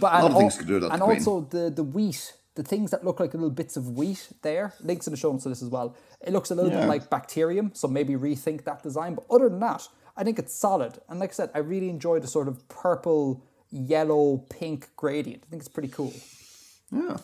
but 0.00 0.12
and 0.14 0.22
lot 0.22 0.30
of 0.32 0.38
things 0.38 0.54
al- 0.54 0.58
could 0.58 0.66
do 0.68 0.74
without 0.74 0.92
and 0.92 1.02
the 1.02 1.04
Queen. 1.04 1.18
also 1.18 1.40
the 1.50 1.70
the 1.70 1.84
wheat, 1.84 2.32
the 2.54 2.62
things 2.62 2.90
that 2.90 3.04
look 3.04 3.18
like 3.20 3.32
little 3.32 3.50
bits 3.50 3.76
of 3.76 3.90
wheat 3.90 4.28
there. 4.42 4.74
Links 4.80 5.06
in 5.06 5.12
the 5.12 5.16
show 5.16 5.32
notes 5.32 5.44
to 5.44 5.48
this 5.48 5.62
as 5.62 5.68
well. 5.68 5.96
It 6.20 6.32
looks 6.32 6.50
a 6.50 6.54
little 6.54 6.70
bit 6.70 6.86
like 6.86 7.08
bacterium, 7.08 7.70
so 7.74 7.88
maybe 7.88 8.14
rethink 8.14 8.64
that 8.64 8.82
design. 8.82 9.14
But 9.14 9.24
other 9.30 9.48
than 9.48 9.60
that, 9.60 9.88
I 10.16 10.24
think 10.24 10.38
it's 10.38 10.54
solid. 10.54 10.98
And 11.08 11.18
like 11.18 11.30
I 11.30 11.32
said, 11.32 11.50
I 11.54 11.58
really 11.58 11.88
enjoy 11.88 12.20
the 12.20 12.26
sort 12.26 12.48
of 12.48 12.68
purple, 12.68 13.42
yellow, 13.70 14.44
pink 14.50 14.90
gradient. 14.96 15.44
I 15.46 15.50
think 15.50 15.62
it's 15.62 15.68
pretty 15.68 15.88
cool. 15.88 16.12
Yeah. 16.90 17.16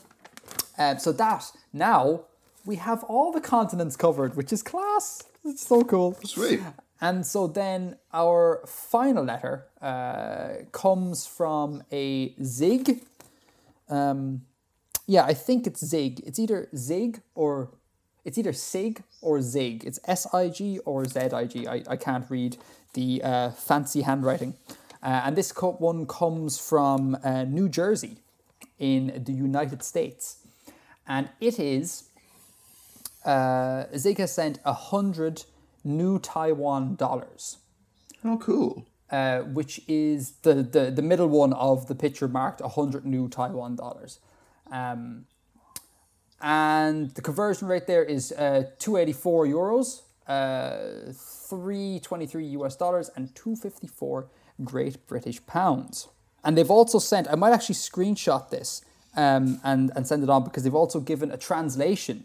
Um, 0.78 0.98
so 0.98 1.12
that 1.12 1.52
now 1.72 2.24
we 2.64 2.76
have 2.76 3.04
all 3.04 3.32
the 3.32 3.40
continents 3.40 3.96
covered, 3.96 4.36
which 4.36 4.52
is 4.52 4.62
class. 4.62 5.22
It's 5.44 5.66
so 5.66 5.82
cool. 5.82 6.18
Sweet. 6.24 6.60
And 7.00 7.24
so 7.26 7.46
then 7.46 7.96
our 8.12 8.62
final 8.66 9.24
letter 9.24 9.66
uh, 9.80 10.64
comes 10.72 11.26
from 11.26 11.82
a 11.92 12.34
Zig. 12.42 13.02
Um, 13.88 14.42
yeah, 15.08 15.24
I 15.24 15.34
think 15.34 15.66
it's 15.66 15.84
Zig. 15.84 16.20
It's 16.26 16.38
either 16.38 16.68
Zig 16.76 17.22
or 17.34 17.70
it's 18.24 18.36
either 18.36 18.52
Sig 18.52 19.02
or 19.22 19.40
Zig. 19.40 19.84
It's 19.84 19.98
S 20.04 20.26
I 20.34 20.48
G 20.50 20.78
or 20.84 21.04
Z 21.06 21.18
I 21.32 21.44
G. 21.46 21.66
I, 21.66 21.82
I 21.88 21.96
can't 21.96 22.26
read 22.30 22.58
the 22.92 23.22
uh, 23.24 23.50
fancy 23.50 24.02
handwriting. 24.02 24.54
Uh, 25.02 25.22
and 25.24 25.34
this 25.36 25.50
one 25.60 26.06
comes 26.06 26.58
from 26.58 27.16
uh, 27.24 27.44
New 27.44 27.68
Jersey 27.68 28.18
in 28.78 29.22
the 29.24 29.32
United 29.32 29.82
States. 29.82 30.38
And 31.06 31.30
it 31.40 31.58
is 31.58 32.04
uh, 33.24 33.84
Zig 33.96 34.18
has 34.18 34.34
sent 34.34 34.58
a 34.64 34.72
hundred 34.74 35.44
new 35.84 36.18
Taiwan 36.18 36.96
dollars, 36.96 37.58
Oh, 38.24 38.36
cool. 38.38 38.84
uh, 39.10 39.40
which 39.40 39.80
is 39.88 40.32
the, 40.42 40.54
the, 40.54 40.90
the 40.90 41.02
middle 41.02 41.28
one 41.28 41.52
of 41.54 41.86
the 41.86 41.94
picture 41.94 42.28
marked 42.28 42.60
a 42.60 42.68
hundred 42.68 43.06
new 43.06 43.28
Taiwan 43.28 43.76
dollars. 43.76 44.18
Um, 44.70 45.26
and 46.40 47.10
the 47.14 47.22
conversion 47.22 47.68
rate 47.68 47.86
there 47.86 48.04
is 48.04 48.32
uh, 48.32 48.64
284 48.78 49.46
euros, 49.46 50.02
uh, 50.28 51.12
323 51.12 52.46
US 52.58 52.76
dollars, 52.76 53.10
and 53.16 53.34
254 53.34 54.28
Great 54.64 55.06
British 55.06 55.44
pounds. 55.46 56.08
And 56.44 56.56
they've 56.56 56.70
also 56.70 56.98
sent, 56.98 57.28
I 57.28 57.34
might 57.34 57.52
actually 57.52 57.74
screenshot 57.74 58.50
this 58.50 58.82
um, 59.16 59.60
and, 59.64 59.90
and 59.96 60.06
send 60.06 60.22
it 60.22 60.30
on 60.30 60.44
because 60.44 60.62
they've 60.62 60.74
also 60.74 61.00
given 61.00 61.30
a 61.32 61.36
translation 61.36 62.24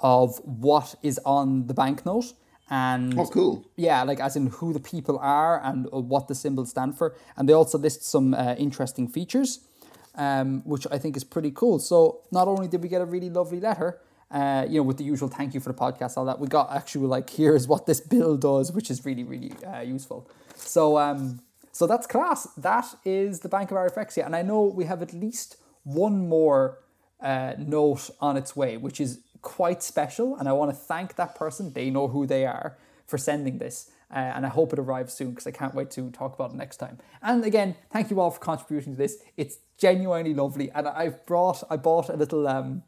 of 0.00 0.38
what 0.44 0.94
is 1.02 1.18
on 1.24 1.66
the 1.66 1.74
banknote. 1.74 2.34
And 2.70 3.18
Oh, 3.18 3.26
cool. 3.26 3.64
yeah, 3.76 4.02
like 4.02 4.20
as 4.20 4.36
in 4.36 4.46
who 4.46 4.72
the 4.72 4.80
people 4.80 5.18
are 5.18 5.60
and 5.62 5.86
uh, 5.86 6.00
what 6.00 6.28
the 6.28 6.34
symbols 6.34 6.70
stand 6.70 6.96
for. 6.96 7.14
And 7.36 7.48
they 7.48 7.52
also 7.52 7.78
list 7.78 8.04
some 8.04 8.34
uh, 8.34 8.54
interesting 8.58 9.08
features, 9.08 9.60
um, 10.16 10.62
which 10.64 10.86
I 10.90 10.98
think 10.98 11.16
is 11.16 11.24
pretty 11.24 11.50
cool. 11.50 11.78
So 11.78 12.20
not 12.30 12.48
only 12.48 12.68
did 12.68 12.82
we 12.82 12.88
get 12.88 13.00
a 13.00 13.04
really 13.04 13.30
lovely 13.30 13.60
letter, 13.60 14.00
uh, 14.30 14.66
you 14.68 14.76
know, 14.76 14.82
with 14.82 14.96
the 14.96 15.04
usual 15.04 15.28
thank 15.28 15.54
you 15.54 15.60
for 15.60 15.70
the 15.72 15.78
podcast, 15.78 16.16
all 16.16 16.24
that, 16.24 16.40
we 16.40 16.48
got 16.48 16.74
actually 16.74 17.06
like 17.06 17.30
here's 17.30 17.68
what 17.68 17.86
this 17.86 18.00
bill 18.00 18.36
does, 18.36 18.72
which 18.72 18.90
is 18.90 19.04
really 19.04 19.24
really 19.24 19.52
uh, 19.64 19.80
useful. 19.80 20.28
So 20.56 20.98
um, 20.98 21.40
so 21.72 21.86
that's 21.86 22.06
class. 22.06 22.48
That 22.56 22.86
is 23.04 23.40
the 23.40 23.48
Bank 23.48 23.70
of 23.70 23.76
Artifexia, 23.76 24.24
and 24.24 24.34
I 24.34 24.42
know 24.42 24.62
we 24.62 24.84
have 24.84 25.02
at 25.02 25.12
least 25.12 25.56
one 25.84 26.28
more 26.28 26.78
uh, 27.20 27.54
note 27.58 28.10
on 28.20 28.36
its 28.36 28.56
way, 28.56 28.76
which 28.76 29.00
is 29.00 29.20
quite 29.42 29.82
special. 29.82 30.36
And 30.36 30.48
I 30.48 30.52
want 30.52 30.70
to 30.70 30.76
thank 30.76 31.16
that 31.16 31.34
person. 31.34 31.72
They 31.72 31.90
know 31.90 32.08
who 32.08 32.26
they 32.26 32.46
are 32.46 32.76
for 33.06 33.18
sending 33.18 33.58
this. 33.58 33.90
Uh, 34.10 34.18
and 34.18 34.46
I 34.46 34.48
hope 34.48 34.72
it 34.72 34.78
arrives 34.78 35.12
soon 35.12 35.30
because 35.30 35.46
I 35.46 35.50
can't 35.50 35.74
wait 35.74 35.90
to 35.92 36.10
talk 36.10 36.34
about 36.34 36.52
it 36.52 36.56
next 36.56 36.76
time. 36.76 36.98
And 37.22 37.44
again, 37.44 37.74
thank 37.90 38.10
you 38.10 38.20
all 38.20 38.30
for 38.30 38.38
contributing 38.38 38.92
to 38.92 38.98
this. 38.98 39.16
It's 39.36 39.58
genuinely 39.78 40.34
lovely. 40.34 40.70
And 40.70 40.86
I've 40.86 41.26
brought, 41.26 41.64
I 41.68 41.76
bought 41.76 42.10
a 42.10 42.16
little 42.16 42.46
um, 42.46 42.84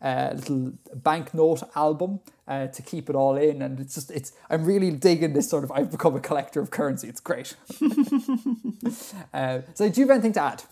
uh, 0.00 0.30
little 0.34 0.72
banknote 0.94 1.62
album 1.74 2.20
uh, 2.46 2.68
to 2.68 2.82
keep 2.82 3.10
it 3.10 3.16
all 3.16 3.36
in, 3.36 3.62
and 3.62 3.80
it's 3.80 3.94
just 3.94 4.10
it's 4.10 4.32
I'm 4.48 4.64
really 4.64 4.90
digging 4.90 5.32
this 5.32 5.50
sort 5.50 5.64
of 5.64 5.72
I've 5.72 5.90
become 5.90 6.14
a 6.14 6.20
collector 6.20 6.60
of 6.60 6.70
currency. 6.70 7.08
It's 7.08 7.20
great. 7.20 7.56
uh, 9.34 9.60
so 9.74 9.88
do 9.88 10.00
you 10.00 10.06
have 10.06 10.14
anything 10.14 10.34
to 10.34 10.42
add? 10.42 10.62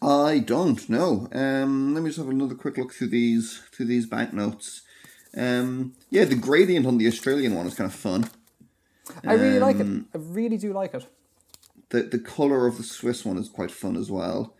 I 0.00 0.38
don't 0.38 0.88
know. 0.88 1.28
Um, 1.32 1.94
let 1.94 2.02
me 2.02 2.10
just 2.10 2.18
have 2.18 2.28
another 2.28 2.54
quick 2.54 2.78
look 2.78 2.92
through 2.92 3.08
these 3.08 3.62
through 3.72 3.86
these 3.86 4.06
banknotes. 4.06 4.82
Um, 5.38 5.94
yeah, 6.10 6.24
the 6.24 6.34
gradient 6.34 6.86
on 6.86 6.98
the 6.98 7.06
Australian 7.06 7.54
one 7.54 7.66
is 7.66 7.74
kind 7.74 7.88
of 7.88 7.94
fun. 7.94 8.28
I 9.24 9.34
really 9.34 9.60
like 9.60 9.78
it. 9.78 9.86
I 10.14 10.18
really 10.18 10.58
do 10.58 10.72
like 10.72 10.94
it. 10.94 11.06
The 11.90 12.02
the 12.02 12.18
color 12.18 12.66
of 12.66 12.76
the 12.76 12.82
Swiss 12.82 13.24
one 13.24 13.38
is 13.38 13.48
quite 13.48 13.70
fun 13.70 13.96
as 13.96 14.10
well. 14.10 14.54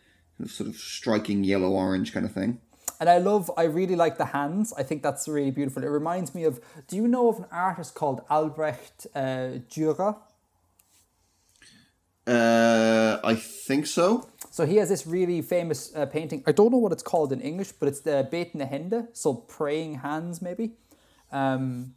Sort 0.46 0.70
of 0.70 0.76
striking 0.76 1.42
yellow 1.42 1.70
orange 1.70 2.12
kind 2.14 2.24
of 2.24 2.32
thing. 2.32 2.60
And 3.00 3.09
I 3.09 3.18
love, 3.18 3.50
I 3.56 3.64
really 3.64 3.94
like 3.94 4.18
the 4.18 4.26
hands. 4.26 4.72
I 4.76 4.82
think 4.82 5.02
that's 5.02 5.28
really 5.28 5.52
beautiful. 5.52 5.84
It 5.84 5.88
reminds 5.88 6.34
me 6.34 6.44
of, 6.44 6.60
do 6.88 6.96
you 6.96 7.06
know 7.06 7.28
of 7.28 7.38
an 7.38 7.46
artist 7.52 7.94
called 7.94 8.22
Albrecht 8.28 9.06
uh, 9.14 9.60
Dürer? 9.70 10.16
Uh, 12.26 13.18
I 13.22 13.34
think 13.36 13.86
so. 13.86 14.28
So 14.59 14.66
he 14.66 14.78
has 14.78 14.89
this 14.89 15.06
really 15.06 15.40
famous 15.40 15.94
uh, 15.94 16.06
painting. 16.06 16.43
I 16.44 16.51
don't 16.51 16.72
know 16.72 16.78
what 16.78 16.90
it's 16.90 17.05
called 17.05 17.32
in 17.32 17.40
English, 17.40 17.70
but 17.78 17.86
it's 17.86 18.01
the 18.01 18.26
Betende 18.28 18.68
Hände, 18.68 19.06
so 19.12 19.32
praying 19.32 20.01
hands 20.01 20.43
maybe. 20.43 20.72
Um, 21.30 21.94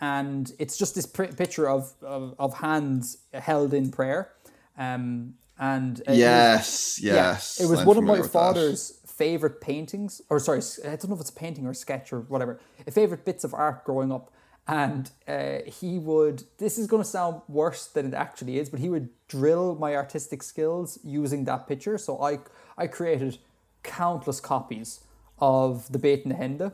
and 0.00 0.50
it's 0.58 0.78
just 0.78 0.94
this 0.94 1.04
pr- 1.04 1.24
picture 1.24 1.68
of, 1.68 1.92
of, 2.00 2.34
of 2.38 2.54
hands 2.60 3.18
held 3.34 3.74
in 3.74 3.90
prayer. 3.90 4.30
Um, 4.78 5.34
and 5.58 6.00
uh, 6.08 6.12
yes, 6.12 6.98
yes, 6.98 7.58
yeah, 7.60 7.66
it 7.66 7.68
was 7.68 7.80
I'm 7.80 7.86
one 7.86 7.98
of 7.98 8.04
my 8.04 8.12
with 8.12 8.22
that. 8.22 8.28
father's 8.32 9.00
favorite 9.06 9.60
paintings, 9.60 10.22
or 10.30 10.40
sorry, 10.40 10.62
I 10.86 10.96
don't 10.96 11.10
know 11.10 11.14
if 11.14 11.20
it's 11.20 11.28
a 11.28 11.34
painting 11.34 11.66
or 11.66 11.72
a 11.72 11.74
sketch 11.74 12.10
or 12.10 12.20
whatever. 12.20 12.58
Favorite 12.90 13.26
bits 13.26 13.44
of 13.44 13.52
art 13.52 13.84
growing 13.84 14.12
up, 14.12 14.32
and 14.68 15.10
uh, 15.26 15.60
he 15.66 15.98
would. 15.98 16.44
This 16.58 16.78
is 16.78 16.86
going 16.86 17.02
to 17.02 17.08
sound 17.08 17.40
worse 17.48 17.86
than 17.86 18.06
it 18.06 18.14
actually 18.14 18.58
is, 18.58 18.68
but 18.68 18.80
he 18.80 18.90
would 18.90 19.08
drill 19.26 19.74
my 19.74 19.96
artistic 19.96 20.42
skills 20.42 20.98
using 21.02 21.44
that 21.44 21.66
picture. 21.66 21.96
So 21.96 22.22
I 22.22 22.38
I 22.76 22.86
created 22.86 23.38
countless 23.82 24.40
copies 24.40 25.00
of 25.40 25.90
the 25.90 25.98
Betende 25.98 26.36
Hände 26.36 26.72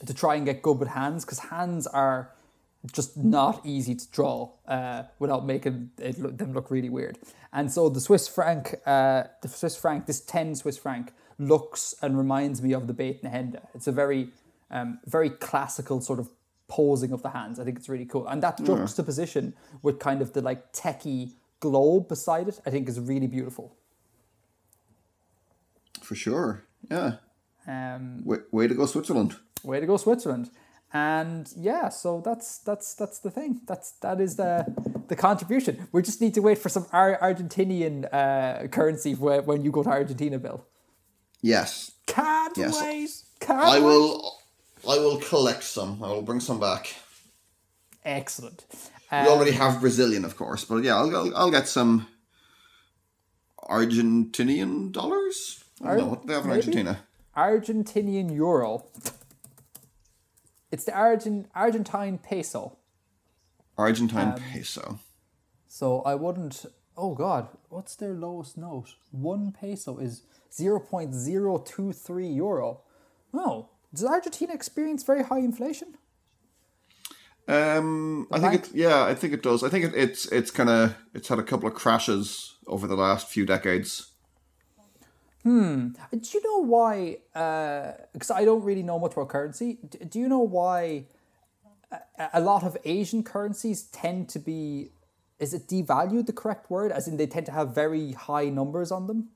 to 0.06 0.14
try 0.14 0.34
and 0.34 0.44
get 0.44 0.62
good 0.62 0.78
with 0.78 0.88
hands 0.88 1.24
because 1.24 1.38
hands 1.38 1.86
are 1.86 2.32
just 2.92 3.16
not 3.16 3.64
easy 3.64 3.94
to 3.94 4.10
draw 4.10 4.50
uh, 4.66 5.04
without 5.18 5.44
making 5.44 5.90
it 5.98 6.18
look, 6.18 6.38
them 6.38 6.52
look 6.52 6.70
really 6.70 6.88
weird. 6.88 7.18
And 7.52 7.70
so 7.70 7.88
the 7.88 8.00
Swiss 8.00 8.26
franc, 8.26 8.74
uh, 8.84 9.24
the 9.42 9.48
Swiss 9.48 9.76
franc, 9.76 10.06
this 10.06 10.20
ten 10.20 10.54
Swiss 10.56 10.76
franc 10.76 11.12
looks 11.38 11.94
and 12.02 12.18
reminds 12.18 12.60
me 12.62 12.72
of 12.72 12.88
the 12.88 12.94
Betende 12.94 13.30
Hände. 13.32 13.60
It's 13.74 13.86
a 13.86 13.92
very, 13.92 14.30
um, 14.70 14.98
very 15.06 15.30
classical 15.30 16.00
sort 16.00 16.18
of 16.18 16.28
posing 16.68 17.12
of 17.12 17.22
the 17.22 17.30
hands. 17.30 17.58
I 17.58 17.64
think 17.64 17.78
it's 17.78 17.88
really 17.88 18.04
cool, 18.06 18.26
and 18.26 18.42
that 18.42 18.62
juxtaposition 18.64 19.54
with 19.82 19.98
kind 19.98 20.20
of 20.22 20.32
the 20.34 20.42
like 20.42 20.72
techie 20.72 21.32
globe 21.60 22.08
beside 22.08 22.46
it, 22.48 22.60
I 22.66 22.70
think 22.70 22.88
is 22.88 23.00
really 23.00 23.26
beautiful. 23.26 23.74
for 26.02 26.14
sure. 26.14 26.64
Yeah, 26.90 27.16
Um, 27.66 28.22
way, 28.24 28.38
way 28.52 28.68
to 28.68 28.74
go, 28.74 28.86
Switzerland. 28.86 29.36
Way 29.64 29.80
to 29.80 29.86
go, 29.86 29.96
Switzerland! 29.96 30.50
And 30.92 31.52
yeah, 31.56 31.88
so 31.90 32.22
that's 32.24 32.58
that's 32.58 32.94
that's 32.94 33.18
the 33.18 33.30
thing. 33.30 33.60
That's 33.66 33.90
that 34.00 34.20
is 34.20 34.36
the 34.36 34.64
the 35.08 35.16
contribution. 35.16 35.88
We 35.92 36.00
just 36.02 36.20
need 36.20 36.32
to 36.34 36.40
wait 36.40 36.58
for 36.58 36.68
some 36.70 36.86
Ar- 36.92 37.18
Argentinian 37.20 38.06
uh, 38.12 38.68
currency 38.68 39.14
when, 39.14 39.44
when 39.44 39.64
you 39.64 39.70
go 39.70 39.82
to 39.82 39.90
Argentina, 39.90 40.38
Bill. 40.38 40.64
Yes, 41.42 41.92
Can't 42.06 42.56
Yes. 42.56 42.80
wait. 42.80 43.10
Can't 43.40 43.58
I 43.64 43.78
wait. 43.78 43.84
will. 43.84 44.37
I 44.86 44.98
will 44.98 45.18
collect 45.18 45.64
some. 45.64 46.02
I 46.02 46.08
will 46.08 46.22
bring 46.22 46.40
some 46.40 46.60
back. 46.60 46.94
Excellent. 48.04 48.64
We 49.10 49.16
Uh, 49.18 49.28
already 49.28 49.52
have 49.52 49.80
Brazilian, 49.80 50.24
of 50.24 50.36
course, 50.36 50.64
but 50.66 50.84
yeah, 50.84 50.96
I'll 50.96 51.14
I'll, 51.16 51.36
I'll 51.36 51.50
get 51.50 51.66
some 51.68 52.06
Argentinian 53.62 54.92
dollars. 54.92 55.64
I 55.82 55.88
don't 55.88 55.98
know 55.98 56.06
what 56.06 56.22
do 56.22 56.28
they 56.28 56.34
have 56.34 56.44
in 56.44 56.50
maybe? 56.50 56.58
Argentina. 56.60 56.98
Argentinian 57.36 58.34
euro. 58.34 58.84
It's 60.70 60.84
the 60.84 60.92
Argent 60.92 61.48
Argentine 61.54 62.18
peso. 62.18 62.76
Argentine 63.76 64.32
Um, 64.34 64.42
peso. 64.52 64.98
So 65.66 66.02
I 66.02 66.14
wouldn't. 66.14 66.66
Oh 66.96 67.14
God, 67.14 67.48
what's 67.68 67.94
their 67.96 68.14
lowest 68.14 68.56
note? 68.58 68.94
One 69.12 69.52
peso 69.52 69.98
is 69.98 70.22
zero 70.52 70.80
point 70.80 71.14
zero 71.14 71.58
two 71.58 71.92
three 71.92 72.28
euro. 72.28 72.82
Oh, 73.32 73.68
does 73.94 74.04
Argentina 74.04 74.52
experience 74.52 75.02
very 75.02 75.24
high 75.24 75.38
inflation? 75.38 75.96
Um, 77.48 78.28
I 78.30 78.38
think 78.40 78.54
it. 78.54 78.74
Yeah, 78.74 79.04
I 79.04 79.14
think 79.14 79.32
it 79.32 79.42
does. 79.42 79.64
I 79.64 79.70
think 79.70 79.86
it, 79.86 79.94
it's 79.94 80.26
it's 80.26 80.50
kind 80.50 80.68
of 80.68 80.94
it's 81.14 81.28
had 81.28 81.38
a 81.38 81.42
couple 81.42 81.66
of 81.66 81.74
crashes 81.74 82.56
over 82.66 82.86
the 82.86 82.94
last 82.96 83.26
few 83.28 83.46
decades. 83.46 84.12
Hmm. 85.44 85.88
Do 86.12 86.28
you 86.34 86.42
know 86.42 86.62
why? 86.64 87.18
Because 88.12 88.30
I 88.30 88.44
don't 88.44 88.62
really 88.62 88.82
know 88.82 88.98
much 88.98 89.12
about 89.12 89.28
currency. 89.30 89.78
D- 89.88 90.04
Do 90.04 90.18
you 90.18 90.28
know 90.28 90.40
why 90.40 91.06
a, 91.90 92.28
a 92.34 92.40
lot 92.40 92.64
of 92.64 92.76
Asian 92.84 93.22
currencies 93.22 93.84
tend 93.84 94.28
to 94.30 94.38
be? 94.38 94.90
Is 95.38 95.54
it 95.54 95.68
devalued 95.68 96.26
the 96.26 96.34
correct 96.34 96.70
word? 96.70 96.92
As 96.92 97.08
in, 97.08 97.16
they 97.16 97.26
tend 97.26 97.46
to 97.46 97.52
have 97.52 97.74
very 97.74 98.12
high 98.12 98.50
numbers 98.50 98.92
on 98.92 99.06
them. 99.06 99.28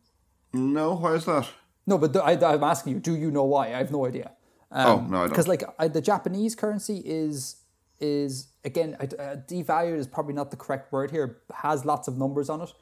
No, 0.52 0.94
why 0.96 1.14
is 1.14 1.24
that? 1.24 1.48
No, 1.86 1.96
but 1.96 2.12
th- 2.12 2.24
I, 2.24 2.32
I'm 2.52 2.64
asking 2.64 2.94
you. 2.94 3.00
Do 3.00 3.16
you 3.16 3.30
know 3.30 3.44
why? 3.44 3.68
I 3.68 3.78
have 3.78 3.90
no 3.90 4.04
idea. 4.04 4.32
Oh 4.74 5.00
no, 5.00 5.18
I 5.18 5.20
don't. 5.20 5.28
because 5.30 5.48
like 5.48 5.62
I, 5.78 5.88
the 5.88 6.00
Japanese 6.00 6.54
currency 6.54 7.02
is 7.04 7.56
is 8.00 8.48
again 8.64 8.96
uh, 9.00 9.04
devalued 9.46 9.98
is 9.98 10.06
probably 10.06 10.34
not 10.34 10.50
the 10.50 10.56
correct 10.56 10.92
word 10.92 11.10
here. 11.10 11.38
Has 11.54 11.84
lots 11.84 12.08
of 12.08 12.18
numbers 12.18 12.48
on 12.48 12.60
it. 12.62 12.72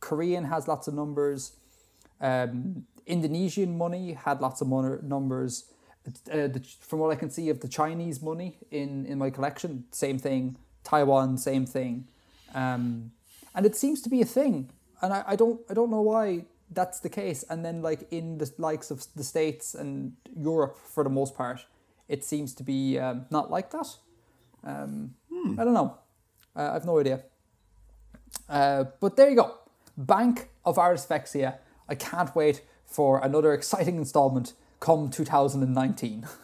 Korean 0.00 0.44
has 0.44 0.68
lots 0.68 0.88
of 0.88 0.94
numbers. 0.94 1.52
Um, 2.20 2.86
Indonesian 3.06 3.76
money 3.78 4.12
had 4.12 4.40
lots 4.40 4.60
of 4.60 4.68
mon- 4.68 5.00
numbers. 5.02 5.64
Uh, 6.30 6.46
the, 6.46 6.64
from 6.80 7.00
what 7.00 7.10
I 7.10 7.16
can 7.16 7.30
see 7.30 7.48
of 7.48 7.60
the 7.60 7.68
Chinese 7.68 8.22
money 8.22 8.58
in 8.70 9.06
in 9.06 9.18
my 9.18 9.30
collection, 9.30 9.84
same 9.90 10.18
thing. 10.18 10.56
Taiwan, 10.84 11.36
same 11.38 11.66
thing. 11.66 12.06
Um, 12.54 13.10
and 13.54 13.66
it 13.66 13.74
seems 13.74 14.00
to 14.02 14.08
be 14.08 14.20
a 14.20 14.24
thing, 14.24 14.70
and 15.02 15.12
I, 15.12 15.24
I 15.28 15.36
don't 15.36 15.60
I 15.70 15.74
don't 15.74 15.90
know 15.90 16.02
why 16.02 16.44
that's 16.70 17.00
the 17.00 17.08
case. 17.08 17.44
And 17.48 17.64
then 17.64 17.82
like 17.82 18.06
in 18.10 18.38
the 18.38 18.52
likes 18.58 18.90
of 18.90 19.04
the 19.14 19.24
states 19.24 19.74
and 19.74 20.12
Europe, 20.36 20.76
for 20.76 21.04
the 21.04 21.10
most 21.10 21.34
part, 21.36 21.64
it 22.08 22.24
seems 22.24 22.54
to 22.54 22.62
be 22.62 22.98
um, 22.98 23.26
not 23.30 23.50
like 23.50 23.70
that. 23.70 23.88
Um, 24.64 25.14
I 25.58 25.64
don't 25.64 25.74
know. 25.74 25.98
Uh, 26.54 26.72
I've 26.74 26.84
no 26.84 26.98
idea. 26.98 27.22
Uh, 28.48 28.84
but 29.00 29.16
there 29.16 29.28
you 29.28 29.36
go. 29.36 29.58
Bank 29.96 30.48
of 30.64 30.76
Artifexia. 30.76 31.58
I 31.88 31.94
can't 31.94 32.34
wait 32.34 32.62
for 32.84 33.20
another 33.22 33.52
exciting 33.52 33.96
installment 33.96 34.54
come 34.80 35.10
2019. 35.10 36.26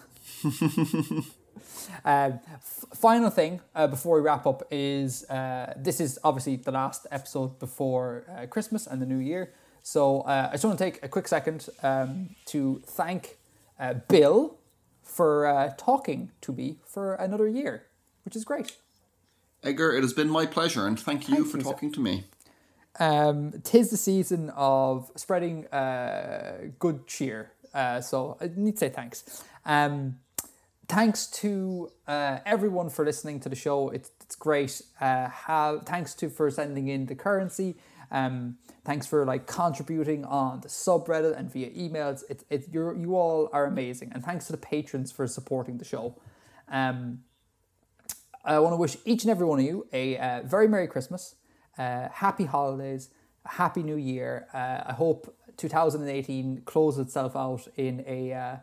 Um, 2.05 2.41
f- 2.55 2.85
final 2.95 3.31
thing 3.31 3.61
uh, 3.75 3.87
before 3.87 4.17
we 4.17 4.23
wrap 4.23 4.47
up 4.47 4.63
is 4.71 5.29
uh, 5.31 5.75
this 5.77 6.01
is 6.01 6.19
obviously 6.25 6.57
the 6.57 6.73
last 6.73 7.07
episode 7.11 7.59
before 7.59 8.25
uh, 8.29 8.47
Christmas 8.47 8.87
and 8.87 9.01
the 9.01 9.07
New 9.07 9.19
Year. 9.19 9.53
So 9.83 10.21
uh, 10.23 10.49
I 10.51 10.53
just 10.53 10.65
want 10.65 10.79
to 10.79 10.85
take 10.85 11.03
a 11.03 11.09
quick 11.09 11.29
second 11.29 11.69
um, 11.83 12.37
to 12.47 12.83
thank 12.87 13.39
uh, 13.79 13.95
Bill 13.95 14.57
for 15.03 15.47
uh, 15.47 15.73
talking 15.77 16.31
to 16.43 16.53
me 16.53 16.77
for 16.87 17.15
another 17.15 17.49
year, 17.49 17.87
which 18.25 18.37
is 18.37 18.45
great. 18.45 18.77
Edgar, 19.63 19.93
it 19.93 20.03
has 20.03 20.13
been 20.13 20.31
my 20.31 20.47
pleasure, 20.47 20.87
and 20.87 20.99
thank 20.99 21.29
you 21.29 21.37
Thank 21.37 21.51
for 21.51 21.59
you, 21.59 21.65
talking 21.65 21.93
to 21.93 22.01
me. 22.01 22.25
Um, 22.99 23.53
tis 23.65 23.91
the 23.91 23.97
season 23.97 24.51
of 24.51 25.11
spreading 25.17 25.67
uh, 25.69 26.69
good 26.79 27.07
cheer. 27.07 27.53
Uh, 27.73 28.01
so 28.01 28.37
I 28.41 28.51
need 28.55 28.73
to 28.73 28.79
say 28.79 28.89
thanks. 28.89 29.45
Um, 29.65 30.19
thanks 30.89 31.27
to 31.29 31.91
uh, 32.07 32.39
everyone 32.45 32.91
for 32.91 33.05
listening 33.05 33.41
to 33.41 33.49
the 33.49 33.57
show. 33.57 33.89
It's, 33.91 34.11
it's 34.21 34.37
great. 34.37 34.83
Uh, 35.01 35.29
have, 35.29 35.87
thanks 35.87 36.15
to 36.15 36.29
for 36.29 36.51
sending 36.51 36.89
in 36.89 37.07
the 37.07 37.15
currency. 37.15 37.77
Um, 38.13 38.59
thanks 38.85 39.07
for 39.07 39.25
like 39.25 39.47
contributing 39.47 40.25
on 40.25 40.61
the 40.61 40.69
subreddit 40.69 41.37
and 41.37 41.51
via 41.51 41.71
emails. 41.71 42.23
It's 42.29 42.45
it, 42.51 42.67
you're, 42.71 42.95
you 42.95 43.17
all 43.17 43.49
are 43.53 43.65
amazing. 43.65 44.13
And 44.13 44.23
thanks 44.23 44.47
to 44.47 44.53
the 44.53 44.59
patrons 44.59 45.11
for 45.11 45.27
supporting 45.27 45.79
the 45.79 45.85
show. 45.85 46.21
Um, 46.71 47.25
I 48.45 48.59
want 48.59 48.75
to 48.75 48.77
wish 48.77 48.97
each 49.05 49.23
and 49.25 49.31
every 49.31 49.47
one 49.47 49.61
of 49.61 49.65
you 49.65 49.87
a 49.93 50.19
uh, 50.19 50.43
very 50.45 50.69
Merry 50.69 50.87
Christmas, 50.87 51.37
uh, 51.79 52.09
Happy 52.13 52.45
Holidays, 52.45 53.09
Happy 53.47 53.83
New 53.83 53.97
Year. 53.97 54.47
Uh, 54.53 54.91
I 54.91 54.93
hope 54.93 55.35
2018 55.57 56.63
closes 56.65 57.07
itself 57.07 57.35
out 57.35 57.67
in 57.77 58.05
a 58.07 58.33
uh, 58.33 58.57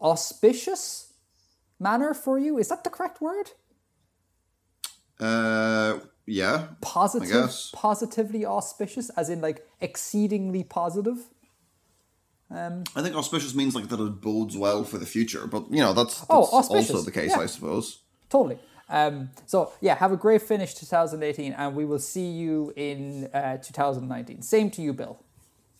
auspicious 0.00 1.12
manner 1.78 2.12
for 2.12 2.38
you. 2.38 2.58
Is 2.58 2.68
that 2.68 2.82
the 2.82 2.90
correct 2.90 3.20
word? 3.20 3.52
Uh, 5.20 5.98
yeah, 6.30 6.68
Positive, 6.80 7.50
positively 7.72 8.46
auspicious, 8.46 9.10
as 9.10 9.28
in 9.30 9.40
like 9.40 9.66
exceedingly 9.80 10.64
positive. 10.64 11.18
Um, 12.50 12.82
I 12.96 13.02
think 13.02 13.14
auspicious 13.14 13.54
means 13.54 13.74
like 13.76 13.88
that 13.90 14.00
it 14.00 14.20
bodes 14.20 14.56
well 14.56 14.82
for 14.84 14.98
the 14.98 15.06
future, 15.06 15.46
but 15.46 15.70
you 15.70 15.78
know 15.80 15.92
that's, 15.92 16.18
that's 16.20 16.26
Oh, 16.30 16.44
auspicious. 16.58 16.90
also 16.90 17.04
the 17.04 17.12
case, 17.12 17.30
Yeah. 17.30 17.40
I 17.42 17.46
suppose. 17.46 18.00
totally. 18.28 18.58
Um, 18.88 19.30
so 19.46 19.72
yeah, 19.80 19.94
have 19.94 20.10
a 20.12 20.16
great 20.16 20.42
finish 20.42 20.74
2018, 20.74 21.52
and 21.52 21.76
we 21.76 21.84
will 21.84 22.00
see 22.00 22.26
you 22.28 22.72
in 22.74 23.28
uh, 23.32 23.58
2019. 23.58 24.42
Same 24.42 24.68
to 24.72 24.82
you, 24.82 24.92
Bill. 24.92 25.20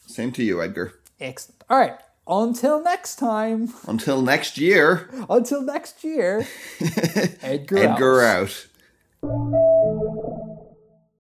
Same 0.07 0.31
to 0.33 0.45
you, 0.45 0.63
Edgar. 0.63 0.95
Excellent. 1.19 1.65
All 1.69 1.77
right. 1.79 1.99
Until 2.29 2.81
next 2.85 3.17
time. 3.17 3.75
Until 3.89 4.23
next 4.23 4.57
year, 4.57 5.11
Until 5.29 5.63
next 5.63 6.05
year. 6.05 6.47
Edgar. 7.43 7.79
out. 7.79 7.85
Edgar 7.95 8.23
out. 8.23 8.67